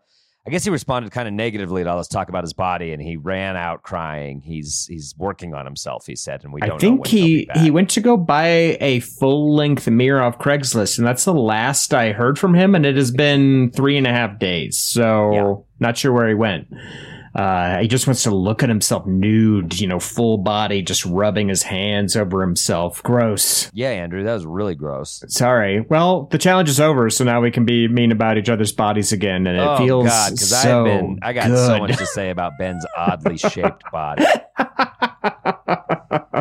I 0.46 0.50
guess 0.50 0.62
he 0.62 0.70
responded 0.70 1.10
kind 1.10 1.26
of 1.26 1.34
negatively 1.34 1.82
to 1.82 1.90
all 1.90 1.98
this 1.98 2.06
talk 2.06 2.28
about 2.28 2.44
his 2.44 2.52
body, 2.52 2.92
and 2.92 3.02
he 3.02 3.16
ran 3.16 3.56
out 3.56 3.82
crying. 3.82 4.40
He's 4.40 4.86
he's 4.88 5.12
working 5.18 5.54
on 5.54 5.64
himself. 5.64 6.06
He 6.06 6.14
said, 6.14 6.44
and 6.44 6.52
we 6.52 6.60
don't 6.60 6.70
I 6.70 6.72
know 6.74 6.78
think 6.78 7.00
when 7.02 7.10
he'll 7.10 7.24
be 7.26 7.38
he 7.40 7.44
back. 7.46 7.56
he 7.58 7.70
went 7.72 7.90
to 7.90 8.00
go 8.00 8.16
buy 8.16 8.76
a 8.80 9.00
full 9.00 9.56
length 9.56 9.88
mirror 9.88 10.22
off 10.22 10.38
Craigslist, 10.38 10.98
and 10.98 11.06
that's 11.06 11.24
the 11.24 11.34
last 11.34 11.92
I 11.92 12.12
heard 12.12 12.38
from 12.38 12.54
him. 12.54 12.76
And 12.76 12.86
it 12.86 12.94
has 12.94 13.10
been 13.10 13.72
three 13.72 13.96
and 13.96 14.06
a 14.06 14.10
half 14.12 14.38
days, 14.38 14.78
so 14.78 15.32
Yeah. 15.32 15.54
not 15.80 15.98
sure 15.98 16.12
where 16.12 16.28
he 16.28 16.34
went. 16.34 16.68
Uh, 17.36 17.80
he 17.80 17.86
just 17.86 18.06
wants 18.06 18.22
to 18.22 18.34
look 18.34 18.62
at 18.62 18.70
himself 18.70 19.04
nude, 19.06 19.78
you 19.78 19.86
know, 19.86 20.00
full 20.00 20.38
body, 20.38 20.80
just 20.80 21.04
rubbing 21.04 21.48
his 21.48 21.62
hands 21.62 22.16
over 22.16 22.40
himself. 22.40 23.02
Gross. 23.02 23.70
Yeah, 23.74 23.90
Andrew, 23.90 24.24
that 24.24 24.32
was 24.32 24.46
really 24.46 24.74
gross. 24.74 25.22
Sorry. 25.28 25.84
Well, 25.86 26.28
the 26.30 26.38
challenge 26.38 26.70
is 26.70 26.80
over, 26.80 27.10
so 27.10 27.24
now 27.24 27.42
we 27.42 27.50
can 27.50 27.66
be 27.66 27.88
mean 27.88 28.10
about 28.10 28.38
each 28.38 28.48
other's 28.48 28.72
bodies 28.72 29.12
again, 29.12 29.46
and 29.46 29.58
it 29.58 29.62
oh 29.62 29.76
feels 29.76 30.06
God, 30.06 30.32
because 30.32 30.48
so 30.48 30.80
I've 30.80 30.84
been 30.86 31.18
I 31.22 31.32
got 31.34 31.48
good. 31.48 31.66
so 31.66 31.78
much 31.78 31.98
to 31.98 32.06
say 32.06 32.30
about 32.30 32.52
Ben's 32.58 32.86
oddly 32.96 33.36
shaped 33.36 33.82
body. 33.92 34.24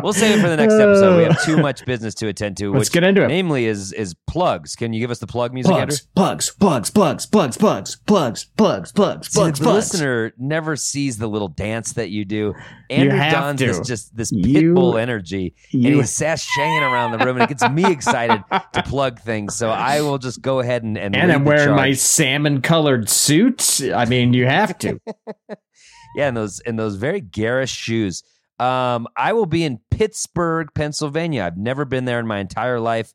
We'll 0.02 0.12
save 0.12 0.38
it 0.38 0.42
for 0.42 0.48
the 0.48 0.56
next 0.56 0.74
episode. 0.74 1.16
We 1.18 1.24
have 1.24 1.42
too 1.44 1.56
much 1.56 1.84
business 1.84 2.14
to 2.16 2.28
attend 2.28 2.56
to. 2.58 2.72
Let's 2.72 2.88
which 2.88 2.92
get 2.92 3.04
into 3.04 3.24
it. 3.24 3.28
Namely, 3.28 3.66
is 3.66 3.92
is 3.92 4.14
plugs. 4.26 4.76
Can 4.76 4.92
you 4.92 5.00
give 5.00 5.10
us 5.10 5.18
the 5.18 5.26
plug 5.26 5.52
music, 5.54 5.72
Andrew? 5.72 5.96
Plugs, 6.14 6.50
plugs, 6.58 6.90
plugs, 6.90 7.26
plugs, 7.26 7.56
plugs, 7.56 7.96
plugs, 8.06 8.44
plugs, 8.56 8.92
plugs, 8.92 9.28
See, 9.28 9.38
plugs, 9.38 9.58
the 9.58 9.64
plugs. 9.64 9.92
listener 9.92 10.32
never 10.38 10.76
sees 10.76 11.18
the 11.18 11.26
little 11.26 11.48
dance 11.48 11.94
that 11.94 12.10
you 12.10 12.24
do. 12.24 12.54
Andrew 12.90 13.18
Dunn's 13.18 13.60
to. 13.60 13.66
this 13.66 13.80
just 13.86 14.16
this 14.16 14.30
You- 14.32 14.74
pitbull 14.74 15.00
energy, 15.00 15.54
you- 15.70 15.86
and 15.88 15.96
he's 15.96 16.10
sashaying 16.10 16.82
around 16.82 17.12
the 17.12 17.24
room, 17.24 17.36
and 17.40 17.44
it 17.44 17.48
gets 17.58 17.68
me 17.70 17.84
excited 17.90 18.42
to 18.72 18.82
plug 18.82 19.20
things. 19.20 19.56
So 19.56 19.70
I 19.70 20.00
will 20.02 20.18
just 20.18 20.40
go 20.42 20.60
ahead 20.60 20.82
and 20.82 20.96
and, 20.96 21.16
And 21.16 21.32
I'm 21.32 21.44
wearing 21.44 21.74
my 21.74 21.92
salmon 21.92 22.60
colored 22.62 23.08
suit. 23.08 23.80
I 23.94 24.04
mean, 24.04 24.34
you 24.34 24.46
have 24.46 24.78
to. 24.78 25.00
yeah, 26.16 26.28
and 26.28 26.36
those 26.36 26.60
in 26.60 26.76
those 26.76 26.96
very 26.96 27.20
garish 27.20 27.70
shoes. 27.72 28.22
Um, 28.58 29.06
I 29.16 29.32
will 29.34 29.46
be 29.46 29.64
in 29.64 29.80
Pittsburgh, 29.90 30.68
Pennsylvania. 30.74 31.44
I've 31.44 31.58
never 31.58 31.84
been 31.84 32.04
there 32.06 32.18
in 32.20 32.26
my 32.26 32.38
entire 32.38 32.80
life 32.80 33.12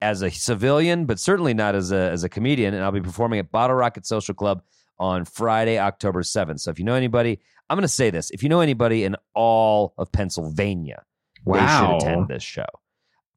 as 0.00 0.22
a 0.22 0.30
civilian, 0.30 1.06
but 1.06 1.20
certainly 1.20 1.54
not 1.54 1.74
as 1.74 1.92
a 1.92 2.10
as 2.10 2.24
a 2.24 2.28
comedian. 2.28 2.74
And 2.74 2.82
I'll 2.82 2.90
be 2.92 3.00
performing 3.00 3.38
at 3.38 3.52
Bottlerocket 3.52 4.04
Social 4.06 4.34
Club 4.34 4.62
on 4.98 5.24
Friday, 5.24 5.78
October 5.78 6.22
seventh. 6.22 6.60
So 6.60 6.70
if 6.70 6.78
you 6.78 6.84
know 6.84 6.94
anybody, 6.94 7.38
I'm 7.68 7.76
going 7.76 7.82
to 7.82 7.88
say 7.88 8.10
this: 8.10 8.30
if 8.30 8.42
you 8.42 8.48
know 8.48 8.60
anybody 8.60 9.04
in 9.04 9.14
all 9.34 9.94
of 9.96 10.10
Pennsylvania, 10.10 11.04
they 11.46 11.52
Wow. 11.52 11.98
should 12.00 12.08
attend 12.08 12.28
this 12.28 12.42
show. 12.42 12.66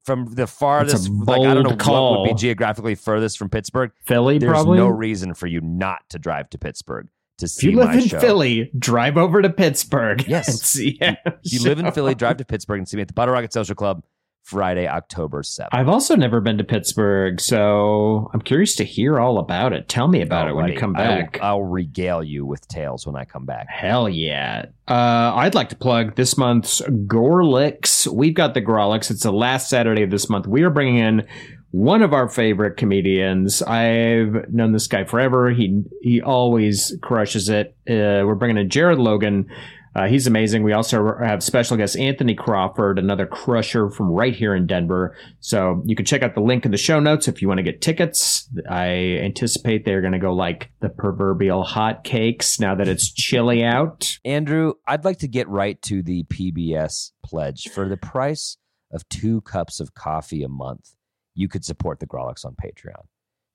From 0.04 0.34
the 0.34 0.46
farthest, 0.46 1.08
like 1.08 1.40
I 1.40 1.54
don't 1.54 1.62
know 1.62 1.76
bold 1.76 2.12
what 2.12 2.20
would 2.20 2.28
be 2.28 2.34
geographically 2.34 2.94
furthest 2.94 3.38
from 3.38 3.48
Pittsburgh. 3.48 3.90
Philly, 4.04 4.36
There's 4.36 4.50
probably. 4.50 4.76
no 4.76 4.88
reason 4.88 5.32
for 5.32 5.46
you 5.46 5.62
not 5.62 6.00
to 6.10 6.18
drive 6.18 6.50
to 6.50 6.58
Pittsburgh 6.58 7.08
to 7.38 7.46
If 7.46 7.62
you 7.62 7.72
live 7.76 7.88
my 7.88 7.94
in 7.96 8.06
show. 8.06 8.20
Philly, 8.20 8.70
drive 8.78 9.16
over 9.16 9.42
to 9.42 9.50
Pittsburgh. 9.50 10.24
Yes. 10.28 10.48
and 10.48 10.58
see. 10.58 10.98
If 11.00 11.18
you 11.44 11.62
live 11.62 11.78
in 11.78 11.90
Philly, 11.92 12.14
drive 12.14 12.36
to 12.38 12.44
Pittsburgh 12.44 12.78
and 12.78 12.88
see 12.88 12.96
me 12.96 13.02
at 13.02 13.08
the 13.08 13.14
Bottlerocket 13.14 13.52
Social 13.52 13.74
Club 13.74 14.02
Friday, 14.42 14.86
October 14.86 15.40
7th. 15.42 15.68
I've 15.72 15.88
also 15.88 16.16
never 16.16 16.38
been 16.42 16.58
to 16.58 16.64
Pittsburgh, 16.64 17.40
so 17.40 18.30
I'm 18.34 18.42
curious 18.42 18.76
to 18.76 18.84
hear 18.84 19.18
all 19.18 19.38
about 19.38 19.72
it. 19.72 19.88
Tell 19.88 20.06
me 20.06 20.20
about 20.20 20.48
it 20.48 20.54
when 20.54 20.68
you 20.68 20.74
Alrighty. 20.74 20.78
come 20.78 20.92
back. 20.92 21.38
I'll, 21.40 21.62
regale 21.62 22.22
you 22.22 22.44
with 22.44 22.68
tales 22.68 23.06
when 23.06 23.16
I 23.16 23.24
come 23.24 23.46
back. 23.46 23.68
Hell 23.70 24.06
yeah. 24.06 24.66
Uh, 24.86 25.32
I'd 25.34 25.54
like 25.54 25.70
to 25.70 25.76
plug 25.76 26.14
this 26.16 26.36
month's 26.36 26.82
Grawlix. 26.82 28.06
We've 28.06 28.34
got 28.34 28.52
the 28.54 28.60
Grawlix. 28.60 29.10
It's 29.10 29.22
the 29.22 29.32
last 29.32 29.70
Saturday 29.70 30.02
of 30.02 30.10
this 30.10 30.28
month. 30.28 30.46
We 30.46 30.62
are 30.62 30.70
bringing 30.70 30.98
in 30.98 31.26
one 31.74 32.02
of 32.02 32.12
our 32.12 32.28
favorite 32.28 32.76
comedians. 32.76 33.60
I've 33.60 34.48
known 34.48 34.70
this 34.70 34.86
guy 34.86 35.02
forever. 35.02 35.50
He 35.50 35.82
he 36.02 36.22
always 36.22 36.96
crushes 37.02 37.48
it. 37.48 37.76
Uh, 37.90 38.22
we're 38.24 38.36
bringing 38.36 38.58
in 38.58 38.70
Jared 38.70 39.00
Logan. 39.00 39.50
Uh, 39.96 40.06
he's 40.06 40.28
amazing. 40.28 40.62
We 40.62 40.72
also 40.72 41.16
have 41.18 41.42
special 41.42 41.76
guest 41.76 41.96
Anthony 41.96 42.36
Crawford, 42.36 43.00
another 43.00 43.26
crusher 43.26 43.90
from 43.90 44.08
right 44.08 44.34
here 44.34 44.54
in 44.54 44.68
Denver. 44.68 45.16
So 45.40 45.82
you 45.84 45.96
can 45.96 46.06
check 46.06 46.22
out 46.22 46.36
the 46.36 46.40
link 46.40 46.64
in 46.64 46.70
the 46.70 46.76
show 46.76 47.00
notes 47.00 47.26
if 47.26 47.42
you 47.42 47.48
want 47.48 47.58
to 47.58 47.64
get 47.64 47.82
tickets. 47.82 48.48
I 48.70 49.18
anticipate 49.22 49.84
they're 49.84 50.00
going 50.00 50.12
to 50.12 50.18
go 50.20 50.32
like 50.32 50.70
the 50.80 50.88
proverbial 50.88 51.64
hot 51.64 52.04
cakes 52.04 52.60
now 52.60 52.76
that 52.76 52.86
it's 52.86 53.12
chilly 53.12 53.64
out. 53.64 54.18
Andrew, 54.24 54.74
I'd 54.86 55.04
like 55.04 55.18
to 55.18 55.28
get 55.28 55.48
right 55.48 55.80
to 55.82 56.02
the 56.04 56.22
PBS 56.24 57.10
pledge. 57.24 57.68
For 57.74 57.88
the 57.88 57.96
price 57.96 58.58
of 58.92 59.08
two 59.08 59.40
cups 59.40 59.80
of 59.80 59.94
coffee 59.94 60.44
a 60.44 60.48
month, 60.48 60.93
you 61.34 61.48
could 61.48 61.64
support 61.64 62.00
the 62.00 62.06
Grawlix 62.06 62.44
on 62.44 62.54
Patreon. 62.54 63.04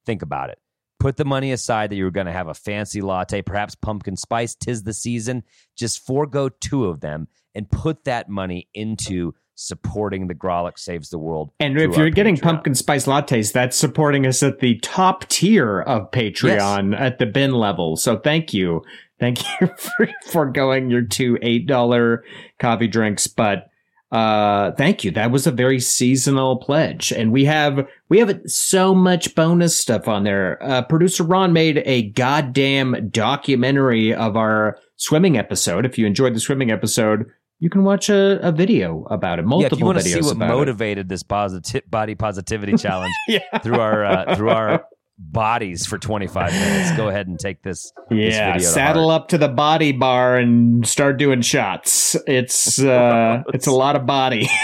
Think 0.06 0.22
about 0.22 0.50
it. 0.50 0.60
Put 1.00 1.16
the 1.16 1.26
money 1.26 1.54
aside 1.54 1.92
that 1.92 1.96
you 1.96 2.04
were 2.04 2.12
going 2.12 2.26
to 2.26 2.34
have 2.34 2.50
a 2.50 2.54
fancy 2.54 3.02
latte, 3.02 3.42
perhaps 3.42 3.74
pumpkin 3.74 4.18
spice, 4.18 4.54
tis 4.54 4.84
the 4.84 4.94
season. 4.94 5.44
Just 5.78 6.06
forego 6.06 6.50
two 6.50 6.86
of 6.86 7.00
them 7.00 7.30
and 7.56 7.72
put 7.72 8.04
that 8.04 8.28
money 8.28 8.68
into 8.74 9.34
supporting 9.56 10.28
the 10.28 10.34
Grawlix 10.34 10.80
Saves 10.80 11.10
the 11.10 11.18
World. 11.18 11.52
And 11.60 11.80
if 11.80 11.96
you're 11.98 12.10
getting 12.10 12.36
Patreon. 12.36 12.42
pumpkin 12.42 12.76
spice 12.76 13.06
lattes, 13.06 13.52
that's 13.52 13.78
supporting 13.78 14.26
us 14.26 14.42
at 14.42 14.60
the 14.60 14.80
top 14.80 15.28
tier 15.28 15.82
of 15.82 16.12
Patreon 16.12 16.98
at 17.00 17.20
the 17.20 17.26
bin 17.26 17.52
level. 17.52 17.96
So 17.96 18.18
thank 18.18 18.54
you. 18.54 18.84
Thank 19.20 19.40
you 19.62 19.70
for 19.78 20.10
foregoing 20.28 20.90
your 20.90 21.02
two 21.02 21.36
$8 21.36 22.20
coffee 22.58 22.88
drinks. 22.88 23.28
But 23.28 23.69
uh 24.12 24.72
thank 24.72 25.04
you. 25.04 25.12
That 25.12 25.32
was 25.32 25.46
a 25.46 25.52
very 25.52 25.80
seasonal 25.80 26.58
pledge. 26.58 27.12
And 27.12 27.32
we 27.32 27.46
have 27.46 27.88
we 28.10 28.20
have 28.20 28.42
so 28.46 28.96
much 28.96 29.36
bonus 29.36 29.80
stuff 29.80 30.08
on 30.08 30.24
there. 30.24 30.62
Uh 30.64 30.82
producer 30.82 31.24
ron 31.24 31.54
made 31.54 31.82
a 31.86 32.10
goddamn 32.12 33.10
documentary 33.10 34.14
of 34.14 34.36
our 34.36 34.78
swimming 34.98 35.38
episode. 35.38 35.86
If 35.86 35.98
you 35.98 36.06
enjoyed 36.06 36.34
the 36.36 36.40
swimming 36.40 36.72
episode 36.72 37.26
you 37.60 37.70
can 37.70 37.84
watch 37.84 38.10
a, 38.10 38.40
a 38.42 38.52
video 38.52 39.04
about 39.10 39.38
it 39.38 39.46
multiple 39.46 39.62
yeah, 39.62 39.68
if 39.76 39.80
you 39.80 39.86
want 39.86 40.00
to 40.00 40.04
videos 40.04 40.24
see 40.24 40.28
what 40.28 40.36
about 40.38 40.50
it. 40.50 40.54
motivated 40.54 41.10
this 41.10 41.24
positive 41.24 41.90
body 41.90 42.16
positivity 42.16 42.74
challenge 42.78 43.14
yeah. 43.28 43.40
through 43.62 43.80
our 43.80 44.06
uh, 44.06 44.36
through 44.36 44.50
our 44.50 44.86
bodies 45.20 45.86
for 45.86 45.98
25 45.98 46.52
minutes, 46.54 46.96
go 46.98 47.10
ahead 47.10 47.28
and 47.28 47.38
take 47.38 47.62
this. 47.62 47.92
this 48.10 48.36
Yeah, 48.36 48.54
video 48.54 48.68
saddle 48.70 49.10
up 49.12 49.28
to 49.30 49.38
the 49.38 49.50
body 49.50 49.92
bar 49.92 50.38
and 50.38 50.88
start 50.88 51.18
doing 51.18 51.42
shots. 51.42 52.16
It's 52.26 52.80
uh 52.84 53.44
it's 53.54 53.68
a 53.68 53.72
lot 53.72 53.96
of 53.96 54.06
body. 54.06 54.50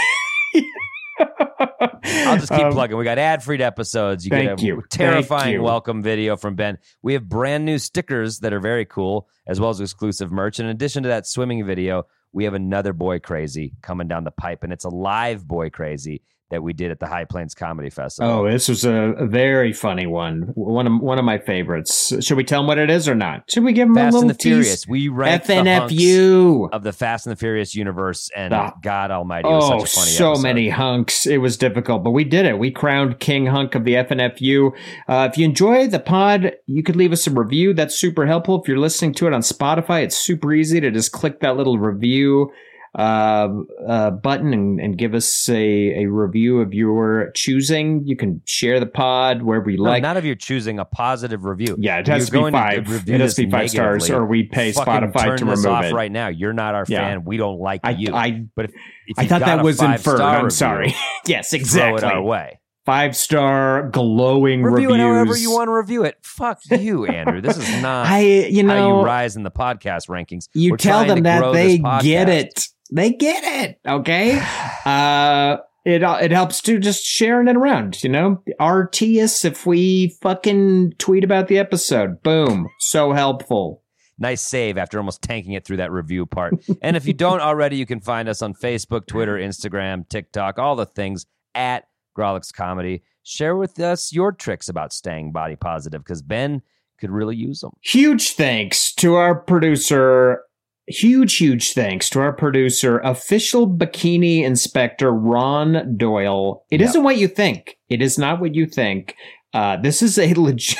I'll 2.27 2.37
just 2.37 2.51
keep 2.51 2.61
Um, 2.61 2.73
plugging. 2.73 2.97
We 2.97 3.03
got 3.03 3.17
ad-free 3.17 3.61
episodes. 3.61 4.25
You 4.25 4.29
thank 4.31 4.49
get 4.49 4.61
a 4.61 4.65
you. 4.65 4.83
Terrifying 4.89 5.61
welcome 5.61 6.01
video 6.01 6.35
from 6.35 6.55
Ben. 6.55 6.77
We 7.01 7.13
have 7.13 7.27
brand 7.29 7.65
new 7.65 7.77
stickers 7.77 8.39
that 8.39 8.51
are 8.53 8.59
very 8.59 8.85
cool, 8.85 9.27
as 9.47 9.59
well 9.59 9.69
as 9.69 9.79
exclusive 9.79 10.31
merch. 10.31 10.59
In 10.59 10.65
addition 10.65 11.03
to 11.03 11.09
that 11.09 11.27
swimming 11.27 11.65
video, 11.65 12.03
we 12.33 12.43
have 12.43 12.53
another 12.53 12.91
Boi 12.93 13.19
Crazy 13.19 13.73
coming 13.81 14.07
down 14.07 14.23
the 14.23 14.31
pipe, 14.31 14.63
and 14.63 14.73
it's 14.73 14.83
a 14.85 14.89
live 14.89 15.47
Boi 15.47 15.69
Crazy 15.69 16.21
that 16.51 16.61
we 16.61 16.73
did 16.73 16.91
at 16.91 16.99
the 16.99 17.07
High 17.07 17.25
Plains 17.25 17.53
Comedy 17.55 17.89
Festival. 17.89 18.31
Oh, 18.31 18.49
this 18.51 18.69
was 18.69 18.85
a, 18.85 18.91
a 18.91 19.25
very 19.25 19.73
funny 19.73 20.05
one. 20.05 20.51
One 20.55 20.85
of 20.87 20.99
one 21.01 21.17
of 21.17 21.25
my 21.25 21.39
favorites. 21.39 22.13
Should 22.23 22.37
we 22.37 22.43
tell 22.43 22.61
them 22.61 22.67
what 22.67 22.77
it 22.77 22.89
is 22.89 23.09
or 23.09 23.15
not? 23.15 23.49
Should 23.49 23.63
we 23.63 23.73
give 23.73 23.87
them 23.87 23.97
a 23.97 24.01
Fast 24.01 24.13
little 24.13 24.21
and 24.21 24.29
the 24.29 24.33
tease? 24.35 24.51
Furious. 24.65 24.87
We 24.87 25.07
ranked 25.07 25.47
the 25.47 25.55
hunks 25.63 25.93
FNFU. 25.93 26.69
of 26.71 26.83
the 26.83 26.93
Fast 26.93 27.25
and 27.25 27.31
the 27.31 27.39
Furious 27.39 27.75
universe, 27.75 28.29
and 28.35 28.53
Ah. 28.53 28.73
God 28.81 29.11
Almighty, 29.11 29.47
it 29.47 29.51
was 29.51 29.71
Oh, 29.71 29.79
such 29.79 29.91
a 29.91 29.95
funny 29.95 30.11
so 30.11 30.29
episode. 30.31 30.43
many 30.43 30.69
hunks. 30.69 31.25
It 31.25 31.37
was 31.37 31.57
difficult, 31.57 32.03
but 32.03 32.11
we 32.11 32.23
did 32.23 32.45
it. 32.45 32.59
We 32.59 32.71
crowned 32.71 33.19
King 33.19 33.47
Hunk 33.47 33.73
of 33.75 33.83
the 33.83 33.95
FNFU. 33.95 34.71
Uh, 35.07 35.27
if 35.31 35.37
you 35.37 35.45
enjoy 35.45 35.87
the 35.87 35.99
pod, 35.99 36.53
you 36.67 36.83
could 36.83 36.95
leave 36.95 37.11
us 37.11 37.25
a 37.27 37.31
review. 37.31 37.73
That's 37.73 37.95
super 37.97 38.25
helpful. 38.27 38.61
If 38.61 38.67
you're 38.67 38.77
listening 38.79 39.13
to 39.15 39.27
it 39.27 39.33
on 39.33 39.41
Spotify, 39.41 40.03
it's 40.03 40.15
super 40.17 40.53
easy 40.53 40.79
to 40.79 40.91
just 40.91 41.11
click 41.11 41.39
that 41.39 41.57
little 41.57 41.79
review 41.79 42.51
uh, 42.97 43.49
uh, 43.87 44.09
button 44.11 44.53
and, 44.53 44.79
and 44.79 44.97
give 44.97 45.13
us 45.13 45.49
a, 45.49 46.03
a 46.03 46.05
review 46.05 46.61
of 46.61 46.73
your 46.73 47.31
choosing. 47.35 48.05
You 48.05 48.15
can 48.15 48.41
share 48.45 48.79
the 48.79 48.85
pod 48.85 49.41
wherever 49.41 49.69
you 49.69 49.77
No, 49.77 49.83
like. 49.83 50.01
not 50.01 50.15
of 50.17 50.23
your 50.25 50.35
choosing, 50.35 50.79
a 50.79 50.85
positive 50.85 51.43
review. 51.43 51.75
Yeah, 51.77 51.99
it 51.99 52.07
has 52.07 52.29
you're 52.29 52.31
be 52.31 52.39
going 52.39 52.53
five. 52.53 52.89
review 52.89 53.15
It 53.15 53.21
has 53.21 53.35
to 53.35 53.45
be 53.45 53.51
five 53.51 53.69
stars, 53.69 54.09
or 54.09 54.25
we 54.25 54.43
pay 54.43 54.71
fucking 54.71 54.93
Spotify 55.11 55.23
turn 55.25 55.37
to 55.39 55.45
this 55.45 55.63
remove 55.65 55.77
off 55.77 55.85
it. 55.85 55.93
right 55.93 56.11
now. 56.11 56.27
You're 56.29 56.53
not 56.53 56.73
our 56.73 56.85
Yeah. 56.87 56.99
fan. 57.01 57.25
We 57.25 57.37
don't 57.37 57.59
like 57.59 57.81
I, 57.83 57.91
you. 57.91 58.13
I, 58.13 58.45
but 58.55 58.65
if, 58.65 58.71
if 59.07 59.19
I 59.19 59.27
thought 59.27 59.41
that 59.41 59.63
was 59.63 59.81
inferred. 59.81 60.21
I'm 60.21 60.35
review, 60.45 60.49
sorry. 60.51 60.95
yes, 61.27 61.49
Throw 61.49 61.57
exactly. 61.59 61.97
it 61.97 62.03
our 62.13 62.21
way. 62.21 62.59
Five 62.85 63.15
star 63.17 63.89
glowing 63.89 64.61
Review 64.61 64.89
reviews. 64.89 64.99
it 64.99 65.01
however 65.03 65.35
you 65.35 65.51
want 65.51 65.67
to 65.69 65.71
review 65.73 66.03
it. 66.03 66.17
Fuck 66.21 66.59
you, 66.69 67.05
Andrew. 67.07 67.41
This 67.41 67.57
is 67.57 67.81
not 67.81 68.05
I, 68.05 68.19
you 68.21 68.65
how 68.67 68.75
know, 68.75 68.99
you 68.99 69.05
rise 69.05 69.35
in 69.35 69.41
the 69.41 69.49
podcast 69.49 70.07
rankings. 70.07 70.47
you 70.53 70.69
We're 70.71 70.77
tell 70.77 71.03
them 71.03 71.23
that 71.23 71.51
they 71.51 71.79
get 72.03 72.29
it. 72.29 72.67
They 72.95 73.11
get 73.11 73.43
it. 73.43 73.79
Okay. 73.85 74.41
Uh, 74.85 75.57
it 75.83 76.01
it 76.01 76.31
helps 76.31 76.61
to 76.61 76.79
just 76.79 77.03
sharing 77.03 77.49
it 77.49 77.57
around. 77.57 78.01
You 78.01 78.09
know, 78.09 78.41
RT 78.59 79.01
us 79.01 79.43
if 79.43 79.65
we 79.65 80.15
fucking 80.21 80.93
tweet 80.97 81.25
about 81.25 81.49
the 81.49 81.57
episode. 81.57 82.23
Boom. 82.23 82.69
So 82.79 83.11
helpful. 83.11 83.83
Nice 84.17 84.41
save 84.41 84.77
after 84.77 84.97
almost 84.97 85.21
tanking 85.21 85.53
it 85.53 85.65
through 85.65 85.77
that 85.77 85.91
review 85.91 86.25
part. 86.25 86.53
and 86.81 86.95
if 86.95 87.05
you 87.05 87.13
don't 87.13 87.41
already, 87.41 87.75
you 87.75 87.85
can 87.85 87.99
find 87.99 88.29
us 88.29 88.41
on 88.41 88.53
Facebook, 88.53 89.07
Twitter, 89.07 89.35
Instagram, 89.35 90.07
TikTok, 90.07 90.57
all 90.57 90.77
the 90.77 90.85
things 90.85 91.25
at 91.53 91.87
Grawlix 92.17 92.53
Comedy. 92.53 93.03
Share 93.23 93.57
with 93.57 93.77
us 93.81 94.13
your 94.13 94.31
tricks 94.31 94.69
about 94.69 94.93
staying 94.93 95.33
body 95.33 95.57
positive 95.57 96.01
because 96.01 96.21
Ben 96.21 96.61
could 96.97 97.11
really 97.11 97.35
use 97.35 97.59
them. 97.59 97.71
Huge 97.81 98.31
thanks 98.35 98.93
to 98.95 99.15
our 99.15 99.35
producer. 99.35 100.43
Huge, 100.87 101.37
huge 101.37 101.73
thanks 101.73 102.09
to 102.11 102.19
our 102.19 102.31
producer, 102.31 102.99
official 102.99 103.67
bikini 103.67 104.43
inspector 104.43 105.11
Ron 105.11 105.97
Doyle. 105.97 106.63
It 106.69 106.79
Yep. 106.81 106.93
not 106.95 107.03
what 107.03 107.17
you 107.17 107.27
think. 107.27 107.77
It 107.89 108.01
is 108.03 108.17
not 108.19 108.39
what 108.39 108.53
you 108.53 108.67
think. 108.67 109.15
Uh, 109.53 109.77
this 109.77 110.01
is 110.03 110.19
a 110.19 110.33
legit. 110.39 110.77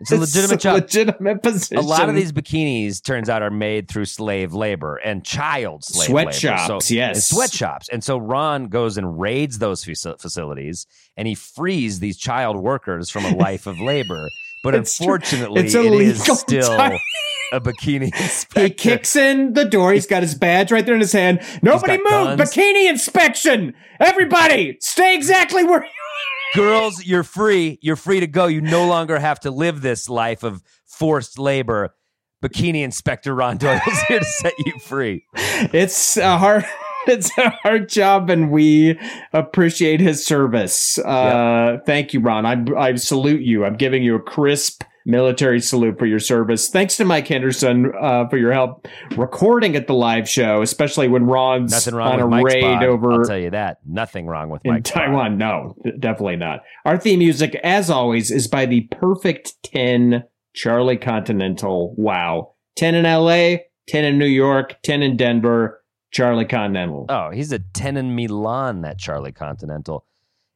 It's 0.00 0.10
a 0.10 0.16
legitimate 0.16 0.60
job. 0.60 0.74
Legitimate 0.74 1.42
position. 1.44 1.76
A 1.76 1.80
lot 1.80 2.08
of 2.08 2.16
these 2.16 2.32
bikinis, 2.32 3.00
turns 3.02 3.28
out, 3.30 3.42
are 3.42 3.50
made 3.50 3.88
through 3.88 4.06
slave 4.06 4.52
labor 4.52 4.96
and 4.96 5.24
child 5.24 5.84
slave 5.84 6.10
labor. 6.10 6.32
Sweatshops, 6.32 6.88
So, 6.88 6.94
yes. 6.94 7.14
and 7.16 7.22
sweatshops. 7.22 7.88
And 7.90 8.02
so 8.02 8.18
Ron 8.18 8.66
goes 8.66 8.98
and 8.98 9.18
raids 9.20 9.60
those 9.60 9.84
facilities, 9.84 10.86
and 11.16 11.28
he 11.28 11.36
frees 11.36 12.00
these 12.00 12.18
child 12.18 12.56
workers 12.56 13.08
from 13.08 13.24
a 13.24 13.36
life 13.36 13.68
of 13.68 13.80
labor. 13.80 14.28
But 14.64 14.74
It's 14.74 14.98
unfortunately, 14.98 15.62
It's 15.62 15.74
it 15.76 15.84
is 15.86 16.22
still 16.24 16.76
time. 16.76 16.98
A 17.54 17.60
bikini 17.60 18.12
He 18.54 18.70
kicks 18.70 19.16
in 19.16 19.52
the 19.52 19.64
door. 19.64 19.92
He's 19.92 20.06
got 20.06 20.22
his 20.22 20.34
badge 20.34 20.72
right 20.72 20.84
there 20.84 20.94
in 20.94 21.00
his 21.00 21.12
hand. 21.12 21.40
Nobody 21.62 21.98
move! 21.98 22.38
guns. 22.38 22.40
Bikini 22.40 22.88
inspection! 22.88 23.74
Everybody, 24.00 24.76
stay 24.80 25.14
exactly 25.14 25.64
where 25.64 25.84
you 25.84 25.90
Girls, 26.54 27.04
you're 27.04 27.24
free. 27.24 27.80
You're 27.82 27.96
free 27.96 28.20
to 28.20 28.28
go. 28.28 28.46
You 28.46 28.60
no 28.60 28.86
longer 28.86 29.18
have 29.18 29.40
to 29.40 29.50
live 29.50 29.80
this 29.80 30.08
life 30.08 30.44
of 30.44 30.62
forced 30.86 31.36
labor. 31.36 31.96
Bikini 32.44 32.84
Inspector 32.84 33.34
Ron 33.34 33.56
Doyle 33.56 33.80
is 33.88 34.02
here 34.02 34.20
to 34.20 34.24
set 34.24 34.52
you 34.64 34.78
free. 34.78 35.24
It's 35.34 36.16
a 36.16 36.38
hard. 36.38 36.64
It's 37.06 37.36
a 37.36 37.50
hard 37.50 37.90
job, 37.90 38.30
and 38.30 38.50
we 38.50 38.98
appreciate 39.34 40.00
his 40.00 40.24
service. 40.24 40.98
Uh, 40.98 41.76
Thank 41.84 42.14
you, 42.14 42.20
Ron. 42.20 42.46
I, 42.46 42.64
I 42.80 42.94
salute 42.94 43.42
you. 43.42 43.66
I'm 43.66 43.76
giving 43.76 44.02
you 44.02 44.14
a 44.14 44.22
crisp 44.22 44.84
military 45.06 45.60
salute 45.60 45.98
for 45.98 46.06
your 46.06 46.18
service. 46.18 46.68
Thanks 46.68 46.96
to 46.96 47.04
Mike 47.04 47.28
Henderson 47.28 47.92
uh, 48.00 48.28
for 48.28 48.36
your 48.36 48.52
help 48.52 48.86
recording 49.16 49.76
at 49.76 49.86
the 49.86 49.94
live 49.94 50.28
show, 50.28 50.62
especially 50.62 51.08
when 51.08 51.24
Ron's 51.24 51.72
Nothing 51.72 51.94
wrong 51.94 52.12
on 52.14 52.20
a 52.20 52.26
Mike's 52.28 52.54
raid 52.54 52.62
pod. 52.62 52.84
over 52.84 53.12
I'll 53.12 53.24
tell 53.24 53.38
you 53.38 53.50
that. 53.50 53.78
Nothing 53.86 54.26
wrong 54.26 54.48
with 54.48 54.64
in 54.64 54.72
Mike's 54.72 54.90
pod. 54.90 55.00
Taiwan. 55.06 55.38
No, 55.38 55.76
definitely 55.98 56.36
not. 56.36 56.60
Our 56.84 56.98
theme 56.98 57.18
music, 57.18 57.54
as 57.62 57.90
always, 57.90 58.30
is 58.30 58.48
by 58.48 58.66
the 58.66 58.82
Perfect 58.90 59.62
10 59.64 60.24
Charlie 60.54 60.96
Continental. 60.96 61.94
Wow. 61.96 62.54
10 62.76 62.94
in 62.94 63.04
LA, 63.04 63.56
10 63.88 64.04
in 64.04 64.18
New 64.18 64.26
York, 64.26 64.76
10 64.82 65.02
in 65.02 65.16
Denver, 65.16 65.82
Charlie 66.10 66.44
Continental. 66.44 67.06
Oh, 67.08 67.30
he's 67.30 67.52
a 67.52 67.58
10 67.58 67.96
in 67.96 68.14
Milan, 68.14 68.82
that 68.82 68.98
Charlie 68.98 69.32
Continental. 69.32 70.04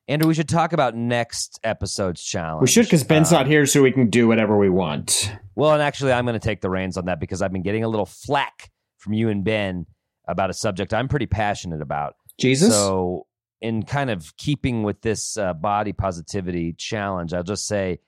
Andrew, 0.09 0.26
we 0.26 0.35
should 0.35 0.48
talk 0.48 0.72
about 0.72 0.97
next 0.97 1.60
episode's 1.62 2.24
challenge. 2.24 2.62
We 2.62 2.66
should 2.66 2.86
because 2.86 3.05
Ben's 3.05 3.30
Uh, 3.30 3.39
not 3.39 3.47
here, 3.47 3.66
so 3.66 3.82
we 3.82 3.93
can 3.93 4.09
do 4.09 4.26
whatever 4.26 4.56
we 4.56 4.70
want. 4.70 5.32
Well, 5.55 5.72
and 5.74 5.82
actually, 5.82 6.12
I'm 6.12 6.24
going 6.24 6.39
to 6.39 6.44
take 6.44 6.62
the 6.62 6.70
reins 6.70 6.97
on 6.97 7.05
that 7.06 7.20
because 7.20 7.43
I've 7.43 7.52
been 7.52 7.62
getting 7.62 7.85
a 7.85 7.89
little 7.89 8.06
flack 8.06 8.70
from 8.97 9.12
you 9.12 9.28
and 9.28 9.44
Ben 9.44 9.85
about 10.26 10.48
a 10.48 10.55
subject 10.55 10.94
I'm 10.94 11.09
pretty 11.09 11.26
passionate 11.26 11.82
about. 11.82 12.14
Jesus. 12.39 12.74
So, 12.74 13.26
in 13.60 13.82
kind 13.82 14.09
of 14.09 14.35
keeping 14.39 14.82
with 14.82 15.02
this 15.02 15.36
uh, 15.36 15.52
body 15.52 15.93
positivity 15.93 16.72
challenge, 16.72 17.35
I'll 17.35 17.43
just 17.43 17.66
say, 17.66 17.98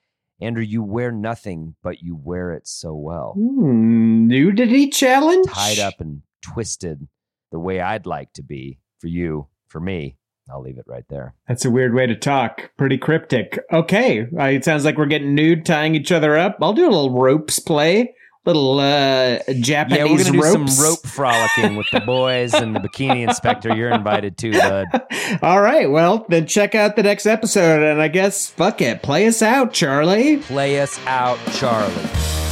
Andrew, 0.41 0.63
you 0.63 0.83
wear 0.83 1.13
nothing, 1.13 1.75
but 1.83 2.03
you 2.03 2.17
wear 2.17 2.53
it 2.53 2.67
so 2.67 2.95
well. 2.95 3.35
Hmm, 3.37 4.27
nudity 4.27 4.89
challenge. 4.89 5.49
Tied 5.49 5.81
up 5.81 6.01
and 6.01 6.23
twisted 6.41 7.09
the 7.53 7.59
way 7.59 7.81
I'd 7.81 8.07
like 8.07 8.33
to 8.35 8.43
be 8.43 8.79
for 9.01 9.09
you, 9.09 9.49
for 9.69 9.81
me. 9.81 10.17
I'll 10.53 10.63
leave 10.63 10.79
it 10.79 10.85
right 10.87 11.05
there. 11.09 11.35
That's 11.49 11.65
a 11.65 11.71
weird 11.71 11.95
way 11.95 12.07
to 12.07 12.17
talk. 12.17 12.71
Pretty 12.77 12.99
cryptic. 12.99 13.59
Okay, 13.73 14.27
uh, 14.39 14.45
it 14.45 14.65
sounds 14.65 14.85
like 14.85 14.99
we're 14.99 15.07
getting 15.07 15.35
nude, 15.35 15.65
tying 15.65 15.95
each 15.95 16.13
other 16.13 16.37
up. 16.37 16.59
I'll 16.61 16.73
do 16.73 16.85
a 16.85 16.91
little 16.91 17.19
ropes 17.19 17.59
play, 17.59 18.15
little 18.45 18.81
uh, 18.81 19.39
Japanese 19.61 19.99
yeah, 19.99 20.05
we're 20.05 20.19
gonna 20.19 20.33
do 20.33 20.69
some 20.69 20.85
rope 20.85 21.07
frolicking 21.07 21.77
with 21.77 21.87
the 21.93 22.01
boys 22.07 22.55
and 22.55 22.75
the 22.75 22.81
bikini 22.81 23.27
inspector. 23.27 23.75
You're 23.75 23.91
invited 23.91 24.39
too, 24.39 24.53
bud. 24.53 24.87
All 25.43 25.61
right, 25.61 25.91
well 25.91 26.27
then 26.29 26.47
check 26.47 26.75
out 26.75 26.97
the 26.97 27.03
next 27.03 27.27
episode, 27.27 27.83
and 27.83 28.01
I 28.01 28.09
guess 28.09 28.49
fuck 28.49 28.81
it, 28.81 29.03
play 29.03 29.27
us 29.27 29.43
out, 29.43 29.73
Charlie. 29.73 30.39
Play 30.39 30.81
us 30.81 30.99
out, 31.07 31.39
Charlie. 31.53 32.50